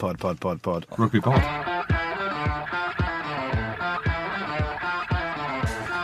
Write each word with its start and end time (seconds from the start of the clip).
Pod, 0.00 0.18
pod, 0.18 0.40
pod, 0.40 0.62
pod. 0.62 0.86
Rugby 0.96 1.20
pod. 1.20 1.38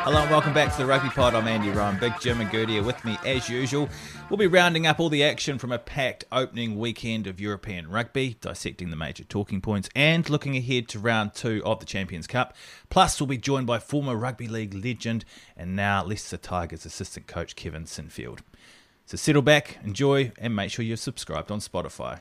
Hello 0.04 0.20
and 0.20 0.30
welcome 0.30 0.52
back 0.52 0.70
to 0.72 0.82
the 0.82 0.86
Rugby 0.86 1.08
Pod. 1.08 1.34
I'm 1.34 1.48
Andy 1.48 1.70
Rowan. 1.70 1.98
Big 1.98 2.12
Jim 2.20 2.42
and 2.42 2.50
Gertie 2.50 2.78
are 2.78 2.82
with 2.82 3.02
me 3.06 3.16
as 3.24 3.48
usual. 3.48 3.88
We'll 4.28 4.36
be 4.36 4.48
rounding 4.48 4.86
up 4.86 5.00
all 5.00 5.08
the 5.08 5.24
action 5.24 5.58
from 5.58 5.72
a 5.72 5.78
packed 5.78 6.24
opening 6.30 6.78
weekend 6.78 7.26
of 7.26 7.40
European 7.40 7.88
rugby, 7.88 8.36
dissecting 8.42 8.90
the 8.90 8.96
major 8.96 9.24
talking 9.24 9.62
points, 9.62 9.88
and 9.96 10.28
looking 10.28 10.58
ahead 10.58 10.88
to 10.88 10.98
round 10.98 11.32
two 11.32 11.62
of 11.64 11.80
the 11.80 11.86
Champions 11.86 12.26
Cup. 12.26 12.54
Plus, 12.90 13.18
we'll 13.18 13.28
be 13.28 13.38
joined 13.38 13.66
by 13.66 13.78
former 13.78 14.14
rugby 14.14 14.46
league 14.46 14.74
legend 14.74 15.24
and 15.56 15.74
now 15.74 16.04
Leicester 16.04 16.36
Tigers 16.36 16.84
assistant 16.84 17.26
coach 17.26 17.56
Kevin 17.56 17.84
Sinfield. 17.84 18.40
So 19.06 19.16
settle 19.16 19.40
back, 19.40 19.78
enjoy, 19.82 20.32
and 20.38 20.54
make 20.54 20.70
sure 20.70 20.84
you're 20.84 20.98
subscribed 20.98 21.50
on 21.50 21.60
Spotify. 21.60 22.20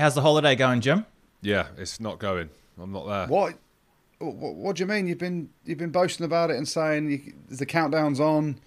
How's 0.00 0.14
the 0.14 0.22
holiday 0.22 0.56
going, 0.56 0.80
Jim? 0.80 1.04
Yeah, 1.42 1.66
it's 1.76 2.00
not 2.00 2.18
going. 2.18 2.48
I'm 2.80 2.90
not 2.90 3.06
there. 3.06 3.26
What? 3.26 3.54
What, 4.18 4.54
what 4.54 4.76
do 4.76 4.82
you 4.82 4.86
mean? 4.86 5.06
You've 5.06 5.18
been 5.18 5.50
you've 5.66 5.76
been 5.76 5.90
boasting 5.90 6.24
about 6.24 6.50
it 6.50 6.56
and 6.56 6.66
saying 6.66 7.10
you, 7.10 7.34
the 7.50 7.66
countdown's 7.66 8.18
on. 8.18 8.58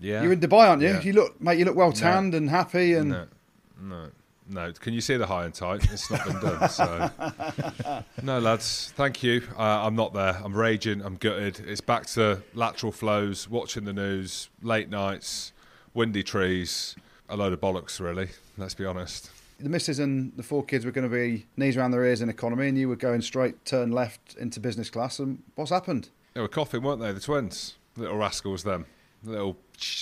Yeah. 0.00 0.22
You're 0.22 0.32
in 0.32 0.40
Dubai, 0.40 0.68
aren't 0.68 0.82
you? 0.82 0.88
Yeah. 0.88 1.00
You 1.02 1.12
look, 1.12 1.40
mate. 1.40 1.60
You 1.60 1.66
look 1.66 1.76
well 1.76 1.92
tanned 1.92 2.34
and 2.34 2.50
happy, 2.50 2.94
and 2.94 3.10
No, 3.10 3.26
no, 3.80 4.08
no. 4.48 4.72
Can 4.72 4.92
you 4.92 5.00
see 5.00 5.16
the 5.16 5.26
high 5.28 5.44
and 5.44 5.54
tight? 5.54 5.84
It's 5.92 6.10
not 6.10 6.26
been 6.26 6.40
done. 6.40 6.68
So, 6.68 7.10
no, 8.24 8.40
lads. 8.40 8.92
Thank 8.96 9.22
you. 9.22 9.42
Uh, 9.56 9.62
I'm 9.62 9.94
not 9.94 10.14
there. 10.14 10.40
I'm 10.42 10.52
raging. 10.52 11.00
I'm 11.00 11.14
gutted. 11.14 11.60
It's 11.60 11.80
back 11.80 12.06
to 12.06 12.42
lateral 12.54 12.90
flows, 12.90 13.48
watching 13.48 13.84
the 13.84 13.92
news, 13.92 14.50
late 14.62 14.90
nights, 14.90 15.52
windy 15.94 16.24
trees, 16.24 16.96
a 17.28 17.36
load 17.36 17.52
of 17.52 17.60
bollocks. 17.60 18.00
Really. 18.00 18.30
Let's 18.58 18.74
be 18.74 18.84
honest. 18.84 19.30
The 19.58 19.68
missus 19.68 19.98
and 19.98 20.36
the 20.36 20.42
four 20.42 20.64
kids 20.64 20.84
were 20.84 20.90
going 20.90 21.08
to 21.08 21.14
be 21.14 21.46
knees 21.56 21.76
around 21.76 21.92
their 21.92 22.04
ears 22.04 22.20
in 22.20 22.28
economy, 22.28 22.68
and 22.68 22.78
you 22.78 22.88
were 22.88 22.96
going 22.96 23.22
straight, 23.22 23.64
turn 23.64 23.90
left 23.90 24.34
into 24.36 24.60
business 24.60 24.90
class. 24.90 25.18
And 25.18 25.42
what's 25.54 25.70
happened? 25.70 26.10
They 26.34 26.40
were 26.40 26.48
coughing, 26.48 26.82
weren't 26.82 27.00
they? 27.00 27.12
The 27.12 27.20
twins, 27.20 27.76
little 27.96 28.16
rascals. 28.16 28.62
Them, 28.62 28.86
little, 29.24 29.56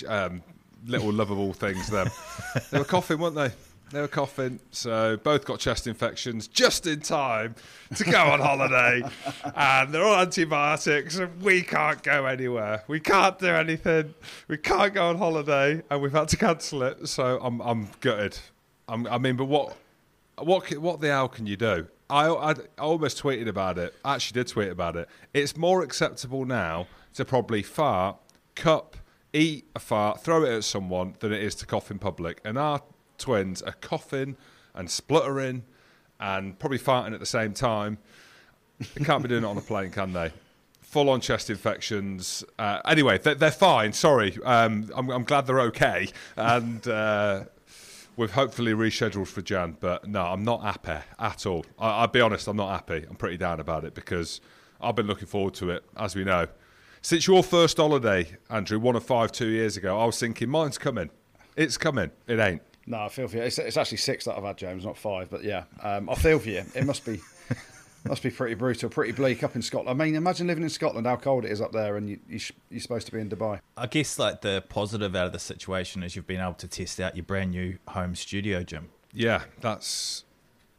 um, 0.07 0.43
little 0.85 1.11
lovable 1.11 1.53
things. 1.53 1.87
Them. 1.87 2.09
they 2.71 2.79
were 2.79 2.85
coughing, 2.85 3.19
weren't 3.19 3.35
they? 3.35 3.51
They 3.91 4.01
were 4.01 4.07
coughing, 4.07 4.59
so 4.71 5.15
both 5.17 5.45
got 5.45 5.59
chest 5.59 5.85
infections 5.85 6.47
just 6.47 6.87
in 6.87 7.01
time 7.01 7.53
to 7.95 8.03
go 8.03 8.19
on 8.19 8.39
holiday, 8.39 9.03
and 9.55 9.93
they're 9.93 10.03
all 10.03 10.19
antibiotics, 10.19 11.17
and 11.17 11.41
we 11.41 11.61
can't 11.61 12.01
go 12.01 12.25
anywhere. 12.25 12.83
We 12.87 12.99
can't 12.99 13.37
do 13.37 13.47
anything. 13.47 14.15
We 14.47 14.57
can't 14.57 14.93
go 14.93 15.07
on 15.09 15.19
holiday, 15.19 15.83
and 15.89 16.01
we've 16.01 16.11
had 16.11 16.29
to 16.29 16.37
cancel 16.37 16.81
it. 16.81 17.07
So 17.07 17.39
I'm 17.41 17.61
I'm 17.61 17.89
gutted. 18.01 18.39
I 18.87 19.17
mean, 19.17 19.35
but 19.35 19.45
what 19.45 19.75
what 20.37 20.71
what 20.77 21.01
the 21.01 21.07
hell 21.07 21.27
can 21.27 21.47
you 21.47 21.57
do? 21.57 21.87
I, 22.09 22.27
I 22.27 22.51
I 22.51 22.55
almost 22.77 23.21
tweeted 23.21 23.47
about 23.47 23.77
it. 23.77 23.95
I 24.03 24.15
actually 24.15 24.41
did 24.41 24.47
tweet 24.47 24.69
about 24.69 24.95
it. 24.95 25.09
It's 25.33 25.57
more 25.57 25.81
acceptable 25.81 26.45
now 26.45 26.87
to 27.15 27.25
probably 27.25 27.63
fart, 27.63 28.17
cup, 28.53 28.97
eat 29.33 29.65
a 29.75 29.79
fart, 29.79 30.21
throw 30.21 30.43
it 30.43 30.55
at 30.55 30.63
someone 30.63 31.15
than 31.19 31.31
it 31.33 31.41
is 31.41 31.55
to 31.55 31.65
cough 31.65 31.89
in 31.89 31.97
public. 31.97 32.41
And 32.45 32.57
our 32.57 32.81
twins 33.17 33.61
are 33.61 33.73
coughing 33.81 34.35
and 34.75 34.89
spluttering 34.89 35.63
and 36.19 36.59
probably 36.59 36.79
farting 36.79 37.13
at 37.13 37.19
the 37.19 37.25
same 37.25 37.53
time. 37.53 37.97
They 38.93 39.05
can't 39.05 39.23
be 39.23 39.29
doing 39.29 39.43
it 39.43 39.47
on 39.47 39.57
a 39.57 39.61
plane, 39.61 39.89
can 39.89 40.13
they? 40.13 40.31
Full 40.81 41.09
on 41.09 41.21
chest 41.21 41.49
infections. 41.49 42.43
Uh, 42.59 42.81
anyway, 42.85 43.17
they're, 43.17 43.35
they're 43.35 43.51
fine. 43.51 43.93
Sorry. 43.93 44.37
Um, 44.43 44.91
I'm, 44.93 45.09
I'm 45.09 45.23
glad 45.23 45.47
they're 45.47 45.61
okay. 45.61 46.09
And. 46.35 46.87
Uh, 46.87 47.45
We've 48.17 48.31
hopefully 48.31 48.71
rescheduled 48.71 49.27
for 49.27 49.41
Jan, 49.41 49.75
but 49.79 50.07
no, 50.07 50.23
I'm 50.23 50.43
not 50.43 50.61
happy 50.63 51.03
at 51.19 51.45
all. 51.45 51.65
I, 51.77 52.01
I'll 52.01 52.07
be 52.07 52.21
honest, 52.21 52.47
I'm 52.47 52.55
not 52.55 52.71
happy. 52.71 53.05
I'm 53.09 53.15
pretty 53.17 53.35
down 53.37 53.59
about 53.59 53.83
it 53.83 53.93
because 53.93 54.39
I've 54.79 54.95
been 54.95 55.07
looking 55.07 55.27
forward 55.27 55.53
to 55.55 55.69
it, 55.71 55.83
as 55.97 56.15
we 56.15 56.23
know. 56.23 56.47
Since 57.01 57.27
your 57.27 57.43
first 57.43 57.77
holiday, 57.77 58.37
Andrew, 58.49 58.79
one 58.79 58.95
of 58.95 59.03
five 59.03 59.31
two 59.31 59.47
years 59.47 59.75
ago, 59.75 59.99
I 59.99 60.05
was 60.05 60.17
thinking, 60.19 60.49
mine's 60.49 60.77
coming. 60.77 61.09
It's 61.57 61.77
coming. 61.77 62.11
It 62.25 62.39
ain't. 62.39 62.61
No, 62.87 63.01
I 63.01 63.09
feel 63.09 63.27
for 63.27 63.37
you. 63.37 63.43
It's, 63.43 63.59
it's 63.59 63.77
actually 63.77 63.97
six 63.97 64.25
that 64.25 64.37
I've 64.37 64.43
had, 64.43 64.57
James, 64.57 64.85
not 64.85 64.97
five. 64.97 65.29
But 65.29 65.43
yeah, 65.43 65.65
um, 65.81 66.09
I 66.09 66.15
feel 66.15 66.39
for 66.39 66.49
you. 66.49 66.63
It 66.73 66.85
must 66.85 67.05
be 67.05 67.19
must 68.07 68.23
be 68.23 68.29
pretty 68.29 68.55
brutal, 68.55 68.89
pretty 68.89 69.11
bleak 69.11 69.43
up 69.43 69.55
in 69.55 69.61
Scotland. 69.61 69.89
I 69.89 70.05
mean, 70.05 70.15
imagine 70.15 70.47
living 70.47 70.63
in 70.63 70.69
Scotland, 70.69 71.07
how 71.07 71.15
cold 71.15 71.45
it 71.45 71.51
is 71.51 71.59
up 71.61 71.71
there, 71.71 71.97
and 71.97 72.09
you, 72.09 72.19
you 72.29 72.39
sh- 72.39 72.51
you're 72.69 72.79
supposed 72.79 73.05
to 73.07 73.11
be 73.11 73.19
in 73.19 73.29
Dubai. 73.29 73.59
I 73.75 73.87
guess 73.87 74.19
like 74.19 74.41
the 74.41 74.63
positive 74.69 75.15
out 75.15 75.27
of 75.27 75.33
the 75.33 75.39
situation 75.39 76.03
is 76.03 76.15
you've 76.15 76.27
been 76.27 76.41
able 76.41 76.53
to 76.55 76.67
test 76.67 76.99
out 76.99 77.15
your 77.15 77.23
brand 77.23 77.51
new 77.51 77.77
home 77.89 78.15
studio, 78.15 78.63
Jim. 78.63 78.89
Yeah, 79.11 79.43
that's 79.61 80.23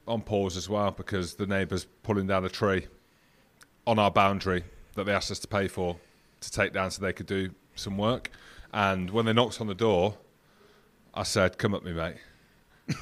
on 0.07 0.23
pause 0.23 0.57
as 0.57 0.69
well 0.69 0.93
because 0.93 1.35
the 1.35 1.47
neighbours 1.47 1.87
pulling 2.03 2.29
down 2.29 2.45
a 2.45 2.49
tree 2.49 2.87
on 3.87 3.99
our 3.99 4.11
boundary 4.11 4.63
that 4.95 5.05
they 5.05 5.13
asked 5.13 5.31
us 5.31 5.39
to 5.41 5.49
pay 5.49 5.67
for 5.69 5.97
to 6.41 6.51
take 6.51 6.73
down 6.73 6.91
so 6.91 7.03
they 7.03 7.13
could 7.13 7.27
do 7.27 7.51
some 7.75 7.99
work. 7.99 8.31
And 8.73 9.11
when 9.11 9.27
they 9.27 9.33
knocked 9.33 9.61
on 9.61 9.67
the 9.67 9.75
door, 9.75 10.17
I 11.15 11.23
said, 11.23 11.59
"Come 11.59 11.75
at 11.75 11.83
me, 11.83 11.93
mate. 11.93 12.17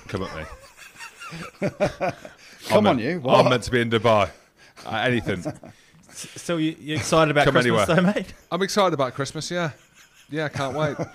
Come 0.09 0.23
at 0.23 0.37
me." 0.37 2.09
Come 2.69 2.79
I'm 2.79 2.87
on, 2.87 2.97
meant- 2.97 3.23
you. 3.25 3.29
I'm 3.31 3.49
meant 3.49 3.63
to 3.65 3.71
be 3.71 3.81
in 3.81 3.91
Dubai. 3.91 4.31
Uh, 4.87 4.91
anything. 4.97 5.45
So 6.37 6.59
you, 6.59 6.77
you 6.79 6.95
excited 6.95 7.33
about 7.33 7.45
Come 7.45 7.55
Christmas 7.55 7.89
anyway. 7.89 8.13
though, 8.13 8.21
mate? 8.21 8.35
I'm 8.53 8.63
excited 8.63 8.95
about 8.95 9.15
Christmas. 9.15 9.51
Yeah, 9.51 9.73
yeah, 10.31 10.49
can't 10.49 10.77
wait. 10.77 10.97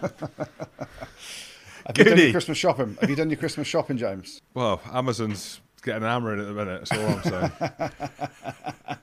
Have 1.87 1.97
you 1.97 2.03
done 2.03 2.17
your 2.17 2.31
Christmas 2.31 2.57
shopping? 2.57 2.97
Have 2.99 3.09
you 3.09 3.15
done 3.15 3.29
your 3.29 3.37
Christmas 3.39 3.65
shopping, 3.65 3.97
James? 3.97 4.41
Well, 4.53 4.81
Amazon's 4.91 5.61
getting 5.81 6.03
an 6.03 6.09
hammer 6.09 6.33
in 6.33 6.39
at 6.39 6.47
the 6.47 6.53
minute. 6.53 6.85
That's 6.87 7.01
all 7.01 7.07
I'm 7.07 7.23
saying. 7.23 7.91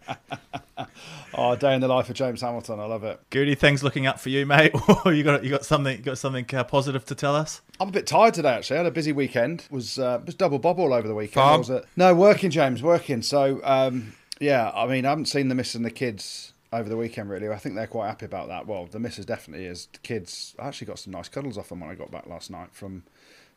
Oh, 1.39 1.53
a 1.53 1.57
day 1.57 1.75
in 1.75 1.83
the 1.83 1.89
life 1.89 2.09
of 2.09 2.17
James 2.17 2.41
Hamilton. 2.41 2.81
I 2.81 2.87
love 2.87 3.05
it. 3.05 3.21
Goody, 3.29 3.55
things 3.55 3.85
looking 3.85 4.07
up 4.07 4.19
for 4.19 4.31
you, 4.31 4.47
mate. 4.47 4.73
Or 5.05 5.13
you 5.13 5.23
got 5.23 5.45
you 5.45 5.51
got 5.51 5.65
something 5.67 5.99
you 5.99 6.03
got 6.03 6.17
something 6.19 6.47
uh, 6.55 6.65
positive 6.65 7.05
to 7.07 7.15
tell 7.15 7.37
us? 7.37 7.61
I'm 7.79 7.89
a 7.89 7.93
bit 7.93 8.07
tired 8.07 8.35
today. 8.35 8.55
Actually, 8.55 8.77
I 8.77 8.83
had 8.85 8.87
a 8.87 8.91
busy 8.91 9.13
weekend. 9.13 9.67
Was 9.71 9.99
uh, 9.99 10.21
was 10.25 10.35
double 10.35 10.59
bob 10.59 10.79
all 10.81 10.95
over 10.95 11.07
the 11.07 11.15
weekend. 11.15 11.35
Farm? 11.35 11.59
Was 11.59 11.71
at- 11.71 11.85
no 11.97 12.15
working, 12.15 12.51
James, 12.51 12.83
working. 12.83 13.21
So 13.21 13.61
um, 13.65 14.15
yeah, 14.41 14.71
I 14.75 14.87
mean, 14.87 15.05
I 15.05 15.11
haven't 15.11 15.27
seen 15.27 15.49
the 15.49 15.55
miss 15.55 15.75
and 15.75 15.85
the 15.85 15.91
kids 15.91 16.55
over 16.73 16.89
the 16.89 16.97
weekend. 16.97 17.29
Really, 17.29 17.49
I 17.51 17.57
think 17.57 17.75
they're 17.75 17.87
quite 17.87 18.07
happy 18.09 18.25
about 18.25 18.49
that. 18.49 18.67
Well, 18.67 18.87
the 18.87 18.99
missus 18.99 19.27
definitely 19.27 19.67
is. 19.67 19.89
The 19.93 19.99
kids 19.99 20.55
I 20.59 20.69
actually 20.69 20.87
got 20.87 20.99
some 20.99 21.13
nice 21.13 21.29
cuddles 21.29 21.59
off 21.59 21.69
them 21.69 21.81
when 21.81 21.91
I 21.91 21.95
got 21.95 22.11
back 22.11 22.27
last 22.27 22.51
night 22.51 22.69
from 22.73 23.03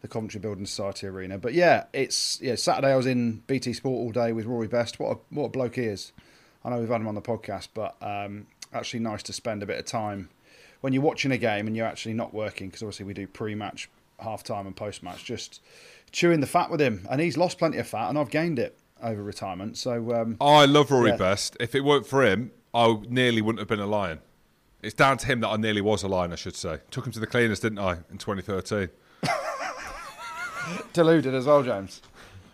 the 0.02 0.08
Coventry 0.08 0.40
Building 0.40 0.66
Society 0.66 1.08
arena. 1.08 1.38
But 1.38 1.54
yeah, 1.54 1.86
it's 1.94 2.40
yeah. 2.42 2.56
Saturday 2.56 2.92
I 2.92 2.96
was 2.96 3.06
in 3.06 3.44
BT 3.48 3.74
Sport 3.74 3.94
all 3.98 4.12
day 4.12 4.32
with 4.32 4.46
Rory 4.46 4.68
Best. 4.68 5.00
What 5.00 5.18
a, 5.18 5.20
what 5.36 5.46
a 5.46 5.50
bloke 5.50 5.76
he 5.76 5.84
is. 5.84 6.12
I 6.64 6.70
know 6.70 6.80
we've 6.80 6.90
had 6.90 7.02
him 7.02 7.08
on 7.08 7.16
the 7.16 7.22
podcast, 7.22 7.70
but 7.74 7.96
um, 8.02 8.48
actually 8.74 9.00
nice 9.00 9.24
to 9.24 9.34
spend 9.34 9.64
a 9.64 9.66
bit 9.66 9.80
of 9.80 9.86
time 9.86 10.30
when 10.82 10.94
you're 10.94 11.04
watching 11.04 11.32
a 11.32 11.38
game 11.38 11.68
and 11.68 11.76
you're 11.76 11.86
actually 11.86 12.14
not 12.14 12.34
working 12.34 12.68
because 12.68 12.82
obviously 12.84 13.06
we 13.06 13.14
do 13.14 13.28
pre-match, 13.28 13.90
half-time, 14.20 14.66
and 14.68 14.76
post-match. 14.76 15.24
Just 15.24 15.62
chewing 16.12 16.40
the 16.40 16.48
fat 16.48 16.70
with 16.70 16.82
him, 16.82 17.06
and 17.10 17.22
he's 17.22 17.38
lost 17.38 17.58
plenty 17.58 17.78
of 17.78 17.88
fat, 17.88 18.10
and 18.10 18.18
I've 18.18 18.30
gained 18.30 18.60
it 18.60 18.78
over 19.02 19.24
retirement. 19.24 19.78
So 19.78 20.14
um, 20.14 20.38
I 20.42 20.66
love 20.66 20.92
Rory 20.92 21.12
Yeah. 21.12 21.18
Best. 21.18 21.56
If 21.60 21.76
it 21.76 21.82
weren't 21.82 22.06
for 22.08 22.26
him, 22.26 22.52
I 22.74 22.98
nearly 23.08 23.42
wouldn't 23.42 23.60
have 23.60 23.68
been 23.68 23.80
a 23.80 23.88
lion. 23.88 24.20
It's 24.82 24.94
down 24.94 25.18
to 25.18 25.28
him 25.28 25.42
that 25.42 25.50
I 25.50 25.58
nearly 25.58 25.82
was 25.82 26.04
a 26.04 26.08
lion, 26.08 26.32
I 26.32 26.36
should 26.36 26.56
say. 26.56 26.80
Took 26.92 27.06
him 27.06 27.12
to 27.14 27.20
the 27.20 27.28
cleaners, 27.28 27.60
didn't 27.60 27.80
I, 27.80 27.98
in 28.10 28.18
2013? 28.18 28.90
Deluded 30.94 31.34
as 31.34 31.46
well, 31.46 31.64
James. 31.64 32.02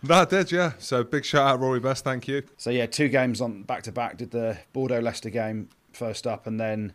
That 0.02 0.30
did, 0.30 0.52
yeah. 0.52 0.72
So 0.78 1.02
big 1.02 1.24
shout 1.24 1.46
out, 1.48 1.60
Rory 1.60 1.80
Best. 1.80 2.04
Thank 2.04 2.28
you. 2.28 2.42
So 2.56 2.70
yeah, 2.70 2.86
two 2.86 3.08
games 3.08 3.40
on 3.40 3.62
back 3.62 3.82
to 3.84 3.92
back. 3.92 4.16
Did 4.18 4.30
the 4.30 4.58
Bordeaux 4.72 5.00
Leicester 5.00 5.30
game 5.30 5.68
first 5.92 6.26
up, 6.26 6.46
and 6.46 6.60
then 6.60 6.92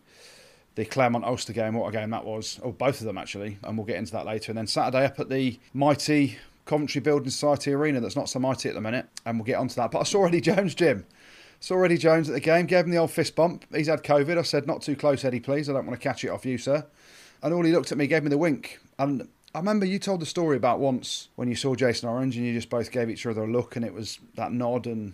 the 0.76 0.84
Clermont 0.84 1.24
Ulster 1.24 1.52
game. 1.52 1.74
What 1.74 1.88
a 1.88 1.92
game 1.92 2.10
that 2.10 2.24
was! 2.24 2.58
Oh, 2.62 2.72
both 2.72 3.00
of 3.00 3.06
them 3.06 3.18
actually, 3.18 3.58
and 3.62 3.76
we'll 3.76 3.86
get 3.86 3.96
into 3.96 4.12
that 4.12 4.24
later. 4.24 4.52
And 4.52 4.58
then 4.58 4.66
Saturday 4.66 5.04
up 5.04 5.20
at 5.20 5.28
the 5.28 5.58
mighty 5.74 6.38
Coventry 6.64 7.00
Building 7.00 7.30
Society 7.30 7.72
Arena. 7.72 8.00
That's 8.00 8.16
not 8.16 8.28
so 8.28 8.38
mighty 8.38 8.68
at 8.68 8.74
the 8.74 8.80
minute, 8.80 9.06
and 9.26 9.38
we'll 9.38 9.46
get 9.46 9.58
onto 9.58 9.74
that. 9.74 9.90
But 9.90 10.00
I 10.00 10.04
saw 10.04 10.26
Eddie 10.26 10.40
Jones, 10.40 10.74
Jim. 10.74 11.04
Saw 11.60 11.82
Eddie 11.82 11.98
Jones 11.98 12.28
at 12.28 12.34
the 12.34 12.40
game. 12.40 12.66
Gave 12.66 12.86
him 12.86 12.90
the 12.90 12.98
old 12.98 13.10
fist 13.10 13.36
bump. 13.36 13.66
He's 13.74 13.88
had 13.88 14.02
COVID. 14.02 14.38
I 14.38 14.42
said, 14.42 14.66
"Not 14.66 14.80
too 14.80 14.96
close, 14.96 15.24
Eddie, 15.24 15.40
please. 15.40 15.68
I 15.68 15.72
don't 15.74 15.86
want 15.86 16.00
to 16.00 16.02
catch 16.02 16.24
it 16.24 16.28
off 16.28 16.46
you, 16.46 16.56
sir." 16.56 16.86
And 17.42 17.52
all 17.52 17.64
he 17.64 17.72
looked 17.72 17.92
at 17.92 17.98
me, 17.98 18.06
gave 18.06 18.22
me 18.22 18.30
the 18.30 18.38
wink, 18.38 18.78
and 18.98 19.28
I 19.54 19.58
remember 19.58 19.84
you 19.84 19.98
told 19.98 20.20
the 20.20 20.26
story 20.26 20.56
about 20.56 20.78
once 20.80 21.28
when 21.36 21.48
you 21.48 21.54
saw 21.54 21.74
Jason 21.74 22.08
Orange 22.08 22.36
and 22.36 22.46
you 22.46 22.54
just 22.54 22.70
both 22.70 22.90
gave 22.90 23.10
each 23.10 23.26
other 23.26 23.42
a 23.44 23.46
look 23.50 23.76
and 23.76 23.84
it 23.84 23.92
was 23.92 24.18
that 24.36 24.50
nod 24.52 24.86
and 24.86 25.12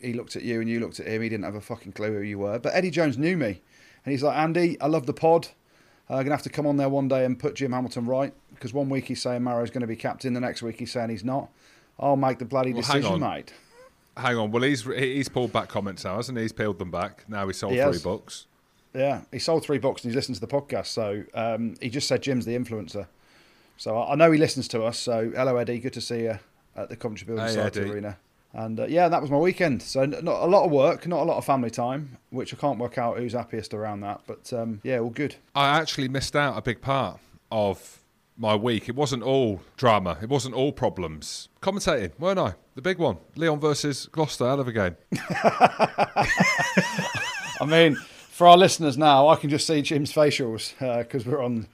he 0.00 0.12
looked 0.12 0.36
at 0.36 0.42
you 0.42 0.60
and 0.60 0.68
you 0.70 0.78
looked 0.80 1.00
at 1.00 1.06
him. 1.06 1.20
He 1.22 1.28
didn't 1.28 1.44
have 1.44 1.56
a 1.56 1.60
fucking 1.60 1.92
clue 1.92 2.12
who 2.14 2.20
you 2.22 2.38
were. 2.38 2.58
But 2.60 2.74
Eddie 2.74 2.90
Jones 2.90 3.18
knew 3.18 3.36
me 3.36 3.60
and 4.04 4.12
he's 4.12 4.22
like, 4.22 4.36
Andy, 4.36 4.80
I 4.80 4.86
love 4.86 5.06
the 5.06 5.12
pod. 5.12 5.48
I'm 6.08 6.16
going 6.16 6.26
to 6.26 6.32
have 6.32 6.42
to 6.42 6.50
come 6.50 6.66
on 6.66 6.76
there 6.76 6.88
one 6.88 7.08
day 7.08 7.24
and 7.24 7.38
put 7.38 7.54
Jim 7.54 7.72
Hamilton 7.72 8.06
right 8.06 8.32
because 8.54 8.72
one 8.72 8.88
week 8.88 9.06
he's 9.06 9.22
saying 9.22 9.42
Maro's 9.42 9.70
going 9.70 9.80
to 9.82 9.86
be 9.86 9.96
captain, 9.96 10.32
the 10.34 10.40
next 10.40 10.62
week 10.62 10.78
he's 10.78 10.92
saying 10.92 11.10
he's 11.10 11.24
not. 11.24 11.48
I'll 11.98 12.16
make 12.16 12.38
the 12.38 12.44
bloody 12.44 12.72
Well, 12.72 12.82
decision, 12.82 13.14
on. 13.14 13.20
mate. 13.20 13.52
Hang 14.16 14.36
on. 14.36 14.50
Well, 14.50 14.62
he's 14.64 14.82
he's 14.84 15.28
pulled 15.28 15.52
back 15.52 15.68
comments 15.68 16.04
now, 16.04 16.16
hasn't 16.16 16.36
he? 16.36 16.42
He's 16.42 16.52
peeled 16.52 16.78
them 16.78 16.90
back. 16.90 17.24
Now 17.28 17.46
he's 17.46 17.58
sold 17.58 17.72
He 17.72 17.78
three 17.78 17.86
has. 17.92 18.02
books. 18.02 18.46
Yeah, 18.94 19.22
he 19.30 19.38
sold 19.38 19.62
three 19.64 19.78
books 19.78 20.02
and 20.02 20.10
he's 20.10 20.16
listened 20.16 20.34
to 20.34 20.40
the 20.40 20.46
podcast. 20.48 20.86
So 20.86 21.22
um, 21.34 21.74
he 21.80 21.88
just 21.90 22.08
said 22.08 22.22
Jim's 22.22 22.44
the 22.44 22.56
influencer. 22.58 23.06
So 23.80 23.96
I 23.96 24.12
I 24.12 24.14
know 24.14 24.30
he 24.30 24.38
listens 24.38 24.68
to 24.68 24.82
us. 24.84 24.98
So 24.98 25.32
hello, 25.34 25.56
Eddie. 25.56 25.78
Good 25.78 25.94
to 25.94 26.02
see 26.02 26.24
you 26.24 26.38
at 26.76 26.90
the 26.90 26.96
Coventry 26.96 27.24
Building 27.26 27.46
Hey, 27.46 27.52
Society 27.52 27.80
Eddie. 27.80 27.90
Arena. 27.90 28.18
And 28.52 28.78
uh, 28.78 28.84
yeah, 28.86 29.08
that 29.08 29.22
was 29.22 29.30
my 29.30 29.38
weekend. 29.38 29.80
So 29.80 30.04
not 30.04 30.22
a 30.22 30.46
lot 30.46 30.66
of 30.66 30.70
work, 30.70 31.06
not 31.06 31.20
a 31.20 31.24
lot 31.24 31.38
of 31.38 31.46
family 31.46 31.70
time, 31.70 32.18
which 32.28 32.52
I 32.52 32.58
can't 32.58 32.78
work 32.78 32.98
out 32.98 33.16
who's 33.16 33.32
happiest 33.32 33.72
around 33.72 34.00
that. 34.00 34.20
But 34.26 34.52
um, 34.52 34.80
yeah, 34.82 34.98
all 34.98 35.08
good. 35.08 35.36
I 35.54 35.78
actually 35.78 36.08
missed 36.08 36.36
out 36.36 36.58
a 36.58 36.60
big 36.62 36.82
part 36.82 37.20
of 37.50 38.02
my 38.36 38.54
week. 38.54 38.86
It 38.90 38.94
wasn't 38.96 39.22
all 39.22 39.62
drama. 39.78 40.18
It 40.20 40.28
wasn't 40.28 40.54
all 40.54 40.72
problems. 40.72 41.48
Commentating, 41.62 42.10
weren't 42.18 42.38
I? 42.38 42.56
The 42.74 42.82
big 42.82 42.98
one. 42.98 43.16
Lyon 43.34 43.60
versus 43.60 44.10
Gloucester. 44.12 44.44
Hell 44.46 44.60
of 44.60 44.68
a 44.68 44.72
game. 44.72 44.96
I 47.62 47.66
mean, 47.66 47.94
for 47.94 48.46
our 48.46 48.58
listeners 48.58 48.98
now, 48.98 49.28
I 49.28 49.36
can 49.36 49.48
just 49.48 49.66
see 49.66 49.80
Jim's 49.80 50.12
facials 50.12 50.74
because 50.98 51.24
we're 51.24 51.42
on 51.42 51.66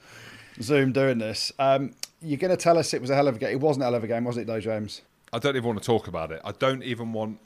Zoom 0.61 0.93
doing 0.93 1.19
this. 1.19 1.53
Um, 1.59 1.93
you're 2.21 2.39
going 2.39 2.51
to 2.51 2.57
tell 2.57 2.79
us 2.79 2.95
it 2.95 3.01
was 3.01 3.11
a 3.11 3.15
hell 3.15 3.29
of 3.29 3.37
a 3.37 3.39
game. 3.39 3.51
It 3.51 3.61
wasn't 3.61 3.83
a 3.83 3.87
hell 3.87 3.95
of 3.95 4.05
a 4.05 4.07
game, 4.07 4.25
was 4.25 4.37
it, 4.37 4.47
though, 4.47 4.61
James? 4.61 5.03
I 5.33 5.39
don't 5.39 5.57
even 5.57 5.67
want 5.69 5.83
to 5.83 5.87
talk 5.87 6.09
about 6.09 6.33
it. 6.33 6.41
I 6.45 6.53
don't 6.53 6.83
even 6.83 7.13
want 7.13 7.39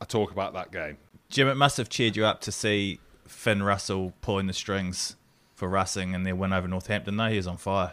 to 0.00 0.06
talk 0.06 0.30
about 0.30 0.52
that 0.54 0.72
game. 0.72 0.98
Jim, 1.28 1.48
it 1.48 1.54
must 1.54 1.76
have 1.76 1.88
cheered 1.88 2.16
you 2.16 2.24
up 2.24 2.40
to 2.42 2.52
see 2.52 2.98
Finn 3.26 3.62
Russell 3.62 4.12
pulling 4.20 4.46
the 4.46 4.52
strings 4.52 5.16
for 5.54 5.68
Racing 5.68 6.14
and 6.14 6.26
their 6.26 6.34
win 6.34 6.52
over 6.52 6.66
Northampton. 6.66 7.16
No, 7.16 7.28
he 7.28 7.36
was 7.36 7.46
on 7.46 7.56
fire. 7.56 7.92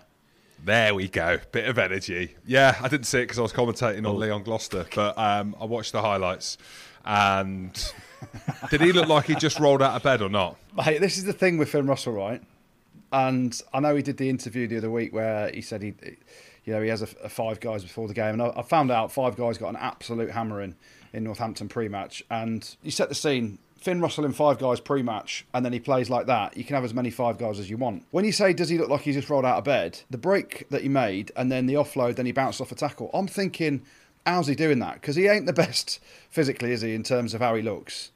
There 0.64 0.96
we 0.96 1.08
go. 1.08 1.40
Bit 1.52 1.68
of 1.68 1.78
energy. 1.78 2.36
Yeah, 2.46 2.75
I 2.81 2.88
didn't 2.88 3.06
see 3.06 3.20
it 3.20 3.24
because 3.24 3.40
I 3.40 3.44
was 3.44 3.54
commentating 3.54 4.08
on 4.08 4.20
Lyon 4.20 4.42
Gloucester, 4.42 4.88
but 4.96 5.18
um, 5.18 5.56
I 5.62 5.66
watched 5.66 5.92
the 5.92 6.02
highlights. 6.02 6.58
And 7.06 7.72
did 8.70 8.81
he 8.81 8.92
look 8.92 9.08
like 9.08 9.25
he 9.25 9.36
just 9.36 9.60
rolled 9.60 9.81
out 9.81 9.96
of 9.96 10.04
bed 10.04 10.22
or 10.22 10.30
not? 10.30 10.58
Mate, 10.75 11.00
this 11.00 11.18
is 11.18 11.25
the 11.25 11.34
thing 11.34 11.58
with 11.58 11.70
Finn 11.70 11.86
Russell, 11.86 12.13
right? 12.13 12.42
And 13.12 13.59
I 13.74 13.80
know 13.80 13.95
he 13.95 14.01
did 14.01 14.18
the 14.18 14.30
interview 14.30 14.68
the 14.68 14.77
other 14.77 14.92
week 14.92 15.13
where 15.13 15.50
he 15.51 15.62
said 15.62 15.81
he, 15.81 15.94
you 16.65 16.74
know, 16.74 16.81
he 16.81 16.89
has 16.89 17.01
a, 17.01 17.07
a 17.24 17.30
five 17.30 17.59
guys 17.59 17.83
before 17.83 18.07
the 18.07 18.13
game, 18.13 18.33
and 18.33 18.42
I, 18.42 18.54
I 18.57 18.62
found 18.62 18.92
out 18.92 19.12
five 19.12 19.36
guys 19.36 19.57
got 19.57 19.69
an 19.69 19.77
absolute 19.77 20.31
hammering 20.31 20.75
in 21.13 21.24
Northampton 21.24 21.69
pre-match. 21.69 22.24
And 22.30 22.75
you 22.83 22.92
set 22.92 23.09
the 23.09 23.15
scene: 23.15 23.59
Finn 23.80 24.01
Russell 24.01 24.25
in 24.25 24.33
five 24.33 24.59
guys 24.59 24.80
pre-match, 24.80 25.45
and 25.54 25.65
then 25.65 25.71
he 25.71 25.80
plays 25.80 26.09
like 26.09 26.25
that. 26.27 26.57
You 26.57 26.65
can 26.65 26.75
have 26.75 26.83
as 26.83 26.94
many 26.94 27.09
five 27.09 27.38
guys 27.38 27.59
as 27.59 27.69
you 27.69 27.77
want. 27.77 28.04
When 28.12 28.25
you 28.25 28.33
say, 28.33 28.51
does 28.54 28.69
he 28.69 28.77
look 28.77 28.89
like 28.89 29.01
he 29.01 29.13
just 29.13 29.30
rolled 29.30 29.45
out 29.45 29.57
of 29.57 29.63
bed? 29.63 30.01
The 30.10 30.18
break 30.18 30.68
that 30.69 30.81
he 30.81 30.89
made, 30.89 31.31
and 31.36 31.51
then 31.51 31.65
the 31.68 31.75
offload, 31.75 32.18
then 32.18 32.25
he 32.25 32.33
bounced 32.33 32.60
off 32.60 32.71
a 32.71 32.75
tackle. 32.75 33.10
I'm 33.13 33.27
thinking, 33.27 33.83
how's 34.25 34.48
he 34.48 34.56
doing 34.56 34.80
that? 34.80 34.95
Because 34.95 35.15
he 35.15 35.27
ain't 35.27 35.45
the 35.45 35.53
best 35.65 36.01
physically, 36.30 36.74
is 36.74 36.81
he, 36.81 36.94
in 36.94 37.03
terms 37.03 37.33
of 37.33 37.39
how 37.39 37.56
he 37.56 37.62
looks? 37.62 38.12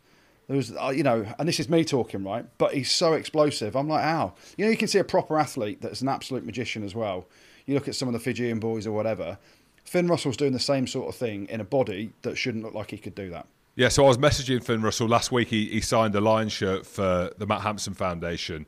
There 0.51 0.57
was, 0.57 0.75
uh, 0.75 0.89
you 0.93 1.03
know, 1.03 1.25
and 1.39 1.47
this 1.47 1.61
is 1.61 1.69
me 1.69 1.85
talking, 1.85 2.25
right? 2.25 2.45
But 2.57 2.73
he's 2.73 2.91
so 2.91 3.13
explosive. 3.13 3.73
I'm 3.77 3.87
like, 3.87 4.03
how? 4.03 4.33
You 4.57 4.65
know, 4.65 4.71
you 4.71 4.75
can 4.75 4.89
see 4.89 4.99
a 4.99 5.03
proper 5.05 5.39
athlete 5.39 5.79
that's 5.79 6.01
an 6.01 6.09
absolute 6.09 6.43
magician 6.43 6.83
as 6.83 6.93
well. 6.93 7.25
You 7.65 7.73
look 7.73 7.87
at 7.87 7.95
some 7.95 8.09
of 8.09 8.13
the 8.13 8.19
Fijian 8.19 8.59
boys 8.59 8.85
or 8.85 8.91
whatever. 8.91 9.37
Finn 9.85 10.07
Russell's 10.07 10.35
doing 10.35 10.51
the 10.51 10.59
same 10.59 10.87
sort 10.87 11.07
of 11.07 11.15
thing 11.15 11.45
in 11.45 11.61
a 11.61 11.63
body 11.63 12.11
that 12.23 12.37
shouldn't 12.37 12.65
look 12.65 12.73
like 12.73 12.91
he 12.91 12.97
could 12.97 13.15
do 13.15 13.29
that. 13.29 13.47
Yeah, 13.75 13.87
so 13.87 14.03
I 14.03 14.09
was 14.09 14.17
messaging 14.17 14.61
Finn 14.61 14.81
Russell 14.81 15.07
last 15.07 15.31
week. 15.31 15.47
He, 15.47 15.69
he 15.69 15.79
signed 15.79 16.13
a 16.15 16.19
Lion 16.19 16.49
shirt 16.49 16.85
for 16.85 17.31
the 17.37 17.47
Matt 17.47 17.61
Hampson 17.61 17.93
Foundation. 17.93 18.65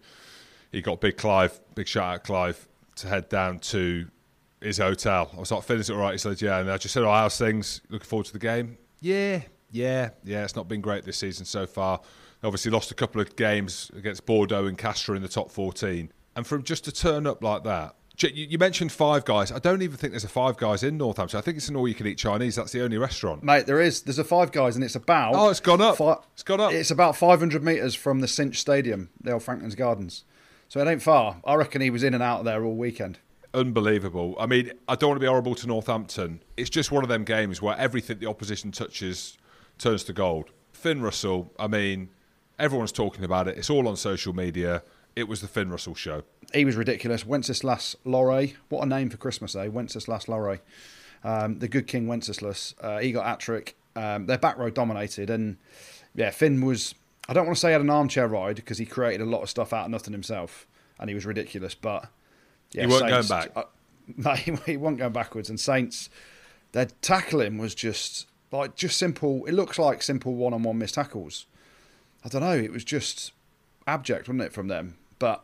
He 0.72 0.82
got 0.82 1.02
Big 1.02 1.18
Clive, 1.18 1.60
big 1.76 1.90
shout 1.90 2.16
out 2.16 2.24
Clive, 2.24 2.66
to 2.96 3.10
head 3.10 3.28
down 3.28 3.60
to 3.60 4.08
his 4.62 4.78
hotel. 4.78 5.30
I 5.36 5.40
was 5.42 5.52
like, 5.52 5.64
Finn, 5.64 5.82
is 5.82 5.90
it 5.90 5.94
all 5.96 6.00
right? 6.00 6.14
He 6.14 6.18
said, 6.18 6.42
yeah. 6.42 6.60
And 6.60 6.72
I 6.72 6.78
just 6.78 6.94
said, 6.94 7.04
oh, 7.04 7.12
how's 7.12 7.38
things? 7.38 7.82
Looking 7.90 8.08
forward 8.08 8.28
to 8.28 8.34
the 8.34 8.40
game? 8.40 8.78
Yeah, 9.02 9.42
yeah, 9.74 10.12
yeah. 10.24 10.46
It's 10.46 10.56
not 10.56 10.70
been 10.70 10.80
great 10.80 11.04
this 11.04 11.18
season 11.18 11.46
so 11.46 11.68
far. 11.68 12.00
Obviously 12.44 12.72
lost 12.72 12.92
a 12.92 12.96
couple 12.96 13.20
of 13.20 13.36
games 13.36 13.92
against 13.98 14.26
Bordeaux 14.26 14.66
and 14.68 14.78
Castres 14.78 15.18
in 15.18 15.22
the 15.22 15.28
top 15.30 15.52
14. 15.52 16.12
And 16.36 16.48
from 16.48 16.64
just 16.64 16.86
to 16.86 16.92
turn 16.94 17.28
up 17.28 17.44
like 17.44 17.64
that, 17.66 17.96
you 18.20 18.30
you 18.50 18.58
mentioned 18.58 18.92
Five 18.92 19.26
Guys. 19.26 19.52
I 19.52 19.60
don't 19.60 19.82
even 19.82 19.98
think 19.98 20.12
there's 20.14 20.24
a 20.24 20.30
Five 20.30 20.58
Guys 20.58 20.84
in 20.84 20.98
Northampton. 20.98 21.38
I 21.38 21.42
think 21.42 21.58
it's 21.58 21.68
an 21.70 21.76
all-you-can-eat 21.76 22.18
Chinese. 22.18 22.56
That's 22.56 22.72
the 22.72 22.84
only 22.84 22.98
restaurant. 22.98 23.44
Mate, 23.44 23.66
there 23.66 23.82
is. 23.82 24.02
There's 24.04 24.20
a 24.20 24.24
five 24.24 24.52
guys, 24.52 24.76
and 24.76 24.84
it's 24.86 24.96
about. 24.96 25.34
Oh, 25.36 25.50
it's 25.50 25.60
gone 25.60 25.82
up. 25.82 25.98
fi- 25.98 26.18
It's 26.34 26.44
gone 26.44 26.60
up. 26.62 26.72
It's 26.74 26.92
about 26.92 27.16
500 27.18 27.64
metres 27.64 27.96
from 27.96 28.20
the 28.22 28.28
Cinch 28.28 28.60
Stadium, 28.60 29.10
the 29.22 29.32
old 29.32 29.42
Franklin's 29.44 29.76
Gardens. 29.76 30.26
So 30.70 30.80
it 30.80 30.88
ain't 30.88 31.02
far. 31.02 31.38
I 31.46 31.56
reckon 31.56 31.82
he 31.82 31.90
was 31.90 32.04
in 32.04 32.14
and 32.14 32.22
out 32.24 32.40
of 32.40 32.46
there 32.46 32.64
all 32.64 32.76
weekend. 32.76 33.18
unbelievable. 33.54 34.36
I 34.40 34.46
mean, 34.48 34.72
I 34.88 34.96
don't 34.96 35.10
want 35.12 35.18
to 35.18 35.24
be 35.24 35.28
horrible 35.30 35.56
to 35.56 35.68
Northampton. 35.68 36.42
It's 36.58 36.70
just 36.70 36.92
one 36.92 37.04
of 37.04 37.10
them 37.10 37.24
games 37.24 37.62
where 37.62 37.78
everything 37.78 38.20
the 38.20 38.28
opposition 38.28 38.72
touches 38.72 39.38
turns 39.84 40.04
to 40.06 40.14
gold. 40.14 40.50
Finn 40.72 41.02
Russell, 41.02 41.52
I 41.60 41.68
mean, 41.68 42.10
everyone's 42.58 42.92
talking 42.92 43.24
about 43.24 43.48
it. 43.48 43.58
It's 43.58 43.70
all 43.70 43.88
on 43.88 43.96
social 43.96 44.34
media. 44.34 44.84
It 45.16 45.28
was 45.28 45.42
the 45.42 45.48
Finn 45.48 45.70
Russell 45.70 45.94
show. 45.96 46.24
he 46.54 46.66
was 46.66 46.76
ridiculous. 46.76 47.26
Wenceslas 47.26 47.96
Lauret, 48.06 48.56
what 48.70 48.82
a 48.84 48.86
name 48.88 49.10
for 49.10 49.18
Christmas, 49.18 49.56
eh? 49.56 49.68
Wenceslas 49.68 50.26
Lauret, 50.26 50.60
um, 51.24 51.60
the 51.60 51.68
good 51.68 51.86
king 51.88 52.08
Wenceslas. 52.08 52.74
Uh, 52.82 52.98
he 53.00 53.12
got 53.12 53.26
hat 53.26 53.40
trick. 53.40 53.76
Um, 53.96 54.26
their 54.26 54.40
back 54.40 54.58
row 54.58 54.72
dominated, 54.72 55.30
and 55.30 55.58
yeah, 56.16 56.32
Finn 56.32 56.66
was. 56.66 56.96
I 57.30 57.34
don't 57.34 57.46
want 57.46 57.56
to 57.58 57.62
say 57.62 57.70
he 57.70 57.74
had 57.74 57.82
an 57.82 57.90
armchair 57.92 58.28
ride 58.28 58.56
because 58.58 58.80
he 58.80 58.86
created 58.86 59.22
a 59.22 59.26
lot 59.30 59.44
of 59.44 59.50
stuff 59.50 59.72
out 59.72 59.86
of 59.86 59.92
nothing 59.92 60.14
himself, 60.14 60.66
and 61.00 61.10
he 61.10 61.14
was 61.14 61.26
ridiculous. 61.28 61.76
But 61.76 62.10
yeah, 62.72 62.82
He 62.82 62.88
weren't 62.88 63.08
going 63.08 63.28
back. 63.28 63.52
uh, 63.56 63.64
no, 64.18 64.32
he, 64.32 64.56
he 64.66 64.78
wasn't 64.78 64.98
going 64.98 65.14
backwards. 65.14 65.50
And 65.50 65.60
Saints, 65.60 66.10
their 66.72 66.88
tackling 67.02 67.60
was 67.60 67.76
just 67.76 68.26
like 68.60 68.76
just 68.76 68.98
simple. 68.98 69.46
It 69.46 69.54
looks 69.54 69.80
like 69.80 70.02
simple 70.02 70.36
one-on-one 70.36 70.78
missed 70.78 70.96
tackles. 70.96 71.46
I 72.24 72.30
don't 72.30 72.42
know. 72.42 72.54
It 72.54 72.72
was 72.72 72.84
just 72.84 73.32
abject, 73.88 74.28
wasn't 74.28 74.44
it, 74.44 74.54
from 74.54 74.68
them? 74.68 74.98
But 75.20 75.44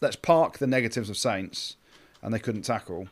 let's 0.00 0.16
park 0.16 0.58
the 0.58 0.66
negatives 0.66 1.10
of 1.10 1.16
Saints, 1.16 1.76
and 2.22 2.32
they 2.32 2.38
couldn't 2.38 2.62
tackle. 2.62 3.08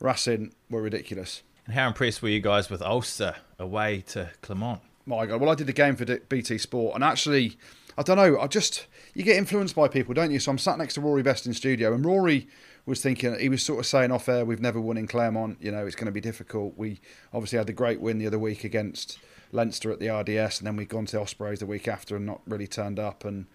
Racing 0.00 0.54
were 0.70 0.82
ridiculous. 0.82 1.42
And 1.66 1.74
how 1.74 1.88
impressed 1.88 2.22
were 2.22 2.28
you 2.28 2.40
guys 2.40 2.70
with 2.70 2.82
Ulster 2.82 3.36
away 3.58 4.02
to 4.08 4.30
Clermont? 4.40 4.80
My 5.06 5.26
God. 5.26 5.40
Well, 5.40 5.50
I 5.50 5.54
did 5.54 5.66
the 5.66 5.72
game 5.72 5.96
for 5.96 6.04
BT 6.04 6.58
Sport, 6.58 6.94
and 6.94 7.04
actually, 7.04 7.58
I 7.98 8.02
don't 8.02 8.16
know. 8.16 8.38
I 8.40 8.46
just 8.46 8.86
you 9.14 9.24
get 9.24 9.36
influenced 9.36 9.74
by 9.74 9.88
people, 9.88 10.14
don't 10.14 10.30
you? 10.30 10.38
So 10.38 10.50
I'm 10.50 10.58
sat 10.58 10.78
next 10.78 10.94
to 10.94 11.00
Rory 11.00 11.22
Best 11.22 11.46
in 11.46 11.52
studio, 11.52 11.92
and 11.92 12.04
Rory 12.04 12.48
was 12.86 13.02
thinking 13.02 13.38
he 13.38 13.48
was 13.48 13.62
sort 13.62 13.80
of 13.80 13.86
saying 13.86 14.10
off 14.10 14.28
air, 14.28 14.44
"We've 14.44 14.60
never 14.60 14.80
won 14.80 14.96
in 14.96 15.06
Clermont. 15.06 15.58
You 15.60 15.70
know, 15.70 15.86
it's 15.86 15.96
going 15.96 16.06
to 16.06 16.12
be 16.12 16.20
difficult. 16.20 16.74
We 16.76 17.00
obviously 17.32 17.58
had 17.58 17.66
the 17.66 17.72
great 17.72 18.00
win 18.00 18.18
the 18.18 18.26
other 18.26 18.38
week 18.38 18.64
against 18.64 19.18
Leinster 19.52 19.90
at 19.90 19.98
the 20.00 20.08
RDS, 20.08 20.58
and 20.58 20.66
then 20.66 20.76
we'd 20.76 20.88
gone 20.88 21.06
to 21.06 21.20
Ospreys 21.20 21.60
the 21.60 21.66
week 21.66 21.88
after 21.88 22.16
and 22.16 22.26
not 22.26 22.40
really 22.46 22.66
turned 22.66 22.98
up. 22.98 23.24
And 23.24 23.46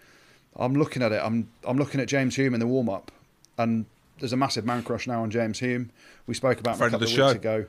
I'm 0.56 0.74
looking 0.74 1.02
at 1.02 1.12
it. 1.12 1.20
I'm 1.22 1.48
I'm 1.64 1.78
looking 1.78 2.00
at 2.00 2.08
James 2.08 2.36
Hume 2.36 2.54
in 2.54 2.60
the 2.60 2.66
warm 2.66 2.88
up, 2.88 3.10
and 3.58 3.86
there's 4.18 4.32
a 4.32 4.36
massive 4.36 4.64
man 4.64 4.82
crush 4.82 5.06
now 5.06 5.22
on 5.22 5.30
James 5.30 5.58
Hume. 5.58 5.90
We 6.26 6.34
spoke 6.34 6.60
about 6.60 6.72
him 6.72 6.74
a 6.76 6.78
Friend 6.78 6.94
of 6.94 7.00
couple 7.00 7.12
of, 7.12 7.16
show. 7.16 7.26
weeks 7.26 7.36
ago. 7.36 7.66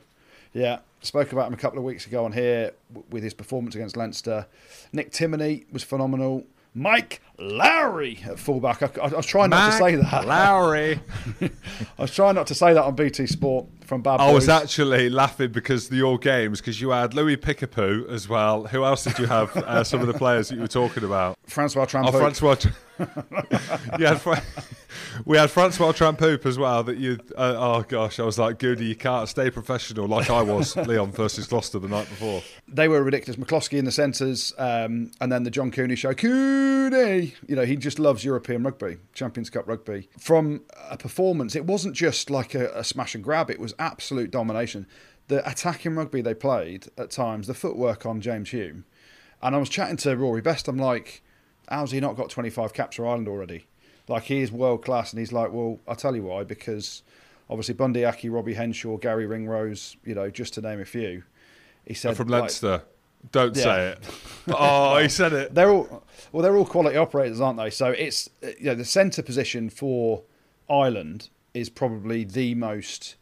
Yeah, 0.54 0.78
spoke 1.02 1.32
about 1.32 1.48
him 1.48 1.54
a 1.54 1.58
couple 1.58 1.78
of 1.78 1.84
weeks 1.84 2.06
ago 2.06 2.24
on 2.24 2.32
here 2.32 2.72
with 3.10 3.22
his 3.22 3.34
performance 3.34 3.74
against 3.74 3.96
Leinster. 3.96 4.46
Nick 4.92 5.12
Timoney 5.12 5.70
was 5.72 5.82
phenomenal. 5.82 6.44
Mike 6.74 7.20
Lowry 7.40 8.18
at 8.26 8.38
fullback. 8.38 8.82
I, 8.82 8.90
I, 9.00 9.06
I 9.06 9.14
was 9.16 9.26
trying 9.26 9.50
not 9.50 9.70
to 9.72 9.78
say 9.78 9.94
that. 9.94 10.26
Lowry. 10.26 11.00
I 11.40 11.50
was 12.02 12.14
trying 12.14 12.34
not 12.34 12.48
to 12.48 12.54
say 12.54 12.74
that 12.74 12.82
on 12.82 12.94
BT 12.96 13.26
Sport 13.26 13.66
from 13.84 14.02
Bad 14.02 14.20
I 14.20 14.32
was 14.32 14.48
actually 14.48 15.08
laughing 15.08 15.50
because 15.52 15.86
of 15.90 15.96
your 15.96 16.18
games, 16.18 16.60
because 16.60 16.80
you 16.80 16.90
had 16.90 17.14
Louis 17.14 17.36
Pickapoo 17.36 18.08
as 18.10 18.28
well. 18.28 18.66
Who 18.66 18.84
else 18.84 19.04
did 19.04 19.18
you 19.18 19.26
have? 19.26 19.56
Uh, 19.56 19.84
some 19.84 20.00
of 20.00 20.08
the 20.08 20.14
players 20.14 20.48
that 20.48 20.56
you 20.56 20.60
were 20.62 20.68
talking 20.68 21.04
about. 21.04 21.38
Francois 21.46 21.86
Oh, 21.94 22.10
Francois. 22.12 22.56
yeah, 23.98 24.16
Fra- 24.16 24.42
We 25.24 25.36
had 25.38 25.50
Francois 25.50 25.92
Trampoop 25.92 26.44
as 26.44 26.58
well. 26.58 26.82
That 26.82 26.98
you, 26.98 27.18
uh, 27.36 27.54
oh 27.56 27.82
gosh, 27.82 28.18
I 28.18 28.24
was 28.24 28.38
like, 28.38 28.58
Goody, 28.58 28.86
you 28.86 28.96
can't 28.96 29.28
stay 29.28 29.50
professional 29.50 30.06
like 30.08 30.28
I 30.28 30.42
was. 30.42 30.76
Lyon 30.86 31.12
versus 31.12 31.46
Gloucester 31.46 31.78
the 31.78 31.88
night 31.88 32.08
before. 32.08 32.42
They 32.66 32.88
were 32.88 33.02
ridiculous. 33.02 33.36
McCloskey 33.40 33.78
in 33.78 33.84
the 33.84 33.92
centres, 33.92 34.52
um, 34.58 35.10
and 35.20 35.30
then 35.30 35.44
the 35.44 35.50
John 35.50 35.70
Cooney 35.70 35.94
show. 35.96 36.12
Cooney, 36.12 37.27
you 37.46 37.56
know, 37.56 37.64
he 37.64 37.76
just 37.76 37.98
loves 37.98 38.24
European 38.24 38.62
rugby, 38.62 38.98
Champions 39.14 39.50
Cup 39.50 39.66
rugby. 39.66 40.08
From 40.18 40.62
a 40.90 40.96
performance, 40.96 41.54
it 41.56 41.64
wasn't 41.64 41.94
just 41.94 42.30
like 42.30 42.54
a, 42.54 42.70
a 42.74 42.84
smash 42.84 43.14
and 43.14 43.24
grab; 43.24 43.50
it 43.50 43.60
was 43.60 43.74
absolute 43.78 44.30
domination. 44.30 44.86
The 45.28 45.48
attacking 45.48 45.94
rugby 45.94 46.22
they 46.22 46.34
played 46.34 46.88
at 46.96 47.10
times, 47.10 47.46
the 47.46 47.54
footwork 47.54 48.06
on 48.06 48.20
James 48.20 48.50
Hume, 48.50 48.84
and 49.42 49.54
I 49.54 49.58
was 49.58 49.68
chatting 49.68 49.96
to 49.98 50.16
Rory 50.16 50.40
Best. 50.40 50.68
I'm 50.68 50.78
like, 50.78 51.22
how's 51.68 51.90
he 51.90 52.00
not 52.00 52.16
got 52.16 52.30
25 52.30 52.72
caps 52.72 52.96
for 52.96 53.06
Ireland 53.06 53.28
already? 53.28 53.66
Like 54.08 54.24
he 54.24 54.40
is 54.40 54.50
world 54.50 54.84
class, 54.84 55.12
and 55.12 55.20
he's 55.20 55.32
like, 55.32 55.52
well, 55.52 55.80
I'll 55.86 55.96
tell 55.96 56.16
you 56.16 56.22
why, 56.22 56.44
because 56.44 57.02
obviously 57.50 57.74
Bundee 57.74 58.04
Aki, 58.04 58.28
Robbie 58.30 58.54
Henshaw, 58.54 58.96
Garry 58.96 59.26
Ringrose, 59.26 59.96
you 60.04 60.14
know, 60.14 60.30
just 60.30 60.54
to 60.54 60.60
name 60.60 60.80
a 60.80 60.84
few. 60.84 61.24
He 61.86 61.94
said 61.94 62.16
from 62.16 62.28
like, 62.28 62.42
Leinster. 62.42 62.82
Don't 63.32 63.56
Yeah. 63.56 63.62
say 63.62 63.88
it. 63.88 63.98
Oh, 64.48 64.98
he 64.98 65.08
said 65.08 65.32
it. 65.32 65.54
they're 65.54 65.70
all 65.70 66.04
well, 66.32 66.42
they're 66.42 66.56
all 66.56 66.64
quality 66.66 66.96
operators, 66.96 67.40
aren't 67.40 67.58
they? 67.58 67.70
So 67.70 67.90
it's 67.90 68.28
you 68.42 68.66
know 68.66 68.74
the 68.74 68.84
centre 68.84 69.22
position 69.22 69.68
for 69.70 70.22
Ireland 70.70 71.28
is 71.54 71.68
probably 71.68 72.24
the 72.24 72.54
most 72.54 73.16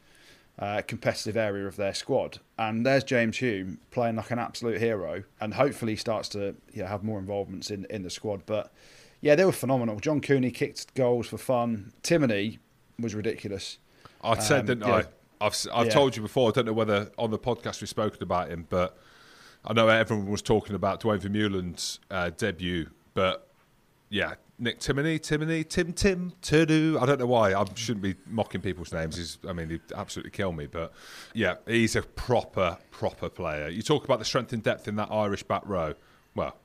uh, 0.59 0.83
competitive 0.87 1.37
area 1.37 1.67
of 1.67 1.77
their 1.77 1.95
squad, 1.95 2.39
and 2.59 2.85
there's 2.87 3.05
James 3.05 3.39
Hume 3.39 3.79
playing 3.91 4.17
like 4.17 4.31
an 4.31 4.39
absolute 4.39 4.81
hero, 4.81 5.23
and 5.41 5.55
hopefully 5.55 5.93
he 5.93 5.97
starts 5.97 6.29
to 6.31 6.55
you 6.73 6.83
know, 6.83 6.87
have 6.89 7.03
more 7.05 7.19
involvements 7.19 7.71
in 7.71 7.87
in 7.91 8.03
the 8.03 8.11
squad. 8.11 8.43
But 8.47 8.73
yeah, 9.21 9.35
they 9.35 9.45
were 9.45 9.53
phenomenal. 9.53 9.99
John 10.01 10.21
Cooney 10.21 10.51
kicked 10.51 10.95
goals 10.95 11.27
for 11.27 11.39
fun. 11.39 11.93
Timoney 12.03 12.59
was 12.99 13.15
ridiculous. 13.15 13.79
I 14.23 14.39
said, 14.39 14.61
Um, 14.61 14.67
didn't 14.67 14.87
yeah. 14.89 14.95
I? 15.41 15.47
I've, 15.47 15.67
I've 15.75 15.87
Yeah. 15.87 15.93
told 15.93 16.17
you 16.17 16.23
before. 16.23 16.49
I 16.49 16.53
don't 16.53 16.65
know 16.67 16.73
whether 16.73 17.11
on 17.19 17.31
the 17.31 17.39
podcast 17.39 17.81
we've 17.83 17.89
spoken 17.91 18.23
about 18.23 18.49
him, 18.49 18.67
but 18.71 18.99
I 19.67 19.73
know 19.73 19.89
everyone 19.89 20.31
was 20.31 20.43
talking 20.43 20.77
about 20.77 21.01
Duane 21.01 21.19
Vermeulen's 21.19 21.99
uh, 22.11 22.31
debut. 22.31 22.89
But 23.15 23.49
yeah, 24.11 24.35
Nick 24.59 24.79
Timoney, 24.79 25.19
Timoney, 25.19 25.69
Tim 25.69 25.93
Tim, 25.93 26.33
Tudu. 26.41 26.99
I 27.01 27.07
don't 27.07 27.19
know 27.19 27.27
why. 27.27 27.53
I 27.53 27.65
shouldn't 27.75 28.03
be 28.03 28.15
mocking 28.27 28.61
people's 28.61 28.93
names. 28.93 29.17
He's, 29.17 29.39
I 29.49 29.53
mean, 29.53 29.71
he'd 29.71 29.81
absolutely 29.95 30.31
kill 30.31 30.53
me. 30.53 30.67
But 30.67 30.93
yeah, 31.35 31.57
he's 31.67 31.97
a 31.97 32.03
proper, 32.03 32.79
proper 32.91 33.29
player. 33.29 33.69
You 33.69 33.83
talk 33.83 34.05
about 34.05 34.19
the 34.19 34.25
strength 34.25 34.53
and 34.53 34.63
depth 34.63 34.87
in 34.87 34.97
that 34.97 35.09
Irish 35.11 35.43
back 35.43 35.63
row. 35.67 35.95
Well, 36.35 36.57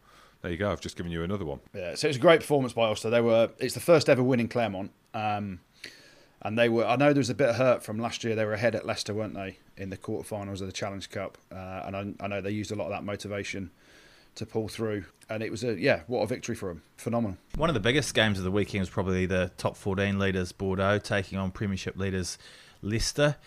there 0.41 0.51
you 0.51 0.57
go. 0.57 0.71
I've 0.71 0.81
just 0.81 0.95
given 0.95 1.11
you 1.11 1.23
another 1.23 1.45
one. 1.45 1.59
Yeah, 1.73 1.95
so 1.95 2.07
it 2.07 2.09
was 2.09 2.17
a 2.17 2.21
great 2.21 2.41
performance 2.41 2.73
by 2.73 2.87
Ulster. 2.87 3.09
They 3.09 3.21
were 3.21 3.49
it's 3.59 3.73
the 3.73 3.79
first 3.79 4.09
ever 4.09 4.21
win 4.23 4.39
in 4.39 4.47
Clermont, 4.47 4.91
um, 5.13 5.59
and 6.41 6.57
they 6.57 6.67
were. 6.67 6.85
I 6.85 6.95
know 6.95 7.13
there 7.13 7.19
was 7.19 7.29
a 7.29 7.35
bit 7.35 7.49
of 7.49 7.55
hurt 7.55 7.83
from 7.83 7.99
last 7.99 8.23
year. 8.23 8.35
They 8.35 8.45
were 8.45 8.53
ahead 8.53 8.75
at 8.75 8.85
Leicester, 8.85 9.13
weren't 9.13 9.35
they, 9.35 9.59
in 9.77 9.89
the 9.89 9.97
quarterfinals 9.97 10.61
of 10.61 10.67
the 10.67 10.71
Challenge 10.71 11.09
Cup? 11.09 11.37
Uh, 11.51 11.83
and 11.85 11.95
I, 11.95 12.13
I 12.23 12.27
know 12.27 12.41
they 12.41 12.51
used 12.51 12.71
a 12.71 12.75
lot 12.75 12.85
of 12.85 12.91
that 12.91 13.03
motivation 13.03 13.71
to 14.35 14.45
pull 14.45 14.67
through. 14.67 15.05
And 15.29 15.43
it 15.43 15.51
was 15.51 15.63
a 15.63 15.79
yeah, 15.79 16.01
what 16.07 16.21
a 16.21 16.27
victory 16.27 16.55
for 16.55 16.69
them! 16.69 16.83
Phenomenal. 16.97 17.37
One 17.55 17.69
of 17.69 17.73
the 17.73 17.79
biggest 17.79 18.13
games 18.13 18.37
of 18.37 18.43
the 18.43 18.51
weekend 18.51 18.81
was 18.81 18.89
probably 18.89 19.25
the 19.25 19.51
top 19.57 19.77
14 19.77 20.19
leaders, 20.19 20.51
Bordeaux, 20.51 20.99
taking 20.99 21.37
on 21.37 21.51
Premiership 21.51 21.97
leaders, 21.97 22.37
Leicester. 22.81 23.37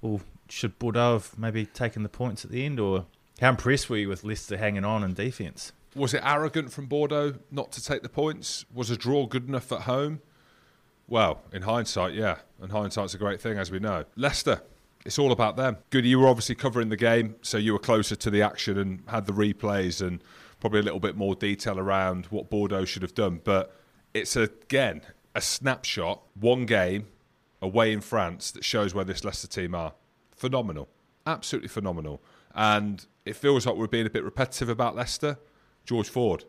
Well, 0.00 0.20
should 0.48 0.78
Bordeaux 0.78 1.12
have 1.14 1.38
maybe 1.38 1.66
taken 1.66 2.02
the 2.02 2.08
points 2.08 2.44
at 2.44 2.50
the 2.50 2.64
end, 2.64 2.80
or 2.80 3.06
how 3.40 3.50
impressed 3.50 3.88
were 3.88 3.98
you 3.98 4.08
with 4.08 4.24
Leicester 4.24 4.56
hanging 4.56 4.84
on 4.84 5.04
in 5.04 5.14
defence? 5.14 5.72
Was 5.94 6.14
it 6.14 6.22
arrogant 6.24 6.72
from 6.72 6.86
Bordeaux 6.86 7.34
not 7.50 7.72
to 7.72 7.84
take 7.84 8.02
the 8.02 8.08
points? 8.08 8.64
Was 8.72 8.90
a 8.90 8.96
draw 8.96 9.26
good 9.26 9.48
enough 9.48 9.72
at 9.72 9.82
home? 9.82 10.20
Well, 11.08 11.42
in 11.52 11.62
hindsight, 11.62 12.14
yeah. 12.14 12.38
And 12.60 12.70
hindsight's 12.70 13.14
a 13.14 13.18
great 13.18 13.40
thing, 13.40 13.58
as 13.58 13.70
we 13.70 13.80
know. 13.80 14.04
Leicester, 14.14 14.62
it's 15.04 15.18
all 15.18 15.32
about 15.32 15.56
them. 15.56 15.78
Good, 15.90 16.04
you 16.04 16.18
were 16.18 16.28
obviously 16.28 16.54
covering 16.54 16.88
the 16.88 16.96
game, 16.96 17.36
so 17.42 17.56
you 17.58 17.72
were 17.72 17.78
closer 17.78 18.16
to 18.16 18.30
the 18.30 18.42
action 18.42 18.78
and 18.78 19.02
had 19.06 19.26
the 19.26 19.32
replays 19.32 20.06
and 20.06 20.22
probably 20.60 20.80
a 20.80 20.82
little 20.82 21.00
bit 21.00 21.16
more 21.16 21.34
detail 21.34 21.78
around 21.78 22.26
what 22.26 22.50
Bordeaux 22.50 22.84
should 22.84 23.02
have 23.02 23.14
done. 23.14 23.40
But 23.42 23.74
it's, 24.12 24.36
again, 24.36 25.02
a 25.34 25.40
snapshot, 25.40 26.22
one 26.34 26.66
game 26.66 27.06
away 27.62 27.92
in 27.92 28.00
France 28.00 28.50
that 28.52 28.64
shows 28.64 28.94
where 28.94 29.04
this 29.04 29.24
Leicester 29.24 29.48
team 29.48 29.74
are. 29.74 29.94
Phenomenal. 30.36 30.88
Absolutely 31.26 31.68
phenomenal. 31.68 32.22
And 32.54 33.06
it 33.24 33.36
feels 33.36 33.66
like 33.66 33.76
we're 33.76 33.86
being 33.86 34.06
a 34.06 34.10
bit 34.10 34.24
repetitive 34.24 34.68
about 34.68 34.96
Leicester. 34.96 35.38
George 35.84 36.08
Ford. 36.08 36.44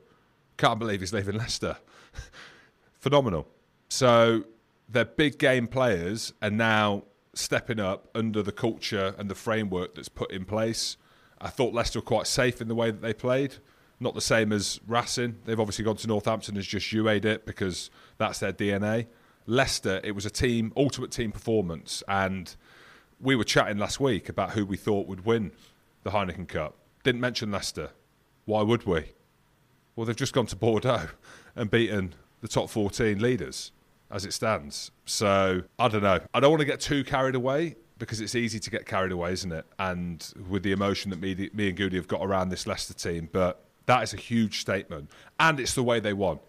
Can't 0.58 0.79
believe 0.79 1.00
he's 1.00 1.13
leaving 1.13 1.36
Leicester. 1.36 1.77
Phenomenal. 3.00 3.48
So 3.89 4.43
they're 4.89 5.05
big 5.05 5.39
game 5.39 5.67
players 5.67 6.34
and 6.41 6.58
now 6.58 7.03
stepping 7.34 7.80
up 7.80 8.10
under 8.14 8.44
the 8.44 8.52
culture 8.52 9.16
and 9.18 9.30
the 9.30 9.36
framework 9.36 9.96
that's 9.96 10.10
put 10.10 10.32
in 10.32 10.46
place. 10.46 10.98
I 11.40 11.50
thought 11.50 11.74
Leicester 11.74 12.00
were 12.00 12.04
quite 12.06 12.28
safe 12.28 12.62
in 12.62 12.68
the 12.68 12.76
way 12.76 12.92
that 12.92 13.02
they 13.02 13.14
played. 13.14 13.56
Not 14.00 14.16
the 14.16 14.22
same 14.22 14.52
as 14.52 14.80
Racing. 14.88 15.38
They've 15.46 15.60
obviously 15.60 15.86
gone 15.86 15.96
to 15.98 16.08
Northampton 16.08 16.58
as 16.58 16.68
just 16.68 16.92
UA'd 16.92 17.26
it 17.26 17.46
because 17.46 17.90
that's 18.18 18.40
their 18.40 18.54
DNA. 18.54 19.08
Leicester, 19.46 20.02
it 20.04 20.12
was 20.12 20.26
a 20.26 20.30
team, 20.30 20.74
ultimate 20.76 21.12
team 21.12 21.32
performance. 21.32 22.04
And 22.08 22.56
we 23.20 23.36
were 23.36 23.44
chatting 23.44 23.78
last 23.78 24.00
week 24.00 24.28
about 24.28 24.52
who 24.52 24.66
we 24.66 24.78
thought 24.78 25.08
would 25.08 25.26
win 25.26 25.52
the 26.04 26.12
Heineken 26.12 26.48
Cup. 26.48 26.76
Didn't 27.04 27.22
mention 27.22 27.52
Leicester. 27.52 27.92
Why 28.46 28.64
would 28.64 28.86
we? 28.86 29.14
Well, 29.96 30.06
they've 30.06 30.16
just 30.16 30.34
gone 30.34 30.48
to 30.48 30.56
Bordeaux 30.56 31.10
and 31.56 31.70
beaten 31.70 32.16
the 32.42 32.48
top 32.48 32.70
14 32.70 33.20
leaders 33.20 33.72
as 34.12 34.25
it 34.25 34.34
stands. 34.34 34.91
So 35.06 35.63
I 35.80 35.88
don't 35.88 36.03
know. 36.03 36.20
I 36.34 36.39
don't 36.39 36.51
want 36.51 36.62
to 36.62 36.65
get 36.65 36.80
too 36.80 37.03
carried 37.03 37.36
away 37.36 37.75
because 37.98 38.20
it's 38.20 38.36
easy 38.36 38.60
to 38.60 38.70
get 38.70 38.86
carried 38.86 39.12
away, 39.12 39.32
isn't 39.34 39.51
it? 39.51 39.65
And 39.77 40.27
with 40.50 40.63
the 40.63 40.72
emotion 40.72 41.12
that 41.12 41.22
me, 41.22 41.50
me 41.53 41.70
and 41.70 41.77
Goody 41.77 41.98
have 41.98 42.08
got 42.08 42.22
around 42.24 42.50
this 42.50 42.65
Leicester 42.65 42.94
team, 42.94 43.30
but 43.32 43.63
that 43.86 44.03
is 44.03 44.13
a 44.13 44.18
huge 44.18 44.60
statement. 44.60 45.10
And 45.39 45.60
it's 45.60 45.75
the 45.75 45.84
way 45.84 46.00
they 46.00 46.13
won 46.13 46.39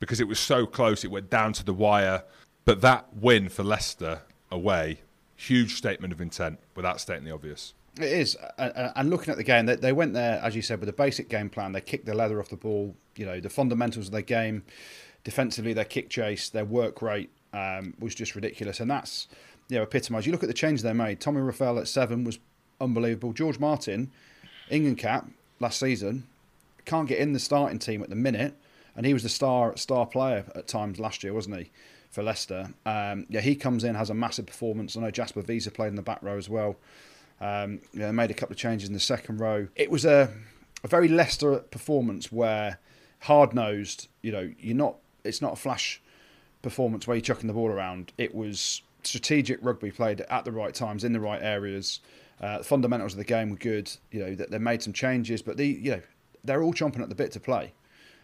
because 0.00 0.20
it 0.20 0.28
was 0.28 0.38
so 0.38 0.66
close, 0.66 1.04
it 1.04 1.10
went 1.10 1.30
down 1.30 1.52
to 1.54 1.64
the 1.64 1.72
wire. 1.72 2.24
But 2.64 2.82
that 2.82 3.06
win 3.16 3.48
for 3.48 3.62
Leicester 3.62 4.20
away, 4.50 5.00
huge 5.36 5.76
statement 5.76 6.12
of 6.12 6.20
intent 6.20 6.58
without 6.74 7.00
stating 7.00 7.24
the 7.24 7.30
obvious. 7.30 7.72
It 7.96 8.12
is, 8.12 8.36
and 8.58 9.10
looking 9.10 9.32
at 9.32 9.38
the 9.38 9.44
game, 9.44 9.66
they 9.66 9.92
went 9.92 10.12
there 10.12 10.40
as 10.42 10.54
you 10.54 10.62
said 10.62 10.78
with 10.78 10.88
a 10.88 10.92
basic 10.92 11.28
game 11.28 11.48
plan. 11.48 11.72
They 11.72 11.80
kicked 11.80 12.06
the 12.06 12.14
leather 12.14 12.38
off 12.38 12.48
the 12.48 12.56
ball. 12.56 12.94
You 13.16 13.26
know 13.26 13.40
the 13.40 13.50
fundamentals 13.50 14.06
of 14.06 14.12
their 14.12 14.22
game, 14.22 14.62
defensively, 15.24 15.72
their 15.72 15.84
kick 15.84 16.08
chase, 16.08 16.48
their 16.48 16.64
work 16.64 17.02
rate 17.02 17.30
um, 17.52 17.94
was 17.98 18.14
just 18.14 18.34
ridiculous, 18.34 18.80
and 18.80 18.90
that's 18.90 19.28
you 19.68 19.76
know 19.76 19.82
epitomised. 19.82 20.26
You 20.26 20.32
look 20.32 20.42
at 20.42 20.48
the 20.48 20.54
changes 20.54 20.82
they 20.82 20.92
made. 20.92 21.20
Tommy 21.20 21.40
Reffell 21.40 21.78
at 21.80 21.88
seven 21.88 22.24
was 22.24 22.38
unbelievable. 22.80 23.32
George 23.32 23.58
Martin, 23.58 24.10
England 24.70 24.98
cap 24.98 25.28
last 25.60 25.78
season, 25.80 26.26
can't 26.84 27.08
get 27.08 27.18
in 27.18 27.32
the 27.32 27.38
starting 27.38 27.78
team 27.78 28.02
at 28.02 28.08
the 28.08 28.16
minute, 28.16 28.54
and 28.96 29.06
he 29.06 29.12
was 29.12 29.22
the 29.22 29.28
star 29.28 29.76
star 29.76 30.06
player 30.06 30.44
at 30.54 30.66
times 30.66 30.98
last 30.98 31.22
year, 31.22 31.32
wasn't 31.32 31.56
he? 31.56 31.70
For 32.10 32.22
Leicester, 32.22 32.70
um, 32.86 33.26
yeah, 33.28 33.42
he 33.42 33.54
comes 33.54 33.84
in, 33.84 33.94
has 33.94 34.08
a 34.08 34.14
massive 34.14 34.46
performance. 34.46 34.96
I 34.96 35.00
know 35.00 35.10
Jasper 35.10 35.42
Wiese 35.42 35.68
played 35.68 35.88
in 35.88 35.94
the 35.94 36.02
back 36.02 36.22
row 36.22 36.38
as 36.38 36.48
well. 36.48 36.76
Um, 37.40 37.80
they 37.94 38.10
made 38.12 38.30
a 38.30 38.34
couple 38.34 38.54
of 38.54 38.58
changes 38.58 38.88
in 38.88 38.94
the 38.94 39.00
second 39.00 39.40
row. 39.40 39.68
It 39.76 39.90
was 39.90 40.04
a, 40.04 40.32
a 40.82 40.88
very 40.88 41.08
Leicester 41.08 41.58
performance 41.58 42.32
where 42.32 42.78
hard 43.20 43.54
nosed. 43.54 44.08
You 44.22 44.32
know, 44.32 44.52
you're 44.58 44.76
not. 44.76 44.96
It's 45.28 45.42
not 45.42 45.52
a 45.52 45.56
flash 45.56 46.00
performance 46.62 47.06
where 47.06 47.16
you're 47.16 47.22
chucking 47.22 47.46
the 47.46 47.52
ball 47.52 47.68
around. 47.68 48.12
It 48.18 48.34
was 48.34 48.82
strategic 49.02 49.58
rugby 49.62 49.90
played 49.90 50.20
at 50.22 50.44
the 50.44 50.52
right 50.52 50.74
times 50.74 51.04
in 51.04 51.12
the 51.12 51.20
right 51.20 51.40
areas. 51.42 52.00
Uh, 52.40 52.58
the 52.58 52.64
fundamentals 52.64 53.12
of 53.12 53.18
the 53.18 53.24
game 53.24 53.50
were 53.50 53.56
good. 53.56 53.90
You 54.10 54.20
know, 54.20 54.34
that 54.34 54.50
they 54.50 54.58
made 54.58 54.82
some 54.82 54.92
changes, 54.92 55.42
but 55.42 55.56
the 55.56 55.66
you 55.66 55.90
know 55.92 56.02
they're 56.44 56.62
all 56.62 56.72
chomping 56.72 57.00
at 57.00 57.08
the 57.08 57.14
bit 57.14 57.32
to 57.32 57.40
play. 57.40 57.72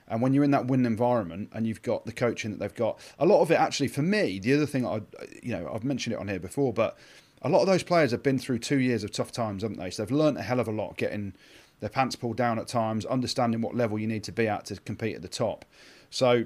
And 0.07 0.21
when 0.21 0.35
you're 0.35 0.45
in 0.45 0.51
that 0.51 0.67
winning 0.67 0.87
environment 0.87 1.51
and 1.53 1.67
you've 1.67 1.83
got 1.83 2.05
the 2.05 2.13
coaching 2.13 2.51
that 2.51 2.61
they've 2.61 2.75
got, 2.75 3.01
a 3.19 3.25
lot 3.25 3.41
of 3.41 3.51
it 3.51 3.59
actually 3.59 3.89
for 3.89 4.03
me, 4.03 4.39
the 4.39 4.53
other 4.53 4.67
thing 4.67 4.85
I, 4.87 5.01
you 5.43 5.53
know, 5.53 5.71
I've 5.73 5.85
mentioned 5.85 6.13
it 6.13 6.19
on 6.19 6.29
here 6.29 6.39
before, 6.39 6.75
but 6.75 6.99
a 7.41 7.49
lot 7.49 7.61
of 7.61 7.67
those 7.67 7.83
players 7.83 8.11
have 8.11 8.23
been 8.23 8.39
through 8.39 8.59
two 8.59 8.79
years 8.79 9.03
of 9.03 9.13
tough 9.13 9.33
times, 9.33 9.63
haven't 9.63 9.79
they? 9.79 9.91
So 9.91 10.03
they've 10.03 10.13
learnt 10.13 10.37
a 10.39 10.43
hell 10.43 10.61
of 10.61 10.69
a 10.69 10.73
lot, 10.73 10.99
getting 10.99 11.33
their 11.81 11.91
pants 11.91 12.17
pulled 12.17 12.37
down 12.37 12.59
at 12.59 12.67
times, 12.67 13.05
understanding 13.07 13.61
what 13.61 13.75
level 13.75 13.99
you 13.99 14.07
need 14.07 14.25
to 14.25 14.33
be 14.33 14.47
at 14.49 14.67
to 14.67 14.77
compete 14.77 15.17
at 15.17 15.23
the 15.23 15.29
top. 15.29 15.65
So, 16.11 16.45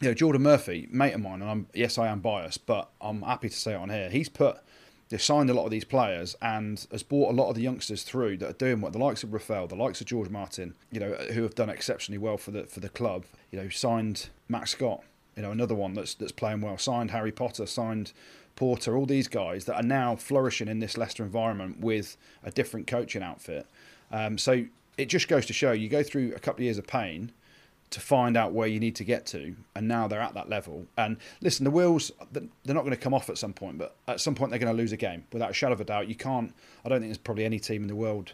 you 0.00 0.08
know, 0.08 0.14
Jordan 0.14 0.42
Murphy, 0.42 0.88
mate 0.90 1.14
of 1.14 1.20
mine, 1.20 1.40
and 1.40 1.50
I'm 1.50 1.66
yes, 1.74 1.98
I 1.98 2.08
am 2.08 2.20
biased, 2.20 2.66
but 2.66 2.90
I'm 3.00 3.22
happy 3.22 3.48
to 3.48 3.56
say 3.56 3.72
it 3.72 3.76
on 3.76 3.90
here. 3.90 4.10
He's 4.10 4.28
put 4.28 4.58
they've 5.08 5.22
signed 5.22 5.50
a 5.50 5.54
lot 5.54 5.64
of 5.64 5.70
these 5.70 5.84
players 5.84 6.34
and 6.40 6.86
has 6.90 7.02
brought 7.02 7.30
a 7.30 7.36
lot 7.36 7.48
of 7.48 7.54
the 7.54 7.62
youngsters 7.62 8.02
through 8.02 8.38
that 8.38 8.50
are 8.50 8.54
doing 8.54 8.80
what 8.80 8.92
the 8.92 8.98
likes 8.98 9.22
of 9.22 9.30
Reffell, 9.30 9.68
the 9.68 9.76
likes 9.76 10.00
of 10.00 10.06
George 10.06 10.30
Martin, 10.30 10.74
you 10.90 10.98
know, 10.98 11.12
who 11.32 11.42
have 11.42 11.54
done 11.54 11.68
exceptionally 11.68 12.18
well 12.18 12.36
for 12.36 12.50
the 12.50 12.64
for 12.64 12.80
the 12.80 12.88
club. 12.88 13.24
You 13.50 13.60
know, 13.60 13.68
signed 13.68 14.28
Max 14.48 14.70
Scott, 14.70 15.02
you 15.36 15.42
know, 15.42 15.50
another 15.50 15.74
one 15.74 15.94
that's 15.94 16.14
that's 16.14 16.32
playing 16.32 16.60
well. 16.60 16.78
Signed 16.78 17.10
Harry 17.10 17.32
Potter, 17.32 17.66
signed 17.66 18.12
Porter, 18.56 18.96
all 18.96 19.06
these 19.06 19.28
guys 19.28 19.64
that 19.66 19.76
are 19.76 19.86
now 19.86 20.16
flourishing 20.16 20.68
in 20.68 20.78
this 20.78 20.96
Leicester 20.96 21.22
environment 21.22 21.80
with 21.80 22.16
a 22.42 22.50
different 22.50 22.86
coaching 22.86 23.22
outfit. 23.22 23.66
Um, 24.10 24.38
so 24.38 24.64
it 24.96 25.06
just 25.06 25.28
goes 25.28 25.46
to 25.46 25.52
show 25.52 25.72
you 25.72 25.88
go 25.88 26.02
through 26.02 26.34
a 26.34 26.38
couple 26.38 26.60
of 26.60 26.64
years 26.64 26.78
of 26.78 26.86
pain, 26.86 27.32
to 27.90 28.00
find 28.00 28.36
out 28.36 28.52
where 28.52 28.66
you 28.66 28.80
need 28.80 28.96
to 28.96 29.04
get 29.04 29.26
to, 29.26 29.54
and 29.74 29.86
now 29.86 30.08
they're 30.08 30.20
at 30.20 30.34
that 30.34 30.48
level. 30.48 30.86
And 30.96 31.16
listen, 31.40 31.64
the 31.64 31.70
wheels 31.70 32.10
they're 32.32 32.74
not 32.74 32.82
going 32.82 32.90
to 32.90 32.96
come 32.96 33.14
off 33.14 33.30
at 33.30 33.38
some 33.38 33.52
point, 33.52 33.78
but 33.78 33.96
at 34.08 34.20
some 34.20 34.34
point 34.34 34.50
they're 34.50 34.58
going 34.58 34.74
to 34.74 34.80
lose 34.80 34.92
a 34.92 34.96
game 34.96 35.24
without 35.32 35.50
a 35.50 35.54
shadow 35.54 35.74
of 35.74 35.80
a 35.80 35.84
doubt. 35.84 36.08
You 36.08 36.14
can't. 36.14 36.54
I 36.84 36.88
don't 36.88 37.00
think 37.00 37.10
there's 37.10 37.18
probably 37.18 37.44
any 37.44 37.60
team 37.60 37.82
in 37.82 37.88
the 37.88 37.96
world 37.96 38.32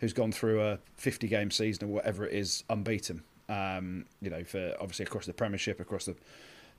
who's 0.00 0.12
gone 0.12 0.30
through 0.30 0.62
a 0.62 0.78
50 0.96 1.26
game 1.26 1.50
season 1.50 1.88
or 1.88 1.92
whatever 1.92 2.24
it 2.24 2.32
is 2.32 2.64
unbeaten. 2.70 3.22
Um, 3.48 4.04
you 4.20 4.30
know, 4.30 4.44
for 4.44 4.74
obviously 4.80 5.04
across 5.04 5.26
the 5.26 5.32
Premiership, 5.32 5.80
across 5.80 6.04
the 6.04 6.14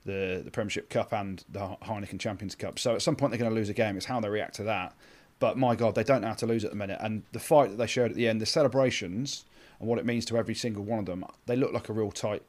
the, 0.05 0.41
the 0.43 0.51
Premiership 0.51 0.89
Cup 0.89 1.11
and 1.13 1.43
the 1.49 1.59
Heineken 1.83 2.19
Champions 2.19 2.55
Cup. 2.55 2.79
So 2.79 2.95
at 2.95 3.01
some 3.01 3.15
point 3.15 3.31
they're 3.31 3.39
going 3.39 3.51
to 3.51 3.55
lose 3.55 3.69
a 3.69 3.73
game. 3.73 3.97
It's 3.97 4.05
how 4.05 4.19
they 4.19 4.29
react 4.29 4.55
to 4.55 4.63
that. 4.63 4.95
But 5.39 5.57
my 5.57 5.75
God, 5.75 5.95
they 5.95 6.03
don't 6.03 6.21
know 6.21 6.27
how 6.27 6.33
to 6.35 6.45
lose 6.45 6.63
at 6.63 6.71
the 6.71 6.77
minute. 6.77 6.99
And 7.01 7.23
the 7.31 7.39
fight 7.39 7.69
that 7.69 7.77
they 7.77 7.87
showed 7.87 8.11
at 8.11 8.15
the 8.15 8.27
end, 8.27 8.41
the 8.41 8.45
celebrations 8.45 9.45
and 9.79 9.87
what 9.87 9.99
it 9.99 10.05
means 10.05 10.25
to 10.25 10.37
every 10.37 10.55
single 10.55 10.83
one 10.83 10.99
of 10.99 11.05
them, 11.05 11.25
they 11.45 11.55
look 11.55 11.73
like 11.73 11.89
a 11.89 11.93
real 11.93 12.11
tight 12.11 12.43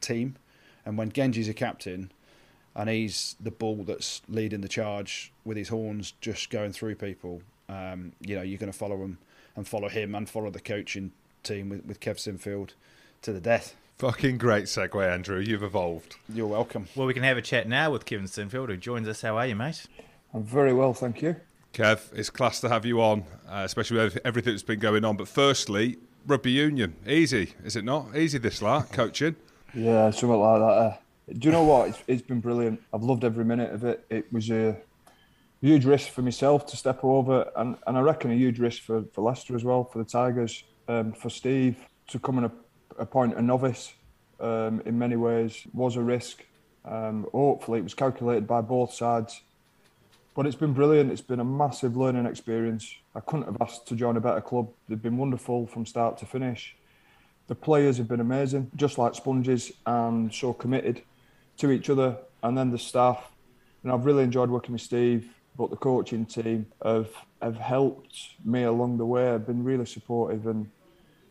team. 0.00 0.36
And 0.84 0.96
when 0.96 1.10
Genge's 1.10 1.48
a 1.48 1.54
captain 1.54 2.12
and 2.74 2.88
he's 2.88 3.36
the 3.40 3.50
bull 3.50 3.84
that's 3.84 4.22
leading 4.28 4.60
the 4.60 4.68
charge 4.68 5.32
with 5.44 5.56
his 5.56 5.68
horns 5.68 6.12
just 6.20 6.50
going 6.50 6.72
through 6.72 6.96
people, 6.96 7.42
um, 7.68 8.12
you 8.20 8.36
know, 8.36 8.42
you're 8.42 8.58
going 8.58 8.70
to 8.70 8.78
follow 8.78 8.98
him 8.98 9.18
and 9.56 9.66
follow 9.66 9.88
him 9.88 10.14
and 10.14 10.28
follow 10.28 10.50
the 10.50 10.60
coaching 10.60 11.12
team 11.42 11.70
with, 11.70 11.84
with 11.86 12.00
Kev 12.00 12.16
Sinfield 12.16 12.70
to 13.22 13.32
the 13.32 13.40
death. 13.40 13.74
Fucking 13.98 14.36
great 14.36 14.64
segue, 14.66 15.10
Andrew. 15.10 15.40
You've 15.40 15.62
evolved. 15.62 16.16
You're 16.28 16.46
welcome. 16.46 16.86
Well, 16.94 17.06
we 17.06 17.14
can 17.14 17.22
have 17.22 17.38
a 17.38 17.42
chat 17.42 17.66
now 17.66 17.90
with 17.90 18.04
Kevin 18.04 18.26
Sinfield, 18.26 18.68
who 18.68 18.76
joins 18.76 19.08
us. 19.08 19.22
How 19.22 19.38
are 19.38 19.46
you, 19.46 19.56
mate? 19.56 19.86
I'm 20.34 20.44
very 20.44 20.74
well, 20.74 20.92
thank 20.92 21.22
you. 21.22 21.36
Kev, 21.72 22.12
it's 22.14 22.28
class 22.28 22.60
to 22.60 22.68
have 22.68 22.84
you 22.84 23.00
on, 23.00 23.24
uh, 23.48 23.62
especially 23.64 23.98
with 23.98 24.18
everything 24.22 24.52
that's 24.52 24.62
been 24.62 24.80
going 24.80 25.04
on. 25.04 25.16
But 25.16 25.28
firstly, 25.28 25.96
rugby 26.26 26.50
union, 26.50 26.96
easy, 27.06 27.54
is 27.64 27.76
it 27.76 27.84
not? 27.84 28.16
Easy 28.16 28.38
this 28.38 28.60
lot, 28.60 28.92
coaching. 28.92 29.36
Yeah, 29.74 30.10
something 30.10 30.38
like 30.38 30.60
that. 30.60 30.64
Uh, 30.64 30.96
do 31.32 31.48
you 31.48 31.52
know 31.52 31.64
what? 31.64 31.88
It's, 31.88 32.02
it's 32.06 32.22
been 32.22 32.40
brilliant. 32.40 32.82
I've 32.92 33.02
loved 33.02 33.24
every 33.24 33.44
minute 33.44 33.72
of 33.72 33.84
it. 33.84 34.04
It 34.10 34.32
was 34.32 34.50
a 34.50 34.76
huge 35.60 35.84
risk 35.84 36.10
for 36.10 36.22
myself 36.22 36.66
to 36.66 36.76
step 36.76 37.00
over, 37.02 37.50
and, 37.56 37.76
and 37.86 37.96
I 37.96 38.00
reckon 38.00 38.30
a 38.30 38.34
huge 38.34 38.58
risk 38.58 38.82
for, 38.82 39.04
for 39.12 39.22
Leicester 39.22 39.56
as 39.56 39.64
well, 39.64 39.84
for 39.84 39.98
the 39.98 40.04
Tigers, 40.04 40.64
um, 40.88 41.12
for 41.12 41.30
Steve 41.30 41.76
to 42.08 42.18
come 42.18 42.38
and 42.38 42.50
appoint 42.98 43.34
a 43.36 43.42
novice. 43.42 43.92
Um, 44.38 44.82
in 44.84 44.98
many 44.98 45.16
ways, 45.16 45.66
was 45.72 45.96
a 45.96 46.02
risk. 46.02 46.44
Um, 46.84 47.26
hopefully, 47.32 47.78
it 47.78 47.82
was 47.82 47.94
calculated 47.94 48.46
by 48.46 48.60
both 48.60 48.92
sides. 48.92 49.40
But 50.34 50.46
it's 50.46 50.54
been 50.54 50.74
brilliant. 50.74 51.10
It's 51.10 51.22
been 51.22 51.40
a 51.40 51.44
massive 51.44 51.96
learning 51.96 52.26
experience. 52.26 52.94
I 53.16 53.20
couldn't 53.20 53.46
have 53.46 53.56
asked 53.62 53.88
to 53.88 53.96
join 53.96 54.18
a 54.18 54.20
better 54.20 54.42
club. 54.42 54.68
They've 54.88 55.00
been 55.00 55.16
wonderful 55.16 55.66
from 55.66 55.86
start 55.86 56.18
to 56.18 56.26
finish. 56.26 56.76
The 57.46 57.54
players 57.54 57.96
have 57.96 58.08
been 58.08 58.20
amazing, 58.20 58.70
just 58.76 58.98
like 58.98 59.14
sponges, 59.14 59.72
and 59.86 60.32
so 60.34 60.52
committed 60.52 61.00
to 61.56 61.70
each 61.70 61.88
other. 61.88 62.18
And 62.42 62.58
then 62.58 62.70
the 62.70 62.78
staff. 62.78 63.32
And 63.82 63.90
I've 63.90 64.04
really 64.04 64.24
enjoyed 64.24 64.50
working 64.50 64.72
with 64.72 64.82
Steve, 64.82 65.30
but 65.56 65.70
the 65.70 65.76
coaching 65.76 66.26
team 66.26 66.66
have 66.84 67.08
have 67.40 67.56
helped 67.56 68.34
me 68.44 68.64
along 68.64 68.98
the 68.98 69.06
way. 69.06 69.30
I've 69.30 69.46
been 69.46 69.64
really 69.64 69.86
supportive, 69.86 70.46
and 70.46 70.68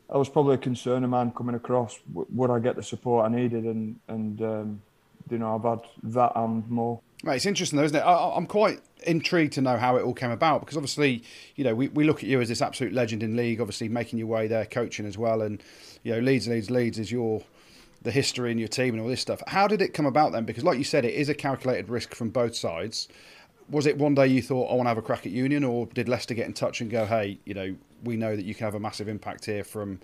that 0.09 0.17
was 0.17 0.29
probably 0.29 0.55
a 0.55 0.57
concern 0.57 1.03
of 1.03 1.11
mine 1.11 1.31
coming 1.31 1.55
across. 1.55 1.99
Would 2.13 2.49
I 2.49 2.59
get 2.59 2.75
the 2.77 2.83
support 2.83 3.25
I 3.25 3.35
needed? 3.35 3.65
And 3.65 3.99
and 4.07 4.41
um, 4.41 4.81
you 5.29 5.37
know, 5.37 5.55
I've 5.55 5.63
had 5.63 6.11
that 6.15 6.31
and 6.35 6.67
more. 6.67 7.01
Right, 7.25 7.37
it's 7.37 7.47
interesting 7.47 7.77
though, 7.77 7.85
isn't 7.85 7.97
it? 7.97 8.01
I, 8.01 8.37
am 8.37 8.45
quite 8.45 8.81
intrigued 9.01 9.53
to 9.53 9.61
know 9.61 9.77
how 9.77 9.95
it 9.97 10.03
all 10.03 10.13
came 10.13 10.29
about 10.29 10.59
because 10.59 10.77
obviously, 10.77 11.23
you 11.55 11.63
know, 11.63 11.73
we, 11.73 11.87
we 11.87 12.03
look 12.03 12.17
at 12.17 12.29
you 12.29 12.39
as 12.39 12.49
this 12.49 12.61
absolute 12.61 12.93
legend 12.93 13.23
in 13.23 13.35
league, 13.35 13.59
obviously 13.59 13.89
making 13.89 14.19
your 14.19 14.27
way 14.27 14.45
there, 14.45 14.63
coaching 14.63 15.07
as 15.07 15.17
well, 15.17 15.41
and 15.41 15.63
you 16.03 16.13
know, 16.13 16.19
Leeds, 16.19 16.47
Leeds, 16.47 16.69
Leeds 16.69 16.99
is 16.99 17.11
your 17.11 17.41
the 18.03 18.11
history 18.11 18.51
in 18.51 18.59
your 18.59 18.67
team 18.67 18.93
and 18.93 19.01
all 19.01 19.09
this 19.09 19.21
stuff. 19.21 19.41
How 19.47 19.67
did 19.67 19.81
it 19.81 19.91
come 19.95 20.05
about 20.05 20.33
then? 20.33 20.45
Because 20.45 20.63
like 20.63 20.77
you 20.77 20.83
said, 20.83 21.03
it 21.03 21.15
is 21.15 21.27
a 21.27 21.33
calculated 21.33 21.89
risk 21.89 22.13
from 22.13 22.29
both 22.29 22.55
sides. 22.55 23.07
Was 23.71 23.87
it 23.87 23.97
one 23.97 24.13
day 24.13 24.27
you 24.27 24.43
thought 24.43 24.71
I 24.71 24.75
want 24.75 24.85
to 24.85 24.89
have 24.89 24.99
a 24.99 25.01
crack 25.01 25.25
at 25.25 25.31
Union, 25.31 25.63
or 25.63 25.87
did 25.87 26.07
Leicester 26.07 26.35
get 26.35 26.45
in 26.45 26.53
touch 26.53 26.79
and 26.79 26.91
go, 26.91 27.07
hey, 27.07 27.39
you 27.43 27.55
know, 27.55 27.75
we 28.03 28.17
know 28.17 28.35
that 28.35 28.45
you 28.45 28.53
can 28.53 28.65
have 28.65 28.75
a 28.75 28.79
massive 28.79 29.07
impact 29.07 29.45
here 29.45 29.63
from 29.63 29.99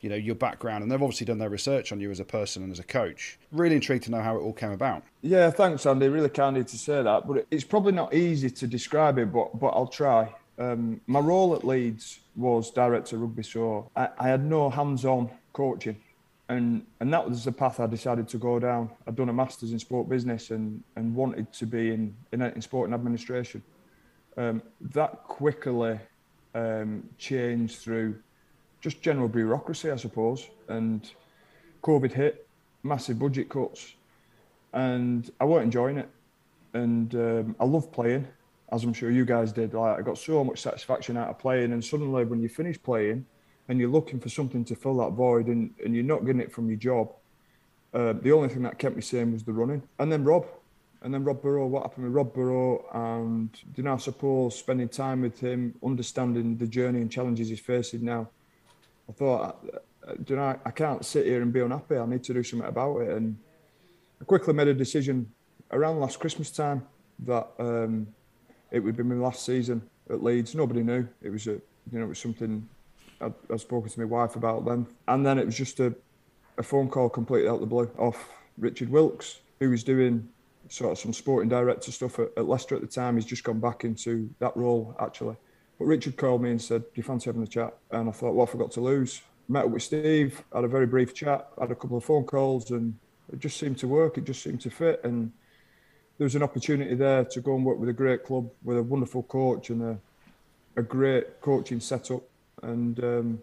you 0.00 0.08
know 0.08 0.16
your 0.16 0.34
background, 0.34 0.82
and 0.82 0.90
they've 0.90 1.02
obviously 1.02 1.26
done 1.26 1.38
their 1.38 1.50
research 1.50 1.92
on 1.92 2.00
you 2.00 2.10
as 2.10 2.20
a 2.20 2.24
person 2.24 2.62
and 2.62 2.72
as 2.72 2.78
a 2.78 2.84
coach. 2.84 3.38
Really 3.52 3.76
intrigued 3.76 4.04
to 4.04 4.10
know 4.10 4.22
how 4.22 4.36
it 4.36 4.40
all 4.40 4.52
came 4.52 4.72
about. 4.72 5.02
Yeah, 5.22 5.50
thanks, 5.50 5.86
Andy. 5.86 6.08
Really 6.08 6.28
candid 6.28 6.68
to 6.68 6.78
say 6.78 7.02
that, 7.02 7.26
but 7.26 7.46
it's 7.50 7.64
probably 7.64 7.92
not 7.92 8.14
easy 8.14 8.50
to 8.50 8.66
describe 8.66 9.18
it, 9.18 9.32
but 9.32 9.58
but 9.58 9.68
I'll 9.68 9.86
try. 9.88 10.34
Um, 10.58 11.00
my 11.06 11.20
role 11.20 11.54
at 11.54 11.64
Leeds 11.64 12.20
was 12.34 12.70
director 12.70 13.18
rugby, 13.18 13.42
so 13.42 13.90
I, 13.94 14.08
I 14.18 14.28
had 14.28 14.44
no 14.44 14.70
hands-on 14.70 15.30
coaching, 15.52 16.00
and 16.48 16.84
and 17.00 17.12
that 17.12 17.28
was 17.28 17.44
the 17.44 17.52
path 17.52 17.80
I 17.80 17.86
decided 17.86 18.28
to 18.28 18.38
go 18.38 18.58
down. 18.58 18.90
I'd 19.06 19.16
done 19.16 19.28
a 19.28 19.32
masters 19.32 19.72
in 19.72 19.78
sport 19.78 20.08
business 20.08 20.50
and 20.50 20.82
and 20.96 21.14
wanted 21.14 21.52
to 21.54 21.66
be 21.66 21.90
in 21.90 22.14
in, 22.32 22.42
in 22.42 22.62
sport 22.62 22.88
and 22.88 22.94
administration. 22.94 23.62
Um, 24.38 24.62
that 24.80 25.24
quickly 25.24 25.98
um, 26.54 27.08
changed 27.18 27.78
through 27.78 28.16
just 28.86 29.02
general 29.02 29.26
bureaucracy, 29.26 29.90
I 29.90 29.96
suppose. 29.96 30.48
And 30.68 31.10
COVID 31.82 32.12
hit, 32.12 32.46
massive 32.84 33.18
budget 33.18 33.48
cuts, 33.48 33.94
and 34.72 35.28
I 35.40 35.44
weren't 35.44 35.64
enjoying 35.64 35.98
it. 35.98 36.08
And 36.72 37.12
um, 37.16 37.56
I 37.58 37.64
love 37.64 37.90
playing, 37.90 38.28
as 38.70 38.84
I'm 38.84 38.92
sure 38.92 39.10
you 39.10 39.24
guys 39.24 39.50
did. 39.50 39.74
Like 39.74 39.98
I 39.98 40.02
got 40.02 40.18
so 40.18 40.44
much 40.44 40.60
satisfaction 40.60 41.16
out 41.16 41.30
of 41.30 41.38
playing, 41.40 41.72
and 41.72 41.84
suddenly 41.84 42.24
when 42.24 42.40
you 42.40 42.48
finish 42.48 42.80
playing, 42.80 43.26
and 43.68 43.80
you're 43.80 43.90
looking 43.90 44.20
for 44.20 44.28
something 44.28 44.64
to 44.66 44.76
fill 44.76 44.98
that 44.98 45.14
void, 45.14 45.46
and, 45.46 45.74
and 45.84 45.92
you're 45.92 46.04
not 46.04 46.24
getting 46.24 46.40
it 46.40 46.52
from 46.52 46.68
your 46.68 46.78
job, 46.78 47.12
uh, 47.92 48.12
the 48.12 48.30
only 48.30 48.48
thing 48.48 48.62
that 48.62 48.78
kept 48.78 48.94
me 48.94 49.02
sane 49.02 49.32
was 49.32 49.42
the 49.42 49.52
running. 49.52 49.82
And 49.98 50.12
then 50.12 50.22
Rob, 50.22 50.46
and 51.02 51.12
then 51.12 51.24
Rob 51.24 51.42
Burrow, 51.42 51.66
what 51.66 51.82
happened 51.82 52.04
with 52.04 52.14
Rob 52.14 52.32
Burrow, 52.32 52.84
and 52.94 53.50
you 53.74 53.82
know, 53.82 53.94
I 53.94 53.96
suppose 53.96 54.56
spending 54.56 54.88
time 54.88 55.22
with 55.22 55.40
him, 55.40 55.74
understanding 55.84 56.56
the 56.56 56.68
journey 56.68 57.00
and 57.00 57.10
challenges 57.10 57.48
he's 57.48 57.58
facing 57.58 58.04
now, 58.04 58.28
I 59.08 59.12
thought, 59.12 59.64
do 60.24 60.34
you 60.34 60.36
know, 60.36 60.58
I 60.64 60.70
can't 60.70 61.04
sit 61.04 61.26
here 61.26 61.42
and 61.42 61.52
be 61.52 61.60
unhappy. 61.60 61.96
I 61.96 62.06
need 62.06 62.24
to 62.24 62.34
do 62.34 62.42
something 62.42 62.68
about 62.68 62.98
it. 62.98 63.16
And 63.16 63.36
I 64.20 64.24
quickly 64.24 64.54
made 64.54 64.68
a 64.68 64.74
decision 64.74 65.30
around 65.72 66.00
last 66.00 66.18
Christmas 66.20 66.50
time 66.50 66.86
that 67.20 67.48
um, 67.58 68.06
it 68.70 68.80
would 68.80 68.96
be 68.96 69.02
my 69.02 69.14
last 69.16 69.44
season 69.44 69.82
at 70.10 70.22
Leeds. 70.22 70.54
Nobody 70.54 70.82
knew. 70.82 71.08
It 71.22 71.30
was 71.30 71.46
a, 71.46 71.52
you 71.52 71.98
know, 71.98 72.04
it 72.04 72.08
was 72.08 72.18
something 72.18 72.68
I'd, 73.20 73.34
I'd 73.50 73.60
spoken 73.60 73.90
to 73.90 74.00
my 74.00 74.06
wife 74.06 74.36
about 74.36 74.64
then. 74.64 74.86
And 75.08 75.24
then 75.24 75.38
it 75.38 75.46
was 75.46 75.56
just 75.56 75.80
a, 75.80 75.94
a 76.58 76.62
phone 76.62 76.88
call 76.88 77.08
completely 77.08 77.48
out 77.48 77.60
the 77.60 77.66
blue 77.66 77.90
off 77.98 78.28
Richard 78.58 78.88
Wilkes, 78.88 79.40
who 79.60 79.70
was 79.70 79.82
doing 79.82 80.28
sort 80.68 80.92
of 80.92 80.98
some 80.98 81.12
sporting 81.12 81.48
director 81.48 81.92
stuff 81.92 82.18
at, 82.18 82.28
at 82.36 82.46
Leicester 82.46 82.74
at 82.74 82.80
the 82.80 82.86
time. 82.86 83.16
He's 83.16 83.24
just 83.24 83.44
gone 83.44 83.60
back 83.60 83.84
into 83.84 84.30
that 84.38 84.56
role 84.56 84.94
actually. 85.00 85.36
But 85.78 85.86
Richard 85.86 86.16
called 86.16 86.42
me 86.42 86.50
and 86.50 86.60
said, 86.60 86.82
Do 86.82 86.90
you 86.94 87.02
fancy 87.02 87.26
having 87.26 87.42
a 87.42 87.46
chat? 87.46 87.74
And 87.90 88.08
I 88.08 88.12
thought, 88.12 88.34
Well, 88.34 88.46
I 88.46 88.50
forgot 88.50 88.72
to 88.72 88.80
lose. 88.80 89.22
Met 89.48 89.66
up 89.66 89.70
with 89.70 89.82
Steve, 89.82 90.42
had 90.52 90.64
a 90.64 90.68
very 90.68 90.86
brief 90.86 91.14
chat, 91.14 91.48
had 91.60 91.70
a 91.70 91.74
couple 91.74 91.96
of 91.96 92.04
phone 92.04 92.24
calls, 92.24 92.70
and 92.70 92.98
it 93.32 93.38
just 93.38 93.58
seemed 93.58 93.78
to 93.78 93.88
work. 93.88 94.18
It 94.18 94.24
just 94.24 94.42
seemed 94.42 94.60
to 94.62 94.70
fit. 94.70 95.00
And 95.04 95.32
there 96.18 96.24
was 96.24 96.34
an 96.34 96.42
opportunity 96.42 96.94
there 96.94 97.24
to 97.24 97.40
go 97.40 97.54
and 97.54 97.64
work 97.64 97.78
with 97.78 97.88
a 97.88 97.92
great 97.92 98.24
club, 98.24 98.50
with 98.64 98.78
a 98.78 98.82
wonderful 98.82 99.22
coach 99.22 99.70
and 99.70 99.82
a, 99.82 99.98
a 100.76 100.82
great 100.82 101.40
coaching 101.40 101.78
setup. 101.78 102.22
And 102.62 103.02
um, 103.04 103.40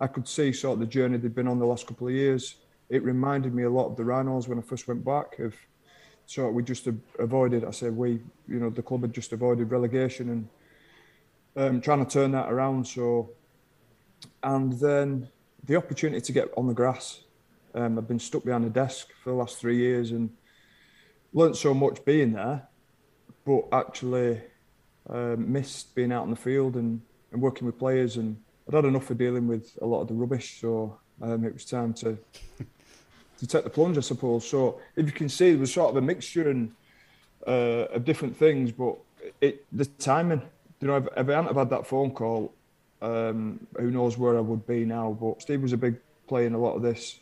I 0.00 0.06
could 0.06 0.28
see 0.28 0.52
sort 0.52 0.74
of 0.74 0.80
the 0.80 0.86
journey 0.86 1.16
they'd 1.16 1.34
been 1.34 1.48
on 1.48 1.58
the 1.58 1.66
last 1.66 1.86
couple 1.86 2.08
of 2.08 2.12
years. 2.12 2.56
It 2.90 3.02
reminded 3.02 3.54
me 3.54 3.62
a 3.62 3.70
lot 3.70 3.86
of 3.86 3.96
the 3.96 4.04
Rhinos 4.04 4.48
when 4.48 4.58
I 4.58 4.62
first 4.62 4.86
went 4.86 5.04
back. 5.04 5.38
Of 5.38 5.54
so 6.26 6.48
we 6.50 6.62
just 6.62 6.88
avoided. 7.18 7.64
I 7.64 7.70
said 7.70 7.96
we, 7.96 8.20
you 8.48 8.58
know, 8.58 8.68
the 8.68 8.82
club 8.82 9.02
had 9.02 9.14
just 9.14 9.32
avoided 9.32 9.70
relegation 9.70 10.28
and 10.28 10.48
um, 11.56 11.80
trying 11.80 12.04
to 12.04 12.10
turn 12.10 12.32
that 12.32 12.50
around. 12.50 12.86
So, 12.86 13.30
and 14.42 14.72
then 14.74 15.28
the 15.64 15.76
opportunity 15.76 16.20
to 16.20 16.32
get 16.32 16.48
on 16.56 16.66
the 16.66 16.74
grass. 16.74 17.20
Um, 17.74 17.98
I've 17.98 18.08
been 18.08 18.18
stuck 18.18 18.44
behind 18.44 18.64
a 18.64 18.70
desk 18.70 19.08
for 19.22 19.30
the 19.30 19.36
last 19.36 19.58
three 19.58 19.76
years 19.76 20.10
and 20.10 20.30
learnt 21.32 21.56
so 21.56 21.74
much 21.74 22.04
being 22.04 22.32
there, 22.32 22.66
but 23.44 23.64
actually 23.72 24.40
um, 25.10 25.52
missed 25.52 25.94
being 25.94 26.12
out 26.12 26.24
in 26.24 26.30
the 26.30 26.36
field 26.36 26.76
and, 26.76 27.00
and 27.32 27.42
working 27.42 27.66
with 27.66 27.78
players. 27.78 28.16
And 28.16 28.36
I'd 28.68 28.74
had 28.74 28.84
enough 28.84 29.10
of 29.10 29.18
dealing 29.18 29.46
with 29.46 29.76
a 29.82 29.86
lot 29.86 30.00
of 30.00 30.08
the 30.08 30.14
rubbish, 30.14 30.60
so 30.60 30.98
um, 31.20 31.44
it 31.44 31.52
was 31.52 31.64
time 31.64 31.92
to 31.94 32.18
to 33.38 33.46
take 33.46 33.64
the 33.64 33.70
plunge, 33.70 33.98
I 33.98 34.00
suppose. 34.00 34.48
So 34.48 34.80
if 34.96 35.04
you 35.04 35.12
can 35.12 35.28
see, 35.28 35.50
there 35.50 35.60
was 35.60 35.72
sort 35.72 35.90
of 35.90 35.96
a 35.96 36.00
mixture 36.00 36.48
and 36.48 36.72
uh, 37.46 37.86
of 37.92 38.04
different 38.04 38.34
things, 38.34 38.72
but 38.72 38.96
it 39.40 39.66
the 39.72 39.84
timing 39.84 40.42
you 40.80 40.88
know, 40.88 40.96
if, 40.96 41.06
if 41.16 41.28
I 41.28 41.32
hadn't 41.32 41.46
have 41.46 41.56
had 41.56 41.70
that 41.70 41.86
phone 41.86 42.10
call, 42.10 42.54
um, 43.02 43.66
who 43.78 43.90
knows 43.90 44.18
where 44.18 44.36
I 44.36 44.40
would 44.40 44.66
be 44.66 44.84
now. 44.84 45.16
But 45.18 45.42
Steve 45.42 45.62
was 45.62 45.72
a 45.72 45.76
big 45.76 45.96
player 46.26 46.46
in 46.46 46.54
a 46.54 46.58
lot 46.58 46.74
of 46.74 46.82
this. 46.82 47.20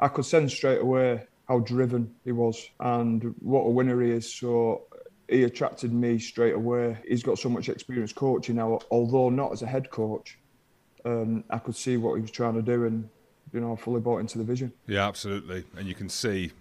I 0.00 0.08
could 0.08 0.24
sense 0.24 0.52
straight 0.52 0.80
away 0.80 1.26
how 1.48 1.60
driven 1.60 2.14
he 2.24 2.32
was 2.32 2.68
and 2.80 3.34
what 3.40 3.60
a 3.60 3.70
winner 3.70 4.00
he 4.02 4.10
is. 4.10 4.32
So 4.32 4.82
he 5.28 5.44
attracted 5.44 5.92
me 5.92 6.18
straight 6.18 6.54
away. 6.54 6.98
He's 7.06 7.22
got 7.22 7.38
so 7.38 7.48
much 7.48 7.68
experience 7.68 8.12
coaching 8.12 8.56
now, 8.56 8.80
although 8.90 9.30
not 9.30 9.52
as 9.52 9.62
a 9.62 9.66
head 9.66 9.90
coach. 9.90 10.38
Um, 11.04 11.44
I 11.50 11.58
could 11.58 11.76
see 11.76 11.96
what 11.96 12.14
he 12.14 12.22
was 12.22 12.30
trying 12.30 12.54
to 12.54 12.62
do, 12.62 12.86
and 12.86 13.08
you 13.52 13.60
know, 13.60 13.74
I 13.74 13.76
fully 13.76 14.00
bought 14.00 14.18
into 14.18 14.38
the 14.38 14.44
vision. 14.44 14.72
Yeah, 14.86 15.06
absolutely. 15.06 15.64
And 15.76 15.86
you 15.86 15.94
can 15.94 16.08
see 16.08 16.52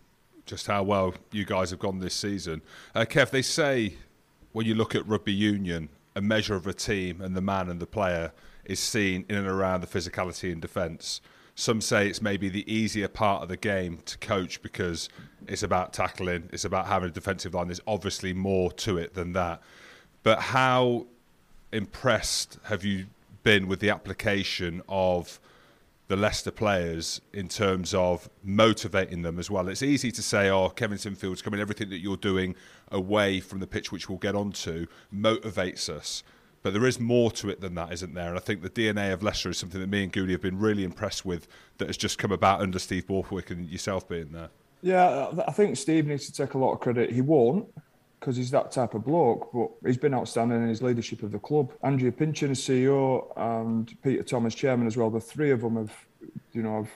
just 0.46 0.68
how 0.68 0.84
well 0.84 1.14
you 1.32 1.46
guys 1.46 1.70
have 1.70 1.80
gone 1.80 2.00
this 2.00 2.14
season. 2.14 2.62
Uh, 2.94 3.06
Kev, 3.06 3.30
they 3.30 3.42
say 3.42 3.96
when 4.52 4.66
you 4.66 4.76
look 4.76 4.96
at 4.96 5.08
rugby 5.08 5.34
union, 5.34 5.88
a 6.16 6.22
measure 6.22 6.56
of 6.56 6.68
a 6.68 6.74
team 6.74 7.22
and 7.22 7.36
the 7.36 7.42
man 7.42 7.70
and 7.70 7.80
the 7.80 7.88
player 7.88 8.32
is 8.66 8.80
seen 8.80 9.26
in 9.30 9.36
and 9.36 9.48
around 9.48 9.82
the 9.82 9.88
physicality 9.88 10.52
and 10.52 10.62
defence. 10.62 11.22
Some 11.56 11.82
say 11.82 12.08
it's 12.08 12.22
maybe 12.22 12.50
the 12.50 12.72
easier 12.72 13.08
part 13.08 13.44
of 13.44 13.50
the 13.50 13.58
game 13.58 14.00
to 14.06 14.18
coach 14.18 14.62
because 14.62 15.10
it's 15.48 15.64
about 15.64 15.94
tackling, 15.94 16.50
it's 16.52 16.66
about 16.66 16.88
having 16.88 17.10
a 17.10 17.12
defensive 17.12 17.54
line. 17.54 17.68
There's 17.68 17.82
obviously 17.86 18.34
more 18.34 18.72
to 18.72 18.98
it 18.98 19.14
than 19.14 19.34
that. 19.34 19.62
But 20.24 20.40
how 20.40 21.08
impressed 21.72 22.58
have 22.66 22.84
you 22.84 23.08
been 23.44 23.68
with 23.68 23.80
the 23.82 23.90
application 23.90 24.82
of 24.88 25.40
the 26.08 26.16
Leicester 26.16 26.52
players 26.52 27.22
in 27.32 27.48
terms 27.48 27.94
of 27.94 28.30
motivating 28.44 29.22
them 29.22 29.40
as 29.40 29.50
well. 29.50 29.68
It's 29.70 29.84
easy 29.84 30.12
to 30.12 30.22
say, 30.22 30.50
oh, 30.50 30.70
Kevin 30.70 30.98
Sinfield's 30.98 31.42
coming, 31.42 31.60
everything 31.60 31.90
that 31.90 32.00
you're 32.00 32.18
doing 32.18 32.56
away 32.92 33.40
from 33.40 33.60
the 33.60 33.68
pitch, 33.68 33.92
which 33.92 34.10
we'll 34.10 34.18
get 34.18 34.36
onto, 34.36 34.88
motivates 35.14 35.90
us. 35.90 36.24
But 36.62 36.74
there 36.74 36.86
is 36.86 37.00
more 37.00 37.32
to 37.32 37.50
it 37.50 37.62
than 37.62 37.76
that, 37.76 37.92
isn't 37.92 38.14
there? 38.14 38.30
And 38.30 38.38
I 38.38 38.42
think 38.42 38.62
the 38.62 38.70
DNA 38.70 39.12
of 39.14 39.22
Leicester 39.22 39.50
is 39.50 39.58
something 39.58 39.82
that 39.82 39.90
me 39.90 40.04
and 40.04 40.12
Goody 40.12 40.32
have 40.32 40.42
been 40.42 40.60
really 40.60 40.84
impressed 40.84 41.26
with 41.26 41.48
that 41.78 41.88
has 41.88 41.98
just 41.98 42.18
come 42.18 42.32
about 42.32 42.62
under 42.62 42.80
Steve 42.80 43.08
Borthwick 43.08 43.50
and 43.50 43.70
yourself 43.70 44.08
being 44.08 44.32
there. 44.32 44.50
Yeah, 44.82 45.30
I 45.48 45.52
think 45.52 45.78
Steve 45.78 46.08
needs 46.08 46.26
to 46.26 46.34
take 46.34 46.54
a 46.54 46.58
lot 46.58 46.74
of 46.74 46.80
credit. 46.80 47.12
He 47.12 47.22
won't, 47.22 47.68
because 48.24 48.38
he's 48.38 48.52
that 48.52 48.72
type 48.72 48.94
of 48.94 49.04
bloke, 49.04 49.52
but 49.52 49.70
he's 49.86 49.98
been 49.98 50.14
outstanding 50.14 50.62
in 50.64 50.70
his 50.70 50.82
leadership 50.82 51.24
of 51.24 51.34
the 51.34 51.40
club. 51.40 51.74
Andrea 51.84 52.10
Pinchen 52.10 52.52
CEO 52.52 53.28
and 53.36 54.02
Peter 54.02 54.24
Thomas 54.24 54.56
chairman 54.56 54.88
as 54.88 54.96
well. 54.96 55.10
The 55.10 55.20
three 55.20 55.52
of 55.52 55.60
them 55.60 55.76
have, 55.76 55.92
you 56.54 56.64
know, 56.64 56.78
have, 56.78 56.90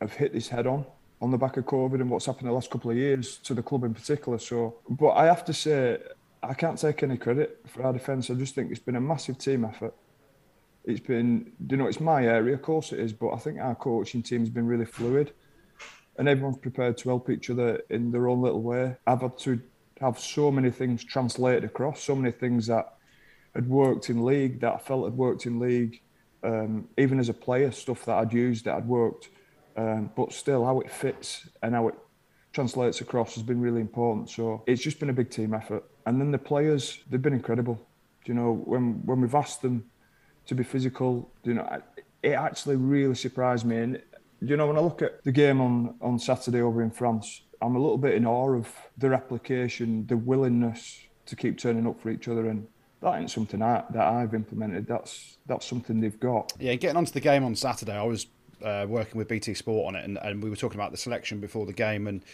have 0.00 0.12
hit 0.14 0.32
this 0.32 0.48
head 0.48 0.66
on 0.66 0.84
on 1.20 1.30
the 1.30 1.38
back 1.38 1.56
of 1.58 1.64
COVID 1.64 2.00
and 2.00 2.10
what's 2.10 2.26
happened 2.26 2.48
the 2.48 2.52
last 2.52 2.72
couple 2.72 2.90
of 2.90 2.96
years 2.96 3.36
to 3.44 3.54
the 3.54 3.62
club 3.62 3.84
in 3.84 3.94
particular. 3.94 4.36
So, 4.36 4.74
but 4.90 5.10
I 5.10 5.26
have 5.26 5.44
to 5.44 5.54
say, 5.54 5.98
I 6.42 6.54
can't 6.54 6.76
take 6.76 7.04
any 7.04 7.18
credit 7.18 7.60
for 7.68 7.84
our 7.84 7.92
defence. 7.92 8.28
I 8.28 8.34
just 8.34 8.56
think 8.56 8.72
it's 8.72 8.80
been 8.80 8.96
a 8.96 9.00
massive 9.00 9.38
team 9.38 9.64
effort. 9.64 9.94
It's 10.84 10.98
been, 10.98 11.52
you 11.70 11.76
know, 11.76 11.86
it's 11.86 12.00
my 12.00 12.26
area, 12.26 12.52
of 12.52 12.62
course 12.62 12.90
it 12.90 12.98
is, 12.98 13.12
but 13.12 13.30
I 13.30 13.38
think 13.38 13.60
our 13.60 13.76
coaching 13.76 14.24
team 14.24 14.40
has 14.40 14.50
been 14.50 14.66
really 14.66 14.86
fluid 14.86 15.32
and 16.18 16.28
everyone's 16.28 16.58
prepared 16.58 16.96
to 16.98 17.10
help 17.10 17.30
each 17.30 17.48
other 17.48 17.80
in 17.90 18.10
their 18.10 18.28
own 18.28 18.42
little 18.42 18.62
way. 18.62 18.96
I've 19.06 19.20
had 19.22 19.38
to 19.38 19.60
have 20.00 20.18
so 20.18 20.50
many 20.50 20.70
things 20.70 21.04
translated 21.04 21.64
across, 21.64 22.02
so 22.02 22.14
many 22.14 22.32
things 22.32 22.66
that 22.66 22.94
had 23.54 23.68
worked 23.68 24.10
in 24.10 24.24
league 24.24 24.60
that 24.60 24.74
I 24.74 24.78
felt 24.78 25.04
had 25.04 25.16
worked 25.16 25.46
in 25.46 25.60
league, 25.60 26.00
um, 26.42 26.88
even 26.98 27.18
as 27.18 27.28
a 27.28 27.34
player, 27.34 27.70
stuff 27.70 28.04
that 28.06 28.16
I'd 28.16 28.32
used 28.32 28.64
that 28.64 28.74
had 28.74 28.88
worked, 28.88 29.30
um, 29.76 30.10
but 30.16 30.32
still 30.32 30.64
how 30.64 30.80
it 30.80 30.90
fits 30.90 31.48
and 31.62 31.74
how 31.74 31.88
it 31.88 31.94
translates 32.52 33.00
across 33.00 33.34
has 33.34 33.42
been 33.42 33.60
really 33.60 33.80
important. 33.80 34.30
So 34.30 34.62
it's 34.66 34.82
just 34.82 34.98
been 35.00 35.10
a 35.10 35.14
big 35.14 35.30
team 35.30 35.54
effort. 35.54 35.84
And 36.06 36.20
then 36.20 36.30
the 36.30 36.38
players, 36.38 37.00
they've 37.10 37.22
been 37.22 37.34
incredible. 37.34 37.80
You 38.26 38.34
know, 38.34 38.62
when 38.64 39.04
when 39.04 39.20
we've 39.20 39.34
asked 39.34 39.62
them 39.62 39.84
to 40.46 40.54
be 40.54 40.64
physical, 40.64 41.30
you 41.42 41.54
know, 41.54 41.68
it 42.22 42.32
actually 42.32 42.76
really 42.76 43.14
surprised 43.14 43.66
me. 43.66 43.76
And 43.78 44.02
you 44.40 44.56
know, 44.56 44.66
when 44.66 44.76
I 44.76 44.80
look 44.80 45.02
at 45.02 45.22
the 45.24 45.32
game 45.32 45.60
on 45.60 45.94
on 46.00 46.18
Saturday 46.18 46.62
over 46.62 46.82
in 46.82 46.90
France, 46.90 47.42
I'm 47.62 47.76
a 47.76 47.78
little 47.78 47.98
bit 47.98 48.14
in 48.14 48.26
awe 48.26 48.54
of 48.54 48.72
the 48.98 49.10
replication, 49.10 50.06
the 50.06 50.16
willingness 50.16 51.00
to 51.26 51.36
keep 51.36 51.58
turning 51.58 51.86
up 51.86 52.00
for 52.00 52.10
each 52.10 52.28
other, 52.28 52.48
and 52.48 52.66
that 53.00 53.18
ain't 53.18 53.30
something 53.30 53.62
I, 53.62 53.84
that 53.90 54.06
I've 54.06 54.34
implemented. 54.34 54.86
That's 54.86 55.38
that's 55.46 55.66
something 55.66 56.00
they've 56.00 56.18
got. 56.18 56.52
Yeah, 56.58 56.74
getting 56.74 56.96
onto 56.96 57.12
the 57.12 57.20
game 57.20 57.44
on 57.44 57.54
Saturday, 57.54 57.94
I 57.94 58.02
was 58.02 58.26
uh, 58.62 58.86
working 58.88 59.18
with 59.18 59.28
BT 59.28 59.54
Sport 59.54 59.88
on 59.88 59.94
it, 59.94 60.04
and, 60.04 60.18
and 60.18 60.42
we 60.42 60.50
were 60.50 60.56
talking 60.56 60.80
about 60.80 60.90
the 60.90 60.96
selection 60.96 61.40
before 61.40 61.66
the 61.66 61.72
game. 61.72 62.06
And 62.06 62.24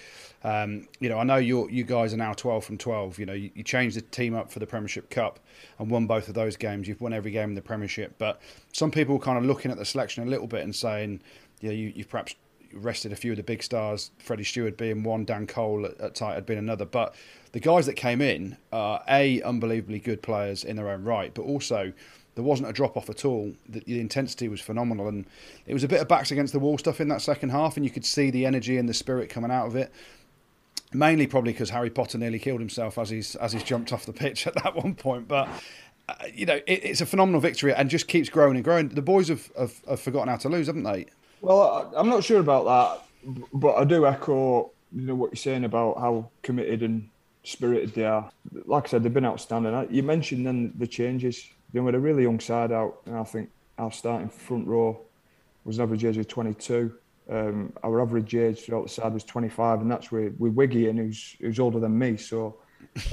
um, 0.45 0.89
you 1.01 1.09
know, 1.09 1.19
I 1.19 1.25
know 1.25 1.37
you 1.37 1.69
you 1.69 1.85
guys 1.85 2.15
are 2.15 2.19
now 2.19 2.33
twelve 2.33 2.65
from 2.65 2.79
twelve. 2.79 3.19
You 3.19 3.27
know, 3.27 3.33
you, 3.33 3.51
you, 3.55 3.63
changed 3.63 3.97
the 3.97 4.03
team 4.03 4.35
up 4.35 4.51
for 4.51 4.59
the 4.59 4.67
Premiership 4.67 5.11
Cup 5.11 5.41
and 5.79 5.91
won 5.91 6.07
both 6.07 6.29
of 6.29 6.35
those 6.35 6.57
games. 6.57 6.89
You've 6.89 7.01
won 7.01 7.13
every 7.13 7.31
game 7.31 7.51
in 7.51 7.55
the 7.55 7.63
Premiership, 7.63 8.15
but 8.19 8.41
some 8.73 8.91
people 8.91 9.17
were 9.17 9.25
kind 9.25 9.39
of 9.39 9.45
looking 9.45 9.71
at 9.71 9.77
the 9.77 9.85
selection 9.85 10.27
a 10.27 10.31
little 10.31 10.47
bit 10.47 10.63
and 10.63 10.75
saying, 10.75 11.21
you 11.61 11.69
know, 11.69 11.75
you, 11.75 11.93
you've 11.95 12.09
perhaps 12.09 12.35
rested 12.73 13.13
a 13.13 13.17
few 13.17 13.33
of 13.33 13.37
the 13.37 13.43
big 13.43 13.63
stars, 13.63 14.11
Freddie 14.19 14.45
Steward 14.45 14.77
being 14.77 15.03
one, 15.03 15.25
Dan 15.25 15.47
Cole 15.47 15.87
at, 15.87 16.01
at 16.01 16.15
tight 16.15 16.35
had 16.35 16.47
been 16.47 16.59
another. 16.59 16.85
But 16.85 17.15
the 17.53 17.61
guys 17.61 17.87
that 17.87 17.95
came 17.95 18.21
in 18.21 18.57
are 18.73 19.03
a 19.09 19.43
unbelievably 19.43 20.01
good 20.01 20.23
players 20.23 20.65
in 20.65 20.77
their 20.77 20.89
own 20.89 21.05
right, 21.05 21.33
but 21.35 21.43
also 21.43 21.93
there 22.35 22.45
wasn't 22.45 22.69
a 22.69 22.73
drop 22.73 22.97
off 22.97 23.11
at 23.11 23.25
all. 23.25 23.53
The, 23.69 23.81
the, 23.81 24.01
intensity 24.01 24.49
was 24.49 24.61
phenomenal, 24.61 25.09
and 25.09 25.27
it 25.67 25.75
was 25.75 25.85
a 25.85 25.89
bit 25.89 26.01
of 26.01 26.09
backs 26.09 26.31
against 26.31 26.53
the 26.53 26.59
wall 26.59 26.79
stuff 26.79 27.01
in 27.01 27.09
that 27.09 27.23
second 27.23 27.51
half, 27.51 27.77
and 27.77 27.85
you 27.85 27.91
could 27.91 28.05
see 28.05 28.31
the 28.31 28.47
energy 28.47 28.77
and 28.77 28.89
the 28.89 28.95
spirit 28.95 29.29
coming 29.29 29.51
out 29.51 29.67
of 29.67 29.77
it. 29.77 29.93
Mainly, 30.93 31.27
probably 31.27 31.53
because 31.53 31.71
Harry 31.71 31.91
Potter 31.91 32.19
nearly 32.19 32.39
killed 32.39 32.61
himself 32.61 32.99
as 32.99 33.11
he's 33.11 33.37
as 33.37 33.53
he's 33.53 33.63
jumped 33.63 33.93
off 33.93 34.07
the 34.07 34.13
pitch 34.13 34.47
at 34.47 34.55
that 34.63 34.77
one 34.77 34.95
point, 34.95 35.29
but. 35.29 35.49
Uh, 36.09 36.15
you 36.35 36.45
know, 36.45 36.57
it, 36.67 36.85
it's 36.85 37.01
a 37.01 37.07
phenomenal 37.07 37.41
victory 37.41 37.73
and 37.73 37.89
just 37.89 38.09
keeps 38.09 38.29
growing 38.29 38.57
and 38.57 38.65
growing. 38.65 38.89
The 38.89 39.01
boys 39.01 39.29
have, 39.29 39.49
have, 39.57 39.81
have 39.89 40.01
forgotten 40.01 40.29
how 40.29 40.39
to 40.39 40.49
lose, 40.49 40.67
haven't 40.67 40.83
they? 40.83 41.07
Well, 41.41 41.93
I'm 41.97 42.09
not 42.09 42.25
sure 42.25 42.41
about 42.41 42.65
that, 43.25 43.45
but 43.53 43.75
I 43.77 43.85
do 43.85 44.07
echo 44.07 44.73
you 44.93 45.03
know 45.03 45.15
what 45.15 45.31
you're 45.31 45.37
saying 45.37 45.65
about 45.65 45.99
how 45.99 46.31
committed 46.43 46.83
and 46.83 47.09
spirited 47.45 47.95
they 47.95 48.05
are. 48.05 48.31
Like 48.67 48.87
I 48.87 48.89
said, 48.89 49.03
they've 49.03 49.15
been 49.15 49.25
outstanding. 49.25 49.89
You 49.91 50.03
mentioned 50.03 50.47
then 50.47 50.73
the 50.77 50.87
changes. 50.87 51.49
They 51.73 51.81
had 51.81 51.95
a 51.95 52.01
really 52.01 52.25
young 52.25 52.41
side 52.41 52.73
out, 52.73 53.01
and 53.07 53.17
I 53.17 53.25
think 53.25 53.51
our 53.79 53.93
starting 53.93 54.29
front 54.29 54.67
row 54.67 55.01
was 55.65 55.79
an 55.79 55.85
average 55.85 56.05
age 56.05 56.17
of 56.19 56.27
22. 56.27 56.93
Um, 57.31 57.73
our 57.85 58.01
average 58.01 58.35
age 58.35 58.63
throughout 58.63 58.83
the 58.85 58.89
side 58.89 59.15
was 59.15 59.23
25, 59.25 59.83
and 59.83 59.91
that's 59.91 60.11
with, 60.11 60.35
with 60.39 60.55
Wiggy, 60.55 60.89
and 60.89 60.99
who's 60.99 61.37
who's 61.41 61.61
older 61.61 61.79
than 61.79 61.97
me. 61.97 62.17
So 62.17 62.57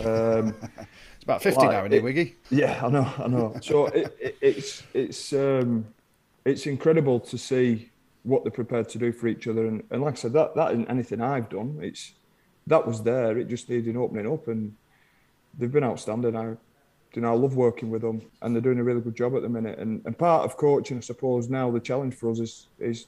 um, 0.03 0.55
it's 0.79 1.23
about 1.23 1.43
50 1.43 1.59
like, 1.59 1.71
now, 1.71 1.79
isn't 1.81 1.93
it, 1.93 2.03
Wiggy? 2.03 2.35
Yeah, 2.49 2.81
I 2.83 2.89
know, 2.89 3.13
I 3.19 3.27
know. 3.27 3.55
So 3.61 3.85
it, 3.87 4.17
it, 4.19 4.37
it's 4.41 4.83
it's 4.95 5.33
um, 5.33 5.85
it's 6.43 6.65
incredible 6.65 7.19
to 7.19 7.37
see 7.37 7.91
what 8.27 8.43
they're 8.43 8.51
prepared 8.51 8.89
to 8.89 8.97
do 8.97 9.11
for 9.11 9.27
each 9.27 9.47
other. 9.47 9.65
And, 9.65 9.83
and 9.89 10.01
like 10.01 10.15
I 10.15 10.17
said, 10.17 10.33
that 10.33 10.53
that 10.55 10.71
isn't 10.71 10.89
anything 10.89 11.21
I've 11.21 11.49
done. 11.49 11.79
It's 11.81 12.13
that 12.67 12.85
was 12.85 13.01
there. 13.01 13.37
It 13.37 13.47
just 13.47 13.69
needed 13.69 13.95
opening 13.95 14.31
up, 14.31 14.47
and 14.49 14.75
they've 15.57 15.71
been 15.71 15.85
outstanding. 15.85 16.35
I, 16.35 16.55
you 17.13 17.21
know, 17.21 17.31
I 17.31 17.35
love 17.35 17.55
working 17.55 17.89
with 17.89 18.01
them, 18.01 18.21
and 18.41 18.53
they're 18.53 18.61
doing 18.61 18.79
a 18.79 18.83
really 18.83 19.01
good 19.01 19.15
job 19.15 19.35
at 19.35 19.41
the 19.41 19.49
minute. 19.49 19.79
And, 19.79 20.01
and 20.05 20.15
part 20.17 20.43
of 20.43 20.57
coaching, 20.57 20.97
I 20.97 20.99
suppose, 20.99 21.49
now 21.49 21.71
the 21.71 21.79
challenge 21.79 22.13
for 22.13 22.29
us 22.29 22.39
is 22.39 22.67
is 22.79 23.05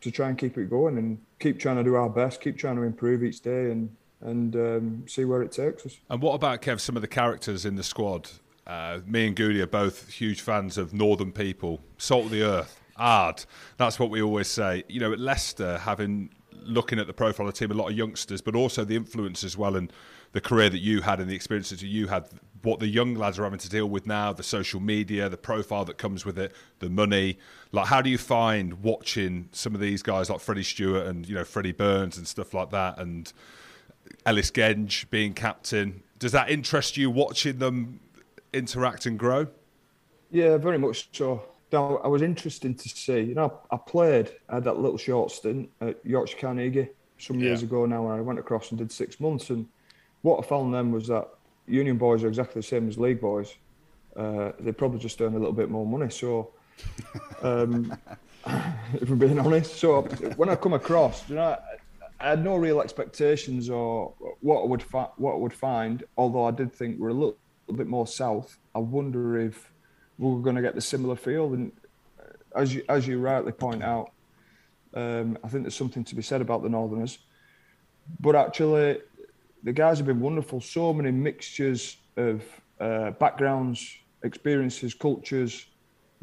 to 0.00 0.10
try 0.10 0.28
and 0.28 0.36
keep 0.36 0.58
it 0.58 0.68
going 0.68 0.98
and 0.98 1.18
keep 1.38 1.60
trying 1.60 1.76
to 1.76 1.84
do 1.84 1.94
our 1.94 2.08
best, 2.08 2.40
keep 2.40 2.58
trying 2.58 2.76
to 2.76 2.82
improve 2.82 3.22
each 3.22 3.40
day, 3.40 3.70
and 3.70 3.94
and 4.22 4.56
um, 4.56 5.04
see 5.06 5.26
where 5.26 5.42
it 5.42 5.52
takes 5.52 5.84
us. 5.84 5.98
And 6.08 6.22
what 6.22 6.34
about 6.34 6.62
Kev? 6.62 6.80
Some 6.80 6.96
of 6.96 7.02
the 7.02 7.08
characters 7.08 7.66
in 7.66 7.76
the 7.76 7.82
squad. 7.82 8.30
Uh, 8.64 9.00
me 9.04 9.26
and 9.26 9.34
Goody 9.34 9.60
are 9.60 9.66
both 9.66 10.08
huge 10.08 10.40
fans 10.40 10.78
of 10.78 10.94
Northern 10.94 11.32
people, 11.32 11.80
salt 11.98 12.26
of 12.26 12.30
the 12.30 12.44
earth 12.44 12.81
hard. 12.96 13.44
That's 13.76 13.98
what 13.98 14.10
we 14.10 14.22
always 14.22 14.48
say. 14.48 14.84
You 14.88 15.00
know, 15.00 15.12
at 15.12 15.20
Leicester, 15.20 15.78
having 15.78 16.30
looking 16.64 16.98
at 16.98 17.06
the 17.06 17.12
profile 17.12 17.46
of 17.48 17.54
the 17.54 17.58
team, 17.58 17.70
a 17.70 17.74
lot 17.74 17.90
of 17.90 17.96
youngsters, 17.96 18.40
but 18.40 18.54
also 18.54 18.84
the 18.84 18.96
influence 18.96 19.44
as 19.44 19.56
well, 19.56 19.76
and 19.76 19.92
the 20.32 20.40
career 20.40 20.70
that 20.70 20.78
you 20.78 21.02
had 21.02 21.20
and 21.20 21.28
the 21.28 21.34
experiences 21.34 21.80
that 21.80 21.86
you 21.86 22.08
had. 22.08 22.28
What 22.62 22.78
the 22.78 22.86
young 22.86 23.16
lads 23.16 23.40
are 23.40 23.42
having 23.42 23.58
to 23.58 23.68
deal 23.68 23.88
with 23.88 24.06
now, 24.06 24.32
the 24.32 24.44
social 24.44 24.78
media, 24.78 25.28
the 25.28 25.36
profile 25.36 25.84
that 25.86 25.98
comes 25.98 26.24
with 26.24 26.38
it, 26.38 26.52
the 26.78 26.88
money. 26.88 27.38
Like, 27.72 27.86
how 27.86 28.00
do 28.00 28.08
you 28.08 28.18
find 28.18 28.84
watching 28.84 29.48
some 29.50 29.74
of 29.74 29.80
these 29.80 30.00
guys 30.00 30.30
like 30.30 30.38
Freddie 30.38 30.62
Steward 30.62 31.08
and 31.08 31.28
you 31.28 31.34
know 31.34 31.44
Freddie 31.44 31.72
Burns 31.72 32.16
and 32.16 32.28
stuff 32.28 32.54
like 32.54 32.70
that, 32.70 32.98
and 32.98 33.32
Ellis 34.24 34.50
Genge 34.52 35.10
being 35.10 35.34
captain? 35.34 36.04
Does 36.20 36.32
that 36.32 36.50
interest 36.50 36.96
you 36.96 37.10
watching 37.10 37.58
them 37.58 37.98
interact 38.52 39.06
and 39.06 39.18
grow? 39.18 39.48
Yeah, 40.30 40.56
very 40.56 40.78
much 40.78 41.08
so. 41.12 41.42
Now, 41.72 41.96
I 42.04 42.08
was 42.08 42.20
interesting 42.20 42.74
to 42.74 42.88
see. 42.88 43.20
You 43.20 43.34
know, 43.34 43.60
I 43.70 43.78
played. 43.78 44.30
I 44.48 44.56
had 44.56 44.64
that 44.64 44.78
little 44.78 44.98
short 44.98 45.30
stint 45.30 45.70
at 45.80 46.04
Yorkshire 46.04 46.36
Carnegie 46.38 46.90
some 47.18 47.38
yeah. 47.38 47.46
years 47.46 47.62
ago 47.62 47.86
now, 47.86 48.10
and 48.10 48.18
I 48.18 48.20
went 48.20 48.38
across 48.38 48.70
and 48.70 48.78
did 48.78 48.92
six 48.92 49.18
months. 49.18 49.48
And 49.48 49.66
what 50.20 50.38
I 50.38 50.46
found 50.46 50.74
then 50.74 50.92
was 50.92 51.06
that 51.08 51.28
Union 51.66 51.96
boys 51.96 52.24
are 52.24 52.28
exactly 52.28 52.60
the 52.60 52.66
same 52.66 52.88
as 52.88 52.98
League 52.98 53.20
boys. 53.20 53.54
Uh, 54.14 54.52
they 54.60 54.72
probably 54.72 54.98
just 54.98 55.20
earn 55.22 55.34
a 55.34 55.38
little 55.38 55.54
bit 55.54 55.70
more 55.70 55.86
money. 55.86 56.10
So, 56.10 56.50
um, 57.42 57.96
if 58.94 59.08
we're 59.08 59.16
being 59.16 59.38
honest, 59.38 59.76
so 59.76 60.02
when 60.36 60.50
I 60.50 60.56
come 60.56 60.74
across, 60.74 61.26
you 61.30 61.36
know, 61.36 61.56
I 62.20 62.30
had 62.30 62.44
no 62.44 62.56
real 62.56 62.82
expectations 62.82 63.70
or 63.70 64.12
what 64.40 64.62
I 64.62 64.66
would 64.66 64.82
fi- 64.82 65.10
what 65.16 65.32
I 65.32 65.36
would 65.36 65.54
find. 65.54 66.04
Although 66.18 66.44
I 66.44 66.50
did 66.50 66.70
think 66.70 66.98
we're 66.98 67.08
a 67.08 67.14
little, 67.14 67.36
little 67.66 67.78
bit 67.78 67.86
more 67.86 68.06
south. 68.06 68.58
I 68.74 68.78
wonder 68.78 69.40
if 69.40 69.71
we 70.22 70.34
were 70.36 70.40
going 70.40 70.56
to 70.56 70.62
get 70.62 70.74
the 70.74 70.80
similar 70.80 71.16
feel. 71.16 71.52
And 71.54 71.72
as 72.54 72.74
you, 72.74 72.82
as 72.88 73.06
you 73.06 73.18
rightly 73.18 73.52
point 73.52 73.82
out, 73.82 74.12
um, 74.94 75.38
I 75.44 75.48
think 75.48 75.64
there's 75.64 75.74
something 75.74 76.04
to 76.04 76.14
be 76.14 76.22
said 76.22 76.40
about 76.40 76.62
the 76.62 76.68
Northerners. 76.68 77.18
But 78.20 78.36
actually, 78.36 79.00
the 79.62 79.72
guys 79.72 79.98
have 79.98 80.06
been 80.06 80.20
wonderful. 80.20 80.60
So 80.60 80.92
many 80.92 81.10
mixtures 81.10 81.96
of 82.16 82.42
uh, 82.78 83.10
backgrounds, 83.12 83.98
experiences, 84.22 84.94
cultures. 84.94 85.66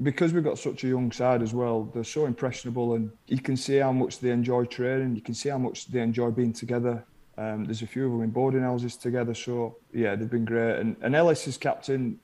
because 0.01 0.33
we've 0.33 0.43
got 0.43 0.57
such 0.57 0.83
a 0.83 0.88
young 0.88 1.12
side 1.12 1.41
as 1.41 1.53
well, 1.53 1.83
they're 1.93 2.03
so 2.03 2.25
impressionable, 2.25 2.93
and 2.93 3.12
you 3.27 3.41
can 3.41 3.57
see 3.57 3.77
how 3.77 3.91
much 3.91 4.19
they 4.19 4.29
enjoy 4.29 4.63
training. 4.65 5.15
You 5.15 5.21
can 5.21 5.33
see 5.33 5.49
how 5.49 5.57
much 5.57 5.88
they 5.88 6.01
enjoy 6.01 6.31
being 6.31 6.53
together. 6.53 7.03
Um, 7.38 7.65
there's 7.65 7.81
a 7.81 7.88
few 7.88 8.05
of 8.05 8.12
them 8.12 8.21
in 8.21 8.29
boarding 8.29 8.62
houses 8.62 8.95
together, 8.95 9.33
so 9.33 9.77
yeah, 9.93 10.15
they've 10.15 10.29
been 10.29 10.45
great. 10.45 10.79
And, 10.79 10.95
and 11.01 11.15
Ellis 11.15 11.47
is 11.47 11.57
captain. 11.57 12.19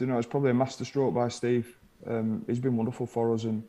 You 0.00 0.06
know, 0.06 0.18
it's 0.18 0.28
probably 0.28 0.50
a 0.50 0.54
masterstroke 0.54 1.14
by 1.14 1.28
Steve. 1.28 1.76
Um, 2.06 2.44
he's 2.46 2.60
been 2.60 2.76
wonderful 2.76 3.06
for 3.06 3.34
us, 3.34 3.44
and 3.44 3.64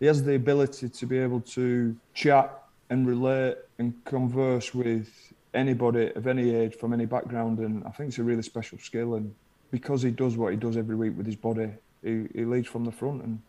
he 0.00 0.06
has 0.06 0.22
the 0.22 0.34
ability 0.34 0.88
to 0.88 1.06
be 1.06 1.18
able 1.18 1.40
to 1.40 1.94
chat 2.14 2.62
and 2.88 3.06
relate 3.06 3.56
and 3.78 3.92
converse 4.04 4.74
with 4.74 5.34
anybody 5.52 6.12
of 6.14 6.26
any 6.26 6.54
age 6.54 6.74
from 6.76 6.92
any 6.92 7.06
background. 7.06 7.58
And 7.58 7.84
I 7.84 7.90
think 7.90 8.08
it's 8.08 8.18
a 8.18 8.22
really 8.22 8.42
special 8.42 8.78
skill. 8.78 9.14
And 9.14 9.34
because 9.70 10.02
he 10.02 10.10
does 10.10 10.36
what 10.36 10.52
he 10.52 10.56
does 10.56 10.76
every 10.76 10.96
week 10.96 11.16
with 11.16 11.26
his 11.26 11.36
body, 11.36 11.70
he, 12.02 12.26
he 12.34 12.44
leads 12.44 12.68
from 12.68 12.84
the 12.84 12.92
front. 12.92 13.22
And 13.22 13.42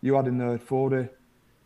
you 0.00 0.16
add 0.16 0.26
in 0.26 0.38
there 0.38 0.58
Fordy, 0.58 1.08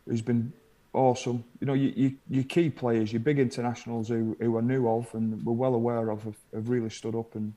who's 0.07 0.21
been 0.21 0.53
awesome. 0.93 1.43
You 1.59 1.67
know, 1.67 1.73
you, 1.73 1.93
you, 1.95 2.15
your 2.29 2.43
key 2.43 2.69
players, 2.69 3.13
your 3.13 3.21
big 3.21 3.39
internationals 3.39 4.09
who, 4.09 4.35
who 4.39 4.57
are 4.57 4.61
new 4.61 4.87
of 4.87 5.13
and 5.13 5.43
we're 5.43 5.53
well 5.53 5.73
aware 5.73 6.09
of, 6.09 6.23
have, 6.23 6.37
have 6.53 6.69
really 6.69 6.89
stood 6.89 7.15
up. 7.15 7.35
And 7.35 7.53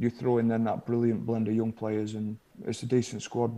you 0.00 0.08
throw 0.08 0.38
in 0.38 0.48
then 0.48 0.64
that 0.64 0.86
brilliant 0.86 1.26
blend 1.26 1.46
of 1.46 1.54
young 1.54 1.72
players, 1.72 2.14
and 2.14 2.38
it's 2.66 2.82
a 2.82 2.86
decent 2.86 3.22
squad 3.22 3.52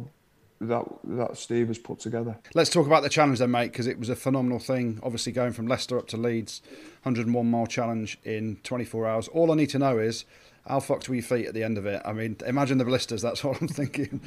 that 0.61 0.85
that 1.05 1.37
Steve 1.37 1.69
has 1.69 1.79
put 1.79 2.01
together. 2.01 2.37
Let's 2.55 2.69
talk 2.69 2.85
about 2.87 3.05
the 3.05 3.09
challenge 3.09 3.39
then, 3.39 3.53
mate, 3.53 3.71
because 3.71 3.87
it 3.87 3.97
was 3.99 4.09
a 4.09 4.17
phenomenal 4.17 4.59
thing. 4.59 4.99
Obviously, 5.05 5.31
going 5.33 5.53
from 5.53 5.69
Leicester 5.69 5.97
up 5.99 6.09
to 6.09 6.17
Leeds, 6.17 6.61
101 7.05 7.49
mile 7.49 7.67
challenge 7.67 8.19
in 8.25 8.57
24 8.65 9.07
hours. 9.07 9.29
All 9.29 9.53
I 9.53 9.55
need 9.55 9.71
to 9.71 9.79
know 9.79 9.99
is 9.99 10.25
how 10.69 10.81
fucked 10.81 11.09
were 11.09 11.15
your 11.15 11.23
feet 11.23 11.47
at 11.47 11.55
the 11.55 11.63
end 11.63 11.79
of 11.79 11.87
it? 11.87 12.03
I 12.05 12.13
mean, 12.13 12.37
imagine 12.45 12.79
the 12.79 12.85
blisters. 12.85 13.23
That's 13.23 13.43
what 13.45 13.61
I'm 13.63 13.69
thinking. 13.69 14.21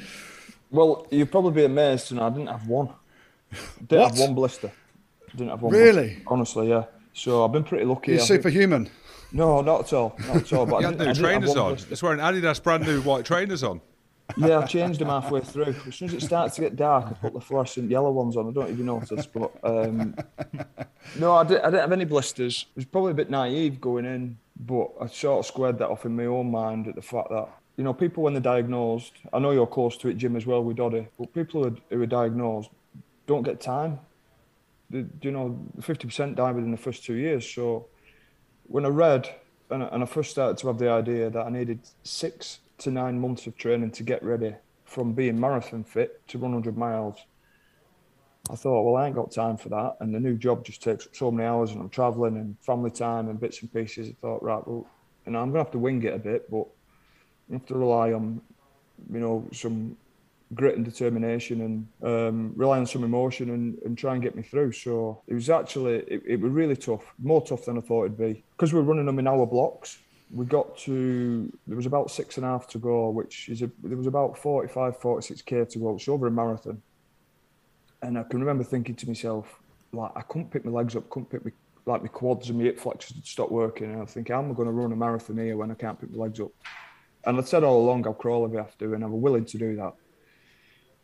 Well, 0.70 1.06
you'd 1.10 1.30
probably 1.30 1.52
be 1.52 1.64
amazed 1.64 2.12
know 2.12 2.26
I 2.26 2.30
didn't 2.30 2.48
have 2.48 2.66
one. 2.66 2.88
Didn't 3.86 4.00
What? 4.00 4.10
have 4.12 4.18
one 4.18 4.34
blister. 4.34 4.72
Didn't 5.32 5.50
have 5.50 5.60
one. 5.62 5.72
Really? 5.72 6.08
blister, 6.08 6.22
honestly, 6.26 6.68
yeah. 6.70 6.84
So 7.12 7.44
I've 7.44 7.52
been 7.52 7.64
pretty 7.64 7.84
lucky. 7.84 8.12
You're 8.12 8.20
I 8.20 8.24
think. 8.42 8.42
No, 9.36 9.60
not 9.60 9.80
at 9.80 9.92
all. 9.92 10.16
Not 10.26 10.36
at 10.36 10.52
all. 10.54 10.64
But 10.64 10.76
You 10.80 10.86
I 10.86 10.90
had 10.90 10.98
new 10.98 11.14
trainers 11.14 11.56
on. 11.56 11.74
It's 11.90 12.02
wearing 12.02 12.20
Adidas 12.20 12.62
brand 12.62 12.86
new 12.86 13.02
white 13.02 13.26
trainers 13.26 13.62
on. 13.62 13.82
Yeah, 14.38 14.60
I 14.60 14.66
changed 14.66 14.98
them 14.98 15.08
halfway 15.08 15.40
through. 15.42 15.74
As 15.86 15.94
soon 15.94 16.08
as 16.08 16.14
it 16.14 16.22
starts 16.22 16.56
to 16.56 16.62
get 16.62 16.74
dark, 16.74 17.06
I 17.06 17.12
put 17.12 17.34
the 17.34 17.40
fluorescent 17.40 17.90
yellow 17.90 18.10
ones 18.10 18.36
on. 18.36 18.48
I 18.48 18.52
don't 18.52 18.70
even 18.70 18.86
notice, 18.86 19.26
but 19.26 19.52
um, 19.62 20.16
no, 21.18 21.34
I 21.34 21.44
didn't, 21.44 21.60
I 21.64 21.66
didn't 21.66 21.80
have 21.82 21.92
any 21.92 22.06
blisters. 22.06 22.66
It 22.70 22.76
was 22.76 22.84
probably 22.86 23.12
a 23.12 23.14
bit 23.14 23.28
naive 23.30 23.78
going 23.80 24.06
in, 24.06 24.38
but 24.58 24.90
I 25.00 25.06
sort 25.06 25.40
of 25.40 25.46
squared 25.46 25.78
that 25.78 25.88
off 25.90 26.06
in 26.06 26.16
my 26.16 26.24
own 26.24 26.50
mind 26.50 26.88
at 26.88 26.94
the 26.96 27.02
fact 27.02 27.28
that 27.28 27.48
you 27.76 27.84
know 27.84 27.92
people 27.92 28.22
when 28.22 28.32
they're 28.32 28.42
diagnosed. 28.42 29.12
I 29.34 29.38
know 29.38 29.50
you're 29.52 29.66
close 29.66 29.98
to 29.98 30.08
it, 30.08 30.16
Jim, 30.16 30.34
as 30.34 30.46
well 30.46 30.64
with 30.64 30.78
Doddie, 30.78 31.08
but 31.18 31.32
people 31.34 31.62
who 31.62 31.68
are, 31.68 31.76
who 31.90 32.02
are 32.02 32.06
diagnosed 32.06 32.70
don't 33.26 33.42
get 33.42 33.60
time. 33.60 34.00
They, 34.90 35.04
you 35.20 35.30
know, 35.30 35.56
fifty 35.82 36.08
percent 36.08 36.36
die 36.36 36.52
within 36.52 36.72
the 36.72 36.78
first 36.78 37.04
two 37.04 37.14
years. 37.14 37.48
So 37.48 37.86
when 38.68 38.84
I 38.84 38.88
read 38.88 39.34
and 39.70 39.82
I, 39.82 39.86
and 39.86 40.02
I 40.02 40.06
first 40.06 40.30
started 40.30 40.58
to 40.58 40.68
have 40.68 40.78
the 40.78 40.90
idea 40.90 41.30
that 41.30 41.46
I 41.46 41.50
needed 41.50 41.80
six 42.02 42.60
to 42.78 42.90
nine 42.90 43.18
months 43.20 43.46
of 43.46 43.56
training 43.56 43.90
to 43.92 44.02
get 44.02 44.22
ready 44.22 44.54
from 44.84 45.12
being 45.12 45.38
marathon 45.38 45.84
fit 45.84 46.26
to 46.28 46.38
run 46.38 46.52
100 46.52 46.76
miles, 46.76 47.18
I 48.50 48.54
thought, 48.54 48.82
well, 48.82 48.96
I 48.96 49.06
ain't 49.06 49.16
got 49.16 49.32
time 49.32 49.56
for 49.56 49.68
that. 49.70 49.96
And 50.00 50.14
the 50.14 50.20
new 50.20 50.36
job 50.36 50.64
just 50.64 50.82
takes 50.82 51.08
so 51.12 51.30
many 51.30 51.48
hours 51.48 51.72
and 51.72 51.80
I'm 51.80 51.88
traveling 51.88 52.36
and 52.36 52.56
family 52.60 52.90
time 52.90 53.28
and 53.28 53.40
bits 53.40 53.60
and 53.62 53.72
pieces. 53.72 54.10
I 54.10 54.14
thought, 54.20 54.42
right, 54.42 54.66
well, 54.66 54.86
you 55.24 55.32
know, 55.32 55.40
I'm 55.40 55.50
going 55.50 55.64
to 55.64 55.64
have 55.64 55.72
to 55.72 55.78
wing 55.78 56.02
it 56.04 56.14
a 56.14 56.18
bit, 56.18 56.48
but 56.50 56.66
I 57.50 57.54
have 57.54 57.66
to 57.66 57.74
rely 57.74 58.12
on, 58.12 58.40
you 59.12 59.18
know, 59.18 59.44
some 59.52 59.96
grit 60.54 60.76
and 60.76 60.84
determination 60.84 61.60
and 61.60 61.88
um, 62.02 62.52
rely 62.56 62.78
on 62.78 62.86
some 62.86 63.02
emotion 63.02 63.50
and, 63.50 63.78
and 63.84 63.98
try 63.98 64.14
and 64.14 64.22
get 64.22 64.36
me 64.36 64.42
through. 64.42 64.72
So 64.72 65.22
it 65.26 65.34
was 65.34 65.50
actually, 65.50 65.96
it, 66.06 66.22
it 66.24 66.40
was 66.40 66.52
really 66.52 66.76
tough, 66.76 67.14
more 67.18 67.44
tough 67.44 67.64
than 67.64 67.78
I 67.78 67.80
thought 67.80 68.04
it'd 68.04 68.18
be. 68.18 68.44
Because 68.56 68.72
we 68.72 68.80
were 68.80 68.84
running 68.84 69.06
them 69.06 69.18
in 69.18 69.26
hour 69.26 69.46
blocks, 69.46 69.98
we 70.32 70.44
got 70.44 70.76
to, 70.78 71.52
there 71.66 71.76
was 71.76 71.86
about 71.86 72.10
six 72.10 72.36
and 72.36 72.46
a 72.46 72.48
half 72.48 72.68
to 72.68 72.78
go, 72.78 73.10
which 73.10 73.48
is, 73.48 73.62
a, 73.62 73.70
there 73.82 73.96
was 73.96 74.06
about 74.06 74.38
45, 74.38 75.00
46k 75.00 75.68
to 75.70 75.78
go. 75.78 75.94
It's 75.94 76.08
over 76.08 76.26
a 76.26 76.30
marathon. 76.30 76.80
And 78.02 78.18
I 78.18 78.22
can 78.22 78.40
remember 78.40 78.62
thinking 78.62 78.94
to 78.96 79.06
myself, 79.06 79.60
like, 79.92 80.12
I 80.14 80.22
couldn't 80.22 80.50
pick 80.50 80.64
my 80.64 80.70
legs 80.70 80.94
up, 80.94 81.08
couldn't 81.10 81.30
pick 81.30 81.44
my, 81.44 81.52
like 81.86 82.02
my 82.02 82.08
quads 82.08 82.48
and 82.48 82.58
my 82.58 82.64
hip 82.64 82.78
flexors 82.78 83.16
had 83.16 83.26
stopped 83.26 83.52
working. 83.52 83.92
And 83.92 84.02
I 84.02 84.04
think, 84.04 84.28
how 84.28 84.40
am 84.40 84.50
I 84.50 84.54
going 84.54 84.66
to 84.66 84.72
run 84.72 84.92
a 84.92 84.96
marathon 84.96 85.38
here 85.38 85.56
when 85.56 85.70
I 85.70 85.74
can't 85.74 85.98
pick 85.98 86.10
my 86.10 86.24
legs 86.24 86.40
up? 86.40 86.50
And 87.24 87.38
I 87.38 87.42
said 87.42 87.64
all 87.64 87.80
along, 87.80 88.06
I'll 88.06 88.14
crawl 88.14 88.46
if 88.46 88.52
I 88.52 88.58
have 88.58 88.78
to, 88.78 88.94
and 88.94 89.02
I'm 89.02 89.20
willing 89.20 89.44
to 89.46 89.58
do 89.58 89.74
that. 89.76 89.94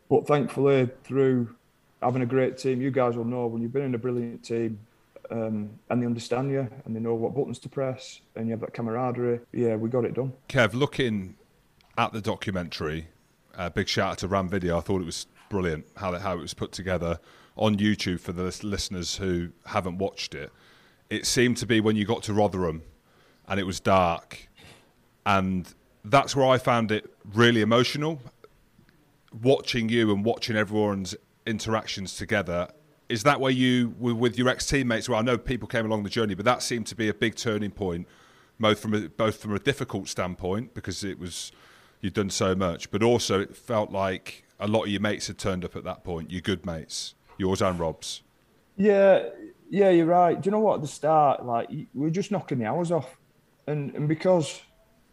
But 0.09 0.27
thankfully, 0.27 0.89
through 1.03 1.55
having 2.01 2.21
a 2.21 2.25
great 2.25 2.57
team, 2.57 2.81
you 2.81 2.91
guys 2.91 3.15
will 3.15 3.25
know 3.25 3.47
when 3.47 3.61
you've 3.61 3.73
been 3.73 3.83
in 3.83 3.95
a 3.95 3.99
brilliant 3.99 4.43
team 4.43 4.79
um, 5.31 5.79
and 5.89 6.01
they 6.01 6.05
understand 6.05 6.51
you 6.51 6.67
and 6.85 6.95
they 6.95 6.99
know 6.99 7.15
what 7.15 7.33
buttons 7.33 7.59
to 7.59 7.69
press 7.69 8.21
and 8.35 8.47
you 8.47 8.51
have 8.51 8.61
that 8.61 8.73
camaraderie, 8.73 9.39
yeah, 9.51 9.75
we 9.75 9.89
got 9.89 10.05
it 10.05 10.13
done. 10.13 10.33
Kev, 10.49 10.73
looking 10.73 11.35
at 11.97 12.13
the 12.13 12.21
documentary, 12.21 13.07
uh, 13.57 13.69
big 13.69 13.87
shout 13.87 14.11
out 14.11 14.17
to 14.19 14.27
Ram 14.27 14.49
Video. 14.49 14.77
I 14.77 14.81
thought 14.81 15.01
it 15.01 15.05
was 15.05 15.27
brilliant 15.49 15.85
how 15.97 16.17
how 16.17 16.33
it 16.33 16.41
was 16.41 16.53
put 16.53 16.71
together 16.71 17.19
on 17.55 17.77
YouTube 17.77 18.19
for 18.19 18.31
the 18.31 18.43
listeners 18.63 19.17
who 19.17 19.49
haven't 19.67 19.97
watched 19.97 20.33
it. 20.33 20.51
It 21.09 21.25
seemed 21.25 21.57
to 21.57 21.65
be 21.65 21.79
when 21.79 21.95
you 21.95 22.05
got 22.05 22.23
to 22.23 22.33
Rotherham 22.33 22.81
and 23.47 23.59
it 23.59 23.65
was 23.65 23.79
dark, 23.79 24.49
and 25.25 25.71
that's 26.03 26.35
where 26.35 26.47
I 26.47 26.57
found 26.57 26.91
it 26.91 27.13
really 27.33 27.61
emotional. 27.61 28.21
Watching 29.41 29.89
you 29.89 30.11
and 30.13 30.23
watching 30.23 30.55
everyone's 30.55 31.15
interactions 31.45 32.15
together. 32.15 32.67
Is 33.09 33.23
that 33.23 33.39
where 33.39 33.51
you 33.51 33.93
were 33.99 34.15
with 34.15 34.37
your 34.37 34.47
ex 34.47 34.65
teammates? 34.65 35.09
Well, 35.09 35.19
I 35.19 35.21
know 35.21 35.37
people 35.37 35.67
came 35.67 35.85
along 35.85 36.03
the 36.03 36.09
journey, 36.09 36.35
but 36.35 36.45
that 36.45 36.61
seemed 36.63 36.87
to 36.87 36.95
be 36.95 37.09
a 37.09 37.13
big 37.13 37.35
turning 37.35 37.71
point, 37.71 38.07
both 38.59 38.79
from 38.79 38.93
a, 38.93 39.09
both 39.09 39.41
from 39.41 39.53
a 39.53 39.59
difficult 39.59 40.07
standpoint 40.07 40.73
because 40.73 41.03
it 41.03 41.19
was 41.19 41.51
you'd 42.01 42.13
done 42.13 42.29
so 42.29 42.53
much, 42.55 42.91
but 42.91 43.01
also 43.01 43.39
it 43.39 43.55
felt 43.55 43.91
like 43.91 44.43
a 44.59 44.67
lot 44.67 44.83
of 44.83 44.89
your 44.89 45.01
mates 45.01 45.27
had 45.27 45.37
turned 45.37 45.65
up 45.65 45.75
at 45.75 45.83
that 45.83 46.03
point. 46.03 46.31
Your 46.31 46.41
good 46.41 46.65
mates, 46.65 47.15
yours 47.37 47.61
and 47.61 47.79
Rob's. 47.79 48.21
Yeah, 48.77 49.29
yeah, 49.69 49.89
you're 49.89 50.05
right. 50.05 50.39
Do 50.39 50.47
you 50.47 50.51
know 50.51 50.59
what? 50.59 50.75
At 50.75 50.81
the 50.81 50.87
start, 50.87 51.45
like 51.45 51.69
we 51.69 51.87
were 51.93 52.09
just 52.09 52.31
knocking 52.31 52.59
the 52.59 52.65
hours 52.65 52.91
off, 52.91 53.17
and 53.67 53.93
and 53.95 54.07
because 54.07 54.61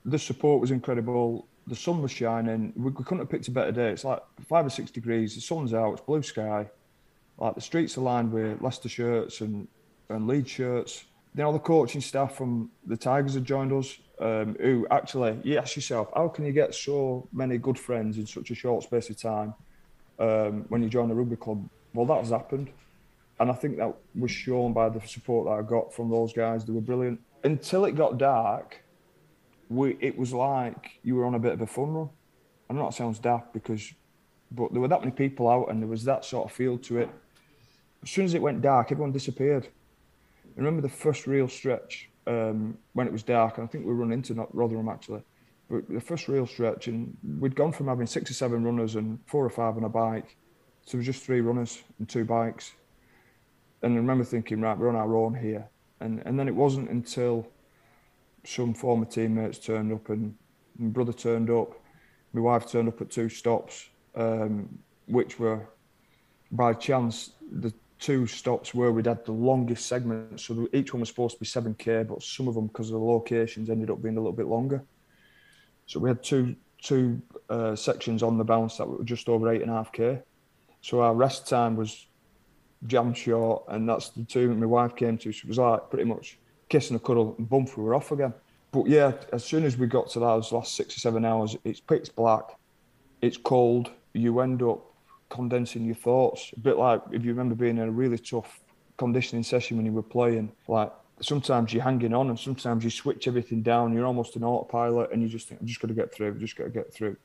the 0.04 0.18
support 0.18 0.60
was 0.60 0.70
incredible, 0.70 1.46
the 1.70 1.76
sun 1.76 2.02
was 2.02 2.10
shining. 2.10 2.72
We, 2.76 2.90
we 2.90 3.04
couldn't 3.04 3.20
have 3.20 3.30
picked 3.30 3.48
a 3.48 3.50
better 3.50 3.72
day. 3.72 3.90
It's 3.90 4.04
like 4.04 4.20
five 4.46 4.66
or 4.66 4.70
six 4.70 4.90
degrees. 4.90 5.34
The 5.34 5.40
sun's 5.40 5.72
out. 5.72 5.92
It's 5.92 6.02
blue 6.02 6.22
sky. 6.22 6.68
Like 7.38 7.54
the 7.54 7.62
streets 7.62 7.96
are 7.96 8.02
lined 8.02 8.32
with 8.32 8.60
Leicester 8.60 8.88
shirts 8.88 9.40
and 9.40 9.66
and 10.08 10.26
Leeds 10.26 10.50
shirts. 10.50 11.04
Then 11.34 11.46
all 11.46 11.52
the 11.52 11.60
coaching 11.60 12.00
staff 12.00 12.34
from 12.34 12.70
the 12.84 12.96
Tigers 12.96 13.34
had 13.34 13.44
joined 13.44 13.72
us. 13.72 13.96
Um, 14.18 14.54
who 14.60 14.86
actually, 14.90 15.38
you 15.44 15.56
ask 15.56 15.76
yourself, 15.76 16.10
how 16.14 16.28
can 16.28 16.44
you 16.44 16.52
get 16.52 16.74
so 16.74 17.26
many 17.32 17.56
good 17.56 17.78
friends 17.78 18.18
in 18.18 18.26
such 18.26 18.50
a 18.50 18.54
short 18.54 18.84
space 18.84 19.08
of 19.08 19.16
time 19.16 19.54
um, 20.18 20.66
when 20.68 20.82
you 20.82 20.90
join 20.90 21.10
a 21.10 21.14
rugby 21.14 21.36
club? 21.36 21.66
Well, 21.94 22.04
that 22.04 22.18
has 22.18 22.28
happened 22.28 22.70
and 23.40 23.50
I 23.50 23.54
think 23.54 23.78
that 23.78 23.94
was 24.14 24.30
shown 24.30 24.74
by 24.74 24.90
the 24.90 25.00
support 25.00 25.46
that 25.46 25.52
I 25.52 25.62
got 25.62 25.92
from 25.94 26.10
those 26.10 26.32
guys. 26.32 26.64
They 26.64 26.74
were 26.74 26.82
brilliant. 26.82 27.20
Until 27.42 27.86
it 27.86 27.92
got 27.92 28.18
dark, 28.18 28.84
we 29.70 29.96
it 30.00 30.18
was 30.18 30.34
like 30.34 30.98
you 31.02 31.16
were 31.16 31.24
on 31.24 31.34
a 31.34 31.38
bit 31.38 31.52
of 31.52 31.60
a 31.62 31.66
fun 31.66 31.94
run. 31.94 32.10
I 32.68 32.74
know 32.74 32.84
that 32.84 32.94
sounds 32.94 33.18
daft 33.18 33.54
because, 33.54 33.92
but 34.50 34.72
there 34.72 34.80
were 34.80 34.88
that 34.88 35.00
many 35.00 35.12
people 35.12 35.48
out, 35.48 35.70
and 35.70 35.80
there 35.80 35.88
was 35.88 36.04
that 36.04 36.24
sort 36.24 36.50
of 36.50 36.52
feel 36.54 36.76
to 36.78 36.98
it. 36.98 37.08
As 38.02 38.10
soon 38.10 38.26
as 38.26 38.34
it 38.34 38.42
went 38.42 38.60
dark, 38.60 38.92
everyone 38.92 39.12
disappeared. 39.12 39.66
I 39.66 40.58
remember 40.58 40.82
the 40.82 40.88
first 40.88 41.26
real 41.26 41.48
stretch 41.48 42.10
um, 42.26 42.76
when 42.92 43.06
it 43.06 43.12
was 43.12 43.22
dark, 43.22 43.56
and 43.56 43.66
I 43.66 43.70
think 43.70 43.86
we 43.86 43.92
run 43.92 44.12
into 44.12 44.34
not 44.34 44.54
Rotherham 44.54 44.88
actually. 44.88 45.22
But 45.70 45.88
the 45.88 46.00
first 46.00 46.28
real 46.28 46.46
stretch, 46.46 46.88
and 46.88 47.16
we'd 47.38 47.54
gone 47.54 47.72
from 47.72 47.86
having 47.86 48.06
six 48.06 48.30
or 48.30 48.34
seven 48.34 48.64
runners 48.64 48.96
and 48.96 49.20
four 49.26 49.44
or 49.44 49.50
five 49.50 49.76
on 49.76 49.84
a 49.84 49.88
bike, 49.88 50.36
was 50.92 51.06
just 51.06 51.22
three 51.22 51.40
runners 51.40 51.82
and 52.00 52.08
two 52.08 52.24
bikes 52.24 52.72
and 53.82 53.94
I 53.94 53.96
remember 53.96 54.24
thinking, 54.24 54.60
right, 54.60 54.76
we're 54.76 54.88
on 54.88 54.96
our 54.96 55.16
own 55.16 55.34
here. 55.34 55.68
And 56.00 56.22
and 56.24 56.38
then 56.38 56.48
it 56.48 56.54
wasn't 56.54 56.90
until 56.90 57.46
some 58.44 58.74
former 58.74 59.04
teammates 59.04 59.58
turned 59.58 59.92
up 59.92 60.08
and 60.08 60.34
my 60.78 60.88
brother 60.88 61.12
turned 61.12 61.50
up, 61.50 61.74
my 62.32 62.40
wife 62.40 62.70
turned 62.70 62.88
up 62.88 63.00
at 63.00 63.10
two 63.10 63.28
stops, 63.28 63.88
um, 64.14 64.78
which 65.06 65.38
were 65.38 65.68
by 66.52 66.72
chance 66.72 67.32
the 67.50 67.72
two 67.98 68.26
stops 68.26 68.74
where 68.74 68.90
we'd 68.90 69.06
had 69.06 69.24
the 69.24 69.32
longest 69.32 69.86
segments. 69.86 70.44
So 70.44 70.68
each 70.72 70.94
one 70.94 71.00
was 71.00 71.10
supposed 71.10 71.34
to 71.34 71.40
be 71.40 71.46
7k, 71.46 72.08
but 72.08 72.22
some 72.22 72.48
of 72.48 72.54
them, 72.54 72.68
because 72.68 72.88
of 72.88 72.94
the 72.94 73.04
locations, 73.04 73.68
ended 73.68 73.90
up 73.90 74.02
being 74.02 74.16
a 74.16 74.20
little 74.20 74.32
bit 74.32 74.46
longer. 74.46 74.82
So 75.86 76.00
we 76.00 76.08
had 76.08 76.22
two 76.22 76.56
two 76.82 77.20
uh, 77.50 77.76
sections 77.76 78.22
on 78.22 78.38
the 78.38 78.44
bounce 78.44 78.78
that 78.78 78.88
were 78.88 79.04
just 79.04 79.28
over 79.28 79.52
eight 79.52 79.60
and 79.60 79.70
a 79.70 79.74
half 79.74 79.92
k. 79.92 80.22
So 80.80 81.00
our 81.02 81.14
rest 81.14 81.46
time 81.46 81.76
was 81.76 82.06
jam 82.86 83.12
short, 83.12 83.64
and 83.68 83.86
that's 83.88 84.08
the 84.10 84.24
two 84.24 84.48
that 84.48 84.54
my 84.54 84.66
wife 84.66 84.96
came 84.96 85.18
to. 85.18 85.30
She 85.30 85.46
was 85.46 85.58
like 85.58 85.90
pretty 85.90 86.04
much 86.04 86.38
kissing 86.70 86.96
a 86.96 86.98
cuddle 86.98 87.34
and 87.36 87.48
bump, 87.48 87.76
we 87.76 87.84
were 87.84 87.94
off 87.94 88.12
again. 88.12 88.32
But 88.72 88.86
yeah, 88.86 89.12
as 89.32 89.44
soon 89.44 89.64
as 89.64 89.76
we 89.76 89.86
got 89.86 90.08
to 90.10 90.20
those 90.20 90.52
last 90.52 90.74
six 90.76 90.96
or 90.96 91.00
seven 91.00 91.24
hours, 91.24 91.56
it's 91.64 91.80
pitch 91.80 92.14
black, 92.16 92.56
it's 93.20 93.36
cold. 93.36 93.90
You 94.14 94.40
end 94.40 94.62
up 94.62 94.80
condensing 95.28 95.84
your 95.84 95.96
thoughts. 95.96 96.52
A 96.56 96.60
bit 96.60 96.76
like 96.76 97.02
if 97.12 97.24
you 97.24 97.30
remember 97.30 97.54
being 97.54 97.78
in 97.78 97.88
a 97.88 97.90
really 97.90 98.18
tough 98.18 98.60
conditioning 98.96 99.42
session 99.42 99.76
when 99.76 99.86
you 99.86 99.92
were 99.92 100.02
playing, 100.02 100.52
like 100.68 100.92
sometimes 101.20 101.72
you're 101.72 101.82
hanging 101.82 102.14
on 102.14 102.28
and 102.28 102.38
sometimes 102.38 102.84
you 102.84 102.90
switch 102.90 103.26
everything 103.28 103.62
down. 103.62 103.92
You're 103.92 104.06
almost 104.06 104.36
an 104.36 104.44
autopilot 104.44 105.12
and 105.12 105.22
you 105.22 105.28
just 105.28 105.48
think, 105.48 105.60
I'm 105.60 105.66
just 105.66 105.80
going 105.80 105.94
to 105.94 106.00
get 106.00 106.14
through, 106.14 106.28
I'm 106.28 106.40
just 106.40 106.56
going 106.56 106.70
to 106.70 106.78
get 106.78 106.92
through. 106.92 107.16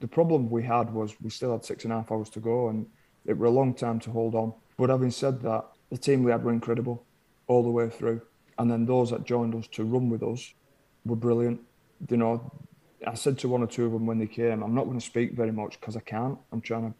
The 0.00 0.08
problem 0.08 0.48
we 0.48 0.62
had 0.62 0.92
was 0.92 1.14
we 1.20 1.30
still 1.30 1.52
had 1.52 1.64
six 1.64 1.84
and 1.84 1.92
a 1.92 1.96
half 1.96 2.12
hours 2.12 2.30
to 2.30 2.40
go 2.40 2.68
and 2.68 2.86
it 3.26 3.36
were 3.36 3.46
a 3.46 3.50
long 3.50 3.74
time 3.74 3.98
to 4.00 4.10
hold 4.10 4.34
on. 4.34 4.52
But 4.76 4.90
having 4.90 5.10
said 5.10 5.42
that, 5.42 5.64
the 5.90 5.98
team 5.98 6.22
we 6.22 6.30
had 6.30 6.44
were 6.44 6.52
incredible 6.52 7.04
all 7.48 7.62
the 7.62 7.70
way 7.70 7.88
through. 7.90 8.20
And 8.58 8.70
then 8.70 8.86
those 8.86 9.10
that 9.10 9.24
joined 9.24 9.54
us 9.54 9.66
to 9.68 9.84
run 9.84 10.08
with 10.08 10.22
us 10.22 10.52
were 11.04 11.16
brilliant. 11.16 11.60
You 12.08 12.16
know, 12.16 12.52
I 13.06 13.14
said 13.14 13.38
to 13.38 13.48
one 13.48 13.62
or 13.62 13.66
two 13.66 13.86
of 13.86 13.92
them 13.92 14.06
when 14.06 14.18
they 14.18 14.26
came, 14.26 14.62
I'm 14.62 14.74
not 14.74 14.84
going 14.84 14.98
to 14.98 15.04
speak 15.04 15.32
very 15.32 15.52
much 15.52 15.78
because 15.80 15.96
I 15.96 16.00
can't. 16.00 16.38
I'm 16.52 16.60
trying 16.60 16.90
to 16.90 16.94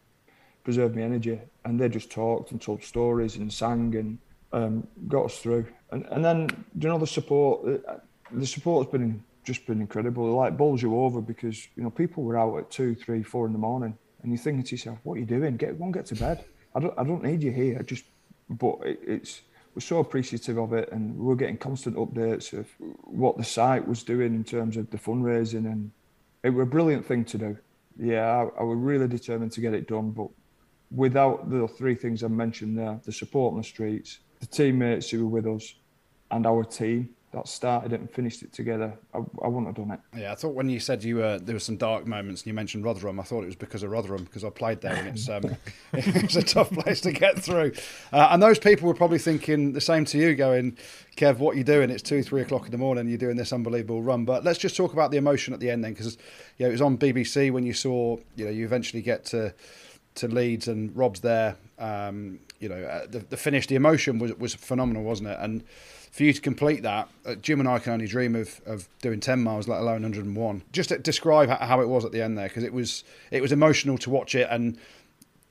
preserve 0.63 0.95
my 0.95 1.01
energy. 1.01 1.39
And 1.65 1.79
they 1.79 1.89
just 1.89 2.09
talked 2.09 2.51
and 2.51 2.61
told 2.61 2.83
stories 2.83 3.35
and 3.35 3.51
sang 3.51 3.95
and 3.95 4.17
um, 4.53 4.87
got 5.07 5.25
us 5.25 5.39
through. 5.39 5.67
And, 5.91 6.05
and 6.11 6.23
then, 6.23 6.65
you 6.79 6.87
know, 6.87 6.97
the 6.97 7.07
support, 7.07 7.83
uh, 7.87 7.95
the 8.31 8.47
support 8.47 8.85
has 8.85 8.91
been 8.91 9.23
just 9.43 9.65
been 9.65 9.81
incredible. 9.81 10.27
It 10.27 10.35
like 10.35 10.57
bowls 10.57 10.81
you 10.81 10.95
over 10.99 11.21
because, 11.21 11.67
you 11.75 11.81
know, 11.81 11.89
people 11.89 12.23
were 12.23 12.37
out 12.37 12.55
at 12.57 12.69
two, 12.69 12.93
three, 12.93 13.23
four 13.23 13.47
in 13.47 13.53
the 13.53 13.59
morning 13.59 13.97
and 14.21 14.31
you're 14.31 14.37
thinking 14.37 14.63
to 14.63 14.71
yourself, 14.71 14.99
what 15.03 15.15
are 15.15 15.19
you 15.19 15.25
doing? 15.25 15.57
Get 15.57 15.75
one, 15.77 15.91
get 15.91 16.05
to 16.07 16.15
bed. 16.15 16.45
I 16.75 16.79
don't, 16.79 16.93
I 16.99 17.03
don't 17.03 17.23
need 17.23 17.41
you 17.41 17.51
here. 17.51 17.81
Just, 17.83 18.05
but 18.49 18.77
it, 18.83 18.99
it's, 19.05 19.41
we're 19.75 19.81
so 19.81 19.99
appreciative 19.99 20.57
of 20.57 20.73
it, 20.73 20.91
and 20.91 21.17
we're 21.17 21.35
getting 21.35 21.57
constant 21.57 21.95
updates 21.95 22.53
of 22.53 22.67
what 23.03 23.37
the 23.37 23.43
site 23.43 23.87
was 23.87 24.03
doing 24.03 24.33
in 24.33 24.43
terms 24.43 24.77
of 24.77 24.89
the 24.89 24.97
fundraising, 24.97 25.65
and 25.65 25.91
it 26.43 26.49
was 26.49 26.63
a 26.63 26.69
brilliant 26.69 27.05
thing 27.05 27.25
to 27.25 27.37
do. 27.37 27.57
Yeah, 27.97 28.25
I, 28.25 28.61
I 28.61 28.63
was 28.63 28.77
really 28.77 29.07
determined 29.07 29.51
to 29.53 29.61
get 29.61 29.73
it 29.73 29.87
done, 29.87 30.11
but 30.11 30.29
without 30.91 31.49
the 31.49 31.67
three 31.67 31.95
things 31.95 32.23
I 32.23 32.27
mentioned 32.27 32.77
there, 32.77 32.99
the 33.03 33.11
support 33.11 33.53
on 33.53 33.57
the 33.57 33.63
streets, 33.63 34.19
the 34.39 34.47
teammates 34.47 35.09
who 35.09 35.27
were 35.27 35.41
with 35.41 35.47
us, 35.47 35.75
and 36.31 36.45
our 36.45 36.63
team, 36.63 37.09
that 37.31 37.47
started 37.47 37.93
it 37.93 37.99
and 37.99 38.09
finished 38.09 38.41
it 38.41 38.51
together, 38.51 38.91
I, 39.13 39.17
I 39.17 39.47
wouldn't 39.47 39.67
have 39.67 39.75
done 39.75 39.91
it. 39.91 40.19
Yeah, 40.19 40.31
I 40.31 40.35
thought 40.35 40.55
when 40.55 40.67
you 40.67 40.79
said 40.79 41.03
you 41.03 41.17
were 41.17 41.37
there 41.37 41.55
were 41.55 41.59
some 41.59 41.77
dark 41.77 42.07
moments 42.07 42.41
and 42.41 42.47
you 42.47 42.53
mentioned 42.53 42.83
Rotherham, 42.83 43.19
I 43.19 43.23
thought 43.23 43.43
it 43.43 43.47
was 43.47 43.55
because 43.55 43.83
of 43.83 43.91
Rotherham 43.91 44.23
because 44.23 44.43
I 44.43 44.49
played 44.49 44.81
there 44.81 44.93
and 44.93 45.07
it's 45.09 45.29
um, 45.29 45.55
it's 45.93 46.35
a 46.35 46.41
tough 46.41 46.71
place 46.71 47.01
to 47.01 47.11
get 47.11 47.37
through. 47.37 47.73
Uh, 48.11 48.29
and 48.31 48.41
those 48.41 48.57
people 48.57 48.87
were 48.87 48.95
probably 48.95 49.19
thinking 49.19 49.73
the 49.73 49.81
same 49.81 50.05
to 50.05 50.17
you, 50.17 50.33
going, 50.33 50.77
"Kev, 51.17 51.37
what 51.37 51.55
are 51.55 51.57
you 51.57 51.63
doing? 51.63 51.91
It's 51.91 52.01
two, 52.01 52.23
three 52.23 52.41
o'clock 52.41 52.65
in 52.65 52.71
the 52.71 52.77
morning. 52.77 53.07
You're 53.07 53.19
doing 53.19 53.37
this 53.37 53.53
unbelievable 53.53 54.01
run." 54.01 54.25
But 54.25 54.43
let's 54.43 54.59
just 54.59 54.75
talk 54.75 54.93
about 54.93 55.11
the 55.11 55.17
emotion 55.17 55.53
at 55.53 55.59
the 55.59 55.69
end 55.69 55.83
then, 55.83 55.93
because 55.93 56.17
you 56.57 56.65
know, 56.65 56.69
it 56.69 56.73
was 56.73 56.81
on 56.81 56.97
BBC 56.97 57.51
when 57.51 57.63
you 57.63 57.73
saw 57.73 58.17
you 58.35 58.45
know 58.45 58.51
you 58.51 58.65
eventually 58.65 59.03
get 59.03 59.25
to 59.25 59.53
to 60.15 60.27
Leeds 60.27 60.67
and 60.67 60.95
Rob's 60.97 61.19
there. 61.21 61.57
Um, 61.77 62.39
you 62.59 62.67
know, 62.67 62.81
uh, 62.83 63.05
the, 63.07 63.19
the 63.19 63.37
finish, 63.37 63.67
the 63.67 63.75
emotion 63.75 64.17
was 64.17 64.33
was 64.33 64.55
phenomenal, 64.55 65.03
wasn't 65.03 65.29
it? 65.29 65.37
And 65.39 65.63
for 66.11 66.23
you 66.23 66.33
to 66.33 66.41
complete 66.41 66.83
that, 66.83 67.09
uh, 67.25 67.35
Jim 67.35 67.59
and 67.59 67.69
I 67.69 67.79
can 67.79 67.93
only 67.93 68.07
dream 68.07 68.35
of, 68.35 68.59
of 68.65 68.89
doing 69.01 69.19
10 69.19 69.43
miles, 69.43 69.67
let 69.67 69.79
alone 69.79 70.01
101. 70.01 70.63
Just 70.71 71.01
describe 71.03 71.49
how 71.49 71.81
it 71.81 71.87
was 71.87 72.03
at 72.03 72.11
the 72.11 72.21
end 72.21 72.37
there, 72.37 72.47
because 72.47 72.63
it 72.63 72.73
was 72.73 73.03
it 73.31 73.41
was 73.41 73.51
emotional 73.51 73.97
to 73.99 74.09
watch 74.09 74.35
it, 74.35 74.47
and 74.49 74.77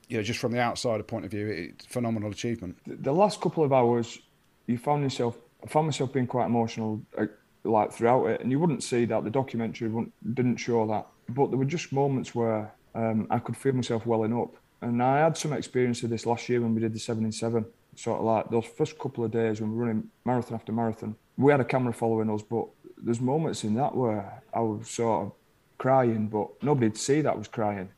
you 0.09 0.17
know, 0.17 0.23
just 0.23 0.39
from 0.39 0.51
the 0.51 0.59
outsider 0.59 1.03
point 1.03 1.23
of 1.23 1.31
view, 1.31 1.47
it's 1.47 1.85
phenomenal 1.85 2.31
achievement. 2.31 2.77
The 2.85 3.13
last 3.13 3.39
couple 3.41 3.63
of 3.63 3.71
hours, 3.71 4.19
you 4.65 4.77
found 4.77 5.03
yourself, 5.03 5.37
I 5.63 5.67
found 5.67 5.87
myself 5.87 6.11
being 6.11 6.27
quite 6.27 6.47
emotional, 6.47 7.01
uh, 7.17 7.27
like 7.63 7.93
throughout 7.93 8.25
it, 8.25 8.41
and 8.41 8.51
you 8.51 8.59
wouldn't 8.59 8.83
see 8.83 9.05
that. 9.05 9.23
The 9.23 9.29
documentary 9.29 9.89
didn't 10.33 10.57
show 10.57 10.85
that, 10.87 11.07
but 11.29 11.51
there 11.51 11.59
were 11.59 11.65
just 11.65 11.93
moments 11.93 12.33
where 12.33 12.73
um, 12.95 13.27
I 13.29 13.39
could 13.39 13.55
feel 13.55 13.73
myself 13.73 14.05
welling 14.05 14.37
up. 14.37 14.55
And 14.81 15.03
I 15.03 15.19
had 15.19 15.37
some 15.37 15.53
experience 15.53 16.03
of 16.03 16.09
this 16.09 16.25
last 16.25 16.49
year 16.49 16.61
when 16.61 16.73
we 16.73 16.81
did 16.81 16.93
the 16.93 16.99
seven 16.99 17.25
in 17.25 17.31
seven 17.31 17.65
sort 17.99 18.19
of 18.19 18.25
like 18.25 18.49
those 18.49 18.65
first 18.65 18.97
couple 18.97 19.25
of 19.25 19.31
days 19.31 19.59
when 19.59 19.75
we're 19.75 19.85
running 19.85 20.09
marathon 20.23 20.55
after 20.55 20.71
marathon, 20.71 21.15
we 21.37 21.51
had 21.51 21.59
a 21.59 21.65
camera 21.65 21.93
following 21.93 22.29
us, 22.29 22.41
but 22.41 22.65
there's 22.97 23.19
moments 23.19 23.63
in 23.65 23.73
that 23.75 23.93
where 23.93 24.41
I 24.53 24.61
was 24.61 24.89
sort 24.89 25.25
of 25.25 25.31
crying, 25.77 26.27
but 26.27 26.47
nobody'd 26.63 26.97
see 26.97 27.19
that 27.21 27.33
I 27.33 27.35
was 27.35 27.49
crying. 27.49 27.89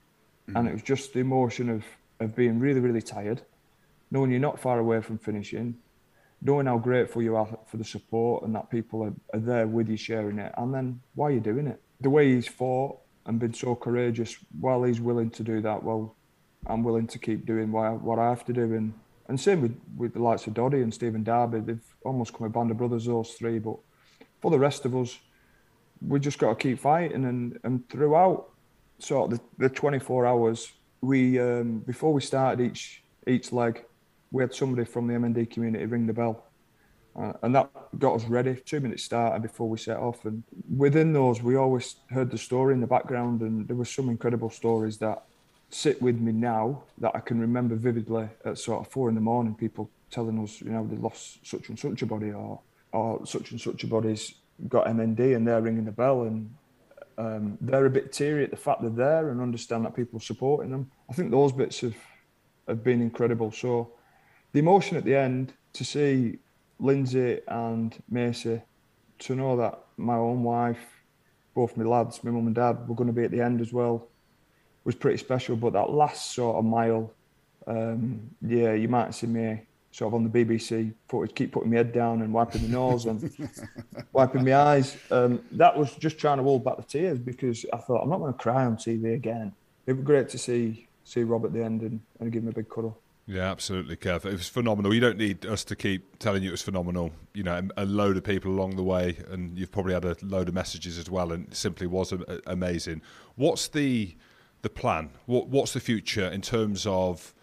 Mm-hmm. 0.48 0.58
And 0.58 0.68
it 0.68 0.74
was 0.74 0.82
just 0.82 1.14
the 1.14 1.20
emotion 1.20 1.70
of, 1.70 1.84
of 2.20 2.36
being 2.36 2.60
really, 2.60 2.80
really 2.80 3.02
tired, 3.02 3.42
knowing 4.10 4.32
you're 4.32 4.40
not 4.40 4.60
far 4.60 4.80
away 4.80 5.02
from 5.02 5.20
finishing, 5.20 5.78
knowing 6.42 6.66
how 6.66 6.80
grateful 6.80 7.22
you 7.22 7.36
are 7.36 7.48
for 7.68 7.78
the 7.78 7.84
support 7.84 8.44
and 8.44 8.56
that 8.56 8.72
people 8.72 9.04
are, 9.04 9.14
are 9.34 9.40
there 9.40 9.68
with 9.68 9.88
you 9.88 9.98
sharing 9.98 10.40
it, 10.40 10.52
and 10.58 10.74
then 10.74 11.00
why 11.14 11.28
are 11.28 11.32
you 11.32 11.40
doing 11.40 11.68
it? 11.68 11.80
The 12.00 12.10
way 12.10 12.34
he's 12.34 12.48
fought 12.48 12.98
and 13.28 13.40
been 13.40 13.54
so 13.54 13.76
courageous, 13.76 14.36
while 14.60 14.82
he's 14.82 15.00
willing 15.00 15.30
to 15.32 15.44
do 15.44 15.62
that, 15.62 15.84
well, 15.84 16.16
I'm 16.66 16.84
willing 16.84 17.06
to 17.08 17.20
keep 17.20 17.46
doing 17.46 17.72
what 17.72 17.86
I, 17.86 17.92
what 17.92 18.18
I 18.18 18.30
have 18.30 18.46
to 18.46 18.54
do. 18.54 18.74
And 18.74 18.94
and 19.32 19.40
same 19.40 19.62
with, 19.62 19.80
with 19.96 20.14
the 20.14 20.22
likes 20.22 20.46
of 20.46 20.54
Doddie 20.54 20.82
and 20.82 20.94
Stephen 20.94 21.24
Darby. 21.24 21.62
They've 21.62 21.96
almost 22.04 22.34
come 22.34 22.48
a 22.48 22.50
band 22.50 22.70
of 22.70 22.78
brothers, 22.78 23.06
those 23.06 23.32
three. 23.32 23.60
But 23.60 23.78
for 24.42 24.52
the 24.52 24.60
rest 24.60 24.84
of 24.84 24.94
us, 24.94 25.18
we 26.06 26.20
just 26.20 26.38
got 26.38 26.50
to 26.50 26.56
keep 26.56 26.80
fighting. 26.80 27.24
And, 27.24 27.58
and 27.64 27.88
throughout 27.88 28.50
sort 29.00 29.32
of 29.32 29.40
the, 29.40 29.70
the 29.70 29.74
24 29.74 30.26
hours, 30.26 30.74
we 31.00 31.40
um, 31.40 31.80
before 31.80 32.12
we 32.12 32.20
started 32.20 32.62
each 32.62 33.04
each 33.26 33.54
leg, 33.54 33.86
we 34.32 34.44
had 34.44 34.54
somebody 34.54 34.84
from 34.84 35.08
the 35.08 35.14
MND 35.14 35.50
community 35.50 35.86
ring 35.86 36.08
the 36.08 36.14
bell. 36.14 36.44
Uh, 37.16 37.32
and 37.42 37.56
that 37.56 37.70
got 38.00 38.16
us 38.16 38.26
ready. 38.26 38.56
Two 38.66 38.82
minutes 38.82 39.04
start 39.04 39.34
and 39.36 39.44
before 39.44 39.70
we 39.70 39.78
set 39.78 39.96
off, 39.96 40.26
and 40.26 40.44
within 40.76 41.14
those, 41.14 41.42
we 41.42 41.56
always 41.56 41.96
heard 42.10 42.32
the 42.32 42.38
story 42.38 42.74
in 42.74 42.82
the 42.82 42.88
background, 42.88 43.40
and 43.42 43.66
there 43.66 43.78
were 43.78 43.86
some 43.86 44.10
incredible 44.10 44.50
stories 44.50 44.98
that 44.98 45.24
sit 45.74 46.02
with 46.02 46.20
me 46.20 46.32
now 46.32 46.84
that 46.98 47.16
I 47.16 47.20
can 47.20 47.40
remember 47.40 47.76
vividly 47.76 48.28
at 48.46 48.58
sort 48.58 48.86
of 48.86 48.92
four 48.92 49.10
in 49.10 49.16
the 49.16 49.22
morning, 49.22 49.56
people 49.56 49.90
telling 50.10 50.42
us, 50.44 50.62
you 50.62 50.70
know, 50.70 50.86
they 50.86 50.98
lost 50.98 51.46
such 51.46 51.70
and 51.70 51.80
such 51.80 52.02
a 52.02 52.06
body 52.06 52.32
or 52.32 52.60
or 52.94 53.26
such 53.26 53.52
and 53.52 53.62
such 53.62 53.84
a 53.86 53.88
body's 53.88 54.34
got 54.68 54.86
MND 54.86 55.36
and 55.36 55.48
they're 55.48 55.62
ringing 55.62 55.86
the 55.86 55.92
bell 55.92 56.24
and 56.24 56.54
um, 57.18 57.58
they're 57.62 57.86
a 57.86 57.90
bit 57.90 58.12
teary 58.12 58.44
at 58.44 58.52
the 58.52 58.58
fact 58.58 58.82
they're 58.82 58.90
there 58.90 59.30
and 59.30 59.40
understand 59.40 59.86
that 59.86 59.96
people 59.96 60.18
are 60.18 60.22
supporting 60.22 60.72
them. 60.72 60.92
I 61.10 61.14
think 61.14 61.32
those 61.32 61.54
bits 61.54 61.80
have 61.82 61.96
have 62.68 62.84
been 62.84 63.02
incredible. 63.02 63.52
So 63.52 63.92
the 64.52 64.60
emotion 64.60 64.98
at 64.98 65.06
the 65.06 65.16
end 65.16 65.54
to 65.74 65.86
see 65.86 66.40
Lindsey 66.80 67.40
and 67.48 67.96
Macy, 68.10 68.62
to 69.20 69.36
know 69.36 69.56
that 69.56 69.80
my 69.98 70.16
own 70.16 70.44
wife, 70.44 71.04
both 71.54 71.78
my 71.78 71.86
lads, 71.86 72.24
my 72.24 72.32
mum 72.32 72.48
and 72.48 72.56
dad, 72.56 72.88
were 72.88 72.96
going 72.96 73.08
to 73.08 73.14
be 73.14 73.24
at 73.24 73.32
the 73.32 73.42
end 73.42 73.62
as 73.62 73.72
well 73.72 74.08
was 74.84 74.96
pretty 74.96 75.18
special. 75.18 75.56
But 75.56 75.74
that 75.74 75.90
last 75.90 76.34
sort 76.34 76.58
of 76.58 76.66
mile, 76.66 77.12
um, 77.68 78.22
yeah, 78.42 78.74
you 78.74 78.88
might 78.88 79.14
see 79.14 79.28
me 79.28 79.62
sort 79.92 80.10
of 80.10 80.16
on 80.16 80.24
the 80.24 80.30
BBC 80.30 80.94
footage, 81.08 81.36
keep 81.36 81.52
putting 81.52 81.70
my 81.70 81.78
head 81.78 81.92
down 81.92 82.22
and 82.22 82.34
wiping 82.34 82.62
my 82.64 82.70
nose 82.70 83.06
and 83.06 83.50
wiping 84.14 84.46
my 84.46 84.56
eyes. 84.56 84.98
Um, 85.12 85.42
that 85.52 85.78
was 85.78 85.94
just 85.96 86.18
trying 86.18 86.38
to 86.38 86.44
hold 86.44 86.64
back 86.64 86.78
the 86.78 86.84
tears 86.84 87.20
because 87.20 87.66
I 87.74 87.78
thought 87.78 88.02
I'm 88.02 88.10
not 88.10 88.20
going 88.20 88.34
to 88.34 88.40
cry 88.40 88.66
on 88.66 88.78
TV 88.78 89.14
again. 89.16 89.54
It 89.86 89.94
was 89.94 90.06
great 90.06 90.30
to 90.30 90.38
see 90.38 90.88
see 91.04 91.24
Rob 91.24 91.46
at 91.46 91.52
the 91.52 91.64
end 91.64 91.82
and, 91.82 92.00
and 92.20 92.32
give 92.32 92.44
him 92.44 92.50
a 92.50 92.54
big 92.54 92.70
cuddle. 92.70 92.98
Yeah, 93.28 93.50
absolutely, 93.52 93.96
Kev. 93.96 94.26
It 94.26 94.34
was 94.34 94.50
phenomenal. 94.50 94.94
You 94.94 95.00
don't 95.00 95.18
need 95.18 95.46
us 95.46 95.64
to 95.66 95.76
keep 95.76 96.20
telling 96.20 96.44
you 96.44 96.50
it 96.50 96.52
was 96.52 96.62
phenomenal. 96.62 97.12
You 97.34 97.44
know, 97.44 97.68
a 97.78 97.86
load 97.86 98.18
of 98.18 98.24
people 98.24 98.52
along 98.52 98.76
the 98.76 98.84
way, 98.84 99.18
and 99.30 99.58
you've 99.58 99.72
probably 99.72 99.94
had 99.94 100.06
a 100.06 100.16
load 100.22 100.48
of 100.48 100.54
messages 100.54 100.98
as 100.98 101.10
well, 101.10 101.32
and 101.32 101.48
it 101.48 101.56
simply 101.56 101.88
was 101.88 102.14
amazing. 102.46 103.02
What's 103.36 103.68
the 103.68 104.16
the 104.62 104.70
plan? 104.70 105.12
What, 105.26 105.48
what's 105.48 105.74
the 105.74 105.80
future 105.80 106.28
in 106.28 106.42
terms 106.42 106.86
of 106.86 107.34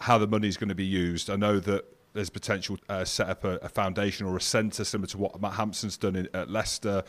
how 0.00 0.18
the 0.18 0.26
money 0.26 0.48
is 0.48 0.56
going 0.56 0.68
to 0.68 0.74
be 0.74 0.84
used? 0.84 1.30
I 1.30 1.36
know 1.36 1.58
that 1.60 1.84
there's 2.12 2.30
potential 2.30 2.78
uh, 2.88 3.04
set 3.04 3.28
up 3.28 3.44
a, 3.44 3.56
a, 3.56 3.68
foundation 3.68 4.26
or 4.26 4.36
a 4.36 4.40
centre 4.40 4.84
similar 4.84 5.06
to 5.08 5.18
what 5.18 5.40
Matt 5.40 5.52
Hampson's 5.52 5.96
done 5.98 6.16
in, 6.16 6.28
at 6.32 6.50
Leicester. 6.50 7.04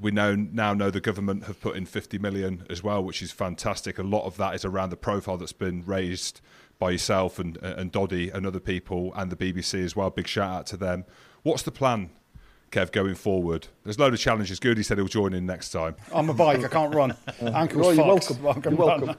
We 0.00 0.10
know 0.10 0.36
now 0.36 0.74
know 0.74 0.90
the 0.90 1.00
government 1.00 1.44
have 1.44 1.60
put 1.60 1.76
in 1.76 1.86
50 1.86 2.18
million 2.18 2.64
as 2.68 2.82
well, 2.82 3.02
which 3.02 3.22
is 3.22 3.32
fantastic. 3.32 3.98
A 3.98 4.02
lot 4.02 4.24
of 4.24 4.36
that 4.36 4.54
is 4.54 4.64
around 4.64 4.90
the 4.90 4.96
profile 4.96 5.38
that's 5.38 5.52
been 5.52 5.82
raised 5.84 6.40
by 6.78 6.90
yourself 6.90 7.38
and 7.38 7.56
and 7.56 7.90
Doddie 7.90 8.28
and 8.30 8.46
other 8.46 8.60
people 8.60 9.12
and 9.16 9.32
the 9.32 9.36
BBC 9.36 9.82
as 9.82 9.96
well. 9.96 10.10
Big 10.10 10.28
shout 10.28 10.50
out 10.50 10.66
to 10.66 10.76
them. 10.76 11.04
What's 11.42 11.62
the 11.62 11.72
plan 11.72 12.10
Kev, 12.72 12.90
going 12.90 13.14
forward? 13.14 13.68
There's 13.84 13.98
a 13.98 14.00
load 14.00 14.14
of 14.14 14.18
challenges. 14.18 14.58
Goody 14.58 14.82
said 14.82 14.96
he'll 14.96 15.06
join 15.06 15.34
in 15.34 15.44
next 15.44 15.70
time. 15.70 15.94
I'm 16.12 16.30
a 16.30 16.34
bike, 16.34 16.64
I 16.64 16.68
can't 16.68 16.94
run. 16.94 17.14
Ankles 17.42 17.86
well, 17.86 17.94
you're 17.94 18.06
welcome. 18.06 18.38
You're 18.42 18.86
welcome. 18.86 19.16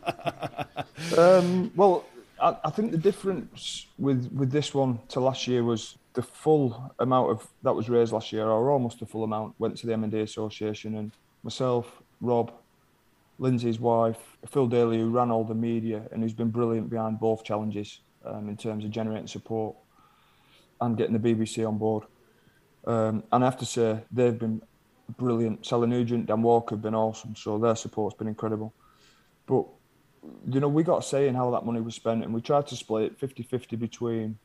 um, 1.20 1.72
well, 1.76 2.04
I, 2.42 2.58
I, 2.66 2.72
think 2.72 2.92
the 2.92 2.98
difference 2.98 3.86
with, 4.00 4.32
with 4.34 4.52
this 4.52 4.74
one 4.74 5.00
to 5.10 5.20
last 5.20 5.48
year 5.48 5.64
was 5.64 6.00
the 6.14 6.24
full 6.24 6.96
amount 6.98 7.30
of 7.30 7.48
that 7.62 7.74
was 7.74 7.90
raised 7.90 8.12
last 8.12 8.34
year, 8.34 8.48
or 8.48 8.72
almost 8.72 9.00
the 9.00 9.06
full 9.06 9.24
amount, 9.24 9.54
went 9.60 9.78
to 9.78 9.88
the 9.88 9.94
MND 9.94 10.24
Association. 10.24 10.96
And 10.98 11.12
myself, 11.44 12.02
Rob, 12.22 12.52
Lindsey's 13.38 13.80
wife, 13.80 14.36
Phil 14.48 14.66
Daly, 14.66 14.98
who 14.98 15.12
ran 15.12 15.30
all 15.30 15.44
the 15.44 15.54
media 15.54 16.02
and 16.12 16.24
who's 16.24 16.34
been 16.34 16.50
brilliant 16.50 16.90
behind 16.90 17.20
both 17.20 17.44
challenges 17.44 18.00
um, 18.26 18.50
in 18.50 18.58
terms 18.58 18.84
of 18.84 18.90
generating 18.90 19.28
support 19.28 19.76
and 20.82 20.98
getting 20.98 21.14
the 21.16 21.36
BBC 21.36 21.68
on 21.68 21.78
board. 21.78 22.06
Um, 22.86 23.24
and 23.32 23.44
I 23.44 23.48
have 23.48 23.58
to 23.58 23.66
say, 23.66 24.04
they've 24.12 24.38
been 24.38 24.62
brilliant. 25.18 25.66
Sally 25.66 25.88
Nugent, 25.88 26.26
Dan 26.26 26.42
Walker 26.42 26.76
have 26.76 26.82
been 26.82 26.96
awesome. 26.96 27.36
So 27.36 27.58
their 27.58 27.76
support's 27.76 28.16
been 28.16 28.28
incredible. 28.28 28.74
But 29.46 29.66
you 30.50 30.60
know, 30.60 30.70
we 30.70 30.84
got 30.84 31.00
a 31.00 31.02
say 31.02 31.28
in 31.28 31.36
how 31.36 31.52
that 31.52 31.66
money 31.66 31.82
was 31.82 31.96
spent, 31.96 32.24
and 32.24 32.34
we 32.34 32.42
tried 32.42 32.68
to 32.68 32.76
split 32.76 33.20
50 33.20 33.44
50 33.44 33.76
between 33.76 34.38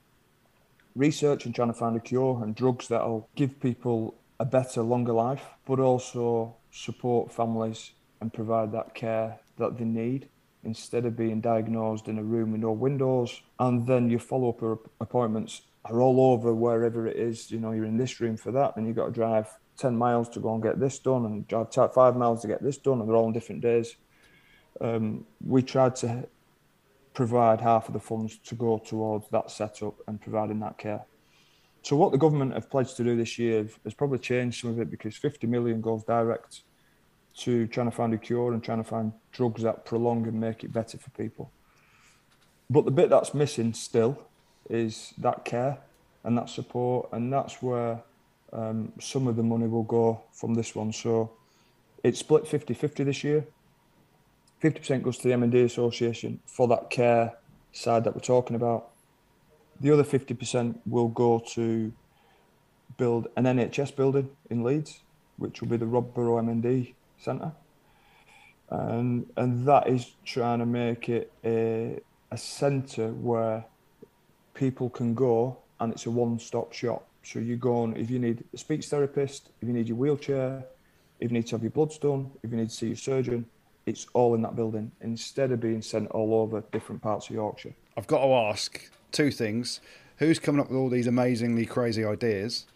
research 0.96 1.46
and 1.46 1.54
trying 1.54 1.68
to 1.68 1.74
find 1.74 1.96
a 1.96 2.00
cure 2.00 2.42
and 2.42 2.54
drugs 2.54 2.88
that'll 2.88 3.28
give 3.36 3.60
people 3.60 4.16
a 4.40 4.44
better, 4.44 4.82
longer 4.82 5.12
life, 5.12 5.44
but 5.66 5.78
also 5.78 6.56
support 6.70 7.32
families 7.32 7.92
and 8.20 8.32
provide 8.32 8.72
that 8.72 8.94
care 8.94 9.38
that 9.56 9.78
they 9.78 9.84
need 9.84 10.28
instead 10.64 11.04
of 11.04 11.16
being 11.16 11.40
diagnosed 11.40 12.08
in 12.08 12.18
a 12.18 12.22
room 12.22 12.52
with 12.52 12.60
no 12.60 12.72
windows. 12.72 13.40
And 13.58 13.86
then 13.86 14.10
your 14.10 14.20
follow 14.20 14.50
up 14.50 14.90
appointments 15.00 15.62
are 15.90 16.00
all 16.00 16.32
over 16.32 16.54
wherever 16.54 17.06
it 17.06 17.16
is. 17.16 17.50
You 17.50 17.60
know, 17.60 17.72
you're 17.72 17.84
in 17.84 17.96
this 17.96 18.20
room 18.20 18.36
for 18.36 18.52
that, 18.52 18.76
and 18.76 18.86
you've 18.86 18.96
got 18.96 19.06
to 19.06 19.12
drive 19.12 19.48
10 19.78 19.96
miles 19.96 20.28
to 20.30 20.40
go 20.40 20.54
and 20.54 20.62
get 20.62 20.80
this 20.80 20.98
done, 20.98 21.24
and 21.24 21.46
drive 21.48 21.94
five 21.94 22.16
miles 22.16 22.42
to 22.42 22.48
get 22.48 22.62
this 22.62 22.78
done, 22.78 23.00
and 23.00 23.08
they're 23.08 23.16
all 23.16 23.26
on 23.26 23.32
different 23.32 23.60
days. 23.60 23.96
Um, 24.80 25.26
we 25.44 25.62
tried 25.62 25.96
to 25.96 26.28
provide 27.14 27.60
half 27.60 27.88
of 27.88 27.94
the 27.94 28.00
funds 28.00 28.38
to 28.38 28.54
go 28.54 28.78
towards 28.78 29.28
that 29.30 29.50
setup 29.50 29.94
and 30.06 30.20
providing 30.20 30.60
that 30.60 30.78
care. 30.78 31.04
So 31.82 31.96
what 31.96 32.12
the 32.12 32.18
government 32.18 32.54
have 32.54 32.70
pledged 32.70 32.96
to 32.98 33.04
do 33.04 33.16
this 33.16 33.38
year 33.38 33.66
has 33.84 33.94
probably 33.94 34.18
changed 34.18 34.60
some 34.60 34.70
of 34.70 34.80
it 34.80 34.90
because 34.90 35.16
50 35.16 35.46
million 35.46 35.80
goes 35.80 36.04
direct 36.04 36.62
to 37.38 37.66
trying 37.68 37.90
to 37.90 37.96
find 37.96 38.12
a 38.14 38.18
cure 38.18 38.52
and 38.52 38.62
trying 38.62 38.78
to 38.78 38.88
find 38.88 39.12
drugs 39.32 39.62
that 39.62 39.84
prolong 39.84 40.26
and 40.26 40.38
make 40.38 40.64
it 40.64 40.72
better 40.72 40.98
for 40.98 41.10
people. 41.10 41.50
But 42.70 42.84
the 42.84 42.90
bit 42.90 43.10
that's 43.10 43.32
missing 43.32 43.72
still 43.74 44.27
is 44.68 45.14
that 45.18 45.44
care 45.44 45.78
and 46.24 46.36
that 46.36 46.48
support, 46.48 47.08
and 47.12 47.32
that's 47.32 47.62
where 47.62 48.02
um, 48.52 48.92
some 49.00 49.26
of 49.26 49.36
the 49.36 49.42
money 49.42 49.66
will 49.66 49.84
go 49.84 50.22
from 50.32 50.54
this 50.54 50.74
one. 50.74 50.92
So 50.92 51.30
it's 52.02 52.18
split 52.20 52.46
50 52.46 52.74
50 52.74 53.04
this 53.04 53.24
year. 53.24 53.46
50% 54.62 55.02
goes 55.02 55.18
to 55.18 55.28
the 55.28 55.34
MND 55.34 55.64
Association 55.64 56.40
for 56.44 56.66
that 56.68 56.90
care 56.90 57.34
side 57.72 58.04
that 58.04 58.14
we're 58.14 58.20
talking 58.20 58.56
about. 58.56 58.88
The 59.80 59.92
other 59.92 60.02
50% 60.02 60.78
will 60.84 61.08
go 61.08 61.38
to 61.50 61.92
build 62.96 63.28
an 63.36 63.44
NHS 63.44 63.94
building 63.94 64.30
in 64.50 64.64
Leeds, 64.64 65.00
which 65.36 65.60
will 65.60 65.68
be 65.68 65.76
the 65.76 65.86
Rob 65.86 66.12
MND 66.14 66.94
Centre. 67.18 67.52
And, 68.68 69.30
and 69.36 69.66
that 69.66 69.88
is 69.88 70.12
trying 70.24 70.58
to 70.58 70.66
make 70.66 71.08
it 71.08 71.32
a, 71.44 72.00
a 72.30 72.36
centre 72.36 73.08
where 73.08 73.64
people 74.58 74.90
can 74.90 75.14
go 75.14 75.56
and 75.78 75.92
it's 75.92 76.06
a 76.06 76.10
one-stop 76.10 76.72
shop. 76.72 77.06
So 77.22 77.38
you 77.38 77.56
go 77.56 77.82
on, 77.82 77.96
if 77.96 78.10
you 78.10 78.18
need 78.18 78.42
a 78.52 78.58
speech 78.58 78.86
therapist, 78.86 79.50
if 79.62 79.68
you 79.68 79.74
need 79.74 79.86
your 79.86 79.96
wheelchair, 79.96 80.64
if 81.20 81.30
you 81.30 81.36
need 81.36 81.46
to 81.46 81.54
have 81.54 81.62
your 81.62 81.70
bloods 81.70 81.96
done, 81.98 82.30
if 82.42 82.50
you 82.50 82.56
need 82.56 82.68
to 82.68 82.74
see 82.74 82.88
your 82.88 82.96
surgeon, 82.96 83.46
it's 83.86 84.06
all 84.14 84.34
in 84.34 84.42
that 84.42 84.56
building 84.56 84.90
instead 85.00 85.52
of 85.52 85.60
being 85.60 85.80
sent 85.80 86.10
all 86.10 86.34
over 86.34 86.62
different 86.72 87.00
parts 87.00 87.28
of 87.28 87.36
Yorkshire. 87.36 87.74
I've 87.96 88.06
got 88.06 88.18
to 88.18 88.32
ask 88.34 88.90
two 89.12 89.30
things: 89.30 89.80
who's 90.16 90.38
coming 90.38 90.60
up 90.60 90.68
with 90.68 90.76
all 90.76 90.90
these 90.90 91.06
amazingly 91.06 91.64
crazy 91.64 92.04
ideas, 92.04 92.66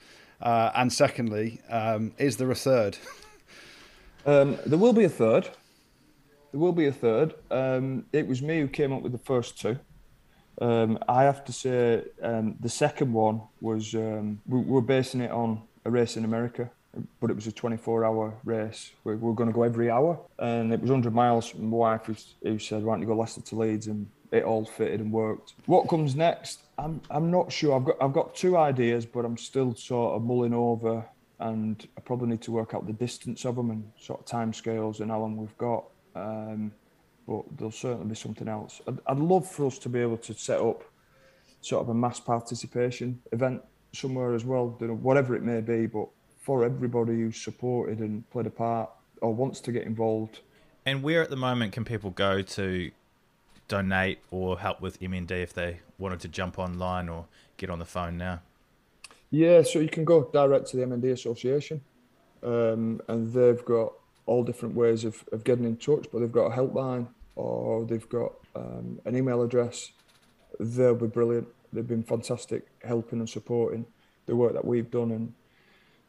uh, 0.40 0.70
and 0.74 0.92
secondly, 0.92 1.60
um, 1.68 2.12
is 2.18 2.36
there 2.36 2.50
a 2.50 2.54
third? 2.54 2.96
um, 4.26 4.56
there 4.64 4.78
will 4.78 4.92
be 4.92 5.04
a 5.04 5.08
third. 5.08 5.50
There 6.52 6.60
will 6.60 6.72
be 6.72 6.86
a 6.86 6.92
third. 6.92 7.34
Um, 7.50 8.06
it 8.12 8.26
was 8.26 8.40
me 8.40 8.60
who 8.60 8.68
came 8.68 8.92
up 8.92 9.02
with 9.02 9.12
the 9.12 9.18
first 9.18 9.60
two. 9.60 9.78
Um, 10.60 10.98
I 11.08 11.24
have 11.24 11.44
to 11.46 11.52
say, 11.52 12.04
um, 12.22 12.56
the 12.60 12.68
second 12.68 13.12
one 13.12 13.42
was 13.60 13.94
um, 13.94 14.40
we, 14.46 14.60
we 14.60 14.70
were 14.70 14.82
basing 14.82 15.20
it 15.20 15.30
on 15.30 15.62
a 15.84 15.90
race 15.90 16.16
in 16.16 16.24
America 16.24 16.70
but 17.20 17.30
it 17.30 17.34
was 17.36 17.46
a 17.46 17.52
24 17.52 18.04
hour 18.04 18.34
race. 18.44 18.90
We, 19.04 19.14
we 19.14 19.20
were 19.20 19.34
going 19.34 19.48
to 19.48 19.54
go 19.54 19.62
every 19.62 19.90
hour, 19.90 20.18
and 20.38 20.72
it 20.72 20.80
was 20.80 20.90
100 20.90 21.14
miles. 21.14 21.54
My 21.54 21.76
wife 21.76 22.06
who, 22.06 22.16
who 22.42 22.58
said, 22.58 22.82
"Why 22.82 22.94
don't 22.94 23.02
you 23.02 23.06
go 23.06 23.16
Leicester 23.16 23.40
to 23.40 23.56
Leeds?" 23.56 23.86
and 23.86 24.08
it 24.30 24.44
all 24.44 24.64
fitted 24.64 25.00
and 25.00 25.12
worked. 25.12 25.54
What 25.66 25.88
comes 25.88 26.14
next? 26.14 26.60
I'm 26.78 27.00
I'm 27.10 27.30
not 27.30 27.52
sure. 27.52 27.76
I've 27.76 27.84
got 27.84 27.96
I've 28.00 28.12
got 28.12 28.34
two 28.34 28.56
ideas, 28.56 29.06
but 29.06 29.24
I'm 29.24 29.36
still 29.36 29.74
sort 29.74 30.16
of 30.16 30.22
mulling 30.22 30.54
over, 30.54 31.04
and 31.38 31.86
I 31.96 32.00
probably 32.00 32.28
need 32.28 32.42
to 32.42 32.52
work 32.52 32.74
out 32.74 32.86
the 32.86 32.92
distance 32.92 33.44
of 33.44 33.56
them 33.56 33.70
and 33.70 33.90
sort 33.98 34.20
of 34.20 34.26
time 34.26 34.52
scales 34.52 35.00
and 35.00 35.10
how 35.10 35.20
long 35.20 35.36
we've 35.36 35.58
got. 35.58 35.84
Um, 36.14 36.72
but 37.26 37.44
there'll 37.56 37.70
certainly 37.70 38.06
be 38.06 38.14
something 38.14 38.48
else. 38.48 38.80
I'd, 38.86 38.98
I'd 39.06 39.18
love 39.18 39.48
for 39.48 39.66
us 39.66 39.78
to 39.80 39.88
be 39.88 40.00
able 40.00 40.18
to 40.18 40.34
set 40.34 40.60
up 40.60 40.84
sort 41.60 41.82
of 41.82 41.88
a 41.88 41.94
mass 41.94 42.20
participation 42.20 43.20
event 43.32 43.62
somewhere 43.92 44.34
as 44.34 44.44
well, 44.44 44.76
you 44.80 44.88
know, 44.88 44.94
whatever 44.94 45.34
it 45.34 45.42
may 45.42 45.60
be. 45.60 45.86
But 45.86 46.08
for 46.40 46.64
everybody 46.64 47.12
who's 47.12 47.36
supported 47.36 48.00
and 48.00 48.28
played 48.30 48.46
a 48.46 48.50
part 48.50 48.90
or 49.20 49.32
wants 49.32 49.60
to 49.60 49.72
get 49.72 49.84
involved. 49.84 50.40
And 50.84 51.02
where 51.02 51.22
at 51.22 51.30
the 51.30 51.36
moment 51.36 51.72
can 51.72 51.84
people 51.84 52.10
go 52.10 52.42
to 52.42 52.90
donate 53.68 54.18
or 54.30 54.58
help 54.58 54.80
with 54.80 55.00
MND 55.00 55.30
if 55.30 55.52
they 55.54 55.80
wanted 55.98 56.20
to 56.20 56.28
jump 56.28 56.58
online 56.58 57.08
or 57.08 57.26
get 57.56 57.70
on 57.70 57.78
the 57.78 57.84
phone 57.84 58.18
now? 58.18 58.40
Yeah, 59.30 59.62
so 59.62 59.78
you 59.78 59.88
can 59.88 60.04
go 60.04 60.28
direct 60.32 60.66
to 60.68 60.76
the 60.76 60.82
MND 60.82 61.12
Association, 61.12 61.80
um, 62.42 63.00
and 63.08 63.32
they've 63.32 63.64
got 63.64 63.94
all 64.26 64.44
different 64.44 64.74
ways 64.74 65.04
of, 65.04 65.24
of 65.32 65.44
getting 65.44 65.64
in 65.64 65.76
touch. 65.76 66.06
But 66.12 66.20
they've 66.20 66.32
got 66.32 66.46
a 66.46 66.56
helpline 66.56 67.08
or 67.36 67.84
they've 67.84 68.08
got 68.08 68.32
um, 68.54 69.00
an 69.04 69.16
email 69.16 69.42
address. 69.42 69.92
They'll 70.60 70.94
be 70.94 71.06
brilliant. 71.06 71.48
They've 71.72 71.86
been 71.86 72.02
fantastic 72.02 72.66
helping 72.84 73.18
and 73.18 73.28
supporting 73.28 73.86
the 74.26 74.36
work 74.36 74.52
that 74.52 74.64
we've 74.64 74.90
done, 74.90 75.10
and 75.10 75.32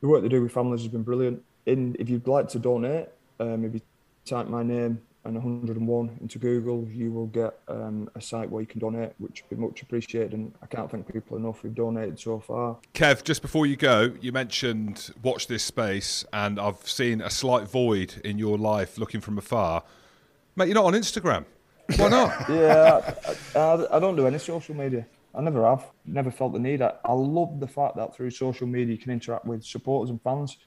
the 0.02 0.08
work 0.08 0.22
they 0.22 0.28
do 0.30 0.42
with 0.42 0.52
families 0.52 0.82
has 0.82 0.92
been 0.92 1.04
brilliant. 1.04 1.42
In 1.66 1.96
if 1.98 2.10
you'd 2.10 2.28
like 2.28 2.50
to 2.50 2.60
donate, 2.60 3.08
um, 3.40 3.82
type 4.26 4.48
my 4.48 4.64
name 4.64 5.02
and 5.26 5.36
101 5.36 6.18
into 6.22 6.38
Google, 6.38 6.88
you 6.92 7.12
will 7.12 7.28
get 7.28 7.58
um, 7.68 8.10
a 8.16 8.22
site 8.22 8.50
where 8.50 8.62
you 8.62 8.68
can 8.68 8.80
donate, 8.80 9.14
which 9.20 9.44
would 9.44 9.58
be 9.58 9.62
much 9.62 9.82
appreciated. 9.82 10.34
And 10.34 10.54
I 10.62 10.66
can't 10.66 10.92
thank 10.92 11.12
people 11.12 11.38
enough 11.38 11.62
who've 11.62 11.74
donated 11.74 12.20
so 12.20 12.40
far. 12.40 12.78
Kev, 12.94 13.24
just 13.24 13.42
before 13.42 13.66
you 13.66 13.76
go, 13.76 14.14
you 14.20 14.32
mentioned 14.32 15.12
watch 15.24 15.48
this 15.48 15.64
space, 15.64 16.26
and 16.34 16.60
I've 16.60 16.88
seen 16.88 17.22
a 17.22 17.30
slight 17.30 17.70
void 17.70 18.22
in 18.26 18.38
your 18.38 18.58
life 18.58 18.98
looking 18.98 19.22
from 19.22 19.38
afar. 19.38 19.84
Mate, 20.56 20.68
you're 20.68 20.76
not 20.76 20.86
on 20.86 20.94
Instagram. 20.94 21.46
Why 21.98 22.10
not? 22.10 22.30
yeah, 22.50 23.16
I, 23.56 23.60
I, 23.60 23.98
I 23.98 24.00
don't 24.00 24.16
do 24.16 24.28
any 24.28 24.40
social 24.40 24.76
media. 24.76 25.06
I 25.36 25.42
never 25.42 25.66
have. 25.66 25.86
Never 26.06 26.32
felt 26.32 26.54
the 26.54 26.60
need. 26.60 26.82
I, 26.82 26.94
I 27.04 27.14
love 27.14 27.60
the 27.60 27.68
fact 27.68 27.96
that 27.96 28.16
through 28.16 28.30
social 28.30 28.68
media 28.68 28.94
you 28.94 29.02
can 29.02 29.12
interact 29.12 29.46
with 29.46 29.64
supporters 29.64 30.10
and 30.10 30.22
fans. 30.22 30.58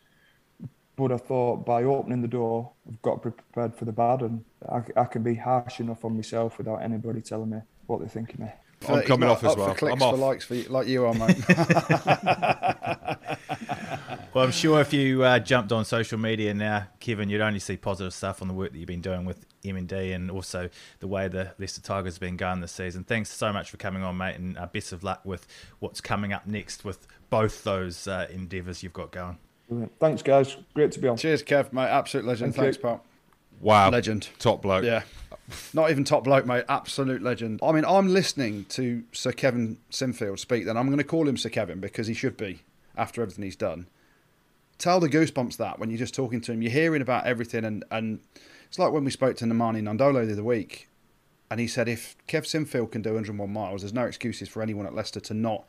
But 0.97 1.13
I 1.13 1.19
thought 1.19 1.67
by 1.67 1.85
opening 1.85 2.23
the 2.23 2.29
door, 2.29 2.73
I've 2.89 3.03
got 3.03 3.21
prepared 3.21 3.75
for 3.75 3.85
the 3.85 3.93
bad, 3.93 4.23
and 4.23 4.45
I, 4.69 4.81
I 4.97 5.05
can 5.05 5.23
be 5.23 5.35
harsh 5.35 5.81
enough 5.81 6.05
on 6.05 6.17
myself 6.17 6.57
without 6.57 6.77
anybody 6.77 7.21
telling 7.21 7.51
me 7.51 7.59
what 7.87 8.01
they 8.01 8.09
think 8.09 8.33
of 8.33 8.41
me. 8.41 8.49
I'm 8.89 9.03
coming 9.03 9.29
off 9.29 9.43
as 9.45 9.57
well. 9.57 9.69
For 9.69 9.75
clicks 9.75 9.95
I'm 9.95 10.03
off. 10.03 10.15
for 10.15 10.21
likes 10.21 10.45
for 10.45 10.55
you, 10.55 10.69
like 10.69 10.87
you 10.87 11.07
are, 11.07 11.15
mate. 11.15 11.37
well, 14.35 14.45
I'm 14.45 14.53
sure 14.53 14.81
if 14.81 14.93
you 14.93 15.23
uh, 15.23 15.39
jumped 15.39 15.73
on 15.73 15.85
social 15.85 16.19
media 16.19 16.53
now, 16.55 16.87
Kevin, 17.01 17.29
you'd 17.29 17.41
only 17.41 17.59
see 17.59 17.77
positive 17.77 18.13
stuff 18.13 18.43
on 18.43 18.49
the 18.49 18.55
work 18.55 18.73
that 18.73 18.79
you've 18.79 18.87
been 18.87 19.01
doing 19.01 19.25
with 19.25 19.47
MND 19.63 20.15
and 20.15 20.31
also 20.31 20.69
the 21.01 21.07
way 21.07 21.29
the 21.29 21.53
Leicester 21.59 21.81
Tigers 21.81 22.15
have 22.15 22.21
been 22.21 22.37
going 22.37 22.61
this 22.61 22.73
season. 22.73 23.05
Thanks 23.05 23.31
so 23.31 23.53
much 23.53 23.71
for 23.71 23.77
coming 23.77 24.03
on, 24.03 24.17
mate, 24.17 24.37
and 24.37 24.59
uh, 24.59 24.67
best 24.67 24.93
of 24.93 25.03
luck 25.03 25.21
with 25.25 25.47
what's 25.79 26.01
coming 26.01 26.33
up 26.33 26.47
next 26.47 26.85
with 26.85 27.07
both 27.31 27.65
those 27.65 28.07
uh, 28.07 28.27
endeavours 28.31 28.83
you've 28.83 28.93
got 28.93 29.11
going. 29.11 29.39
Thanks, 29.99 30.23
guys. 30.23 30.57
Great 30.75 30.93
to 30.93 31.01
be 31.01 31.09
on. 31.09 31.17
Cheers, 31.17 31.43
Kev, 31.43 31.73
mate. 31.73 31.89
Absolute 31.89 32.27
legend. 32.27 32.55
Thank 32.55 32.65
Thanks, 32.65 32.77
pal. 32.79 33.05
Wow. 33.61 33.91
Legend. 33.91 34.29
Top 34.39 34.63
bloke. 34.63 34.85
Yeah. 34.85 35.03
Not 35.73 35.91
even 35.91 36.05
top 36.05 36.25
bloke, 36.25 36.47
mate. 36.47 36.65
Absolute 36.69 37.23
legend. 37.23 37.61
I 37.63 37.73
mean, 37.73 37.85
I'm 37.85 38.09
listening 38.09 38.65
to 38.71 39.05
Sir 39.13 39.33
Kevin 39.33 39.79
Sinfield 39.91 40.39
speak, 40.39 40.67
then 40.67 40.77
I'm 40.77 40.87
going 40.87 40.99
to 40.99 41.05
call 41.05 41.29
him 41.29 41.37
Sir 41.37 41.49
Kevin 41.49 41.81
because 41.81 42.07
he 42.07 42.15
should 42.15 42.37
be 42.37 42.61
after 42.97 43.23
everything 43.23 43.45
he's 43.45 43.57
done. 43.57 43.89
Tell 44.79 45.01
the 45.01 45.09
goosebumps 45.09 45.57
that 45.57 45.79
when 45.79 45.91
you're 45.91 45.99
just 45.99 46.15
talking 46.15 46.41
to 46.43 46.53
him, 46.53 46.63
you're 46.63 46.73
hearing 46.73 47.01
about 47.01 47.27
everything, 47.27 47.65
and, 47.65 47.85
and 47.91 48.21
it's 48.69 48.79
like 48.79 48.93
when 48.93 49.05
we 49.05 49.11
spoke 49.11 49.37
to 49.37 49.45
Nemani 49.45 49.81
Nadolo 49.81 50.27
the 50.27 50.33
other 50.33 50.45
week, 50.45 50.89
and 51.51 51.61
he 51.61 51.67
said 51.67 51.89
if 51.89 52.17
Kev 52.29 52.43
Sinfield 52.43 52.91
can 52.93 53.03
do 53.03 53.15
101 53.15 53.51
miles, 53.51 53.83
there's 53.83 53.95
no 53.95 54.05
excuses 54.05 54.49
for 54.49 54.63
anyone 54.63 54.85
at 54.85 54.95
Leicester 54.95 55.21
to 55.21 55.35
not 55.35 55.65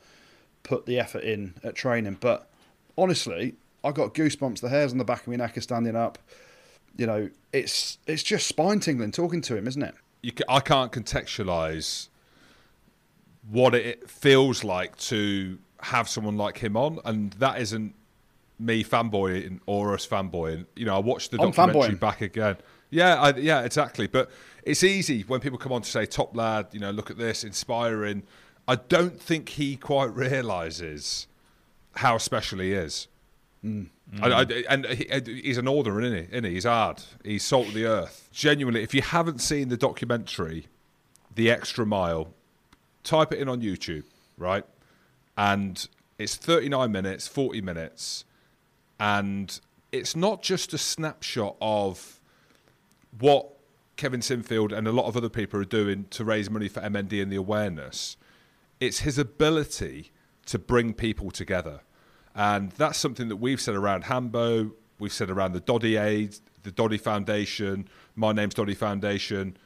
put 0.62 0.86
the 0.86 0.98
effort 0.98 1.22
in 1.22 1.54
at 1.62 1.74
training. 1.74 2.18
But 2.20 2.50
honestly, 2.98 3.54
I 3.88 3.92
got 3.92 4.14
goosebumps. 4.14 4.60
The 4.60 4.68
hairs 4.68 4.92
on 4.92 4.98
the 4.98 5.04
back 5.04 5.22
of 5.22 5.28
my 5.28 5.36
neck 5.36 5.56
are 5.56 5.62
standing 5.62 5.96
up 5.96 6.18
you 6.98 7.06
know, 7.06 7.30
it's 7.52 7.96
it's 8.06 8.22
just 8.22 8.46
spine 8.46 8.80
tingling 8.80 9.12
talking 9.12 9.40
to 9.42 9.56
him, 9.56 9.66
isn't 9.66 9.82
it? 9.82 9.94
You 10.20 10.32
can, 10.32 10.44
I 10.48 10.60
can't 10.60 10.92
contextualize 10.92 12.08
what 13.48 13.74
it 13.74 14.10
feels 14.10 14.64
like 14.64 14.96
to 14.96 15.58
have 15.80 16.08
someone 16.08 16.36
like 16.36 16.58
him 16.58 16.76
on, 16.76 16.98
and 17.04 17.32
that 17.34 17.60
isn't 17.60 17.94
me 18.58 18.82
fanboying 18.82 19.60
or 19.64 19.94
us 19.94 20.06
fanboying. 20.06 20.66
You 20.74 20.86
know, 20.86 20.96
I 20.96 20.98
watched 20.98 21.30
the 21.30 21.40
I'm 21.40 21.52
documentary 21.52 21.94
fanboying. 21.94 22.00
back 22.00 22.20
again. 22.20 22.56
Yeah, 22.90 23.14
I, 23.20 23.36
yeah, 23.36 23.62
exactly. 23.62 24.08
But 24.08 24.30
it's 24.64 24.82
easy 24.82 25.22
when 25.22 25.40
people 25.40 25.58
come 25.58 25.72
on 25.72 25.82
to 25.82 25.88
say 25.88 26.04
top 26.04 26.36
lad. 26.36 26.66
You 26.72 26.80
know, 26.80 26.90
look 26.90 27.10
at 27.10 27.16
this, 27.16 27.44
inspiring. 27.44 28.24
I 28.66 28.74
don't 28.74 29.20
think 29.22 29.50
he 29.50 29.76
quite 29.76 30.12
realizes 30.14 31.28
how 31.94 32.18
special 32.18 32.58
he 32.58 32.72
is. 32.72 33.06
Mm. 33.64 33.88
I, 34.22 34.28
I, 34.28 34.42
and 34.70 34.86
he, 34.86 35.40
he's 35.42 35.58
an 35.58 35.66
northerner, 35.66 36.00
isn't 36.00 36.16
he? 36.16 36.32
Isn't 36.32 36.44
he? 36.44 36.54
He's 36.54 36.64
hard. 36.64 37.02
He's 37.24 37.44
salt 37.44 37.68
of 37.68 37.74
the 37.74 37.86
earth. 37.86 38.28
Genuinely, 38.32 38.82
if 38.82 38.94
you 38.94 39.02
haven't 39.02 39.40
seen 39.40 39.68
the 39.68 39.76
documentary, 39.76 40.66
The 41.34 41.50
Extra 41.50 41.84
Mile, 41.84 42.32
type 43.04 43.32
it 43.32 43.38
in 43.38 43.48
on 43.48 43.60
YouTube, 43.60 44.04
right? 44.36 44.64
And 45.36 45.86
it's 46.18 46.36
39 46.36 46.90
minutes, 46.90 47.28
40 47.28 47.60
minutes, 47.60 48.24
and 48.98 49.60
it's 49.92 50.16
not 50.16 50.42
just 50.42 50.72
a 50.72 50.78
snapshot 50.78 51.56
of 51.60 52.20
what 53.18 53.48
Kevin 53.96 54.20
Sinfield 54.20 54.72
and 54.72 54.86
a 54.86 54.92
lot 54.92 55.06
of 55.06 55.16
other 55.16 55.28
people 55.28 55.60
are 55.60 55.64
doing 55.64 56.06
to 56.10 56.24
raise 56.24 56.48
money 56.48 56.68
for 56.68 56.80
MND 56.80 57.22
and 57.22 57.32
the 57.32 57.36
awareness. 57.36 58.16
It's 58.80 59.00
his 59.00 59.18
ability 59.18 60.12
to 60.46 60.58
bring 60.58 60.94
people 60.94 61.30
together. 61.30 61.80
And 62.34 62.70
that's 62.72 62.98
something 62.98 63.28
that 63.28 63.36
we've 63.36 63.60
said 63.60 63.74
around 63.74 64.04
Hambo, 64.04 64.72
we've 64.98 65.12
said 65.12 65.30
around 65.30 65.52
the 65.52 65.60
Doddie 65.60 65.96
Aid, 65.96 66.36
the 66.62 66.70
Doddie 66.70 66.98
Foundation, 66.98 67.88
My 68.14 68.32
Name's 68.32 68.54
Doddie 68.54 68.74
Foundation, 68.74 69.56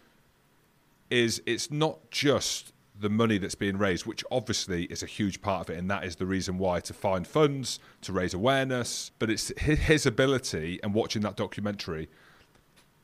is 1.11 1.43
it's 1.47 1.71
not 1.71 2.11
just 2.11 2.73
the 2.99 3.11
money 3.11 3.37
that's 3.37 3.55
being 3.55 3.77
raised, 3.77 4.07
which 4.07 4.25
obviously 4.31 4.85
is 4.85 5.03
a 5.03 5.07
huge 5.07 5.43
part 5.43 5.69
of 5.69 5.75
it, 5.75 5.79
and 5.79 5.91
that 5.91 6.05
is 6.05 6.17
the 6.17 6.27
reason 6.27 6.57
why 6.59 6.81
to 6.81 6.95
find 6.95 7.27
funds, 7.27 7.81
to 8.01 8.13
raise 8.13 8.33
awareness, 8.33 9.11
but 9.19 9.29
it's 9.29 9.53
his 9.59 10.07
ability 10.07 10.79
and 10.83 10.95
watching 10.95 11.23
that 11.23 11.37
documentary 11.37 12.09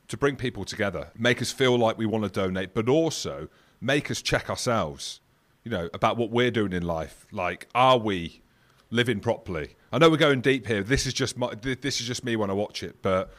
to 0.07 0.17
bring 0.17 0.35
people 0.35 0.65
together, 0.65 1.09
make 1.17 1.41
us 1.41 1.51
feel 1.51 1.77
like 1.77 1.97
we 1.97 2.05
want 2.05 2.23
to 2.23 2.29
donate, 2.29 2.73
but 2.73 2.89
also 2.89 3.47
make 3.81 4.09
us 4.09 4.21
check 4.21 4.49
ourselves, 4.49 5.19
you 5.63 5.71
know, 5.71 5.89
about 5.93 6.17
what 6.17 6.31
we're 6.31 6.51
doing 6.51 6.73
in 6.73 6.83
life. 6.83 7.27
Like, 7.31 7.67
are 7.75 7.97
we 7.97 8.41
living 8.89 9.19
properly? 9.19 9.75
I 9.91 9.97
know 9.97 10.09
we're 10.09 10.17
going 10.17 10.41
deep 10.41 10.67
here. 10.67 10.83
This 10.83 11.05
is 11.05 11.13
just 11.13 11.37
my, 11.37 11.53
this 11.55 12.01
is 12.01 12.07
just 12.07 12.23
me 12.23 12.35
when 12.35 12.49
I 12.49 12.53
watch 12.53 12.83
it, 12.83 13.01
but 13.01 13.31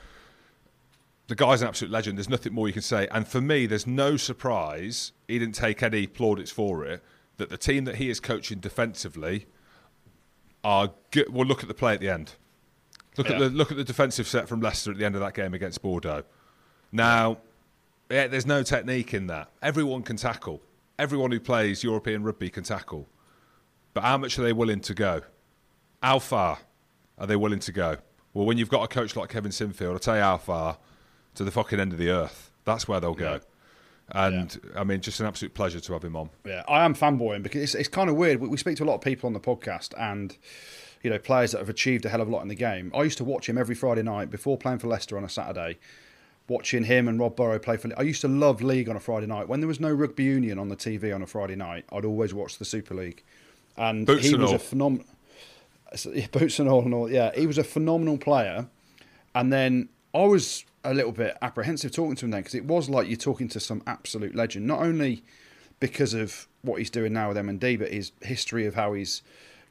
the 1.28 1.34
guy's 1.36 1.62
an 1.62 1.68
absolute 1.68 1.92
legend. 1.92 2.18
There's 2.18 2.28
nothing 2.28 2.52
more 2.52 2.66
you 2.66 2.72
can 2.72 2.82
say. 2.82 3.06
And 3.12 3.26
for 3.26 3.40
me, 3.40 3.66
there's 3.66 3.86
no 3.86 4.16
surprise 4.16 5.12
he 5.28 5.38
didn't 5.38 5.54
take 5.54 5.82
any 5.82 6.06
plaudits 6.08 6.50
for 6.50 6.84
it. 6.84 7.02
That 7.36 7.48
the 7.48 7.56
team 7.56 7.84
that 7.84 7.94
he 7.96 8.10
is 8.10 8.20
coaching 8.20 8.58
defensively 8.58 9.46
are 10.62 10.90
good. 11.10 11.32
Well, 11.32 11.46
look 11.46 11.62
at 11.62 11.68
the 11.68 11.74
play 11.74 11.94
at 11.94 12.00
the 12.00 12.10
end. 12.10 12.34
Look 13.16 13.28
yeah. 13.28 13.36
at 13.36 13.38
the 13.38 13.50
look 13.50 13.70
at 13.70 13.76
the 13.76 13.84
defensive 13.84 14.26
set 14.26 14.48
from 14.48 14.60
Leicester 14.60 14.90
at 14.90 14.98
the 14.98 15.04
end 15.04 15.14
of 15.14 15.20
that 15.20 15.34
game 15.34 15.54
against 15.54 15.82
Bordeaux. 15.82 16.24
Now, 16.92 17.38
yeah, 18.10 18.26
there's 18.26 18.46
no 18.46 18.62
technique 18.62 19.14
in 19.14 19.28
that. 19.28 19.50
Everyone 19.62 20.02
can 20.02 20.16
tackle. 20.16 20.60
Everyone 20.98 21.30
who 21.30 21.40
plays 21.40 21.84
European 21.84 22.24
rugby 22.24 22.50
can 22.50 22.64
tackle. 22.64 23.08
But 23.94 24.02
how 24.02 24.18
much 24.18 24.38
are 24.38 24.42
they 24.42 24.52
willing 24.52 24.80
to 24.80 24.94
go? 24.94 25.22
How 26.02 26.18
far 26.18 26.58
are 27.18 27.26
they 27.26 27.36
willing 27.36 27.58
to 27.60 27.72
go? 27.72 27.96
Well, 28.32 28.46
when 28.46 28.58
you've 28.58 28.68
got 28.68 28.82
a 28.82 28.88
coach 28.88 29.16
like 29.16 29.28
Kevin 29.28 29.50
Sinfield, 29.50 29.92
I'll 29.92 29.98
tell 29.98 30.16
you 30.16 30.22
how 30.22 30.38
far 30.38 30.78
to 31.34 31.44
the 31.44 31.50
fucking 31.50 31.80
end 31.80 31.92
of 31.92 31.98
the 31.98 32.10
earth. 32.10 32.50
That's 32.64 32.86
where 32.86 33.00
they'll 33.00 33.14
go. 33.14 33.34
Yeah. 34.14 34.26
And 34.26 34.60
yeah. 34.64 34.80
I 34.80 34.84
mean, 34.84 35.00
just 35.00 35.20
an 35.20 35.26
absolute 35.26 35.54
pleasure 35.54 35.80
to 35.80 35.92
have 35.92 36.04
him 36.04 36.16
on. 36.16 36.30
Yeah, 36.44 36.62
I 36.68 36.84
am 36.84 36.94
fanboying 36.94 37.42
because 37.42 37.62
it's, 37.62 37.74
it's 37.74 37.88
kind 37.88 38.10
of 38.10 38.16
weird. 38.16 38.40
We 38.40 38.56
speak 38.56 38.76
to 38.78 38.84
a 38.84 38.86
lot 38.86 38.96
of 38.96 39.00
people 39.02 39.26
on 39.28 39.34
the 39.34 39.40
podcast 39.40 39.94
and, 39.98 40.36
you 41.02 41.10
know, 41.10 41.18
players 41.18 41.52
that 41.52 41.58
have 41.58 41.68
achieved 41.68 42.04
a 42.06 42.08
hell 42.08 42.20
of 42.20 42.28
a 42.28 42.30
lot 42.30 42.42
in 42.42 42.48
the 42.48 42.56
game. 42.56 42.90
I 42.94 43.02
used 43.02 43.18
to 43.18 43.24
watch 43.24 43.48
him 43.48 43.56
every 43.56 43.74
Friday 43.74 44.02
night 44.02 44.30
before 44.30 44.56
playing 44.56 44.78
for 44.78 44.88
Leicester 44.88 45.16
on 45.16 45.24
a 45.24 45.28
Saturday 45.28 45.78
watching 46.50 46.84
him 46.84 47.08
and 47.08 47.18
Rob 47.18 47.36
Burrow 47.36 47.58
play 47.58 47.76
for. 47.76 47.88
I 47.96 48.02
used 48.02 48.20
to 48.22 48.28
love 48.28 48.60
league 48.60 48.88
on 48.88 48.96
a 48.96 49.00
Friday 49.00 49.26
night. 49.26 49.48
When 49.48 49.60
there 49.60 49.68
was 49.68 49.80
no 49.80 49.90
rugby 49.92 50.24
union 50.24 50.58
on 50.58 50.68
the 50.68 50.76
TV 50.76 51.14
on 51.14 51.22
a 51.22 51.26
Friday 51.26 51.54
night, 51.54 51.84
I'd 51.92 52.04
always 52.04 52.34
watch 52.34 52.58
the 52.58 52.64
Super 52.64 52.94
League, 52.94 53.22
and 53.76 54.04
boots 54.06 54.26
he 54.26 54.32
and 54.32 54.42
was 54.42 54.50
all. 54.50 54.56
a 54.56 54.58
phenomenal. 54.58 55.06
Boots 56.32 56.58
and 56.58 56.68
all 56.68 56.82
and 56.82 56.94
all, 56.94 57.10
yeah, 57.10 57.30
he 57.34 57.46
was 57.46 57.58
a 57.58 57.64
phenomenal 57.64 58.18
player. 58.18 58.66
And 59.34 59.52
then 59.52 59.88
I 60.14 60.24
was 60.24 60.64
a 60.84 60.94
little 60.94 61.12
bit 61.12 61.36
apprehensive 61.42 61.92
talking 61.92 62.16
to 62.16 62.24
him 62.24 62.30
then 62.30 62.40
because 62.40 62.54
it 62.54 62.64
was 62.64 62.88
like 62.88 63.08
you're 63.08 63.16
talking 63.16 63.48
to 63.48 63.60
some 63.60 63.82
absolute 63.86 64.34
legend, 64.34 64.66
not 64.66 64.80
only 64.80 65.22
because 65.78 66.14
of 66.14 66.48
what 66.62 66.78
he's 66.78 66.90
doing 66.90 67.12
now 67.12 67.28
with 67.28 67.36
MND, 67.36 67.78
but 67.78 67.92
his 67.92 68.12
history 68.22 68.66
of 68.66 68.74
how 68.74 68.92
he's 68.92 69.22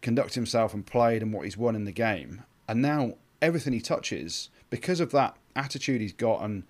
conducted 0.01 0.35
himself 0.35 0.73
and 0.73 0.85
played 0.85 1.21
and 1.21 1.33
what 1.33 1.45
he's 1.45 1.57
won 1.57 1.75
in 1.75 1.85
the 1.85 1.91
game. 1.91 2.43
And 2.67 2.81
now 2.81 3.15
everything 3.41 3.73
he 3.73 3.81
touches, 3.81 4.49
because 4.69 4.99
of 4.99 5.11
that 5.11 5.35
attitude 5.55 6.01
he's 6.01 6.13
got 6.13 6.41
and 6.41 6.63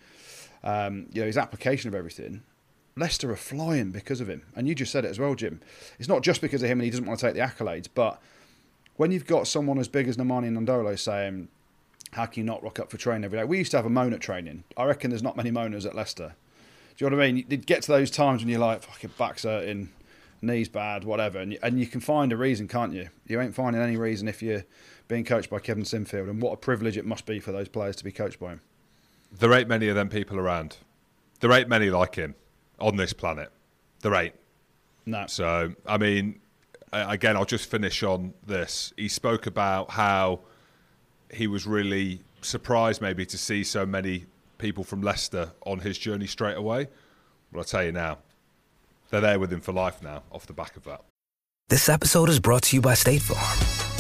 um, 0.64 1.08
you 1.14 1.22
know 1.22 1.28
his 1.28 1.38
application 1.38 1.88
of 1.88 1.95
everything, 1.95 2.43
Leicester 2.95 3.32
are 3.32 3.38
flying 3.38 3.91
because 3.91 4.20
of 4.20 4.30
him. 4.30 4.43
And 4.56 4.68
you 4.68 4.76
just 4.76 4.91
said 4.91 5.06
it 5.06 5.10
as 5.10 5.20
well, 5.20 5.36
Jim. 5.36 5.62
It's 6.00 6.10
not 6.10 6.22
just 6.22 6.41
because 6.41 6.64
of 6.64 6.70
him 6.70 6.80
and 6.80 6.86
he 6.86 6.91
doesn't 6.91 7.06
want 7.06 7.20
to 7.20 7.26
take 7.26 7.36
the 7.36 7.41
accolades, 7.41 7.88
but 7.93 8.22
when 9.00 9.14
you've 9.14 9.26
got 9.26 9.47
someone 9.47 9.80
as 9.80 9.88
big 9.88 10.10
as 10.10 10.18
Nemani 10.18 10.52
Nadolo 10.52 11.00
saying, 11.00 11.47
"How 12.12 12.26
can 12.26 12.41
you 12.41 12.45
not 12.45 12.62
rock 12.62 12.80
up 12.80 12.91
for 12.91 12.97
training 12.97 13.24
every 13.24 13.39
day?" 13.39 13.45
We 13.45 13.58
used 13.58 13.72
to 13.72 13.78
have 13.78 13.86
a 13.86 13.89
moan 13.89 14.12
at 14.12 14.20
training. 14.20 14.66
I 14.76 14.84
reckon 14.84 15.10
there's 15.10 15.24
not 15.24 15.38
many 15.38 15.52
moaners 15.52 15.86
at 15.86 15.95
Leicester. 15.95 16.36
Do 16.97 17.06
you 17.06 17.10
know 17.10 17.16
what 17.16 17.24
I 17.24 17.32
mean? 17.32 17.45
You 17.47 17.56
get 17.56 17.82
to 17.84 17.93
those 17.93 18.12
times 18.12 18.41
when 18.41 18.50
you're 18.50 18.60
like, 18.60 18.84
"Fucking 18.84 19.12
back's 19.18 19.43
hurting." 19.43 19.89
knees 20.41 20.70
bad, 20.70 21.04
whatever, 21.04 21.38
and 21.38 21.52
you, 21.52 21.60
and 21.62 21.78
you 21.78 21.86
can 21.86 22.00
find 22.00 22.32
a 22.32 22.38
reason, 22.38 22.66
can't 22.66 22.93
you? 22.93 23.10
You 23.28 23.41
ain't 23.41 23.54
finding 23.54 23.82
any 23.82 23.97
reason 23.97 24.30
if 24.30 24.41
you're 24.41 24.64
being 25.10 25.26
coached 25.26 25.50
by 25.50 25.60
Kevin 25.60 25.84
Sinfield, 25.84 26.30
and 26.30 26.41
what 26.41 26.54
a 26.54 26.58
privilege 26.58 26.97
it 26.97 27.06
must 27.06 27.26
be 27.26 27.41
for 27.41 27.52
those 27.52 27.68
players 27.68 27.97
to 27.97 28.06
be 28.06 28.12
coached 28.14 28.39
by 28.39 28.52
him. 28.52 28.62
There 29.38 29.52
ain't 29.52 29.68
many 29.68 29.89
of 29.89 29.95
them 29.95 30.08
people 30.08 30.39
around. 30.39 30.78
There 31.41 31.52
ain't 31.52 31.68
many 31.68 31.89
like 31.89 32.16
him 32.16 32.36
on 32.80 32.95
this 32.95 33.12
planet. 33.12 33.52
There 34.02 34.14
ain't. 34.16 34.36
No. 35.06 35.26
So, 35.28 35.74
I 35.86 35.97
mean, 35.97 36.39
again, 36.92 37.36
I'll 37.36 37.46
just 37.46 37.70
finish 37.70 38.04
on 38.04 38.34
this. 38.46 38.94
He 38.98 39.08
spoke 39.08 39.46
about 39.46 39.92
how 39.92 40.42
he 41.32 41.48
was 41.48 41.68
really 41.68 42.22
surprised, 42.42 43.02
maybe, 43.02 43.26
to 43.26 43.38
see 43.38 43.64
so 43.64 43.86
many 43.86 44.26
people 44.58 44.84
from 44.84 45.02
Leicester 45.02 45.52
on 45.66 45.80
his 45.80 45.98
journey 45.98 46.28
straight 46.28 46.58
away. 46.58 46.88
Well, 47.52 47.62
I'll 47.62 47.66
tell 47.66 47.84
you 47.84 47.92
now, 47.92 48.20
they're 49.10 49.22
there 49.22 49.40
with 49.40 49.52
him 49.52 49.62
for 49.62 49.72
life 49.72 50.02
now, 50.04 50.24
off 50.32 50.46
the 50.46 50.54
back 50.54 50.76
of 50.76 50.84
that. 50.86 51.02
This 51.70 51.90
episode 51.90 52.30
is 52.30 52.40
brought 52.40 52.64
to 52.64 52.76
you 52.76 52.82
by 52.82 52.96
State 52.96 53.22
Farm. 53.22 53.78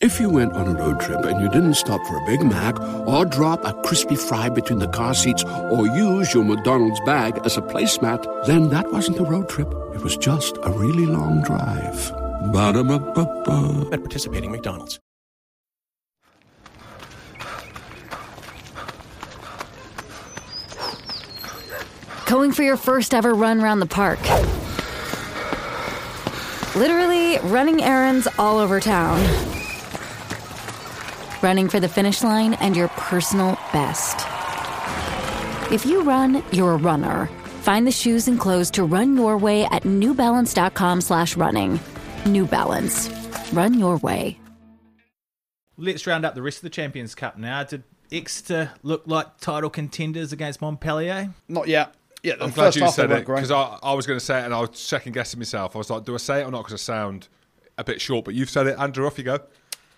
If 0.00 0.20
you 0.20 0.30
went 0.30 0.52
on 0.52 0.68
a 0.68 0.78
road 0.78 1.00
trip 1.00 1.24
and 1.24 1.40
you 1.40 1.48
didn't 1.48 1.74
stop 1.74 2.00
for 2.06 2.22
a 2.22 2.24
Big 2.24 2.40
Mac 2.40 2.78
or 3.04 3.24
drop 3.24 3.64
a 3.64 3.72
crispy 3.82 4.14
fry 4.14 4.48
between 4.48 4.78
the 4.78 4.86
car 4.86 5.12
seats 5.12 5.42
or 5.42 5.88
use 5.88 6.32
your 6.32 6.44
McDonald's 6.44 7.00
bag 7.00 7.40
as 7.44 7.56
a 7.56 7.62
placemat, 7.62 8.46
then 8.46 8.68
that 8.68 8.92
wasn't 8.92 9.18
a 9.18 9.24
road 9.24 9.48
trip. 9.48 9.66
It 9.96 10.00
was 10.00 10.16
just 10.16 10.56
a 10.62 10.70
really 10.70 11.04
long 11.04 11.42
drive. 11.42 12.12
Ba-da-ba-ba-ba. 12.52 13.88
At 13.92 13.98
participating 13.98 14.52
McDonald's. 14.52 15.00
Going 22.26 22.52
for 22.52 22.62
your 22.62 22.76
first 22.76 23.12
ever 23.14 23.34
run 23.34 23.60
around 23.60 23.80
the 23.80 23.86
park. 23.86 24.20
Literally 26.76 27.38
running 27.50 27.82
errands 27.82 28.28
all 28.38 28.58
over 28.58 28.78
town 28.78 29.57
running 31.42 31.68
for 31.68 31.80
the 31.80 31.88
finish 31.88 32.22
line 32.22 32.54
and 32.54 32.76
your 32.76 32.88
personal 32.88 33.52
best. 33.72 34.16
If 35.72 35.84
you 35.84 36.02
run, 36.02 36.42
you're 36.52 36.72
a 36.72 36.76
runner. 36.76 37.26
Find 37.60 37.86
the 37.86 37.92
shoes 37.92 38.28
and 38.28 38.40
clothes 38.40 38.70
to 38.72 38.84
run 38.84 39.16
your 39.16 39.36
way 39.36 39.64
at 39.64 39.82
newbalance.com 39.82 41.00
slash 41.00 41.36
running. 41.36 41.78
New 42.24 42.46
Balance. 42.46 43.10
Run 43.52 43.78
your 43.78 43.98
way. 43.98 44.38
Let's 45.76 46.06
round 46.06 46.24
up 46.24 46.34
the 46.34 46.42
rest 46.42 46.58
of 46.58 46.62
the 46.62 46.70
Champions 46.70 47.14
Cup 47.14 47.38
now. 47.38 47.62
Did 47.62 47.84
Exeter 48.10 48.72
look 48.82 49.02
like 49.06 49.38
title 49.38 49.70
contenders 49.70 50.32
against 50.32 50.60
Montpellier? 50.60 51.32
Not 51.48 51.68
yet. 51.68 51.94
Yeah, 52.22 52.34
I'm 52.40 52.50
glad 52.50 52.74
you 52.74 52.88
said 52.90 53.12
it 53.12 53.24
because 53.24 53.50
I, 53.50 53.78
I 53.82 53.94
was 53.94 54.06
going 54.06 54.18
to 54.18 54.24
say 54.24 54.40
it 54.40 54.44
and 54.44 54.54
I 54.54 54.60
was 54.60 54.78
second 54.78 55.12
guessing 55.12 55.38
myself. 55.38 55.76
I 55.76 55.78
was 55.78 55.88
like, 55.88 56.04
do 56.04 56.14
I 56.14 56.16
say 56.16 56.40
it 56.40 56.44
or 56.44 56.50
not? 56.50 56.64
Because 56.64 56.74
I 56.74 56.82
sound 56.82 57.28
a 57.76 57.84
bit 57.84 58.00
short, 58.00 58.24
but 58.24 58.34
you've 58.34 58.50
said 58.50 58.66
it. 58.66 58.76
Andrew, 58.78 59.06
off 59.06 59.18
you 59.18 59.24
go. 59.24 59.38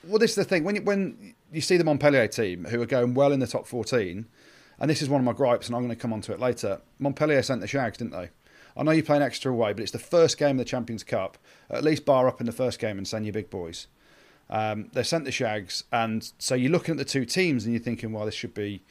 Well, 0.04 0.18
this 0.18 0.30
is 0.30 0.36
the 0.36 0.44
thing 0.44 0.64
when 0.64 0.76
you, 0.76 0.82
when 0.82 1.34
you 1.52 1.60
see 1.60 1.76
the 1.76 1.84
Montpellier 1.84 2.26
team 2.26 2.64
who 2.64 2.80
are 2.80 2.86
going 2.86 3.14
well 3.14 3.32
in 3.32 3.40
the 3.40 3.46
top 3.46 3.66
14, 3.66 4.26
and 4.78 4.90
this 4.90 5.02
is 5.02 5.10
one 5.10 5.20
of 5.20 5.24
my 5.26 5.32
gripes, 5.32 5.66
and 5.66 5.76
I'm 5.76 5.82
going 5.82 5.94
to 5.94 6.00
come 6.00 6.12
on 6.12 6.22
to 6.22 6.32
it 6.32 6.40
later. 6.40 6.80
Montpellier 6.98 7.42
sent 7.42 7.60
the 7.60 7.66
Shags, 7.66 7.98
didn't 7.98 8.12
they? 8.12 8.30
I 8.76 8.82
know 8.82 8.92
you're 8.92 9.04
playing 9.04 9.22
extra 9.22 9.52
away, 9.52 9.74
but 9.74 9.82
it's 9.82 9.92
the 9.92 9.98
first 9.98 10.38
game 10.38 10.52
of 10.52 10.58
the 10.58 10.64
Champions 10.64 11.04
Cup. 11.04 11.36
At 11.68 11.84
least 11.84 12.06
bar 12.06 12.28
up 12.28 12.40
in 12.40 12.46
the 12.46 12.52
first 12.52 12.78
game 12.78 12.96
and 12.96 13.06
send 13.06 13.26
your 13.26 13.34
big 13.34 13.50
boys. 13.50 13.88
Um, 14.48 14.88
they 14.94 15.02
sent 15.02 15.26
the 15.26 15.32
Shags, 15.32 15.84
and 15.92 16.32
so 16.38 16.54
you're 16.54 16.72
looking 16.72 16.92
at 16.92 16.98
the 16.98 17.04
two 17.04 17.26
teams 17.26 17.64
and 17.64 17.74
you're 17.74 17.82
thinking, 17.82 18.12
well, 18.12 18.24
this 18.24 18.34
should 18.34 18.54
be 18.54 18.82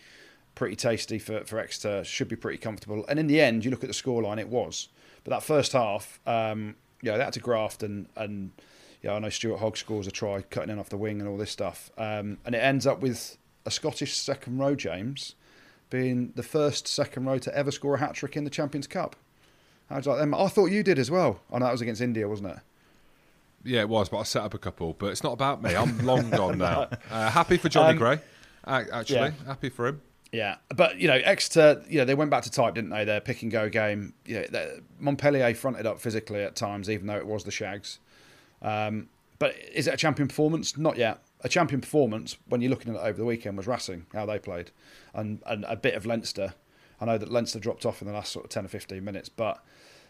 pretty 0.53 0.75
tasty 0.75 1.17
for, 1.17 1.43
for 1.43 1.57
Exeter, 1.57 2.03
should 2.03 2.27
be 2.27 2.35
pretty 2.35 2.59
comfortable. 2.59 3.03
And 3.09 3.17
in 3.17 3.27
the 3.27 3.41
end, 3.41 3.65
you 3.65 3.71
look 3.71 3.83
at 3.83 3.89
the 3.89 3.95
scoreline, 3.95 4.39
it 4.39 4.49
was. 4.49 4.89
But 5.23 5.31
that 5.31 5.43
first 5.43 5.73
half, 5.73 6.19
um, 6.27 6.75
you 7.01 7.11
know, 7.11 7.17
they 7.17 7.23
had 7.23 7.33
to 7.33 7.39
graft 7.39 7.81
and, 7.81 8.07
and 8.15 8.51
yeah, 9.01 9.13
I 9.13 9.19
know 9.19 9.29
Stuart 9.29 9.57
Hogg 9.59 9.77
scores 9.77 10.07
a 10.07 10.11
try, 10.11 10.41
cutting 10.41 10.69
in 10.71 10.79
off 10.79 10.89
the 10.89 10.97
wing 10.97 11.19
and 11.19 11.29
all 11.29 11.37
this 11.37 11.51
stuff. 11.51 11.89
Um, 11.97 12.37
and 12.45 12.53
it 12.55 12.59
ends 12.59 12.85
up 12.87 12.99
with 13.01 13.37
a 13.65 13.71
Scottish 13.71 14.15
second 14.15 14.57
row, 14.59 14.75
James, 14.75 15.35
being 15.89 16.33
the 16.35 16.43
first 16.43 16.87
second 16.87 17.25
row 17.25 17.37
to 17.39 17.55
ever 17.57 17.71
score 17.71 17.95
a 17.95 17.99
hat 17.99 18.13
trick 18.13 18.35
in 18.37 18.43
the 18.43 18.49
Champions 18.49 18.87
Cup. 18.87 19.15
How'd 19.89 20.05
you 20.05 20.11
like 20.11 20.19
them? 20.21 20.33
I 20.35 20.47
thought 20.47 20.67
you 20.67 20.83
did 20.83 20.99
as 20.99 21.09
well. 21.09 21.39
I 21.51 21.59
know 21.59 21.65
that 21.65 21.71
was 21.71 21.81
against 21.81 22.01
India, 22.01 22.27
wasn't 22.27 22.49
it? 22.51 22.57
Yeah, 23.63 23.81
it 23.81 23.89
was, 23.89 24.07
but 24.07 24.19
I 24.19 24.23
set 24.23 24.43
up 24.43 24.53
a 24.53 24.57
couple. 24.59 24.93
But 24.97 25.07
it's 25.07 25.23
not 25.23 25.33
about 25.33 25.61
me. 25.63 25.75
I'm 25.75 25.97
long 26.05 26.29
gone 26.29 26.57
now. 26.59 26.89
Uh, 27.09 27.29
happy 27.29 27.57
for 27.57 27.69
Jonny 27.69 27.91
Um, 27.91 27.97
Gray, 27.97 28.19
actually. 28.65 29.15
yeah. 29.19 29.31
Happy 29.47 29.69
for 29.69 29.87
him. 29.87 30.01
Yeah, 30.31 30.57
but 30.75 30.99
you 30.99 31.07
know, 31.07 31.15
Exeter, 31.15 31.83
you 31.89 31.97
know, 31.97 32.05
they 32.05 32.13
went 32.13 32.29
back 32.29 32.43
to 32.43 32.51
type, 32.51 32.75
didn't 32.75 32.91
they? 32.91 33.03
Their 33.03 33.19
pick 33.19 33.41
and 33.41 33.51
go 33.51 33.67
game. 33.67 34.13
You 34.27 34.45
know, 34.51 34.67
Montpellier 34.99 35.55
fronted 35.55 35.87
up 35.87 35.99
physically 35.99 36.43
at 36.43 36.55
times, 36.55 36.87
even 36.89 37.07
though 37.07 37.17
it 37.17 37.25
was 37.25 37.43
the 37.45 37.51
Shags. 37.51 37.97
Um, 38.61 39.09
but 39.37 39.55
is 39.73 39.87
it 39.87 39.93
a 39.93 39.97
champion 39.97 40.27
performance? 40.27 40.77
Not 40.77 40.97
yet. 40.97 41.21
A 41.41 41.49
champion 41.49 41.79
performance, 41.79 42.35
when 42.47 42.61
you're 42.61 42.69
looking 42.69 42.93
at 42.93 42.99
it 42.99 43.07
over 43.07 43.17
the 43.17 43.25
weekend, 43.25 43.55
was 43.55 43.67
Racing, 43.67 44.05
how 44.13 44.25
they 44.25 44.39
played, 44.39 44.71
and, 45.13 45.41
and 45.45 45.65
a 45.67 45.77
bit 45.77 45.95
of 45.95 46.05
Leinster. 46.05 46.53
I 46.99 47.05
know 47.05 47.17
that 47.17 47.31
Leinster 47.31 47.59
dropped 47.59 47.85
off 47.85 48.01
in 48.01 48.07
the 48.09 48.13
last 48.13 48.33
sort 48.33 48.45
of 48.45 48.51
10 48.51 48.65
or 48.65 48.67
15 48.67 49.03
minutes, 49.03 49.29
but 49.29 49.63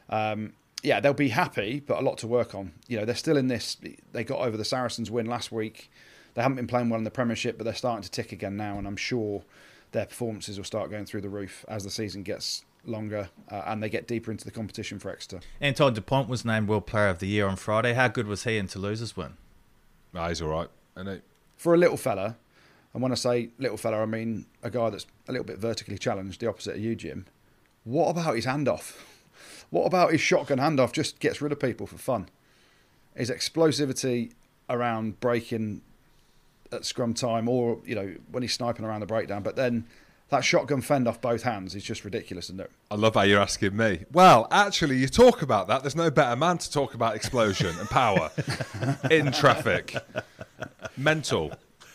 um, 0.10 0.54
yeah, 0.82 1.00
they'll 1.00 1.14
be 1.14 1.30
happy, 1.30 1.80
but 1.80 2.00
a 2.00 2.02
lot 2.02 2.18
to 2.20 2.28
work 2.28 2.56
on. 2.56 2.74
You 2.88 2.98
know, 2.98 3.06
they're 3.06 3.14
still 3.14 3.38
in 3.38 3.48
this. 3.48 3.78
They 4.12 4.24
got 4.24 4.40
over 4.40 4.58
the 4.58 4.66
Saracens 4.66 5.12
win 5.12 5.28
last 5.28 5.52
week. 5.52 5.92
They 6.34 6.42
haven't 6.42 6.56
been 6.56 6.68
playing 6.68 6.90
well 6.90 6.98
in 6.98 7.04
the 7.04 7.12
Premiership, 7.12 7.58
but 7.58 7.66
they're 7.66 7.76
starting 7.76 8.02
to 8.04 8.10
tick 8.10 8.32
again 8.32 8.58
now, 8.58 8.80
and 8.80 8.88
I'm 8.88 8.98
sure 8.98 9.44
their 9.92 10.06
performances 10.08 10.58
will 10.58 10.66
start 10.66 10.90
going 10.90 11.06
through 11.06 11.22
the 11.22 11.30
roof 11.30 11.66
as 11.68 11.84
the 11.84 11.90
season 11.92 12.24
gets 12.24 12.64
longer 12.86 13.30
uh, 13.52 13.64
and 13.66 13.84
they 13.84 13.90
get 13.90 14.08
deeper 14.08 14.32
into 14.32 14.46
the 14.46 14.52
competition 14.52 15.00
for 15.00 15.12
Exeter. 15.12 15.40
Antoine 15.62 15.94
Dupont 15.94 16.30
was 16.30 16.46
named 16.46 16.68
World 16.68 16.86
Player 16.88 17.08
of 17.10 17.20
the 17.20 17.28
Year 17.28 17.48
on 17.48 17.56
Friday. 17.56 17.94
How 17.94 18.08
good 18.08 18.28
was 18.28 18.44
he 18.44 18.58
in 18.58 18.68
Toulouse's 18.68 19.16
win? 19.16 19.34
Nah, 20.14 20.30
he's 20.30 20.42
all 20.42 20.50
right. 20.50 20.70
isn't 20.98 21.14
he? 21.14 21.22
For 21.58 21.74
a 21.74 21.78
little 21.78 21.98
fella, 21.98 22.38
and 22.94 23.04
when 23.04 23.12
I 23.12 23.16
say 23.16 23.50
little 23.60 23.78
fella, 23.78 24.02
I 24.02 24.06
mean 24.06 24.46
a 24.64 24.70
guy 24.70 24.90
that's 24.90 25.06
a 25.28 25.32
little 25.32 25.46
bit 25.46 25.60
vertically 25.60 25.98
challenged, 25.98 26.40
the 26.40 26.48
opposite 26.48 26.76
of 26.76 26.82
you, 26.82 26.96
Jim. 26.96 27.26
What 27.84 28.10
about 28.10 28.36
his 28.36 28.46
handoff? 28.46 28.96
What 29.70 29.86
about 29.86 30.12
his 30.12 30.22
shotgun 30.22 30.58
handoff? 30.58 30.92
Just 30.92 31.20
gets 31.20 31.42
rid 31.42 31.52
of 31.52 31.60
people 31.60 31.86
for 31.86 31.98
fun. 31.98 32.30
His 33.16 33.30
explosivity 33.30 34.32
around 34.70 35.20
breaking 35.20 35.82
at 36.72 36.86
scrum 36.86 37.14
time, 37.14 37.48
or 37.48 37.80
you 37.86 37.96
know 37.96 38.16
when 38.32 38.42
he's 38.44 38.54
sniping 38.54 38.86
around 38.86 39.02
the 39.02 39.06
breakdown, 39.06 39.44
but 39.44 39.56
then 39.56 39.86
that 40.30 40.44
shotgun 40.44 40.82
fend 40.82 41.08
off 41.08 41.20
both 41.22 41.44
hands 41.44 41.76
is 41.76 41.84
just 41.84 42.06
ridiculous, 42.06 42.46
isn't 42.46 42.62
it? 42.62 42.72
I 42.92 42.96
love 42.96 43.16
how 43.16 43.24
you're 43.24 43.42
asking 43.42 43.76
me. 43.76 44.06
Well, 44.12 44.48
actually, 44.52 44.98
you 44.98 45.08
talk 45.08 45.42
about 45.42 45.68
that. 45.68 45.82
There's 45.82 45.96
no 45.96 46.12
better 46.12 46.36
man 46.36 46.60
to 46.60 46.72
talk 46.72 46.94
about 46.94 47.16
explosion 47.16 47.76
and 47.80 47.90
power 47.90 48.32
in 49.12 49.32
traffic. 49.32 49.96
Mental. 50.98 51.52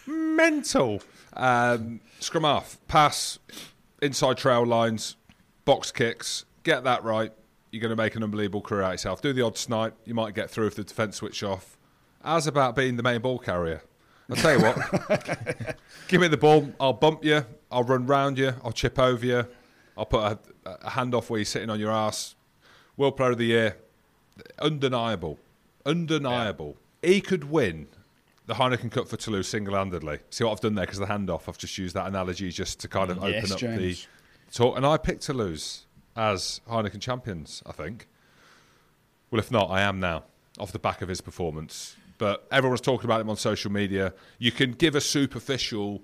Mental. 0.07 1.01
Um, 1.35 2.01
scrum 2.21 2.45
half, 2.45 2.79
pass, 2.89 3.39
inside 4.03 4.37
trail 4.37 4.67
lines, 4.67 5.17
box 5.65 5.93
kicks. 5.93 6.45
Get 6.63 6.85
that 6.85 7.05
right. 7.05 7.33
You're 7.71 7.81
going 7.81 7.91
to 7.91 7.97
make 7.97 8.15
an 8.15 8.23
unbelievable 8.23 8.63
career 8.63 8.83
out 8.83 8.89
of 8.89 8.93
yourself. 8.95 9.23
Do 9.23 9.33
the 9.33 9.43
odd 9.43 9.59
snipe. 9.59 9.95
You 10.05 10.15
might 10.15 10.35
get 10.35 10.51
through 10.51 10.69
if 10.69 10.77
the 10.77 10.85
defence 10.85 11.17
switch 11.17 11.43
off. 11.43 11.77
How's 12.23 12.47
about 12.47 12.77
being 12.77 12.97
the 12.97 13.03
main 13.03 13.21
ball 13.21 13.39
carrier? 13.39 13.83
I'll 14.31 14.37
tell 14.37 14.59
you 14.59 14.65
what. 14.65 15.77
Give 16.09 16.21
me 16.21 16.29
the 16.29 16.37
ball. 16.37 16.73
I'll 16.81 16.93
bump 16.95 17.25
you. 17.25 17.45
I'll 17.75 17.83
run 17.83 18.07
round 18.07 18.39
you. 18.39 18.55
I'll 18.63 18.73
chip 18.73 19.01
over 19.01 19.27
you. 19.27 19.49
I'll 19.99 20.07
put 20.07 20.23
a, 20.23 20.39
a 20.65 20.91
hand 20.91 21.13
off 21.13 21.29
where 21.29 21.39
you're 21.39 21.45
sitting 21.45 21.71
on 21.71 21.81
your 21.81 21.91
ass. 21.91 22.37
World 22.97 23.17
Player 23.17 23.33
of 23.33 23.39
the 23.39 23.47
Year. 23.47 23.77
Undeniable. 24.61 25.41
Undeniable. 25.85 26.77
He 27.03 27.21
could 27.21 27.51
win 27.51 27.89
the 28.47 28.55
Heineken 28.55 28.93
Cup 28.93 29.09
for 29.09 29.17
Toulouse 29.17 29.49
single 29.49 29.75
handedly. 29.75 30.21
See 30.31 30.45
what 30.45 30.53
I've 30.53 30.61
done 30.61 30.77
there 30.77 30.87
because 30.87 31.01
the 31.01 31.07
handoff, 31.07 31.49
I've 31.49 31.59
just 31.59 31.77
used 31.77 31.97
that 31.97 32.07
analogy 32.07 32.51
just 32.51 32.79
to 32.81 32.89
kind 32.89 33.11
of 33.11 33.19
mm, 33.19 33.35
open 33.35 33.51
up 33.51 33.59
James. 33.59 34.07
the 34.47 34.57
talk. 34.57 34.77
And 34.77 34.87
I 34.87 34.97
picked 34.97 35.23
Toulouse 35.23 35.87
as 36.17 36.61
Heineken 36.71 37.01
champions, 37.01 37.61
I 37.67 37.73
think. 37.73 38.07
Well, 39.33 39.41
if 39.41 39.51
not, 39.51 39.69
I 39.69 39.81
am 39.81 39.99
now, 39.99 40.23
off 40.61 40.71
the 40.71 40.79
back 40.79 41.03
of 41.03 41.09
his 41.09 41.21
performance. 41.21 41.97
But 42.19 42.47
everyone's 42.53 42.81
talking 42.81 43.07
about 43.07 43.21
him 43.21 43.29
on 43.29 43.37
social 43.37 43.73
media. 43.73 44.15
You 44.39 44.53
can 44.53 44.73
give 44.73 44.95
a 44.95 45.01
superficial 45.01 46.03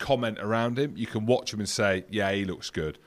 comment 0.00 0.38
around 0.40 0.76
him. 0.78 0.94
You 0.96 1.06
can 1.06 1.26
watch 1.26 1.54
him 1.54 1.60
and 1.60 1.68
say, 1.68 2.04
yeah, 2.10 2.32
he 2.32 2.44
looks 2.44 2.70
good. 2.70 2.98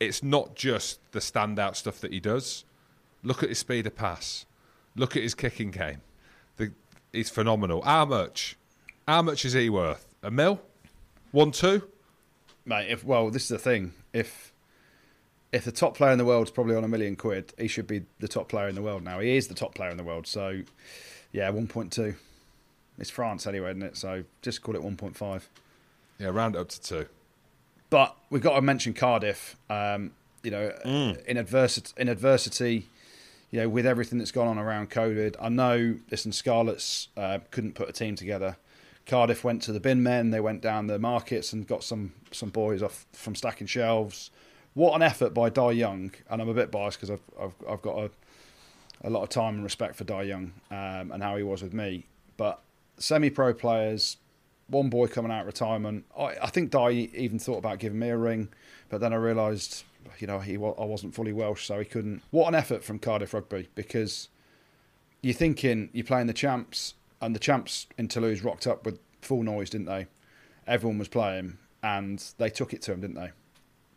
It's 0.00 0.22
not 0.22 0.56
just 0.56 0.98
the 1.12 1.20
standout 1.20 1.76
stuff 1.76 2.00
that 2.00 2.12
he 2.12 2.18
does. 2.18 2.64
Look 3.22 3.44
at 3.44 3.50
his 3.50 3.58
speed 3.58 3.86
of 3.86 3.94
pass. 3.94 4.46
Look 4.96 5.16
at 5.16 5.22
his 5.22 5.34
kicking 5.34 5.70
game. 5.70 6.00
The, 6.56 6.72
he's 7.12 7.30
phenomenal. 7.30 7.82
How 7.82 8.06
much? 8.06 8.56
How 9.06 9.22
much 9.22 9.44
is 9.44 9.52
he 9.52 9.70
worth? 9.70 10.06
A 10.22 10.30
mil? 10.30 10.60
One, 11.30 11.52
two? 11.52 11.88
Mate, 12.64 12.90
if 12.90 13.04
well, 13.04 13.30
this 13.30 13.42
is 13.42 13.48
the 13.48 13.58
thing. 13.58 13.92
If 14.12 14.52
if 15.52 15.64
the 15.64 15.72
top 15.72 15.96
player 15.96 16.12
in 16.12 16.18
the 16.18 16.24
world 16.24 16.46
is 16.46 16.50
probably 16.50 16.76
on 16.76 16.84
a 16.84 16.88
million 16.88 17.16
quid, 17.16 17.52
he 17.58 17.68
should 17.68 17.86
be 17.86 18.02
the 18.18 18.28
top 18.28 18.48
player 18.48 18.68
in 18.68 18.74
the 18.74 18.82
world 18.82 19.02
now. 19.02 19.20
He 19.20 19.36
is 19.36 19.48
the 19.48 19.54
top 19.54 19.74
player 19.74 19.90
in 19.90 19.96
the 19.96 20.04
world. 20.04 20.26
So, 20.26 20.62
yeah, 21.32 21.50
one 21.50 21.66
point 21.66 21.92
two. 21.92 22.14
It's 22.98 23.10
France 23.10 23.46
anyway, 23.46 23.70
isn't 23.70 23.82
it? 23.82 23.96
So 23.96 24.24
just 24.42 24.62
call 24.62 24.74
it 24.74 24.82
one 24.82 24.96
point 24.96 25.16
five. 25.16 25.48
Yeah, 26.20 26.28
round 26.28 26.54
it 26.54 26.58
up 26.58 26.68
to 26.68 26.80
two. 26.80 27.06
But 27.88 28.14
we've 28.28 28.42
got 28.42 28.54
to 28.54 28.62
mention 28.62 28.92
Cardiff. 28.92 29.56
Um, 29.68 30.12
you 30.42 30.50
know, 30.50 30.72
in 31.26 31.36
adversity, 31.36 31.92
in 31.96 32.08
adversity, 32.08 32.88
you 33.50 33.60
know, 33.60 33.68
with 33.68 33.86
everything 33.86 34.18
that's 34.18 34.30
gone 34.30 34.46
on 34.46 34.58
around 34.58 34.90
COVID, 34.90 35.36
I 35.40 35.48
know 35.48 35.96
listen, 36.10 36.32
Scarlets 36.32 37.08
uh, 37.16 37.38
couldn't 37.50 37.74
put 37.74 37.88
a 37.88 37.92
team 37.92 38.14
together. 38.16 38.56
Cardiff 39.06 39.42
went 39.42 39.62
to 39.62 39.72
the 39.72 39.80
bin 39.80 40.02
men. 40.02 40.30
They 40.30 40.40
went 40.40 40.60
down 40.60 40.86
the 40.86 40.98
markets 40.98 41.52
and 41.52 41.66
got 41.66 41.82
some 41.82 42.12
some 42.30 42.50
boys 42.50 42.82
off 42.82 43.06
from 43.12 43.34
stacking 43.34 43.66
shelves. 43.66 44.30
What 44.74 44.94
an 44.94 45.02
effort 45.02 45.34
by 45.34 45.48
Dai 45.48 45.72
Young, 45.72 46.12
and 46.30 46.40
I'm 46.40 46.48
a 46.48 46.54
bit 46.54 46.70
biased 46.70 46.98
because 46.98 47.10
I've, 47.10 47.22
I've 47.40 47.54
I've 47.68 47.82
got 47.82 47.98
a 47.98 48.10
a 49.02 49.10
lot 49.10 49.22
of 49.22 49.30
time 49.30 49.54
and 49.54 49.64
respect 49.64 49.96
for 49.96 50.04
Dai 50.04 50.22
Young 50.22 50.52
um, 50.70 51.10
and 51.10 51.22
how 51.22 51.36
he 51.36 51.42
was 51.42 51.62
with 51.62 51.72
me. 51.72 52.04
But 52.36 52.60
semi-pro 52.98 53.54
players, 53.54 54.18
one 54.70 54.88
boy 54.88 55.06
coming 55.06 55.30
out 55.30 55.40
of 55.40 55.46
retirement. 55.46 56.04
I, 56.16 56.36
I 56.42 56.46
think 56.46 56.70
Dai 56.70 56.90
even 56.90 57.38
thought 57.38 57.58
about 57.58 57.78
giving 57.78 57.98
me 57.98 58.08
a 58.08 58.16
ring, 58.16 58.48
but 58.88 59.00
then 59.00 59.12
I 59.12 59.16
realised, 59.16 59.84
you 60.18 60.26
know, 60.26 60.38
he 60.38 60.54
I 60.54 60.58
wasn't 60.58 61.14
fully 61.14 61.32
Welsh, 61.32 61.66
so 61.66 61.78
he 61.78 61.84
couldn't. 61.84 62.22
What 62.30 62.48
an 62.48 62.54
effort 62.54 62.84
from 62.84 62.98
Cardiff 62.98 63.34
Rugby 63.34 63.68
because 63.74 64.28
you're 65.22 65.34
thinking 65.34 65.90
you're 65.92 66.04
playing 66.04 66.26
the 66.26 66.32
champs, 66.32 66.94
and 67.20 67.34
the 67.34 67.40
champs 67.40 67.86
in 67.98 68.08
Toulouse 68.08 68.42
rocked 68.42 68.66
up 68.66 68.84
with 68.84 68.98
full 69.20 69.42
noise, 69.42 69.70
didn't 69.70 69.86
they? 69.86 70.06
Everyone 70.66 70.98
was 70.98 71.08
playing, 71.08 71.58
and 71.82 72.24
they 72.38 72.48
took 72.48 72.72
it 72.72 72.82
to 72.82 72.92
him, 72.92 73.00
didn't 73.00 73.16
they? 73.16 73.30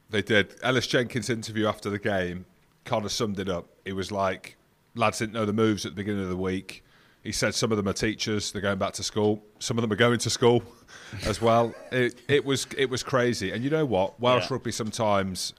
They 0.10 0.22
did. 0.22 0.56
Ellis 0.62 0.88
Jenkins' 0.88 1.30
interview 1.30 1.68
after 1.68 1.90
the 1.90 2.00
game 2.00 2.46
kind 2.86 3.06
of 3.06 3.12
summed 3.12 3.40
it 3.40 3.50
up. 3.50 3.68
It 3.86 3.94
was 3.94 4.12
like, 4.12 4.58
lads 4.96 5.20
didn't 5.20 5.34
know 5.34 5.46
the 5.46 5.54
moves 5.54 5.86
at 5.86 5.94
the 5.94 5.96
beginning 5.96 6.24
of 6.24 6.30
the 6.30 6.38
week. 6.38 6.83
He 7.24 7.32
said 7.32 7.56
some 7.56 7.72
of 7.72 7.78
them 7.78 7.88
are 7.88 7.94
teachers, 7.94 8.52
they're 8.52 8.62
going 8.62 8.78
back 8.78 8.94
to 8.94 9.04
school. 9.04 9.42
Some 9.60 9.78
of 9.78 9.82
them 9.82 9.92
are 9.94 9.98
going 9.98 10.20
to 10.20 10.30
school 10.30 10.62
as 11.26 11.42
well. 11.42 11.74
It, 11.92 12.20
it 12.28 12.44
was 12.44 12.68
it 12.78 12.90
was 12.90 13.02
crazy. 13.02 13.52
And 13.52 13.64
you 13.64 13.70
know 13.70 13.86
what? 13.86 14.20
Welsh 14.20 14.50
Yeah. 14.50 14.56
rugby 14.56 14.72
sometimes, 14.72 15.54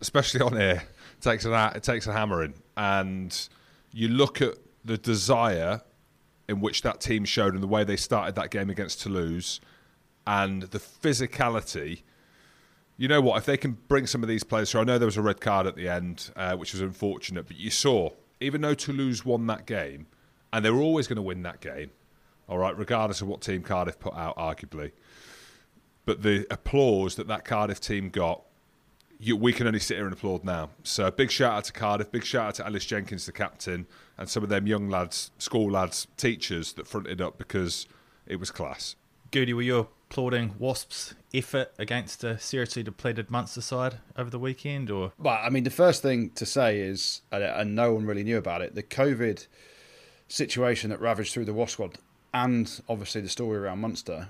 especially 0.00 0.40
on 0.40 0.56
here, 0.56 0.82
takes 1.20 1.44
an 1.44 1.52
it 1.76 1.82
takes 1.84 2.06
a 2.08 2.12
hammering. 2.12 2.54
And 2.76 3.48
you 3.92 4.08
look 4.08 4.42
at 4.42 4.54
the 4.84 4.98
desire 4.98 5.80
in 6.48 6.60
which 6.60 6.82
that 6.82 7.00
team 7.00 7.24
showed 7.24 7.54
and 7.54 7.62
the 7.62 7.68
way 7.68 7.84
they 7.84 7.96
started 7.96 8.34
that 8.34 8.50
game 8.50 8.68
against 8.68 9.00
Toulouse 9.00 9.60
and 10.26 10.62
the 10.64 10.78
physicality 10.78 12.02
you 12.96 13.08
know 13.08 13.20
what? 13.20 13.38
If 13.38 13.44
they 13.46 13.56
can 13.56 13.76
bring 13.88 14.06
some 14.06 14.22
of 14.22 14.28
these 14.28 14.44
players 14.44 14.70
through, 14.70 14.82
I 14.82 14.84
know 14.84 14.98
there 14.98 15.06
was 15.06 15.16
a 15.16 15.22
red 15.22 15.40
card 15.40 15.66
at 15.66 15.74
the 15.74 15.88
end, 15.88 16.30
uh, 16.36 16.54
which 16.56 16.72
was 16.72 16.80
unfortunate, 16.80 17.46
but 17.48 17.56
you 17.56 17.68
saw, 17.70 18.10
even 18.40 18.60
though 18.60 18.74
Toulouse 18.74 19.24
won 19.24 19.46
that 19.48 19.66
game, 19.66 20.06
and 20.54 20.64
they 20.64 20.70
were 20.70 20.80
always 20.80 21.06
going 21.08 21.16
to 21.16 21.22
win 21.22 21.42
that 21.42 21.60
game, 21.60 21.90
all 22.48 22.58
right, 22.58 22.78
regardless 22.78 23.20
of 23.20 23.26
what 23.26 23.40
team 23.42 23.62
Cardiff 23.62 23.98
put 23.98 24.14
out, 24.14 24.36
arguably, 24.38 24.92
but 26.06 26.22
the 26.22 26.46
applause 26.50 27.16
that 27.16 27.26
that 27.28 27.44
Cardiff 27.44 27.80
team 27.80 28.08
got, 28.08 28.42
you, 29.18 29.36
we 29.36 29.52
can 29.52 29.66
only 29.66 29.80
sit 29.80 29.96
here 29.96 30.04
and 30.04 30.12
applaud 30.12 30.44
now. 30.44 30.70
So 30.84 31.10
big 31.10 31.30
shout 31.30 31.52
out 31.52 31.64
to 31.64 31.72
Cardiff, 31.72 32.10
big 32.12 32.24
shout 32.24 32.46
out 32.46 32.54
to 32.56 32.66
Ellis 32.66 32.84
Jenkins, 32.86 33.26
the 33.26 33.32
captain, 33.32 33.86
and 34.16 34.28
some 34.28 34.42
of 34.44 34.48
them 34.48 34.66
young 34.66 34.88
lads, 34.88 35.32
school 35.38 35.70
lads, 35.72 36.06
teachers 36.16 36.72
that 36.74 36.86
fronted 36.86 37.20
up 37.20 37.36
because 37.36 37.86
it 38.26 38.36
was 38.36 38.50
class. 38.50 38.94
Goody, 39.32 39.52
were 39.52 39.62
you 39.62 39.88
applauding 40.10 40.54
Wasps' 40.60 41.14
effort 41.32 41.72
against 41.78 42.22
a 42.22 42.38
seriously 42.38 42.84
depleted 42.84 43.30
Munster 43.30 43.60
side 43.60 43.96
over 44.16 44.30
the 44.30 44.38
weekend, 44.38 44.88
or 44.90 45.12
Well, 45.18 45.40
I 45.42 45.50
mean, 45.50 45.64
the 45.64 45.70
first 45.70 46.02
thing 46.02 46.30
to 46.36 46.46
say 46.46 46.78
is, 46.78 47.22
and- 47.32 47.42
and 47.42 47.74
no 47.74 47.92
one 47.94 48.06
really 48.06 48.22
knew 48.22 48.38
about 48.38 48.62
it, 48.62 48.76
the 48.76 48.82
COVID 48.84 49.48
situation 50.34 50.90
that 50.90 51.00
ravaged 51.00 51.32
through 51.32 51.44
the 51.44 51.54
Wasp 51.54 51.74
squad, 51.74 51.98
and 52.32 52.80
obviously 52.88 53.20
the 53.20 53.28
story 53.28 53.56
around 53.56 53.80
Munster, 53.80 54.28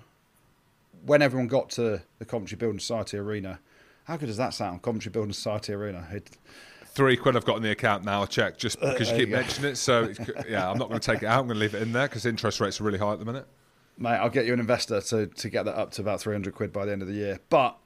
when 1.05 1.23
everyone 1.23 1.49
got 1.49 1.71
to 1.71 2.03
the 2.19 2.25
Coventry 2.25 2.57
Building 2.57 2.79
Society 2.79 3.17
Arena, 3.17 3.59
how 4.05 4.17
good 4.19 4.27
does 4.27 4.37
that 4.37 4.53
sound? 4.53 4.83
Coventry 4.83 5.11
Building 5.11 5.33
Society 5.33 5.73
Arena. 5.73 6.07
It, 6.13 6.31
Three 6.89 7.17
quid 7.17 7.37
I've 7.37 7.45
got 7.45 7.57
in 7.57 7.63
the 7.63 7.71
account 7.71 8.05
now. 8.05 8.23
I 8.23 8.27
check 8.27 8.57
just 8.59 8.81
uh, 8.83 8.93
because 8.93 9.09
you 9.09 9.15
uh, 9.15 9.19
keep 9.19 9.29
you 9.29 9.35
mentioning 9.35 9.73
it. 9.73 9.77
So 9.77 10.05
it's, 10.05 10.21
yeah, 10.49 10.71
I'm 10.71 10.79
not 10.79 10.89
going 10.89 11.01
to 11.01 11.13
take 11.13 11.23
it 11.23 11.27
out. 11.27 11.41
I'm 11.41 11.47
going 11.47 11.57
to 11.57 11.61
leave 11.61 11.75
it 11.75 11.83
in 11.83 11.93
there 11.93 12.07
because 12.07 12.27
interest 12.27 12.61
rates 12.61 12.81
are 12.81 12.85
really 12.85 12.99
high 12.99 13.15
at 13.15 13.19
the 13.19 13.25
minute. 13.25 13.47
mate, 13.99 14.11
I'll 14.11 14.31
get 14.31 14.45
you 14.47 14.53
an 14.53 14.61
investor 14.61 15.01
to, 15.01 15.27
to 15.27 15.49
get 15.49 15.65
that 15.65 15.77
up 15.77 15.91
to 15.93 16.03
about 16.03 16.21
300 16.21 16.55
quid 16.55 16.73
by 16.73 16.85
the 16.85 16.93
end 16.93 17.03
of 17.03 17.09
the 17.09 17.15
year. 17.15 17.41
But 17.49 17.77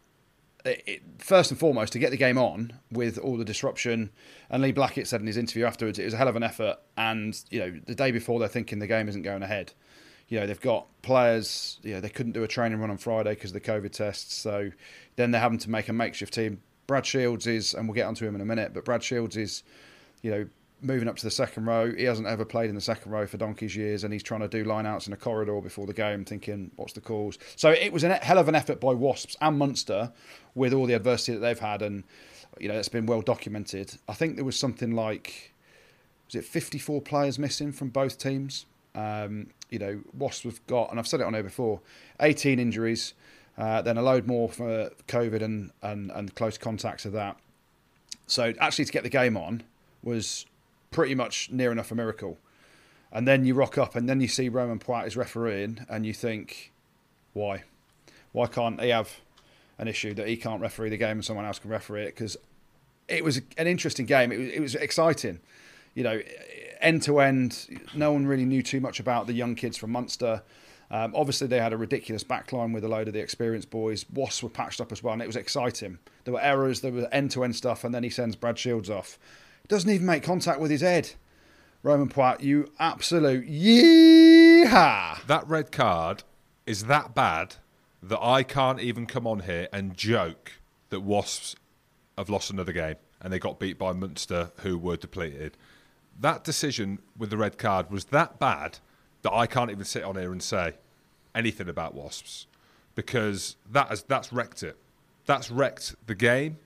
it, 0.69 0.83
it, 0.87 1.03
first 1.19 1.51
and 1.51 1.59
foremost, 1.59 1.93
to 1.95 1.99
get 1.99 2.11
the 2.11 2.17
game 2.17 2.39
on 2.39 2.73
with 2.91 3.19
all 3.19 3.37
the 3.37 3.45
disruption, 3.45 4.11
and 4.51 4.63
Lee 4.63 4.73
Blackett 4.73 5.07
said 5.07 5.21
in 5.21 5.27
his 5.27 5.37
interview 5.37 5.65
afterwards, 5.65 5.99
it 5.99 6.05
was 6.05 6.15
a 6.15 6.17
hell 6.17 6.29
of 6.29 6.37
an 6.37 6.43
effort. 6.43 6.79
And, 6.97 7.41
you 7.51 7.61
know, 7.61 7.81
the 7.87 7.95
day 7.95 8.11
before, 8.11 8.39
they're 8.39 8.49
thinking 8.49 8.79
the 8.79 8.87
game 8.87 9.09
isn't 9.09 9.23
going 9.23 9.43
ahead. 9.43 9.73
You 10.29 10.41
know, 10.41 10.47
they've 10.47 10.61
got 10.61 10.87
players, 11.03 11.79
you 11.83 11.95
know, 11.95 12.01
they 12.01 12.11
couldn't 12.11 12.33
do 12.33 12.43
a 12.45 12.49
training 12.49 12.79
run 12.81 12.91
on 12.91 12.99
Friday 12.99 13.31
because 13.31 13.51
of 13.51 13.55
the 13.55 13.61
COVID 13.61 13.93
tests. 13.93 14.35
So 14.35 14.71
then 15.17 15.31
they're 15.31 15.41
having 15.41 15.59
to 15.59 15.71
make 15.71 15.89
a 15.89 15.93
makeshift 15.93 16.35
team. 16.35 16.61
Brad 16.87 17.07
Shields 17.07 17.47
is, 17.47 17.75
and 17.75 17.89
we'll 17.89 17.95
get 17.95 18.07
onto 18.07 18.27
him 18.27 18.35
in 18.35 18.41
a 18.41 18.47
minute, 18.47 18.75
but 18.75 18.85
Brad 18.85 19.03
Shields 19.03 19.37
is, 19.37 19.63
you 20.23 20.31
know, 20.31 20.49
moving 20.81 21.09
up 21.09 21.17
to 21.17 21.25
the 21.25 21.31
second 21.31 21.67
row. 21.67 21.93
He 21.93 22.05
hasn't 22.05 22.29
ever 22.29 22.45
played 22.45 22.69
in 22.69 22.75
the 22.75 22.81
second 22.81 23.13
row 23.13 23.27
for 23.27 23.37
donkey's 23.37 23.75
years, 23.75 24.05
and 24.05 24.13
he's 24.13 24.23
trying 24.23 24.41
to 24.41 24.49
do 24.49 24.65
lineouts 24.65 25.07
in 25.07 25.13
a 25.13 25.17
corridor 25.17 25.61
before 25.61 25.87
the 25.87 25.93
game, 25.93 26.25
thinking, 26.25 26.71
what's 26.77 26.93
the 26.93 27.01
cause? 27.01 27.39
So 27.57 27.71
it 27.71 27.93
was 27.93 28.05
a 28.05 28.15
hell 28.15 28.39
of 28.39 28.49
an 28.49 28.55
effort 28.55 28.81
by 28.81 28.93
Wasps 28.93 29.37
and 29.41 29.59
Munster 29.59 30.13
with 30.55 30.73
all 30.73 30.87
the 30.87 30.95
adversity 30.95 31.33
that 31.33 31.41
they've 31.41 31.59
had, 31.59 31.83
and, 31.83 32.05
you 32.59 32.69
know, 32.69 32.75
it's 32.75 32.89
been 32.89 33.07
well 33.07 33.23
documented. 33.23 33.97
I 34.09 34.15
think 34.15 34.37
there 34.37 34.45
was 34.45 34.59
something 34.59 34.93
like, 34.93 35.53
was 36.27 36.37
it 36.37 36.45
54 36.45 37.03
players 37.03 37.39
missing 37.39 37.73
from 37.73 37.89
both 37.89 38.19
teams? 38.19 38.67
Um, 38.95 39.49
you 39.71 39.79
know, 39.79 40.01
Wasps 40.17 40.45
have 40.45 40.67
got, 40.67 40.91
and 40.91 40.99
I've 40.99 41.07
said 41.07 41.21
it 41.21 41.25
on 41.25 41.35
here 41.35 41.43
before, 41.43 41.81
18 42.21 42.59
injuries, 42.59 43.15
uh, 43.57 43.83
then 43.83 43.99
a 43.99 44.03
load 44.03 44.27
more 44.27 44.49
for 44.49 44.91
COVID 45.09 45.43
and, 45.43 45.73
and, 45.83 46.11
and 46.13 46.35
close 46.35 46.57
contacts 46.57 47.05
of 47.05 47.13
that. 47.13 47.37
So 48.27 48.53
actually, 48.61 48.85
to 48.85 48.93
get 48.93 49.03
the 49.03 49.11
game 49.11 49.37
on 49.37 49.63
was 50.03 50.47
pretty 50.91 51.15
much 51.15 51.51
near 51.51 51.73
enough 51.73 51.91
a 51.91 51.95
miracle. 51.95 52.39
And 53.11 53.27
then 53.27 53.45
you 53.45 53.55
rock 53.55 53.79
up, 53.79 53.97
and 53.97 54.09
then 54.09 54.21
you 54.21 54.29
see 54.29 54.49
Romain 54.49 54.79
Poite 54.79 55.07
is 55.07 55.17
refereeing, 55.17 55.87
and 55.89 56.05
you 56.05 56.13
think, 56.13 56.73
why? 57.33 57.65
Why 58.33 58.47
can't 58.47 58.81
he 58.81 58.91
have 58.91 59.17
an 59.79 59.89
issue 59.89 60.13
that 60.15 60.29
he 60.29 60.37
can't 60.37 60.61
referee 60.61 60.91
the 60.91 60.97
game 60.97 61.13
and 61.13 61.25
someone 61.25 61.47
else 61.47 61.59
can 61.59 61.71
referee 61.71 62.03
it? 62.03 62.15
Because 62.15 62.37
it 63.09 63.25
was 63.25 63.41
an 63.57 63.67
interesting 63.67 64.07
game. 64.07 64.31
It 64.31 64.39
was, 64.39 64.49
it 64.49 64.61
was 64.61 64.75
exciting. 64.75 65.41
You 65.95 66.05
know, 66.05 66.21
end 66.81 67.03
to 67.05 67.21
end, 67.21 67.67
no 67.95 68.13
one 68.13 68.27
really 68.27 68.45
knew 68.45 68.63
too 68.63 68.81
much 68.81 69.01
about 69.01 69.27
the 69.27 69.33
young 69.33 69.55
kids 69.55 69.79
from 69.79 69.93
Munster. 69.93 70.43
Um, 70.91 71.13
obviously, 71.15 71.47
they 71.47 71.61
had 71.61 71.73
a 71.73 71.77
ridiculous 71.77 72.25
backline 72.25 72.73
with 72.73 72.85
a 72.85 72.89
load 72.89 73.09
of 73.09 73.15
the 73.15 73.21
experienced 73.21 73.71
boys. 73.71 74.07
Wasps 74.13 74.43
were 74.43 74.49
patched 74.49 74.81
up 74.81 74.93
as 74.93 75.03
well, 75.03 75.13
and 75.13 75.23
it 75.23 75.27
was 75.27 75.37
exciting. 75.37 75.99
There 76.25 76.35
were 76.35 76.41
errors, 76.41 76.81
there 76.81 76.93
was 76.93 77.07
end 77.13 77.31
to 77.33 77.45
end 77.45 77.57
stuff, 77.57 77.85
and 77.85 77.95
then 77.95 78.03
he 78.03 78.11
sends 78.11 78.37
Brad 78.37 78.59
Shields 78.59 78.91
off. 78.91 79.19
Doesn't 79.69 79.91
even 79.91 80.07
make 80.07 80.23
contact 80.23 80.61
with 80.61 80.71
his 80.71 80.81
head. 80.81 81.11
Romain 81.83 82.09
Poite, 82.09 82.43
you 82.43 82.73
absolute 82.79 83.47
yeehaw! 83.47 85.25
That 85.27 85.47
red 85.47 85.71
card 85.71 86.25
is 86.67 86.85
that 86.87 87.15
bad 87.15 87.57
that 88.03 88.23
I 88.23 88.43
can't 88.43 88.81
even 88.81 89.07
come 89.07 89.27
on 89.27 89.41
here 89.41 89.69
and 89.73 89.97
joke 89.97 90.53
that 90.89 91.01
Wasps 91.01 91.55
have 92.17 92.31
lost 92.31 92.51
another 92.51 92.73
game 92.73 92.97
and 93.21 93.33
they 93.33 93.39
got 93.39 93.59
beat 93.59 93.79
by 93.79 93.93
Munster, 93.93 94.53
who 94.59 94.79
were 94.79 94.97
depleted. 94.97 95.57
That 96.19 96.45
decision 96.45 97.01
with 97.17 97.31
the 97.31 97.37
red 97.37 97.59
card 97.59 97.91
was 97.91 98.07
that 98.07 98.39
bad 98.39 98.79
that 99.23 99.33
I 99.33 99.47
can't 99.47 99.71
even 99.71 99.85
sit 99.85 100.03
on 100.03 100.17
here 100.17 100.33
and 100.33 100.43
say 100.43 100.75
anything 101.35 101.69
about 101.69 101.95
Wasps 101.95 102.47
because 102.95 103.57
that 103.71 103.89
has, 103.89 104.03
that's 104.03 104.33
wrecked 104.33 104.63
it. 104.63 104.77
That's 105.27 105.51
wrecked 105.51 105.95
the 106.07 106.15
game 106.15 106.59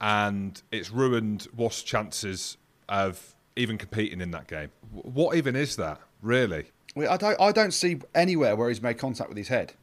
and 0.00 0.60
it's 0.70 0.90
ruined 0.90 1.48
Wasps' 1.56 1.82
chances 1.82 2.56
of 2.88 3.34
even 3.56 3.78
competing 3.78 4.20
in 4.20 4.30
that 4.30 4.46
game. 4.46 4.70
What 4.92 5.36
even 5.36 5.56
is 5.56 5.76
that, 5.76 6.00
really? 6.22 6.66
Well, 6.94 7.12
I 7.12 7.16
don't, 7.16 7.40
I 7.40 7.52
don't 7.52 7.72
see 7.72 8.00
anywhere 8.14 8.56
where 8.56 8.68
he's 8.68 8.82
made 8.82 8.98
contact 8.98 9.28
with 9.28 9.38
his 9.38 9.48
head. 9.48 9.74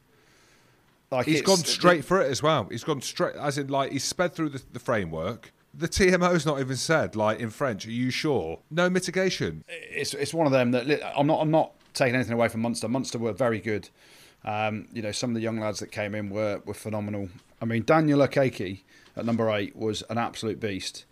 Like 1.10 1.26
He's 1.26 1.42
gone 1.42 1.58
straight 1.58 2.04
for 2.04 2.22
it 2.22 2.30
as 2.30 2.44
well. 2.44 2.68
He's 2.70 2.84
gone 2.84 3.02
straight, 3.02 3.36
as 3.36 3.58
in, 3.58 3.68
like, 3.68 3.92
he's 3.92 4.04
sped 4.04 4.34
through 4.34 4.50
the, 4.50 4.62
the 4.74 4.80
framework. 4.80 5.54
The 5.74 5.88
TMO's 5.88 6.46
not 6.46 6.60
even 6.60 6.76
said, 6.76 7.16
like, 7.16 7.40
in 7.40 7.50
French, 7.50 7.86
are 7.88 7.92
you 7.92 8.10
sure? 8.10 8.60
No 8.72 8.90
mitigation. 8.90 9.64
it's 9.68 10.14
it's 10.14 10.34
one 10.34 10.48
of 10.48 10.52
them 10.52 10.72
that 10.72 11.18
I'm 11.18 11.28
not 11.28 11.40
I'm 11.40 11.52
not 11.52 11.74
taking 11.94 12.16
anything 12.16 12.34
away 12.34 12.48
from 12.48 12.62
Munster. 12.62 12.88
Munster 12.88 13.20
were 13.20 13.32
very 13.32 13.60
good. 13.60 13.90
Um, 14.44 14.88
you 14.92 15.02
know, 15.02 15.12
some 15.12 15.30
of 15.30 15.36
the 15.36 15.42
young 15.42 15.60
lads 15.60 15.80
that 15.80 15.92
came 15.92 16.16
in 16.16 16.30
were 16.30 16.62
were 16.66 16.74
phenomenal. 16.74 17.30
I 17.62 17.66
mean, 17.66 17.84
Daniel 17.84 18.20
Okeke 18.20 18.82
at 19.16 19.26
number 19.26 19.50
eight 19.50 19.76
was 19.76 20.04
an 20.10 20.18
absolute 20.18 20.60
beast. 20.60 21.06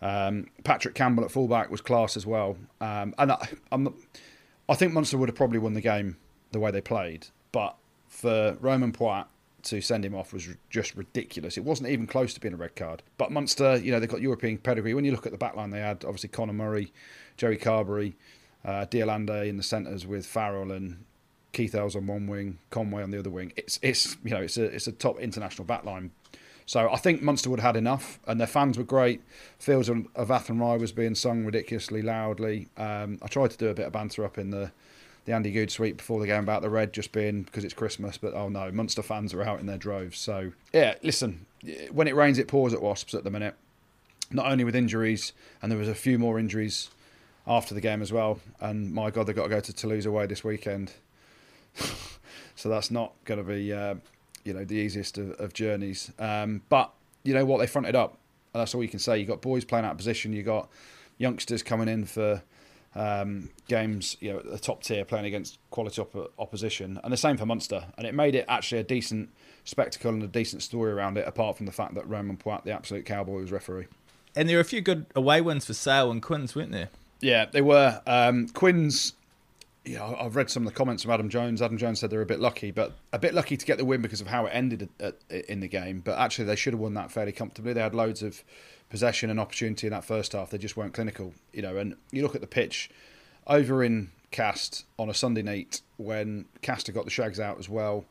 Um, 0.00 0.48
Patrick 0.64 0.94
Campbell 0.94 1.24
at 1.24 1.30
fullback 1.30 1.70
was 1.70 1.80
class 1.80 2.16
as 2.16 2.26
well. 2.26 2.56
Um, 2.80 3.14
and 3.18 3.32
I, 3.32 3.48
I 4.68 4.74
think 4.74 4.92
Munster 4.92 5.16
would 5.16 5.28
have 5.28 5.36
probably 5.36 5.58
won 5.58 5.74
the 5.74 5.80
game 5.80 6.16
the 6.50 6.58
way 6.58 6.70
they 6.70 6.80
played, 6.80 7.28
but 7.52 7.76
for 8.08 8.56
Romain 8.60 8.92
Poite 8.92 9.26
to 9.62 9.80
send 9.80 10.04
him 10.04 10.14
off 10.14 10.32
was 10.32 10.48
just 10.70 10.94
ridiculous. 10.96 11.56
It 11.56 11.64
wasn't 11.64 11.88
even 11.88 12.06
close 12.06 12.34
to 12.34 12.40
being 12.40 12.54
a 12.54 12.56
red 12.56 12.74
card. 12.74 13.02
But 13.16 13.30
Munster, 13.30 13.76
you 13.76 13.92
know, 13.92 14.00
they've 14.00 14.08
got 14.08 14.20
European 14.20 14.58
pedigree. 14.58 14.92
When 14.92 15.04
you 15.04 15.12
look 15.12 15.24
at 15.24 15.32
the 15.32 15.38
back 15.38 15.54
line, 15.54 15.70
they 15.70 15.80
had 15.80 16.04
obviously 16.04 16.30
Conor 16.30 16.52
Murray, 16.52 16.92
Joey 17.36 17.56
Carbery, 17.56 18.14
uh, 18.64 18.84
de 18.86 19.00
Allende 19.00 19.48
in 19.48 19.56
the 19.56 19.62
centres 19.62 20.06
with 20.06 20.26
Farrell 20.26 20.72
and 20.72 21.04
Keith 21.52 21.74
Earls 21.74 21.96
on 21.96 22.06
one 22.06 22.26
wing, 22.26 22.58
Conway 22.70 23.02
on 23.02 23.10
the 23.10 23.18
other 23.18 23.30
wing. 23.30 23.52
It's 23.56 23.78
it's 23.82 24.16
you 24.24 24.30
know 24.30 24.42
it's 24.42 24.56
a 24.56 24.64
it's 24.64 24.86
a 24.86 24.92
top 24.92 25.18
international 25.18 25.64
back 25.64 25.84
line. 25.84 26.10
So 26.64 26.90
I 26.90 26.96
think 26.96 27.22
Munster 27.22 27.50
would 27.50 27.60
have 27.60 27.74
had 27.74 27.76
enough, 27.76 28.20
and 28.26 28.38
their 28.40 28.46
fans 28.46 28.78
were 28.78 28.84
great. 28.84 29.22
Fields 29.58 29.88
of 29.88 30.06
of 30.14 30.30
Athenry 30.30 30.78
was 30.78 30.92
being 30.92 31.14
sung 31.14 31.44
ridiculously 31.44 32.02
loudly. 32.02 32.68
Um, 32.76 33.18
I 33.22 33.26
tried 33.26 33.50
to 33.50 33.58
do 33.58 33.68
a 33.68 33.74
bit 33.74 33.86
of 33.86 33.92
banter 33.92 34.24
up 34.24 34.38
in 34.38 34.50
the 34.50 34.72
the 35.24 35.32
Andy 35.32 35.52
Goode 35.52 35.70
suite 35.70 35.98
before 35.98 36.20
the 36.20 36.26
game 36.26 36.42
about 36.42 36.62
the 36.62 36.70
red 36.70 36.92
just 36.92 37.12
being 37.12 37.42
because 37.42 37.64
it's 37.64 37.74
Christmas, 37.74 38.18
but 38.18 38.34
oh 38.34 38.48
no, 38.48 38.70
Munster 38.72 39.02
fans 39.02 39.32
are 39.34 39.42
out 39.42 39.60
in 39.60 39.66
their 39.66 39.78
droves. 39.78 40.18
So 40.18 40.52
yeah, 40.72 40.94
listen, 41.02 41.46
when 41.90 42.08
it 42.08 42.16
rains, 42.16 42.38
it 42.38 42.48
pours 42.48 42.72
at 42.72 42.82
Wasps 42.82 43.14
at 43.14 43.24
the 43.24 43.30
minute. 43.30 43.54
Not 44.30 44.50
only 44.50 44.64
with 44.64 44.74
injuries, 44.74 45.32
and 45.60 45.70
there 45.70 45.78
was 45.78 45.88
a 45.88 45.94
few 45.94 46.18
more 46.18 46.38
injuries 46.38 46.90
after 47.46 47.74
the 47.74 47.80
game 47.80 48.00
as 48.00 48.12
well. 48.12 48.40
And 48.60 48.92
my 48.92 49.10
God, 49.10 49.26
they've 49.26 49.36
got 49.36 49.44
to 49.44 49.48
go 49.50 49.60
to 49.60 49.72
Toulouse 49.72 50.06
away 50.06 50.26
this 50.26 50.42
weekend. 50.42 50.92
so 52.56 52.68
that's 52.68 52.90
not 52.90 53.12
going 53.24 53.38
to 53.38 53.44
be, 53.44 53.72
uh, 53.72 53.94
you 54.44 54.52
know, 54.52 54.64
the 54.64 54.76
easiest 54.76 55.18
of, 55.18 55.32
of 55.32 55.52
journeys. 55.52 56.10
Um, 56.18 56.62
but 56.68 56.92
you 57.24 57.34
know 57.34 57.44
what, 57.44 57.58
they 57.58 57.66
fronted 57.66 57.96
up. 57.96 58.18
And 58.54 58.60
that's 58.60 58.74
all 58.74 58.82
you 58.82 58.88
can 58.88 58.98
say. 58.98 59.18
You 59.18 59.26
got 59.26 59.40
boys 59.40 59.64
playing 59.64 59.84
out 59.84 59.92
of 59.92 59.96
position. 59.96 60.32
You 60.32 60.42
got 60.42 60.68
youngsters 61.18 61.62
coming 61.62 61.88
in 61.88 62.04
for 62.04 62.42
um, 62.94 63.48
games, 63.68 64.16
you 64.20 64.32
know, 64.32 64.40
the 64.40 64.58
top 64.58 64.82
tier, 64.82 65.04
playing 65.04 65.24
against 65.24 65.58
quality 65.70 66.02
op- 66.02 66.32
opposition, 66.38 67.00
and 67.02 67.12
the 67.12 67.16
same 67.16 67.36
for 67.36 67.46
Munster. 67.46 67.84
And 67.96 68.06
it 68.06 68.14
made 68.14 68.34
it 68.34 68.44
actually 68.48 68.80
a 68.80 68.84
decent 68.84 69.30
spectacle 69.64 70.10
and 70.10 70.22
a 70.22 70.26
decent 70.26 70.62
story 70.62 70.92
around 70.92 71.16
it. 71.16 71.26
Apart 71.26 71.56
from 71.56 71.66
the 71.66 71.72
fact 71.72 71.94
that 71.94 72.06
Romain 72.06 72.36
Poite, 72.36 72.64
the 72.64 72.72
absolute 72.72 73.06
cowboy, 73.06 73.40
was 73.40 73.52
referee. 73.52 73.86
And 74.36 74.48
there 74.48 74.56
were 74.56 74.62
a 74.62 74.64
few 74.64 74.80
good 74.80 75.06
away 75.14 75.40
wins 75.40 75.66
for 75.66 75.74
Sale 75.74 76.10
and 76.10 76.22
Quins, 76.22 76.54
weren't 76.54 76.72
there? 76.72 76.88
Yeah, 77.20 77.46
they 77.46 77.62
were. 77.62 78.00
Um, 78.06 78.48
Quins, 78.48 79.14
know, 79.84 80.16
I've 80.18 80.36
read 80.36 80.48
some 80.48 80.66
of 80.66 80.72
the 80.72 80.76
comments 80.76 81.02
from 81.02 81.12
Adam 81.12 81.28
Jones. 81.28 81.60
Adam 81.60 81.76
Jones 81.76 82.00
said 82.00 82.10
they 82.10 82.16
were 82.16 82.22
a 82.22 82.26
bit 82.26 82.40
lucky, 82.40 82.70
but 82.70 82.92
a 83.12 83.18
bit 83.18 83.34
lucky 83.34 83.56
to 83.56 83.66
get 83.66 83.78
the 83.78 83.84
win 83.84 84.00
because 84.00 84.20
of 84.20 84.28
how 84.28 84.46
it 84.46 84.50
ended 84.50 84.88
at, 85.00 85.14
at, 85.30 85.44
in 85.46 85.60
the 85.60 85.68
game. 85.68 86.00
But 86.04 86.18
actually, 86.18 86.44
they 86.44 86.56
should 86.56 86.72
have 86.72 86.80
won 86.80 86.94
that 86.94 87.10
fairly 87.10 87.32
comfortably. 87.32 87.72
They 87.72 87.80
had 87.80 87.94
loads 87.94 88.22
of 88.22 88.44
possession 88.90 89.30
and 89.30 89.40
opportunity 89.40 89.86
in 89.86 89.92
that 89.92 90.04
first 90.04 90.32
half. 90.32 90.50
They 90.50 90.58
just 90.58 90.76
weren't 90.76 90.94
clinical, 90.94 91.34
you 91.52 91.62
know. 91.62 91.76
And 91.76 91.96
you 92.12 92.22
look 92.22 92.34
at 92.34 92.40
the 92.40 92.46
pitch 92.46 92.90
over 93.46 93.82
in 93.82 94.10
Castres 94.30 94.84
on 94.98 95.08
a 95.08 95.14
Sunday 95.14 95.42
night 95.42 95.80
when 95.96 96.44
Castres 96.62 96.94
got 96.94 97.04
the 97.04 97.10
shags 97.10 97.40
out 97.40 97.58
as 97.58 97.68
well. 97.68 98.04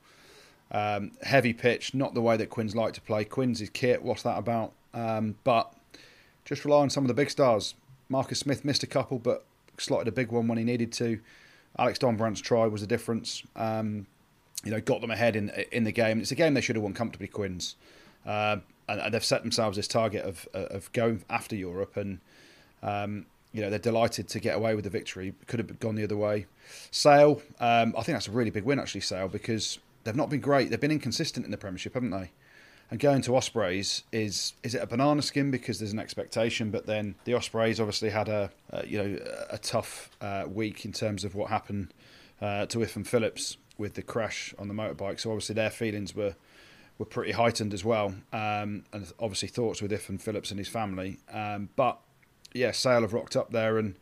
Um, 0.72 1.11
heavy 1.24 1.53
pitch, 1.53 1.93
not 1.93 2.13
the 2.13 2.22
way 2.22 2.38
that 2.38 2.49
Quins 2.49 2.76
like 2.76 2.93
to 2.93 3.01
play. 3.01 3.26
Quins 3.26 3.59
his 3.59 3.69
kit. 3.69 4.03
What's 4.03 4.24
that 4.24 4.38
about? 4.38 4.74
Um, 4.93 5.36
but 5.43 5.74
just 6.45 6.65
rely 6.65 6.82
on 6.82 6.89
some 6.89 7.03
of 7.03 7.09
the 7.09 7.13
big 7.13 7.30
stars. 7.30 7.76
Marcus 8.09 8.39
Smith 8.39 8.65
missed 8.65 8.84
a 8.84 8.88
couple, 8.88 9.19
but 9.19 9.45
slotted 9.78 10.07
a 10.07 10.11
big 10.11 10.32
one 10.32 10.47
when 10.47 10.57
he 10.57 10.63
needed 10.63 10.91
to. 10.93 11.19
Alex 11.78 11.99
Dombrandt's 11.99 12.41
try 12.41 12.67
was 12.67 12.82
the 12.82 12.88
difference. 12.88 13.43
Um, 13.55 14.07
you 14.63 14.72
know, 14.72 14.82
got 14.82 15.01
them 15.01 15.11
ahead 15.11 15.36
in 15.36 15.49
in 15.72 15.84
the 15.84 15.91
game. 15.91 16.19
It's 16.19 16.32
a 16.32 16.36
game 16.36 16.53
they 16.53 16.61
should 16.61 16.76
have 16.76 16.84
won 16.84 16.93
comfortably, 16.93 17.28
Quins, 17.28 17.76
uh, 18.26 18.57
and, 18.88 19.01
and 19.01 19.13
they've 19.13 19.24
set 19.24 19.41
themselves 19.41 19.78
this 19.78 19.88
target 19.88 20.24
of 20.24 20.47
of 20.53 20.91
going 20.93 21.24
after 21.30 21.55
Europe, 21.55 21.97
and 21.97 22.19
um, 22.84 23.26
you 23.51 23.61
know 23.61 23.69
they're 23.69 23.80
delighted 23.80 24.28
to 24.30 24.39
get 24.39 24.55
away 24.55 24.76
with 24.76 24.84
the 24.84 24.89
victory. 24.89 25.34
Could 25.47 25.59
have 25.59 25.80
gone 25.80 25.95
the 25.95 26.03
other 26.03 26.17
way. 26.17 26.45
Sale, 26.91 27.41
um, 27.59 27.95
I 27.97 28.03
think 28.03 28.15
that's 28.15 28.28
a 28.28 28.32
really 28.32 28.51
big 28.51 28.63
win 28.63 28.80
actually. 28.80 29.01
Sale 29.01 29.30
because 29.30 29.80
they've 30.03 30.15
not 30.15 30.30
been 30.30 30.41
great. 30.41 30.69
They've 30.69 30.80
been 30.80 30.91
inconsistent 30.91 31.45
in 31.45 31.51
the 31.51 31.57
Premiership, 31.57 31.95
haven't 31.95 32.11
they? 32.11 32.32
And 32.91 32.99
going 32.99 33.21
to 33.21 33.37
Ospreys 33.37 34.03
is 34.11 34.51
is 34.63 34.75
it 34.75 34.83
a 34.83 34.85
banana 34.85 35.21
skin 35.21 35.49
because 35.49 35.79
there's 35.79 35.93
an 35.93 35.99
expectation, 35.99 36.71
but 36.71 36.85
then 36.85 37.15
the 37.23 37.33
Ospreys 37.33 37.79
obviously 37.79 38.09
had 38.09 38.27
a, 38.27 38.51
a 38.69 38.85
you 38.85 38.97
know 39.01 39.17
a 39.49 39.57
tough 39.57 40.09
uh, 40.19 40.43
week 40.45 40.83
in 40.83 40.91
terms 40.91 41.23
of 41.23 41.33
what 41.33 41.49
happened 41.49 41.93
uh, 42.41 42.65
to 42.65 42.79
Ifan 42.79 43.07
Phillips 43.07 43.55
with 43.77 43.93
the 43.93 44.01
crash 44.01 44.53
on 44.59 44.67
the 44.67 44.73
motorbike. 44.73 45.21
So 45.21 45.31
obviously 45.31 45.55
their 45.55 45.69
feelings 45.69 46.13
were 46.13 46.35
were 46.97 47.05
pretty 47.05 47.31
heightened 47.31 47.73
as 47.73 47.85
well, 47.85 48.07
um, 48.33 48.83
and 48.91 49.11
obviously 49.19 49.47
thoughts 49.47 49.81
with 49.81 49.91
Ifan 49.91 50.19
Phillips 50.19 50.51
and 50.51 50.59
his 50.59 50.67
family. 50.67 51.17
Um, 51.31 51.69
but 51.77 51.97
yeah, 52.53 52.71
Sale 52.71 53.01
have 53.01 53.13
rocked 53.13 53.37
up 53.37 53.51
there 53.51 53.77
and 53.77 53.95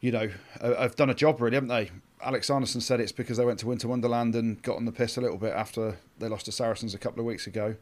you 0.00 0.10
know 0.10 0.28
have 0.60 0.96
done 0.96 1.08
a 1.08 1.14
job 1.14 1.40
really, 1.40 1.54
haven't 1.54 1.68
they? 1.68 1.92
Alex 2.22 2.46
Sanderson 2.46 2.80
said 2.80 3.00
it's 3.00 3.12
because 3.12 3.36
they 3.36 3.44
went 3.44 3.58
to 3.60 3.66
Winter 3.66 3.88
Wonderland 3.88 4.34
and 4.34 4.60
got 4.62 4.76
on 4.76 4.84
the 4.84 4.92
piss 4.92 5.16
a 5.16 5.20
little 5.20 5.36
bit 5.38 5.52
after 5.52 5.96
they 6.18 6.28
lost 6.28 6.46
to 6.46 6.52
Saracens 6.52 6.94
a 6.94 6.98
couple 6.98 7.20
of 7.20 7.26
weeks 7.26 7.46
ago. 7.46 7.76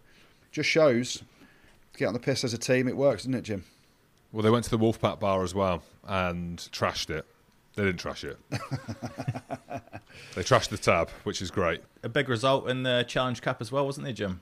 Just 0.51 0.69
shows 0.69 1.23
get 1.97 2.07
on 2.07 2.13
the 2.15 2.19
piss 2.21 2.43
as 2.45 2.53
a 2.53 2.59
team, 2.59 2.89
it 2.89 2.97
works, 2.97 3.23
doesn't 3.23 3.35
it, 3.35 3.43
Jim? 3.43 3.65
Well, 4.33 4.43
they 4.43 4.51
went 4.51 4.65
to 4.65 4.71
the 4.71 4.79
Wolfpack 4.79 5.21
bar 5.21 5.45
as 5.45 5.55
well 5.55 5.83
and 6.07 6.59
trashed 6.73 7.09
it. 7.11 7.25
They 7.77 7.85
didn't 7.85 8.01
trash 8.01 8.25
it. 8.25 8.37
they 10.35 10.43
trashed 10.43 10.69
the 10.69 10.79
tab, 10.79 11.11
which 11.23 11.41
is 11.41 11.51
great. 11.51 11.83
A 12.03 12.09
big 12.09 12.29
result 12.29 12.69
in 12.69 12.83
the 12.83 13.05
Challenge 13.07 13.41
Cup 13.43 13.61
as 13.61 13.71
well, 13.71 13.85
wasn't 13.87 14.05
there, 14.05 14.13
Jim? 14.13 14.41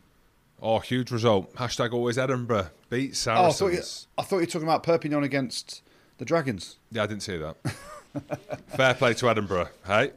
Oh, 0.60 0.78
huge 0.78 1.10
result. 1.10 1.54
Hashtag 1.56 1.92
always 1.92 2.16
Edinburgh. 2.18 2.68
Beat 2.88 3.10
Oh, 3.28 3.46
I 3.46 3.50
Saracens. 3.50 3.58
thought, 3.58 3.72
you, 3.72 3.78
I 4.18 4.22
thought 4.22 4.36
you 4.36 4.40
were 4.42 4.46
talking 4.46 4.68
about 4.68 4.82
Perpignan 4.82 5.22
against 5.24 5.82
the 6.18 6.24
Dragons. 6.24 6.78
Yeah, 6.90 7.02
I 7.02 7.06
didn't 7.06 7.22
see 7.22 7.36
that. 7.36 7.56
Fair 8.76 8.94
play 8.94 9.14
to 9.14 9.28
Edinburgh. 9.28 9.68
Hey, 9.86 10.12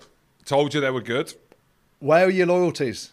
told 0.45 0.73
you 0.73 0.81
they 0.81 0.91
were 0.91 1.01
good. 1.01 1.33
Where 1.99 2.25
are 2.25 2.29
your 2.29 2.47
loyalties? 2.47 3.11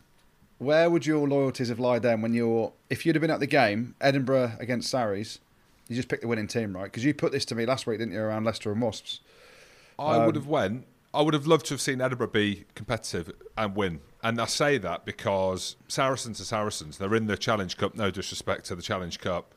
Where 0.58 0.88
would 0.90 1.06
your 1.06 1.26
loyalties 1.26 1.68
have 1.68 1.80
lied 1.80 2.02
then 2.02 2.22
when 2.22 2.34
you're, 2.34 2.72
if 2.88 3.04
you'd 3.04 3.16
have 3.16 3.20
been 3.20 3.30
at 3.30 3.40
the 3.40 3.46
game, 3.46 3.94
Edinburgh 4.00 4.52
against 4.60 4.90
Saris, 4.90 5.40
you 5.88 5.96
just 5.96 6.08
picked 6.08 6.22
the 6.22 6.28
winning 6.28 6.46
team, 6.46 6.74
right? 6.76 6.84
Because 6.84 7.04
you 7.04 7.14
put 7.14 7.32
this 7.32 7.44
to 7.46 7.54
me 7.54 7.66
last 7.66 7.86
week, 7.86 7.98
didn't 7.98 8.14
you, 8.14 8.20
around 8.20 8.44
Leicester 8.44 8.70
and 8.70 8.80
Wasps? 8.80 9.20
I 9.98 10.16
Um, 10.16 10.26
would 10.26 10.36
have 10.36 10.46
went. 10.46 10.86
I 11.14 11.20
would 11.20 11.34
have 11.34 11.46
loved 11.46 11.66
to 11.66 11.74
have 11.74 11.80
seen 11.80 12.00
Edinburgh 12.00 12.28
be 12.28 12.64
competitive 12.74 13.32
and 13.58 13.74
win. 13.76 14.00
And 14.22 14.40
I 14.40 14.46
say 14.46 14.78
that 14.78 15.04
because 15.04 15.76
Saracens 15.88 16.40
are 16.40 16.44
Saracens. 16.44 16.96
They're 16.98 17.14
in 17.14 17.26
the 17.26 17.36
Challenge 17.36 17.76
Cup. 17.76 17.94
No 17.94 18.10
disrespect 18.10 18.64
to 18.66 18.76
the 18.76 18.82
Challenge 18.82 19.18
Cup. 19.18 19.52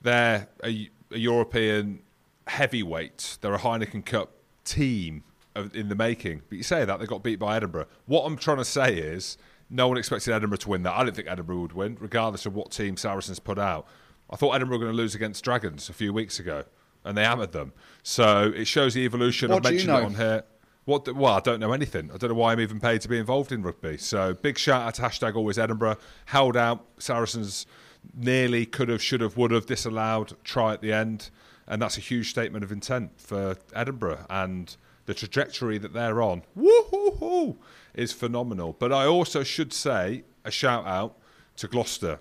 They're 0.00 0.48
a, 0.64 0.88
a 1.10 1.18
European 1.18 2.02
heavyweight. 2.46 3.38
They're 3.40 3.54
a 3.54 3.58
Heineken 3.58 4.06
Cup 4.06 4.32
team 4.70 5.24
of, 5.54 5.74
in 5.74 5.88
the 5.88 5.94
making. 5.94 6.42
But 6.48 6.56
you 6.58 6.62
say 6.62 6.84
that 6.84 7.00
they 7.00 7.06
got 7.06 7.22
beat 7.22 7.38
by 7.38 7.56
Edinburgh. 7.56 7.86
What 8.06 8.22
I'm 8.22 8.36
trying 8.36 8.58
to 8.58 8.64
say 8.64 8.94
is, 8.94 9.36
no 9.68 9.88
one 9.88 9.98
expected 9.98 10.32
Edinburgh 10.32 10.58
to 10.58 10.68
win 10.68 10.82
that. 10.82 10.92
I 10.92 11.04
didn't 11.04 11.16
think 11.16 11.28
Edinburgh 11.28 11.60
would 11.60 11.72
win, 11.72 11.96
regardless 12.00 12.46
of 12.46 12.54
what 12.54 12.70
team 12.72 12.96
Saracens 12.96 13.38
put 13.38 13.58
out. 13.58 13.86
I 14.30 14.36
thought 14.36 14.52
Edinburgh 14.54 14.78
were 14.78 14.84
going 14.84 14.96
to 14.96 14.96
lose 14.96 15.14
against 15.14 15.44
Dragons 15.44 15.88
a 15.88 15.92
few 15.92 16.12
weeks 16.12 16.38
ago, 16.38 16.64
and 17.04 17.16
they 17.16 17.24
hammered 17.24 17.52
them. 17.52 17.72
So 18.02 18.52
it 18.54 18.66
shows 18.66 18.94
the 18.94 19.04
evolution. 19.04 19.50
What 19.50 19.66
I've 19.66 19.72
do 19.72 19.78
you 19.78 19.86
mentioned 19.86 19.98
it 19.98 20.04
on 20.04 20.14
here. 20.14 20.44
What? 20.84 21.04
the- 21.04 21.14
well, 21.14 21.34
I 21.34 21.40
don't 21.40 21.60
know 21.60 21.72
anything. 21.72 22.10
I 22.12 22.16
don't 22.16 22.30
know 22.30 22.36
why 22.36 22.52
I'm 22.52 22.60
even 22.60 22.80
paid 22.80 23.00
to 23.02 23.08
be 23.08 23.18
involved 23.18 23.52
in 23.52 23.62
rugby. 23.62 23.96
So 23.98 24.34
big 24.34 24.58
shout 24.58 24.82
out 24.82 24.94
to 24.94 25.02
hashtag 25.02 25.36
Always 25.36 25.58
Edinburgh. 25.58 25.98
Held 26.26 26.56
out. 26.56 26.84
Saracens 26.98 27.66
nearly 28.14 28.66
could 28.66 28.88
have, 28.88 29.02
should 29.02 29.20
have, 29.20 29.36
would 29.36 29.50
have 29.50 29.66
disallowed. 29.66 30.36
Try 30.42 30.72
at 30.72 30.80
the 30.80 30.92
end, 30.92 31.30
and 31.70 31.80
that's 31.80 31.96
a 31.96 32.00
huge 32.00 32.28
statement 32.28 32.64
of 32.64 32.72
intent 32.72 33.12
for 33.18 33.56
Edinburgh 33.74 34.26
and 34.28 34.76
the 35.06 35.14
trajectory 35.14 35.78
that 35.78 35.94
they're 35.94 36.20
on. 36.20 36.42
Woo-hoo-hoo, 36.54 37.56
is 37.94 38.12
phenomenal. 38.12 38.76
But 38.78 38.92
I 38.92 39.06
also 39.06 39.42
should 39.42 39.72
say 39.72 40.24
a 40.44 40.50
shout 40.50 40.86
out 40.86 41.16
to 41.56 41.68
Gloucester. 41.68 42.20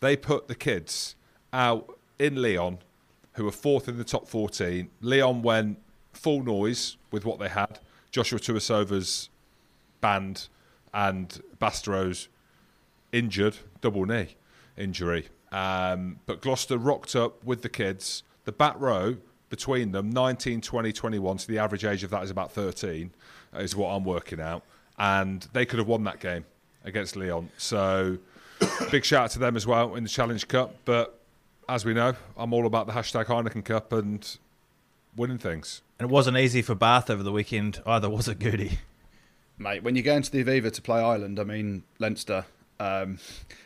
They 0.00 0.16
put 0.16 0.48
the 0.48 0.54
kids 0.54 1.16
out 1.52 1.98
in 2.18 2.40
Lyon, 2.40 2.78
who 3.32 3.44
were 3.44 3.52
fourth 3.52 3.88
in 3.88 3.98
the 3.98 4.04
top 4.04 4.28
14. 4.28 4.88
Lyon 5.00 5.42
went 5.42 5.78
full 6.12 6.42
noise 6.42 6.96
with 7.10 7.24
what 7.24 7.38
they 7.38 7.48
had. 7.48 7.80
Josua 8.12 8.38
Tuisova's 8.38 9.28
banned 10.00 10.48
and 10.92 11.42
Bastareaud's 11.60 12.28
injured, 13.12 13.56
double 13.80 14.06
knee 14.06 14.36
injury. 14.76 15.28
Um, 15.50 16.20
but 16.26 16.40
Gloucester 16.40 16.78
rocked 16.78 17.16
up 17.16 17.42
with 17.44 17.62
the 17.62 17.68
kids. 17.68 18.22
The 18.44 18.52
back 18.52 18.78
row 18.78 19.16
between 19.48 19.92
them, 19.92 20.10
19, 20.10 20.60
20, 20.60 20.92
21, 20.92 21.38
so 21.38 21.52
the 21.52 21.58
average 21.58 21.84
age 21.84 22.02
of 22.02 22.10
that 22.10 22.22
is 22.24 22.30
about 22.30 22.52
13, 22.52 23.10
is 23.56 23.76
what 23.76 23.90
I'm 23.90 24.04
working 24.04 24.40
out. 24.40 24.62
And 24.98 25.46
they 25.52 25.66
could 25.66 25.78
have 25.78 25.88
won 25.88 26.04
that 26.04 26.20
game 26.20 26.44
against 26.84 27.16
Lyon. 27.16 27.50
So 27.56 28.18
big 28.90 29.04
shout 29.04 29.24
out 29.24 29.30
to 29.32 29.38
them 29.38 29.56
as 29.56 29.66
well 29.66 29.94
in 29.94 30.02
the 30.02 30.08
Challenge 30.08 30.46
Cup. 30.48 30.74
But 30.84 31.18
as 31.68 31.84
we 31.84 31.94
know, 31.94 32.14
I'm 32.36 32.52
all 32.52 32.66
about 32.66 32.86
the 32.86 32.92
hashtag 32.92 33.26
Heineken 33.26 33.64
Cup 33.64 33.92
and 33.92 34.36
winning 35.16 35.38
things. 35.38 35.82
And 35.98 36.10
it 36.10 36.12
wasn't 36.12 36.36
easy 36.36 36.62
for 36.62 36.74
Bath 36.74 37.08
over 37.10 37.22
the 37.22 37.32
weekend 37.32 37.80
either, 37.86 38.10
was 38.10 38.28
it, 38.28 38.38
Goody? 38.38 38.78
Mate, 39.56 39.82
when 39.82 39.94
you 39.94 40.02
go 40.02 40.16
into 40.16 40.30
the 40.30 40.42
Aviva 40.42 40.72
to 40.72 40.82
play 40.82 41.00
Ireland, 41.00 41.38
I 41.38 41.44
mean, 41.44 41.84
Leinster, 41.98 42.44
um, 42.80 43.18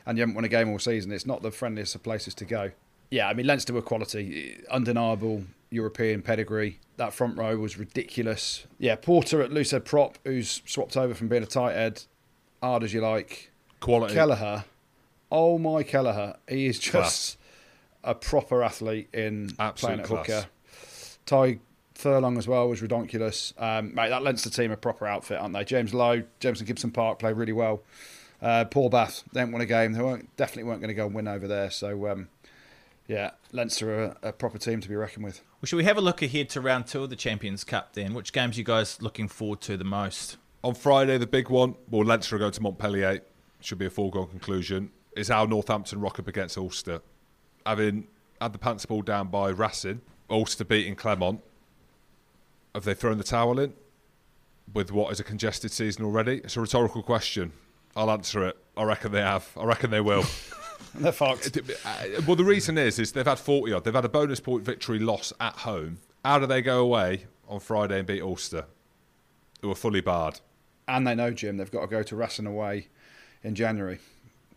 and 0.04 0.18
you 0.18 0.22
haven't 0.22 0.34
won 0.34 0.44
a 0.44 0.48
game 0.48 0.68
all 0.68 0.78
season, 0.78 1.12
it's 1.12 1.24
not 1.24 1.42
the 1.42 1.50
friendliest 1.50 1.94
of 1.94 2.02
places 2.02 2.34
to 2.34 2.44
go. 2.44 2.72
Yeah, 3.10 3.28
I 3.28 3.34
mean, 3.34 3.46
Leinster 3.46 3.72
were 3.72 3.82
quality, 3.82 4.60
undeniable 4.70 5.44
European 5.70 6.22
pedigree. 6.22 6.78
That 6.96 7.12
front 7.14 7.36
row 7.38 7.56
was 7.56 7.78
ridiculous. 7.78 8.66
Yeah, 8.78 8.96
Porter 8.96 9.40
at 9.42 9.52
loose 9.52 9.70
head 9.70 9.84
prop, 9.84 10.18
who's 10.24 10.62
swapped 10.66 10.96
over 10.96 11.14
from 11.14 11.28
being 11.28 11.42
a 11.42 11.46
tight 11.46 11.74
head, 11.74 12.02
hard 12.62 12.82
as 12.84 12.92
you 12.92 13.00
like. 13.00 13.50
Quality. 13.80 14.14
Kelleher, 14.14 14.64
oh 15.30 15.58
my 15.58 15.82
Kelleher, 15.84 16.36
he 16.48 16.66
is 16.66 16.78
just 16.78 16.92
Class. 16.92 17.36
a 18.02 18.14
proper 18.14 18.62
athlete 18.64 19.08
in 19.14 19.50
Absolute 19.58 19.88
playing 19.88 20.00
at 20.00 20.06
class. 20.06 20.26
hooker. 20.26 20.48
Tadhg 21.26 21.58
Furlong 21.94 22.38
as 22.38 22.46
well 22.48 22.68
was 22.68 22.80
ridiculous. 22.82 23.54
Um, 23.58 23.94
mate, 23.94 24.08
that 24.08 24.22
Leinster 24.22 24.50
team 24.50 24.70
a 24.72 24.76
proper 24.76 25.06
outfit, 25.06 25.38
aren't 25.38 25.54
they? 25.54 25.64
James 25.64 25.92
Lowe, 25.94 26.22
Jamison 26.40 26.66
Gibson 26.66 26.90
Park 26.90 27.18
played 27.18 27.36
really 27.36 27.52
well. 27.52 27.82
Uh, 28.40 28.64
Paul 28.64 28.88
Bath, 28.88 29.24
they 29.32 29.40
haven't 29.40 29.52
won 29.52 29.62
a 29.62 29.66
game. 29.66 29.92
They 29.92 30.00
weren't, 30.02 30.34
definitely 30.36 30.64
weren't 30.64 30.80
going 30.80 30.88
to 30.88 30.94
go 30.94 31.06
and 31.06 31.14
win 31.14 31.26
over 31.26 31.48
there. 31.48 31.70
So, 31.70 32.08
um, 32.08 32.28
yeah, 33.08 33.30
Leinster 33.52 33.92
are 33.92 34.16
a, 34.22 34.28
a 34.28 34.32
proper 34.32 34.58
team 34.58 34.80
to 34.82 34.88
be 34.88 34.94
reckoned 34.94 35.24
with. 35.24 35.40
Well, 35.60 35.66
should 35.66 35.76
we 35.76 35.84
have 35.84 35.96
a 35.96 36.02
look 36.02 36.22
ahead 36.22 36.50
to 36.50 36.60
round 36.60 36.86
two 36.86 37.02
of 37.02 37.10
the 37.10 37.16
Champions 37.16 37.64
Cup 37.64 37.94
then? 37.94 38.12
Which 38.12 38.32
games 38.32 38.58
you 38.58 38.64
guys 38.64 39.00
looking 39.00 39.28
forward 39.28 39.62
to 39.62 39.78
the 39.78 39.84
most? 39.84 40.36
On 40.62 40.74
Friday, 40.74 41.16
the 41.16 41.26
big 41.26 41.48
one, 41.48 41.74
well, 41.90 42.04
Leinster 42.04 42.36
are 42.36 42.38
going 42.38 42.52
to 42.52 42.62
Montpellier. 42.62 43.22
Should 43.60 43.78
be 43.78 43.86
a 43.86 43.90
foregone 43.90 44.28
conclusion. 44.28 44.92
Is 45.16 45.28
how 45.28 45.46
Northampton 45.46 46.00
rock 46.00 46.20
up 46.20 46.28
against 46.28 46.58
Ulster. 46.58 47.00
Having 47.64 48.06
had 48.40 48.52
the 48.52 48.58
pants 48.58 48.84
pulled 48.84 49.06
down 49.06 49.28
by 49.28 49.48
Racing, 49.48 50.02
Ulster 50.28 50.64
beating 50.64 50.94
Clermont. 50.94 51.40
Have 52.74 52.84
they 52.84 52.94
thrown 52.94 53.18
the 53.18 53.24
towel 53.24 53.58
in 53.58 53.72
with 54.72 54.92
what 54.92 55.10
is 55.10 55.18
a 55.18 55.24
congested 55.24 55.72
season 55.72 56.04
already? 56.04 56.42
It's 56.44 56.56
a 56.56 56.60
rhetorical 56.60 57.02
question. 57.02 57.52
I'll 57.96 58.10
answer 58.10 58.46
it. 58.46 58.56
I 58.76 58.84
reckon 58.84 59.12
they 59.12 59.22
have. 59.22 59.48
I 59.56 59.64
reckon 59.64 59.90
they 59.90 60.02
will. 60.02 60.24
They're 60.94 61.12
fucked. 61.12 61.56
Uh, 61.56 62.22
well, 62.26 62.36
the 62.36 62.44
reason 62.44 62.78
is, 62.78 62.98
is 62.98 63.12
they've 63.12 63.26
had 63.26 63.38
40 63.38 63.72
odd. 63.72 63.84
They've 63.84 63.94
had 63.94 64.04
a 64.04 64.08
bonus 64.08 64.40
point 64.40 64.64
victory 64.64 64.98
loss 64.98 65.32
at 65.40 65.54
home. 65.54 65.98
How 66.24 66.38
do 66.38 66.46
they 66.46 66.62
go 66.62 66.80
away 66.80 67.26
on 67.48 67.60
Friday 67.60 67.98
and 67.98 68.06
beat 68.06 68.22
Ulster, 68.22 68.66
who 69.60 69.70
are 69.70 69.76
fully 69.76 70.00
barred? 70.00 70.40
And 70.86 71.06
they 71.06 71.14
know, 71.14 71.30
Jim, 71.30 71.56
they've 71.56 71.70
got 71.70 71.82
to 71.82 71.86
go 71.86 72.02
to 72.02 72.16
Racing 72.16 72.46
away 72.46 72.88
in 73.42 73.54
January. 73.54 73.98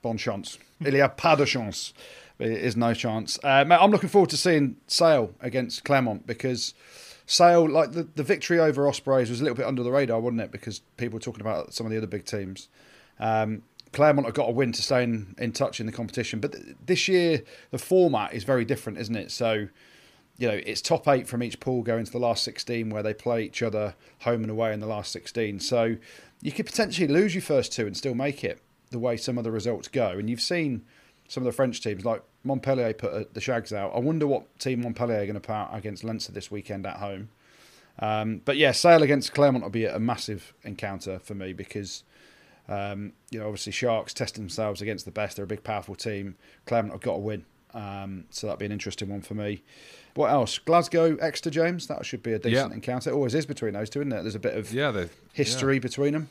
Bon 0.01 0.17
chance. 0.17 0.57
Il 0.83 0.93
y 0.93 0.99
a 0.99 1.09
pas 1.09 1.37
de 1.37 1.45
chance. 1.45 1.93
It 2.39 2.51
is 2.51 2.75
no 2.75 2.93
chance. 2.93 3.37
Uh, 3.43 3.63
mate, 3.65 3.77
I'm 3.79 3.91
looking 3.91 4.09
forward 4.09 4.31
to 4.31 4.37
seeing 4.37 4.77
Sale 4.87 5.35
against 5.41 5.83
Clermont 5.83 6.25
because 6.25 6.73
Sale, 7.27 7.69
like 7.69 7.91
the, 7.91 8.03
the 8.03 8.23
victory 8.23 8.59
over 8.59 8.87
Ospreys, 8.87 9.29
was 9.29 9.41
a 9.41 9.43
little 9.43 9.55
bit 9.55 9.65
under 9.67 9.83
the 9.83 9.91
radar, 9.91 10.19
wasn't 10.19 10.41
it? 10.41 10.51
Because 10.51 10.79
people 10.97 11.17
were 11.17 11.21
talking 11.21 11.41
about 11.41 11.73
some 11.73 11.85
of 11.85 11.91
the 11.91 11.97
other 11.97 12.07
big 12.07 12.25
teams. 12.25 12.67
Um, 13.19 13.61
Clermont 13.93 14.25
have 14.25 14.35
got 14.35 14.45
to 14.45 14.51
win 14.51 14.71
to 14.71 14.81
stay 14.81 15.03
in, 15.03 15.35
in 15.37 15.51
touch 15.51 15.79
in 15.79 15.85
the 15.85 15.91
competition. 15.91 16.39
But 16.39 16.53
th- 16.53 16.75
this 16.85 17.07
year, 17.07 17.43
the 17.71 17.77
format 17.77 18.33
is 18.33 18.43
very 18.43 18.65
different, 18.65 18.99
isn't 18.99 19.15
it? 19.15 19.31
So, 19.31 19.67
you 20.37 20.47
know, 20.47 20.59
it's 20.65 20.81
top 20.81 21.07
eight 21.07 21.27
from 21.27 21.43
each 21.43 21.59
pool 21.59 21.83
going 21.83 22.05
to 22.05 22.11
the 22.11 22.19
last 22.19 22.43
16 22.43 22.89
where 22.89 23.03
they 23.03 23.13
play 23.13 23.43
each 23.43 23.61
other 23.61 23.95
home 24.19 24.41
and 24.41 24.51
away 24.51 24.73
in 24.73 24.79
the 24.79 24.87
last 24.87 25.11
16. 25.11 25.59
So 25.59 25.97
you 26.41 26.51
could 26.51 26.65
potentially 26.65 27.07
lose 27.07 27.35
your 27.35 27.41
first 27.41 27.73
two 27.73 27.85
and 27.85 27.95
still 27.95 28.15
make 28.15 28.43
it 28.43 28.61
the 28.91 28.99
way 28.99 29.17
some 29.17 29.37
of 29.37 29.43
the 29.43 29.51
results 29.51 29.87
go. 29.87 30.09
And 30.09 30.29
you've 30.29 30.41
seen 30.41 30.83
some 31.27 31.43
of 31.43 31.45
the 31.45 31.55
French 31.55 31.81
teams, 31.81 32.03
like 32.03 32.23
Montpellier, 32.43 32.93
put 32.93 33.13
uh, 33.13 33.23
the 33.31 33.41
Shags 33.41 33.71
out. 33.71 33.93
I 33.95 33.99
wonder 33.99 34.27
what 34.27 34.59
team 34.59 34.81
Montpellier 34.81 35.21
are 35.21 35.25
going 35.25 35.35
to 35.35 35.39
put 35.39 35.53
out 35.53 35.69
against 35.73 36.03
Leinster 36.03 36.31
this 36.31 36.51
weekend 36.51 36.85
at 36.85 36.97
home. 36.97 37.29
Um, 37.99 38.41
but 38.43 38.57
yeah, 38.57 38.71
Sale 38.71 39.03
against 39.03 39.33
Clermont 39.33 39.63
will 39.63 39.69
be 39.69 39.85
a 39.85 39.99
massive 39.99 40.53
encounter 40.63 41.19
for 41.19 41.35
me 41.35 41.53
because, 41.53 42.03
um, 42.67 43.13
you 43.29 43.39
know, 43.39 43.45
obviously 43.47 43.71
Sharks 43.71 44.13
test 44.13 44.35
themselves 44.35 44.81
against 44.81 45.05
the 45.05 45.11
best. 45.11 45.35
They're 45.35 45.45
a 45.45 45.47
big, 45.47 45.63
powerful 45.63 45.95
team. 45.95 46.35
Clermont 46.65 46.93
have 46.93 47.01
got 47.01 47.13
to 47.13 47.19
win. 47.19 47.45
Um, 47.73 48.25
so 48.29 48.47
that'll 48.47 48.57
be 48.59 48.65
an 48.65 48.71
interesting 48.71 49.09
one 49.09 49.21
for 49.21 49.33
me. 49.33 49.63
What 50.15 50.29
else? 50.29 50.57
Glasgow, 50.59 51.15
Exeter, 51.17 51.49
James. 51.49 51.87
That 51.87 52.05
should 52.05 52.21
be 52.21 52.33
a 52.33 52.39
decent 52.39 52.69
Yeah. 52.71 52.75
encounter. 52.75 53.09
It 53.11 53.13
always 53.13 53.33
is 53.33 53.45
between 53.45 53.73
those 53.73 53.89
two, 53.89 54.01
isn't 54.01 54.11
it? 54.11 54.21
There's 54.23 54.35
a 54.35 54.39
bit 54.39 54.57
of 54.57 54.73
Yeah, 54.73 55.05
history 55.33 55.79
between 55.79 56.11
them. 56.13 56.29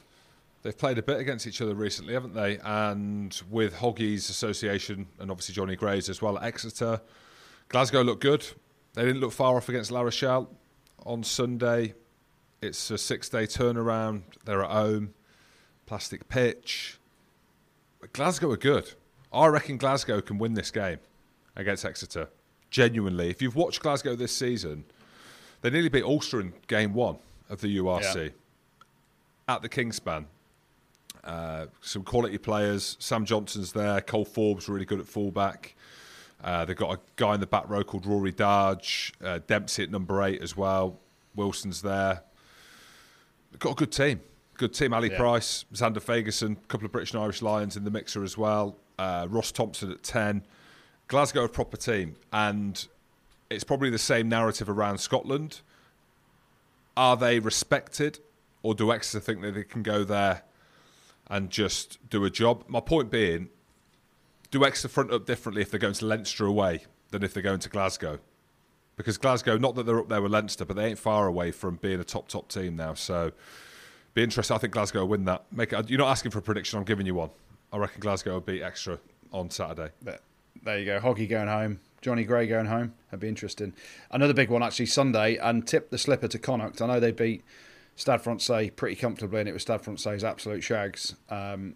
They've 0.62 0.76
played 0.76 0.98
a 0.98 1.02
bit 1.02 1.18
against 1.18 1.46
each 1.46 1.62
other 1.62 1.74
recently, 1.74 2.12
haven't 2.12 2.34
they? 2.34 2.58
And 2.58 3.40
with 3.50 3.76
Hoggy's 3.76 4.28
association 4.28 5.06
and 5.18 5.30
obviously 5.30 5.54
Jonny 5.54 5.76
Gray's 5.76 6.10
as 6.10 6.20
well 6.20 6.36
at 6.36 6.44
Exeter, 6.44 7.00
Glasgow 7.70 8.02
looked 8.02 8.20
good. 8.22 8.46
They 8.92 9.02
didn't 9.06 9.20
look 9.20 9.32
far 9.32 9.56
off 9.56 9.70
against 9.70 9.90
La 9.90 10.02
Rochelle 10.02 10.50
on 11.06 11.24
Sunday. 11.24 11.94
It's 12.60 12.90
a 12.90 12.98
six 12.98 13.30
day 13.30 13.44
turnaround. 13.46 14.22
They're 14.44 14.62
at 14.62 14.70
home. 14.70 15.14
Plastic 15.90 16.28
pitch. 16.28 16.98
But 18.00 18.12
Glasgow 18.12 18.48
are 18.52 18.56
good. 18.56 18.92
I 19.32 19.48
reckon 19.48 19.76
Glasgow 19.76 20.20
can 20.20 20.38
win 20.38 20.54
this 20.54 20.70
game 20.70 20.98
against 21.56 21.84
Exeter. 21.84 22.28
Genuinely, 22.70 23.28
if 23.28 23.42
you've 23.42 23.56
watched 23.56 23.80
Glasgow 23.82 24.14
this 24.14 24.30
season, 24.30 24.84
they 25.62 25.70
nearly 25.70 25.88
beat 25.88 26.04
Ulster 26.04 26.40
in 26.40 26.52
game 26.68 26.94
one 26.94 27.16
of 27.48 27.60
the 27.60 27.76
URC 27.78 28.26
Yeah. 28.26 28.28
at 29.52 29.62
the 29.62 29.68
Kingspan. 29.68 30.26
Uh, 31.24 31.66
some 31.80 32.04
quality 32.04 32.38
players. 32.38 32.96
Sam 33.00 33.24
Johnson's 33.24 33.72
there. 33.72 34.00
Cole 34.00 34.24
Forbes 34.24 34.68
really 34.68 34.84
good 34.84 35.00
at 35.00 35.08
fullback. 35.08 35.74
Uh, 36.44 36.64
they've 36.64 36.76
got 36.76 36.94
a 36.94 37.00
guy 37.16 37.34
in 37.34 37.40
the 37.40 37.48
back 37.48 37.68
row 37.68 37.82
called 37.82 38.06
Rory 38.06 38.30
Darge. 38.32 39.12
Uh, 39.20 39.40
Dempsey 39.44 39.82
at 39.82 39.90
number 39.90 40.22
eight 40.22 40.40
as 40.40 40.56
well. 40.56 41.00
Wilson's 41.34 41.82
there. 41.82 42.22
They've 43.50 43.58
got 43.58 43.72
a 43.72 43.74
good 43.74 43.90
team. 43.90 44.20
Good 44.60 44.74
team. 44.74 44.92
Ali 44.92 45.10
Yeah. 45.10 45.16
Price, 45.16 45.64
Zander 45.72 46.02
Fagerson, 46.02 46.52
a 46.52 46.66
couple 46.66 46.84
of 46.84 46.92
British 46.92 47.14
and 47.14 47.22
Irish 47.22 47.40
Lions 47.40 47.78
in 47.78 47.84
the 47.84 47.90
mixer 47.90 48.22
as 48.22 48.36
well. 48.36 48.76
Uh, 48.98 49.26
Ross 49.30 49.50
Thompson 49.50 49.90
at 49.90 50.02
10. 50.02 50.42
Glasgow, 51.08 51.44
a 51.44 51.48
proper 51.48 51.78
team. 51.78 52.16
And 52.30 52.86
it's 53.48 53.64
probably 53.64 53.88
the 53.88 53.96
same 53.96 54.28
narrative 54.28 54.68
around 54.68 54.98
Scotland. 54.98 55.62
Are 56.94 57.16
they 57.16 57.38
respected? 57.38 58.18
Or 58.62 58.74
do 58.74 58.92
Exeter 58.92 59.18
think 59.18 59.40
that 59.40 59.54
they 59.54 59.64
can 59.64 59.82
go 59.82 60.04
there 60.04 60.42
and 61.30 61.48
just 61.48 61.98
do 62.10 62.26
a 62.26 62.30
job? 62.30 62.64
My 62.68 62.80
point 62.80 63.10
being, 63.10 63.48
do 64.50 64.62
Exeter 64.62 64.88
front 64.88 65.10
up 65.10 65.24
differently 65.24 65.62
if 65.62 65.70
they're 65.70 65.80
going 65.80 65.94
to 65.94 66.04
Leinster 66.04 66.44
away 66.44 66.84
than 67.12 67.22
if 67.22 67.32
they're 67.32 67.42
going 67.42 67.60
to 67.60 67.70
Glasgow? 67.70 68.18
Because 68.98 69.16
Glasgow, 69.16 69.56
not 69.56 69.74
that 69.76 69.86
they're 69.86 70.00
up 70.00 70.10
there 70.10 70.20
with 70.20 70.32
Leinster, 70.32 70.66
but 70.66 70.76
they 70.76 70.84
ain't 70.84 70.98
far 70.98 71.26
away 71.26 71.50
from 71.50 71.76
being 71.76 71.98
a 71.98 72.04
top 72.04 72.28
top 72.28 72.50
team 72.50 72.76
now. 72.76 72.92
So, 72.92 73.32
be 74.14 74.22
interesting. 74.22 74.54
I 74.54 74.58
think 74.58 74.72
Glasgow 74.72 75.00
will 75.00 75.08
win 75.08 75.24
that. 75.26 75.44
Make 75.52 75.72
it, 75.72 75.88
you're 75.90 75.98
not 75.98 76.10
asking 76.10 76.30
for 76.30 76.38
a 76.38 76.42
prediction. 76.42 76.78
I'm 76.78 76.84
giving 76.84 77.06
you 77.06 77.14
one. 77.14 77.30
I 77.72 77.76
reckon 77.76 78.00
Glasgow 78.00 78.34
will 78.34 78.40
beat 78.40 78.62
Exeter 78.62 78.98
on 79.32 79.50
Saturday. 79.50 79.92
But 80.02 80.22
there 80.62 80.78
you 80.78 80.86
go. 80.86 81.00
Hoggy 81.00 81.28
going 81.28 81.48
home. 81.48 81.80
Jonny 82.00 82.24
Gray 82.24 82.46
going 82.46 82.66
home. 82.66 82.94
That'd 83.10 83.20
be 83.20 83.28
interesting. 83.28 83.74
Another 84.10 84.32
big 84.32 84.50
one 84.50 84.62
actually 84.62 84.86
Sunday 84.86 85.36
and 85.36 85.66
tip 85.66 85.90
the 85.90 85.98
slipper 85.98 86.28
to 86.28 86.38
Connacht. 86.38 86.80
I 86.80 86.86
know 86.86 86.98
they 86.98 87.12
beat 87.12 87.44
Stade 87.96 88.22
Francais 88.22 88.70
pretty 88.70 88.96
comfortably, 88.96 89.40
and 89.40 89.48
it 89.48 89.52
was 89.52 89.62
Stade 89.62 89.82
Francais' 89.82 90.24
absolute 90.24 90.62
shags. 90.62 91.14
Um, 91.28 91.74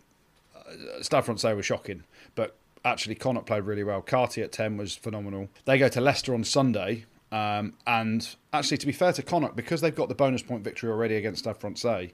uh, 0.57 1.03
Stade 1.03 1.25
Francais 1.25 1.53
was 1.53 1.67
shocking, 1.67 2.05
but 2.35 2.57
actually 2.85 3.15
Connacht 3.15 3.47
played 3.47 3.65
really 3.65 3.85
well. 3.85 4.01
Carty 4.01 4.43
at 4.43 4.51
ten 4.51 4.79
was 4.79 4.97
phenomenal. 4.97 5.49
They 5.67 5.77
go 5.77 5.89
to 5.89 6.01
Leicester 6.01 6.33
on 6.33 6.45
Sunday, 6.45 7.05
um, 7.31 7.75
and 7.87 8.35
actually 8.55 8.79
to 8.79 8.87
be 8.87 8.93
fair 8.93 9.13
to 9.13 9.23
Connacht, 9.23 9.57
because 9.57 9.81
they've 9.81 9.95
got 9.95 10.09
the 10.09 10.15
bonus 10.15 10.43
point 10.43 10.65
victory 10.65 10.91
already 10.91 11.17
against 11.17 11.41
Stade 11.41 11.57
Francais, 11.57 12.13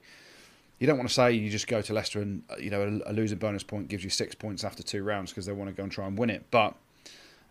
you 0.79 0.87
don't 0.87 0.97
want 0.97 1.07
to 1.07 1.13
say 1.13 1.31
you 1.31 1.49
just 1.49 1.67
go 1.67 1.81
to 1.81 1.93
Leicester 1.93 2.21
and 2.21 2.43
uh, 2.49 2.55
you 2.57 2.69
know 2.69 3.01
a, 3.05 3.11
a 3.11 3.13
losing 3.13 3.37
bonus 3.37 3.63
point 3.63 3.87
gives 3.87 4.03
you 4.03 4.09
six 4.09 4.35
points 4.35 4.63
after 4.63 4.83
two 4.83 5.03
rounds 5.03 5.31
because 5.31 5.45
they 5.45 5.53
want 5.53 5.69
to 5.69 5.75
go 5.75 5.83
and 5.83 5.91
try 5.91 6.07
and 6.07 6.17
win 6.17 6.29
it. 6.29 6.45
But 6.51 6.75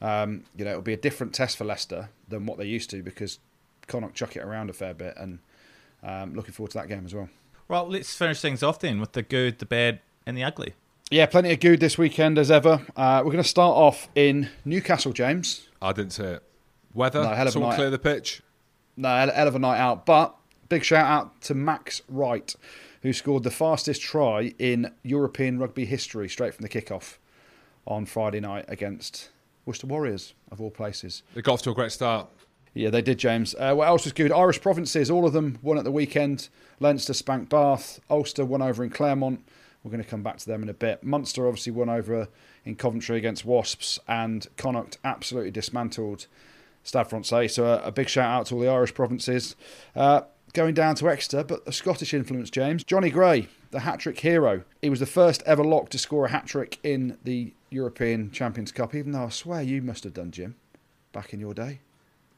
um, 0.02 0.44
you 0.56 0.64
know 0.64 0.72
it'll 0.72 0.82
be 0.82 0.92
a 0.92 0.98
different 0.98 1.32
test 1.34 1.56
for 1.56 1.64
Leicester 1.64 2.10
than 2.28 2.46
what 2.46 2.58
they 2.58 2.66
used 2.66 2.90
to 2.90 3.02
because 3.02 3.38
Connacht 3.86 4.14
chuck 4.14 4.36
it 4.36 4.42
around 4.42 4.70
a 4.70 4.72
fair 4.72 4.94
bit, 4.94 5.14
and 5.16 5.38
um, 6.02 6.34
looking 6.34 6.52
forward 6.52 6.72
to 6.72 6.78
that 6.78 6.88
game 6.88 7.04
as 7.04 7.14
well. 7.14 7.28
Well, 7.68 7.88
let's 7.88 8.14
finish 8.16 8.40
things 8.40 8.62
off 8.62 8.80
then 8.80 8.98
with 9.00 9.12
the 9.12 9.22
good, 9.22 9.60
the 9.60 9.66
bad, 9.66 10.00
and 10.26 10.36
the 10.36 10.42
ugly. 10.42 10.74
Yeah, 11.10 11.26
plenty 11.26 11.52
of 11.52 11.60
good 11.60 11.80
this 11.80 11.98
weekend 11.98 12.38
as 12.38 12.50
ever. 12.50 12.86
Uh, 12.96 13.22
we're 13.24 13.32
going 13.32 13.42
to 13.42 13.48
start 13.48 13.76
off 13.76 14.08
in 14.14 14.48
Newcastle, 14.64 15.12
James. 15.12 15.68
I 15.82 15.92
didn't 15.92 16.12
say 16.12 16.34
it. 16.34 16.42
Weather. 16.94 17.22
No, 17.22 17.28
hell 17.30 17.42
of 17.42 17.48
a 17.48 17.52
Someone 17.52 17.70
night. 17.70 17.76
clear 17.76 17.90
the 17.90 17.98
pitch. 17.98 18.42
No, 19.00 19.08
hell 19.08 19.48
of 19.48 19.54
a 19.54 19.58
night 19.58 19.78
out. 19.78 20.04
But 20.04 20.34
big 20.68 20.84
shout 20.84 21.06
out 21.06 21.40
to 21.42 21.54
Max 21.54 22.02
Wright, 22.06 22.54
who 23.00 23.14
scored 23.14 23.44
the 23.44 23.50
fastest 23.50 24.02
try 24.02 24.52
in 24.58 24.92
European 25.02 25.58
rugby 25.58 25.86
history 25.86 26.28
straight 26.28 26.52
from 26.52 26.64
the 26.64 26.68
kickoff 26.68 27.16
on 27.86 28.04
Friday 28.04 28.40
night 28.40 28.66
against 28.68 29.30
Worcester 29.64 29.86
Warriors, 29.86 30.34
of 30.52 30.60
all 30.60 30.70
places. 30.70 31.22
They 31.34 31.40
got 31.40 31.54
off 31.54 31.62
to 31.62 31.70
a 31.70 31.74
great 31.74 31.92
start. 31.92 32.28
Yeah, 32.74 32.90
they 32.90 33.00
did, 33.00 33.18
James. 33.18 33.54
Uh, 33.58 33.72
what 33.74 33.88
else 33.88 34.04
was 34.04 34.12
good? 34.12 34.30
Irish 34.32 34.60
provinces, 34.60 35.10
all 35.10 35.26
of 35.26 35.32
them 35.32 35.58
won 35.62 35.78
at 35.78 35.84
the 35.84 35.90
weekend. 35.90 36.50
Leinster 36.78 37.14
spanked 37.14 37.48
Bath. 37.48 38.00
Ulster 38.10 38.44
won 38.44 38.60
over 38.60 38.84
in 38.84 38.90
Clermont. 38.90 39.42
We're 39.82 39.90
going 39.90 40.04
to 40.04 40.08
come 40.08 40.22
back 40.22 40.36
to 40.36 40.46
them 40.46 40.62
in 40.62 40.68
a 40.68 40.74
bit. 40.74 41.02
Munster 41.02 41.48
obviously 41.48 41.72
won 41.72 41.88
over 41.88 42.28
in 42.66 42.76
Coventry 42.76 43.16
against 43.16 43.46
Wasps. 43.46 43.98
And 44.06 44.46
Connacht 44.58 44.98
absolutely 45.02 45.50
dismantled 45.52 46.26
Stade 46.82 47.08
Francais. 47.08 47.48
So 47.48 47.66
a, 47.66 47.82
a 47.82 47.92
big 47.92 48.08
shout 48.08 48.30
out 48.30 48.46
to 48.46 48.54
all 48.54 48.60
the 48.60 48.68
Irish 48.68 48.94
provinces. 48.94 49.56
Uh, 49.94 50.22
going 50.52 50.74
down 50.74 50.94
to 50.96 51.08
Exeter, 51.08 51.44
but 51.44 51.60
a 51.66 51.72
Scottish 51.72 52.12
influence, 52.14 52.50
James. 52.50 52.84
Jonny 52.84 53.10
Gray, 53.10 53.48
the 53.70 53.80
hat 53.80 54.00
trick 54.00 54.18
hero. 54.20 54.64
He 54.82 54.90
was 54.90 55.00
the 55.00 55.06
first 55.06 55.42
ever 55.46 55.64
lock 55.64 55.90
to 55.90 55.98
score 55.98 56.26
a 56.26 56.30
hat 56.30 56.46
trick 56.46 56.78
in 56.82 57.18
the 57.24 57.52
European 57.70 58.30
Champions 58.30 58.72
Cup, 58.72 58.94
even 58.94 59.12
though 59.12 59.24
I 59.24 59.28
swear 59.28 59.62
you 59.62 59.82
must 59.82 60.04
have 60.04 60.14
done, 60.14 60.30
Jim, 60.30 60.56
back 61.12 61.32
in 61.32 61.40
your 61.40 61.54
day. 61.54 61.80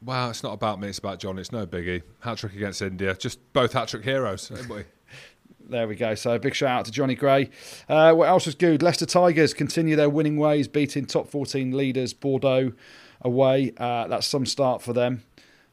Wow, 0.04 0.30
it's 0.30 0.42
not 0.42 0.52
about 0.52 0.80
me, 0.80 0.88
it's 0.88 0.98
about 0.98 1.20
John. 1.20 1.38
It's 1.38 1.52
no 1.52 1.64
biggie. 1.64 2.02
Hat 2.20 2.38
trick 2.38 2.54
against 2.54 2.82
India. 2.82 3.14
Just 3.14 3.38
both 3.52 3.72
hat 3.72 3.88
trick 3.88 4.04
heroes. 4.04 4.48
Hey, 4.48 4.62
boy. 4.68 4.84
There 5.68 5.86
we 5.86 5.94
go. 5.94 6.16
So 6.16 6.34
a 6.34 6.38
big 6.40 6.54
shout 6.54 6.80
out 6.80 6.84
to 6.86 6.90
Jonny 6.90 7.14
Gray. 7.14 7.48
Uh, 7.88 8.12
what 8.12 8.28
else 8.28 8.46
was 8.46 8.56
good? 8.56 8.82
Leicester 8.82 9.06
Tigers 9.06 9.54
continue 9.54 9.94
their 9.94 10.10
winning 10.10 10.36
ways, 10.36 10.66
beating 10.66 11.06
top 11.06 11.28
14 11.28 11.70
leaders 11.70 12.12
Bordeaux 12.12 12.72
away. 13.22 13.72
Uh, 13.76 14.08
that's 14.08 14.26
some 14.26 14.46
start 14.46 14.82
for 14.82 14.92
them. 14.92 15.22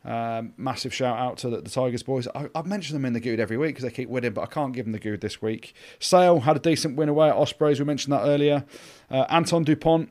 Um, 0.06 0.54
massive 0.56 0.94
shout 0.94 1.18
out 1.18 1.38
to 1.40 1.50
the, 1.50 1.62
the 1.62 1.70
Tigers 1.70 2.04
boys. 2.04 2.28
I, 2.34 2.48
I've 2.56 2.66
mentioned 2.66 2.96
them 2.96 3.06
in 3.06 3.14
the 3.14 3.20
good 3.20 3.40
every 3.40 3.58
week 3.58 3.76
because 3.76 3.84
they 3.84 3.92
keep 3.92 4.10
winning, 4.10 4.32
but 4.32 4.42
I 4.42 4.46
can't 4.46 4.74
give 4.74 4.86
them 4.86 4.94
the 4.94 5.00
good 5.00 5.22
this 5.22 5.42
week. 5.42 5.74
Sale 6.00 6.42
had 6.42 6.56
a 6.56 6.60
decent 6.60 6.96
win 6.96 7.10
away 7.10 7.30
at 7.30 7.36
Ospreys. 7.36 7.80
We 7.80 7.86
mentioned 7.86 8.14
that 8.14 8.24
earlier. 8.24 8.66
Uh, 9.12 9.26
Antoine 9.30 9.64
Dupont, 9.64 10.10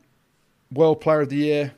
World 0.70 1.00
Player 1.00 1.22
of 1.22 1.30
the 1.30 1.36
Year, 1.36 1.74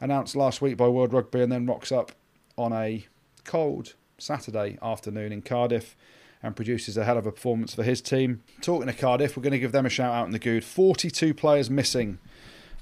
announced 0.00 0.34
last 0.34 0.62
week 0.62 0.78
by 0.78 0.88
World 0.88 1.12
Rugby, 1.12 1.42
and 1.42 1.52
then 1.52 1.66
rocks 1.66 1.92
up 1.92 2.12
on 2.56 2.72
a 2.72 3.06
cold 3.44 3.94
Saturday 4.16 4.78
afternoon 4.82 5.32
in 5.32 5.42
Cardiff 5.42 5.96
and 6.42 6.56
produces 6.56 6.96
a 6.96 7.04
hell 7.04 7.18
of 7.18 7.26
a 7.26 7.32
performance 7.32 7.74
for 7.74 7.82
his 7.82 8.00
team. 8.00 8.42
Talking 8.62 8.86
to 8.86 8.94
Cardiff, 8.94 9.36
we're 9.36 9.42
going 9.42 9.52
to 9.52 9.58
give 9.58 9.72
them 9.72 9.84
a 9.84 9.90
shout 9.90 10.14
out 10.14 10.26
in 10.26 10.32
the 10.32 10.38
good. 10.38 10.64
42 10.64 11.34
players 11.34 11.68
missing. 11.68 12.18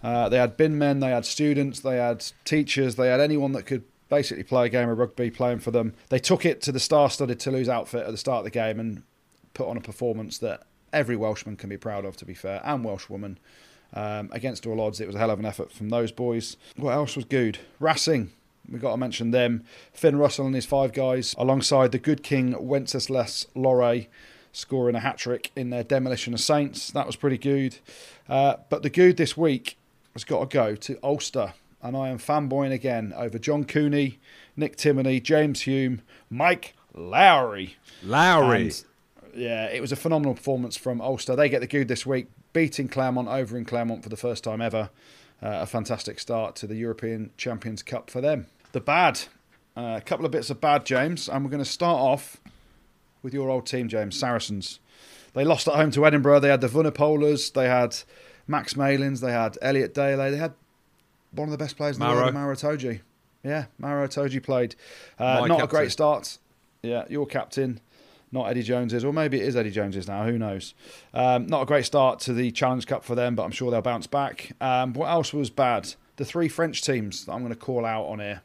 Uh, 0.02 0.28
they 0.28 0.38
had 0.38 0.56
bin 0.56 0.78
men, 0.78 1.00
they 1.00 1.10
had 1.10 1.24
students, 1.24 1.80
they 1.80 1.96
had 1.96 2.24
teachers, 2.44 2.96
they 2.96 3.08
had 3.08 3.20
anyone 3.20 3.52
that 3.52 3.66
could 3.66 3.84
basically 4.08 4.44
play 4.44 4.66
a 4.66 4.68
game 4.68 4.88
of 4.88 4.98
rugby 4.98 5.30
playing 5.30 5.58
for 5.58 5.70
them. 5.70 5.94
They 6.08 6.18
took 6.18 6.46
it 6.46 6.62
to 6.62 6.72
the 6.72 6.80
star-studded 6.80 7.40
Toulouse 7.40 7.68
outfit 7.68 8.06
at 8.06 8.10
the 8.10 8.16
start 8.16 8.38
of 8.38 8.44
the 8.44 8.50
game 8.50 8.80
and 8.80 9.02
put 9.54 9.68
on 9.68 9.76
a 9.76 9.80
performance 9.80 10.38
that 10.38 10.62
every 10.92 11.16
Welshman 11.16 11.56
can 11.56 11.68
be 11.68 11.76
proud 11.76 12.04
of, 12.04 12.16
to 12.18 12.24
be 12.24 12.34
fair, 12.34 12.60
and 12.64 12.84
Welshwoman. 12.84 13.36
Um, 13.94 14.28
against 14.32 14.66
all 14.66 14.80
odds, 14.82 15.00
it 15.00 15.06
was 15.06 15.16
a 15.16 15.18
hell 15.18 15.30
of 15.30 15.38
an 15.38 15.46
effort 15.46 15.72
from 15.72 15.88
those 15.88 16.12
boys. 16.12 16.58
What 16.76 16.92
else 16.92 17.16
was 17.16 17.24
good? 17.24 17.58
Racing. 17.80 18.30
We've 18.70 18.82
got 18.82 18.90
to 18.90 18.96
mention 18.98 19.30
them. 19.30 19.64
Finn 19.94 20.16
Russell 20.18 20.44
and 20.44 20.54
his 20.54 20.66
five 20.66 20.92
guys, 20.92 21.34
alongside 21.38 21.92
the 21.92 21.98
good 21.98 22.22
king 22.22 22.54
Wenceslas 22.58 23.46
Lauret, 23.56 24.08
scoring 24.52 24.94
a 24.94 25.00
hat 25.00 25.16
trick 25.16 25.50
in 25.56 25.70
their 25.70 25.82
demolition 25.82 26.34
of 26.34 26.40
Saints. 26.40 26.90
That 26.90 27.06
was 27.06 27.16
pretty 27.16 27.38
good. 27.38 27.78
Uh, 28.28 28.56
but 28.68 28.82
the 28.82 28.90
good 28.90 29.16
this 29.16 29.38
week 29.38 29.77
has 30.18 30.24
got 30.24 30.50
to 30.50 30.54
go 30.54 30.74
to 30.74 30.98
Ulster. 31.02 31.54
And 31.80 31.96
I 31.96 32.08
am 32.08 32.18
fanboying 32.18 32.72
again 32.72 33.12
over 33.16 33.38
John 33.38 33.64
Cooney, 33.64 34.18
Nick 34.56 34.76
Timoney, 34.76 35.22
James 35.22 35.60
Hume, 35.62 36.02
Mike 36.28 36.74
Lowry. 36.92 37.76
Lowry. 38.02 38.62
And, 38.62 38.84
yeah, 39.32 39.66
it 39.66 39.80
was 39.80 39.92
a 39.92 39.96
phenomenal 39.96 40.34
performance 40.34 40.76
from 40.76 41.00
Ulster. 41.00 41.36
They 41.36 41.48
get 41.48 41.60
the 41.60 41.68
good 41.68 41.86
this 41.86 42.04
week, 42.04 42.26
beating 42.52 42.88
Clermont 42.88 43.28
over 43.28 43.56
in 43.56 43.64
Clermont 43.64 44.02
for 44.02 44.08
the 44.08 44.16
first 44.16 44.42
time 44.42 44.60
ever. 44.60 44.90
Uh, 45.40 45.60
a 45.62 45.66
fantastic 45.66 46.18
start 46.18 46.56
to 46.56 46.66
the 46.66 46.74
European 46.74 47.30
Champions 47.36 47.84
Cup 47.84 48.10
for 48.10 48.20
them. 48.20 48.48
The 48.72 48.80
bad, 48.80 49.20
uh, 49.76 49.94
a 49.98 50.00
couple 50.00 50.26
of 50.26 50.32
bits 50.32 50.50
of 50.50 50.60
bad, 50.60 50.84
James, 50.84 51.28
and 51.28 51.44
we're 51.44 51.50
going 51.50 51.62
to 51.62 51.70
start 51.70 52.00
off 52.00 52.38
with 53.22 53.32
your 53.32 53.48
old 53.50 53.66
team, 53.66 53.86
James 53.86 54.18
Saracens. 54.18 54.80
They 55.34 55.44
lost 55.44 55.68
at 55.68 55.74
home 55.74 55.92
to 55.92 56.04
Edinburgh. 56.04 56.40
They 56.40 56.48
had 56.48 56.60
the 56.60 56.66
Vunipolas, 56.66 57.52
they 57.52 57.68
had 57.68 57.96
Max 58.48 58.74
Malins, 58.76 59.20
they 59.20 59.30
had 59.30 59.56
Elliot 59.62 59.94
Daly, 59.94 60.30
they 60.30 60.36
had 60.38 60.54
one 61.32 61.46
of 61.46 61.52
the 61.52 61.58
best 61.58 61.76
players 61.76 61.96
in 61.96 62.00
the 62.00 62.06
world, 62.22 62.34
Maro 62.34 62.54
Itoje. 62.54 63.00
Yeah, 63.44 63.66
Maro 63.78 64.08
Itoje 64.08 64.42
played. 64.42 64.74
Uh, 65.18 65.46
not 65.46 65.62
a 65.64 65.66
great 65.68 65.92
start. 65.92 66.38
Yeah, 66.82 67.04
your 67.08 67.26
captain, 67.26 67.80
not 68.32 68.48
Eddie 68.48 68.62
Jones's, 68.62 69.04
or 69.04 69.12
maybe 69.12 69.38
it 69.40 69.46
is 69.46 69.54
Eddie 69.54 69.70
Jones's 69.70 70.08
now. 70.08 70.24
Who 70.24 70.38
knows? 70.38 70.74
Um, 71.12 71.46
not 71.46 71.62
a 71.62 71.66
great 71.66 71.84
start 71.84 72.20
to 72.20 72.32
the 72.32 72.50
Challenge 72.50 72.86
Cup 72.86 73.04
for 73.04 73.14
them, 73.14 73.34
but 73.34 73.44
I'm 73.44 73.50
sure 73.50 73.70
they'll 73.70 73.82
bounce 73.82 74.06
back. 74.06 74.52
Um, 74.60 74.92
what 74.94 75.08
else 75.08 75.32
was 75.32 75.50
bad? 75.50 75.94
The 76.16 76.24
three 76.24 76.48
French 76.48 76.82
teams 76.82 77.26
that 77.26 77.32
I'm 77.32 77.40
going 77.40 77.52
to 77.52 77.58
call 77.58 77.84
out 77.84 78.06
on 78.06 78.18
here: 78.18 78.42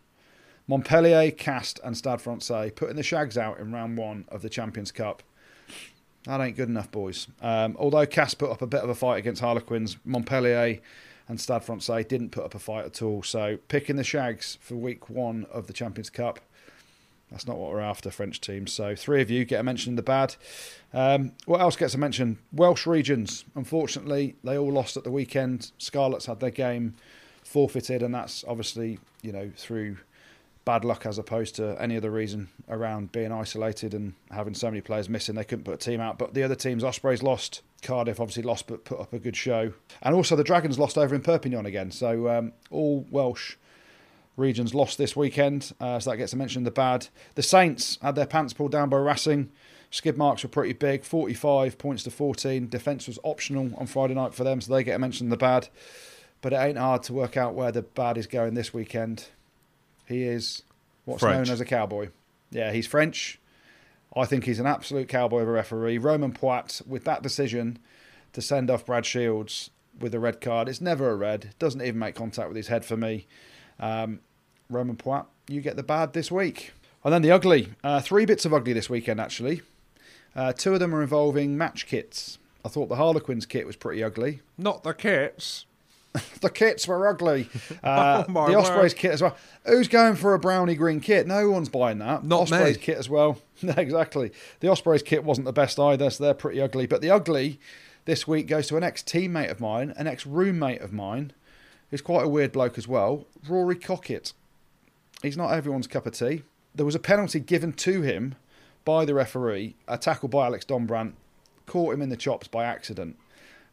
Montpellier, 0.67 1.31
Castres, 1.31 1.83
and 1.83 1.97
Stade 1.97 2.21
Francais, 2.21 2.71
putting 2.71 2.97
the 2.97 3.03
Shags 3.03 3.37
out 3.37 3.59
in 3.59 3.71
round 3.71 3.97
one 3.97 4.25
of 4.27 4.41
the 4.41 4.49
Champions 4.49 4.91
Cup. 4.91 5.23
That 6.25 6.39
ain't 6.39 6.55
good 6.55 6.69
enough, 6.69 6.89
boys. 6.89 7.27
Um, 7.41 7.75
although 7.77 8.05
Castres 8.05 8.35
put 8.35 8.49
up 8.51 8.61
a 8.61 8.67
bit 8.67 8.81
of 8.81 8.89
a 8.89 8.95
fight 8.95 9.17
against 9.17 9.41
Harlequins, 9.41 9.97
Montpellier 10.05 10.79
and 11.27 11.39
Stade 11.39 11.63
Francais 11.63 12.03
didn't 12.03 12.29
put 12.29 12.45
up 12.45 12.55
a 12.55 12.59
fight 12.59 12.85
at 12.85 13.01
all. 13.01 13.23
So 13.23 13.57
picking 13.67 13.95
the 13.95 14.03
Shags 14.03 14.57
for 14.61 14.75
week 14.75 15.09
one 15.09 15.45
of 15.51 15.67
the 15.67 15.73
Champions 15.73 16.09
Cup, 16.09 16.39
That's 17.31 17.47
not 17.47 17.57
what 17.57 17.71
we're 17.71 17.79
after, 17.81 18.11
French 18.11 18.39
teams. 18.41 18.71
So 18.71 18.95
three 18.95 19.21
of 19.21 19.29
you 19.31 19.43
get 19.43 19.59
a 19.59 19.63
mention 19.63 19.91
in 19.93 19.95
the 19.95 20.03
bad. 20.03 20.35
Um, 20.93 21.31
what 21.45 21.61
else 21.61 21.75
gets 21.75 21.95
a 21.95 21.97
mention? 21.97 22.37
Welsh 22.51 22.85
regions. 22.85 23.43
Unfortunately, 23.55 24.35
they 24.43 24.57
all 24.57 24.71
lost 24.71 24.97
at 24.97 25.03
the 25.03 25.11
weekend. 25.11 25.71
Scarlets 25.77 26.27
had 26.27 26.39
their 26.39 26.51
game 26.51 26.93
forfeited, 27.43 28.03
and 28.03 28.13
that's 28.13 28.45
obviously 28.47 28.99
you 29.21 29.31
know 29.31 29.51
through 29.57 29.97
bad 30.65 30.85
luck 30.85 31.05
as 31.05 31.17
opposed 31.17 31.55
to 31.55 31.75
any 31.81 31.97
other 31.97 32.09
reason 32.09 32.49
around 32.69 33.11
being 33.11 33.31
isolated 33.31 33.93
and 33.93 34.13
having 34.31 34.53
so 34.53 34.69
many 34.69 34.81
players 34.81 35.09
missing. 35.09 35.35
They 35.35 35.43
couldn't 35.43 35.65
put 35.65 35.75
a 35.75 35.77
team 35.77 35.99
out. 35.99 36.17
But 36.17 36.33
the 36.33 36.43
other 36.43 36.55
teams, 36.55 36.83
Ospreys 36.83 37.21
lost. 37.21 37.61
Cardiff 37.81 38.19
obviously 38.19 38.43
lost, 38.43 38.67
but 38.67 38.85
put 38.85 38.99
up 38.99 39.13
a 39.13 39.19
good 39.19 39.35
show. 39.35 39.73
And 40.01 40.15
also 40.15 40.35
the 40.35 40.43
Dragons 40.43 40.79
lost 40.79 40.97
over 40.97 41.13
in 41.13 41.21
Perpignan 41.21 41.65
again. 41.65 41.91
So 41.91 42.29
um, 42.29 42.53
all 42.71 43.05
Welsh 43.09 43.55
regions 44.37 44.73
lost 44.73 44.97
this 44.97 45.15
weekend, 45.15 45.73
uh, 45.79 45.99
so 45.99 46.09
that 46.09 46.17
gets 46.17 46.33
a 46.33 46.37
mention 46.37 46.63
the 46.63 46.71
bad. 46.71 47.07
The 47.35 47.43
Saints 47.43 47.99
had 48.01 48.15
their 48.15 48.25
pants 48.25 48.53
pulled 48.53 48.71
down 48.71 48.89
by 48.89 48.97
Racing. 48.97 49.51
Skid 49.91 50.17
marks 50.17 50.41
were 50.41 50.49
pretty 50.49 50.73
big, 50.73 51.03
45 51.03 51.77
points 51.77 52.03
to 52.03 52.11
14. 52.11 52.67
Defence 52.67 53.05
was 53.05 53.19
optional 53.23 53.71
on 53.77 53.85
Friday 53.85 54.15
night 54.15 54.33
for 54.33 54.43
them, 54.43 54.59
so 54.59 54.73
they 54.73 54.83
get 54.83 54.95
a 54.95 54.99
mention 54.99 55.29
the 55.29 55.37
bad. 55.37 55.67
But 56.41 56.53
it 56.53 56.57
ain't 56.57 56.79
hard 56.79 57.03
to 57.03 57.13
work 57.13 57.37
out 57.37 57.53
where 57.53 57.71
the 57.71 57.83
bad 57.83 58.17
is 58.17 58.25
going 58.25 58.55
this 58.55 58.73
weekend. 58.73 59.27
He 60.07 60.23
is 60.23 60.63
what's 61.05 61.21
French. 61.21 61.47
known 61.47 61.53
as 61.53 61.61
a 61.61 61.65
cowboy. 61.65 62.09
Yeah, 62.51 62.71
he's 62.71 62.87
French. 62.87 63.39
I 64.15 64.25
think 64.25 64.43
he's 64.45 64.59
an 64.59 64.67
absolute 64.67 65.07
cowboy 65.07 65.41
of 65.41 65.47
a 65.47 65.51
referee. 65.51 65.97
Romain 65.97 66.33
Poite, 66.33 66.85
with 66.87 67.03
that 67.05 67.23
decision 67.23 67.79
to 68.33 68.41
send 68.41 68.69
off 68.69 68.85
Brad 68.85 69.05
Shields 69.05 69.71
with 69.99 70.13
a 70.13 70.19
red 70.19 70.39
card, 70.39 70.69
it's 70.69 70.81
never 70.81 71.09
a 71.09 71.15
red. 71.15 71.55
Doesn't 71.57 71.81
even 71.81 71.99
make 71.99 72.15
contact 72.15 72.47
with 72.47 72.57
his 72.57 72.67
head 72.67 72.85
for 72.85 72.95
me. 72.95 73.27
Um, 73.79 74.19
Romain 74.69 74.97
Poite, 74.97 75.25
you 75.47 75.61
get 75.61 75.75
the 75.75 75.83
bad 75.83 76.13
this 76.13 76.31
week. 76.31 76.73
And 77.03 77.13
then 77.13 77.21
the 77.21 77.31
ugly. 77.31 77.73
Uh, 77.83 77.99
three 78.01 78.25
bits 78.25 78.45
of 78.45 78.53
ugly 78.53 78.73
this 78.73 78.89
weekend, 78.89 79.19
actually. 79.19 79.61
Uh, 80.35 80.53
two 80.53 80.73
of 80.73 80.79
them 80.79 80.95
are 80.95 81.01
involving 81.01 81.57
match 81.57 81.85
kits. 81.85 82.37
I 82.63 82.69
thought 82.69 82.87
the 82.89 82.95
Harlequins 82.95 83.45
kit 83.45 83.65
was 83.65 83.75
pretty 83.75 84.03
ugly. 84.03 84.41
Not 84.57 84.83
the 84.83 84.93
kits. 84.93 85.65
The 86.41 86.49
kits 86.49 86.87
were 86.87 87.07
ugly. 87.07 87.49
Uh, 87.83 88.23
Oh, 88.27 88.47
the 88.47 88.55
Ospreys 88.57 88.93
word. 88.93 88.95
kit 88.95 89.11
as 89.11 89.21
well. 89.21 89.35
Who's 89.65 89.87
going 89.87 90.15
for 90.15 90.33
a 90.33 90.39
brownie 90.39 90.75
green 90.75 90.99
kit? 90.99 91.25
No 91.27 91.49
one's 91.49 91.69
buying 91.69 91.99
that. 91.99 92.23
Not 92.23 92.43
Ospreys 92.43 92.77
me. 92.77 92.81
kit 92.83 92.97
as 92.97 93.09
well. 93.09 93.39
Exactly. 93.63 94.31
The 94.59 94.67
Ospreys 94.69 95.03
kit 95.03 95.23
wasn't 95.23 95.45
the 95.45 95.53
best 95.53 95.79
either, 95.79 96.09
so 96.09 96.23
they're 96.23 96.33
pretty 96.33 96.61
ugly. 96.61 96.85
But 96.85 97.01
the 97.01 97.09
ugly 97.11 97.59
this 98.05 98.27
week 98.27 98.47
goes 98.47 98.67
to 98.67 98.77
an 98.77 98.83
ex 98.83 99.01
teammate 99.01 99.49
of 99.49 99.59
mine, 99.61 99.93
an 99.95 100.05
ex 100.07 100.25
roommate 100.25 100.81
of 100.81 100.91
mine, 100.91 101.31
who's 101.89 102.01
quite 102.01 102.25
a 102.25 102.27
weird 102.27 102.51
bloke 102.51 102.77
as 102.77 102.87
well, 102.87 103.25
Rory 103.47 103.75
Kockott. 103.77 104.33
He's 105.21 105.37
not 105.37 105.51
everyone's 105.53 105.87
cup 105.87 106.05
of 106.05 106.13
tea. 106.13 106.43
There 106.75 106.85
was 106.85 106.95
a 106.95 106.99
penalty 106.99 107.39
given 107.39 107.71
to 107.73 108.01
him 108.01 108.35
by 108.83 109.05
the 109.05 109.13
referee, 109.13 109.75
a 109.87 109.97
tackle 109.97 110.27
by 110.27 110.47
Alex 110.47 110.65
Dombrandt, 110.65 111.13
caught 111.65 111.93
him 111.93 112.01
in 112.01 112.09
the 112.09 112.17
chops 112.17 112.49
by 112.49 112.65
accident. 112.65 113.15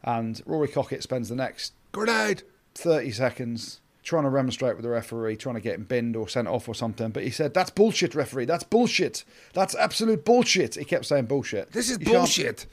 And 0.03 0.41
Rory 0.45 0.69
Kockott 0.69 1.03
spends 1.03 1.27
the 1.27 1.35
next 1.35 1.73
Grenade. 1.91 2.43
30 2.75 3.11
seconds 3.11 3.81
trying 4.03 4.23
to 4.23 4.29
remonstrate 4.29 4.75
with 4.75 4.83
the 4.83 4.89
referee, 4.89 5.35
trying 5.35 5.55
to 5.55 5.61
get 5.61 5.75
him 5.75 5.83
binned 5.83 6.15
or 6.15 6.27
sent 6.27 6.47
off 6.47 6.67
or 6.67 6.73
something. 6.73 7.09
But 7.09 7.23
he 7.23 7.29
said, 7.29 7.53
That's 7.53 7.69
bullshit, 7.69 8.15
referee. 8.15 8.45
That's 8.45 8.63
bullshit. 8.63 9.23
That's 9.53 9.75
absolute 9.75 10.25
bullshit. 10.25 10.75
He 10.75 10.85
kept 10.85 11.05
saying 11.05 11.25
bullshit. 11.25 11.71
This 11.71 11.89
is 11.89 11.99
You 11.99 12.05
can't- 12.05 12.17
bullshit. 12.17 12.65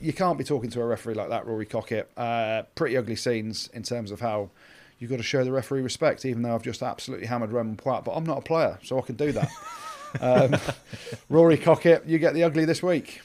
You 0.00 0.12
can't 0.12 0.38
be 0.38 0.44
talking 0.44 0.70
to 0.70 0.80
a 0.80 0.84
referee 0.86 1.14
like 1.14 1.28
that, 1.28 1.44
Rory 1.46 1.66
Kockott. 1.66 2.04
Uh, 2.16 2.62
pretty 2.76 2.96
ugly 2.96 3.16
scenes 3.16 3.68
in 3.72 3.82
terms 3.82 4.10
of 4.12 4.20
how 4.20 4.48
you've 5.00 5.10
got 5.10 5.16
to 5.16 5.22
show 5.24 5.42
the 5.44 5.50
referee 5.52 5.82
respect, 5.82 6.24
even 6.24 6.42
though 6.42 6.54
I've 6.54 6.62
just 6.62 6.82
absolutely 6.82 7.26
hammered 7.26 7.50
Romain 7.50 7.76
Poite. 7.76 8.04
But 8.04 8.12
I'm 8.12 8.24
not 8.24 8.38
a 8.38 8.42
player, 8.42 8.78
so 8.84 8.98
I 8.98 9.02
can 9.02 9.16
do 9.16 9.32
that. 9.32 9.50
um, 10.20 10.56
Rory 11.28 11.58
Kockott, 11.58 12.06
you 12.08 12.18
get 12.18 12.32
the 12.34 12.44
ugly 12.44 12.64
this 12.64 12.80
week. 12.82 13.20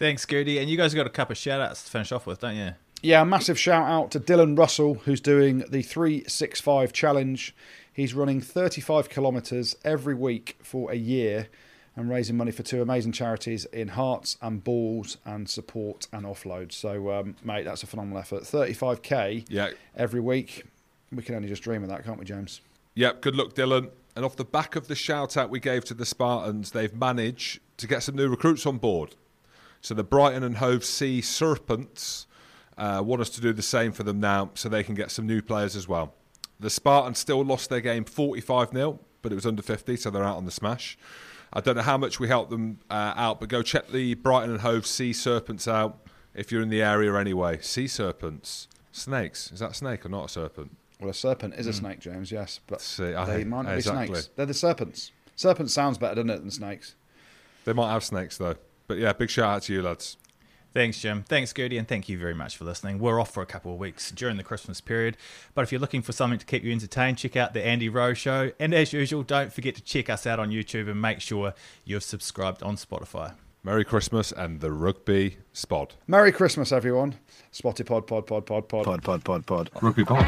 Thanks, 0.00 0.24
Goody. 0.26 0.58
And 0.58 0.68
you 0.68 0.76
guys 0.76 0.92
got 0.94 1.06
a 1.06 1.10
couple 1.10 1.32
of 1.32 1.38
shout 1.38 1.60
outs 1.60 1.84
to 1.84 1.90
finish 1.90 2.10
off 2.10 2.26
with, 2.26 2.40
don't 2.40 2.56
you? 2.56 2.72
Yeah, 3.04 3.20
a 3.20 3.26
massive 3.26 3.58
shout 3.58 3.86
out 3.86 4.10
to 4.12 4.18
Dylan 4.18 4.56
Russell, 4.56 4.94
who's 4.94 5.20
doing 5.20 5.58
the 5.68 5.82
365 5.82 6.90
challenge. 6.94 7.54
He's 7.92 8.14
running 8.14 8.40
35 8.40 9.10
kilometres 9.10 9.76
every 9.84 10.14
week 10.14 10.56
for 10.62 10.90
a 10.90 10.94
year 10.94 11.48
and 11.96 12.08
raising 12.08 12.34
money 12.38 12.50
for 12.50 12.62
two 12.62 12.80
amazing 12.80 13.12
charities 13.12 13.66
in 13.66 13.88
Hearts 13.88 14.38
and 14.40 14.64
Balls 14.64 15.18
and 15.26 15.50
Support 15.50 16.06
and 16.14 16.24
Offload. 16.24 16.72
So, 16.72 17.12
um, 17.12 17.36
mate, 17.44 17.64
that's 17.64 17.82
a 17.82 17.86
phenomenal 17.86 18.20
effort. 18.20 18.44
35k 18.44 19.44
Yeah. 19.50 19.72
every 19.94 20.20
week. 20.20 20.64
We 21.12 21.22
can 21.22 21.34
only 21.34 21.48
just 21.48 21.62
dream 21.62 21.82
of 21.82 21.90
that, 21.90 22.06
can't 22.06 22.18
we, 22.18 22.24
James? 22.24 22.62
Yep, 22.94 23.20
good 23.20 23.36
luck, 23.36 23.52
Dylan. 23.52 23.90
And 24.16 24.24
off 24.24 24.36
the 24.36 24.46
back 24.46 24.76
of 24.76 24.88
the 24.88 24.94
shout 24.94 25.36
out 25.36 25.50
we 25.50 25.60
gave 25.60 25.84
to 25.84 25.94
the 25.94 26.06
Spartans, 26.06 26.70
they've 26.70 26.94
managed 26.94 27.60
to 27.76 27.86
get 27.86 28.02
some 28.02 28.16
new 28.16 28.28
recruits 28.30 28.64
on 28.64 28.78
board. 28.78 29.14
So 29.82 29.92
the 29.92 30.02
Brighton 30.04 30.42
and 30.42 30.56
Hove 30.56 30.86
Sea 30.86 31.20
Serpents 31.20 32.26
uh, 32.78 33.02
want 33.04 33.20
us 33.22 33.30
to 33.30 33.40
do 33.40 33.52
the 33.52 33.62
same 33.62 33.92
for 33.92 34.02
them 34.02 34.20
now 34.20 34.50
so 34.54 34.68
they 34.68 34.82
can 34.82 34.94
get 34.94 35.10
some 35.10 35.26
new 35.26 35.40
players 35.42 35.76
as 35.76 35.86
well. 35.88 36.14
The 36.60 36.70
Spartans 36.70 37.18
still 37.18 37.44
lost 37.44 37.70
their 37.70 37.80
game 37.80 38.04
45 38.04 38.70
0, 38.72 39.00
but 39.22 39.32
it 39.32 39.34
was 39.34 39.46
under 39.46 39.62
50, 39.62 39.96
so 39.96 40.10
they're 40.10 40.24
out 40.24 40.36
on 40.36 40.44
the 40.44 40.50
smash. 40.50 40.96
I 41.52 41.60
don't 41.60 41.76
know 41.76 41.82
how 41.82 41.96
much 41.98 42.18
we 42.18 42.26
helped 42.28 42.50
them 42.50 42.78
uh, 42.90 43.12
out, 43.16 43.38
but 43.40 43.48
go 43.48 43.62
check 43.62 43.88
the 43.88 44.14
Brighton 44.14 44.50
and 44.50 44.60
Hove 44.60 44.86
Sea 44.86 45.12
Serpents 45.12 45.68
out 45.68 45.98
if 46.34 46.50
you're 46.50 46.62
in 46.62 46.68
the 46.68 46.82
area 46.82 47.14
anyway. 47.14 47.58
Sea 47.60 47.86
Serpents. 47.86 48.66
Snakes. 48.90 49.50
Is 49.52 49.58
that 49.60 49.72
a 49.72 49.74
snake 49.74 50.06
or 50.06 50.08
not 50.08 50.26
a 50.26 50.28
serpent? 50.28 50.76
Well, 51.00 51.10
a 51.10 51.14
serpent 51.14 51.54
is 51.54 51.66
a 51.66 51.72
snake, 51.72 51.98
James, 51.98 52.30
yes. 52.30 52.60
But 52.66 52.80
See, 52.80 53.04
they 53.04 53.24
hate- 53.24 53.46
might 53.46 53.62
not 53.62 53.74
exactly. 53.74 54.06
be 54.06 54.12
snakes. 54.14 54.30
They're 54.36 54.46
the 54.46 54.54
serpents. 54.54 55.10
Serpent 55.36 55.70
sounds 55.70 55.98
better, 55.98 56.14
doesn't 56.14 56.30
it, 56.30 56.38
than 56.40 56.50
snakes? 56.52 56.94
They 57.64 57.72
might 57.72 57.90
have 57.92 58.04
snakes 58.04 58.36
though. 58.38 58.54
But 58.86 58.98
yeah, 58.98 59.12
big 59.12 59.30
shout 59.30 59.56
out 59.56 59.62
to 59.62 59.72
you 59.72 59.82
lads. 59.82 60.16
Thanks, 60.74 60.98
Jim. 60.98 61.22
Thanks, 61.22 61.52
Gertie, 61.52 61.78
and 61.78 61.86
thank 61.86 62.08
you 62.08 62.18
very 62.18 62.34
much 62.34 62.56
for 62.56 62.64
listening. 62.64 62.98
We're 62.98 63.20
off 63.20 63.32
for 63.32 63.42
a 63.42 63.46
couple 63.46 63.72
of 63.72 63.78
weeks 63.78 64.10
during 64.10 64.36
the 64.36 64.42
Christmas 64.42 64.80
period, 64.80 65.16
but 65.54 65.62
if 65.62 65.70
you're 65.70 65.80
looking 65.80 66.02
for 66.02 66.10
something 66.10 66.38
to 66.38 66.44
keep 66.44 66.64
you 66.64 66.72
entertained, 66.72 67.18
check 67.18 67.36
out 67.36 67.54
the 67.54 67.64
Andy 67.64 67.88
Rowe 67.88 68.12
Show. 68.12 68.50
And 68.58 68.74
as 68.74 68.92
usual, 68.92 69.22
don't 69.22 69.52
forget 69.52 69.76
to 69.76 69.82
check 69.82 70.10
us 70.10 70.26
out 70.26 70.40
on 70.40 70.50
YouTube 70.50 70.90
and 70.90 71.00
make 71.00 71.20
sure 71.20 71.54
you've 71.84 72.02
subscribed 72.02 72.60
on 72.64 72.74
Spotify. 72.74 73.34
Merry 73.62 73.84
Christmas 73.84 74.32
and 74.32 74.60
the 74.60 74.72
rugby 74.72 75.38
spot. 75.52 75.94
Merry 76.08 76.32
Christmas, 76.32 76.72
everyone. 76.72 77.14
Spotty 77.52 77.84
pod, 77.84 78.06
pod, 78.06 78.26
pod, 78.26 78.44
pod, 78.44 78.68
pod. 78.68 78.84
Pod, 78.84 79.02
pod, 79.02 79.24
pod, 79.24 79.46
pod. 79.46 79.70
Rugby 79.80 80.02
ball. 80.02 80.20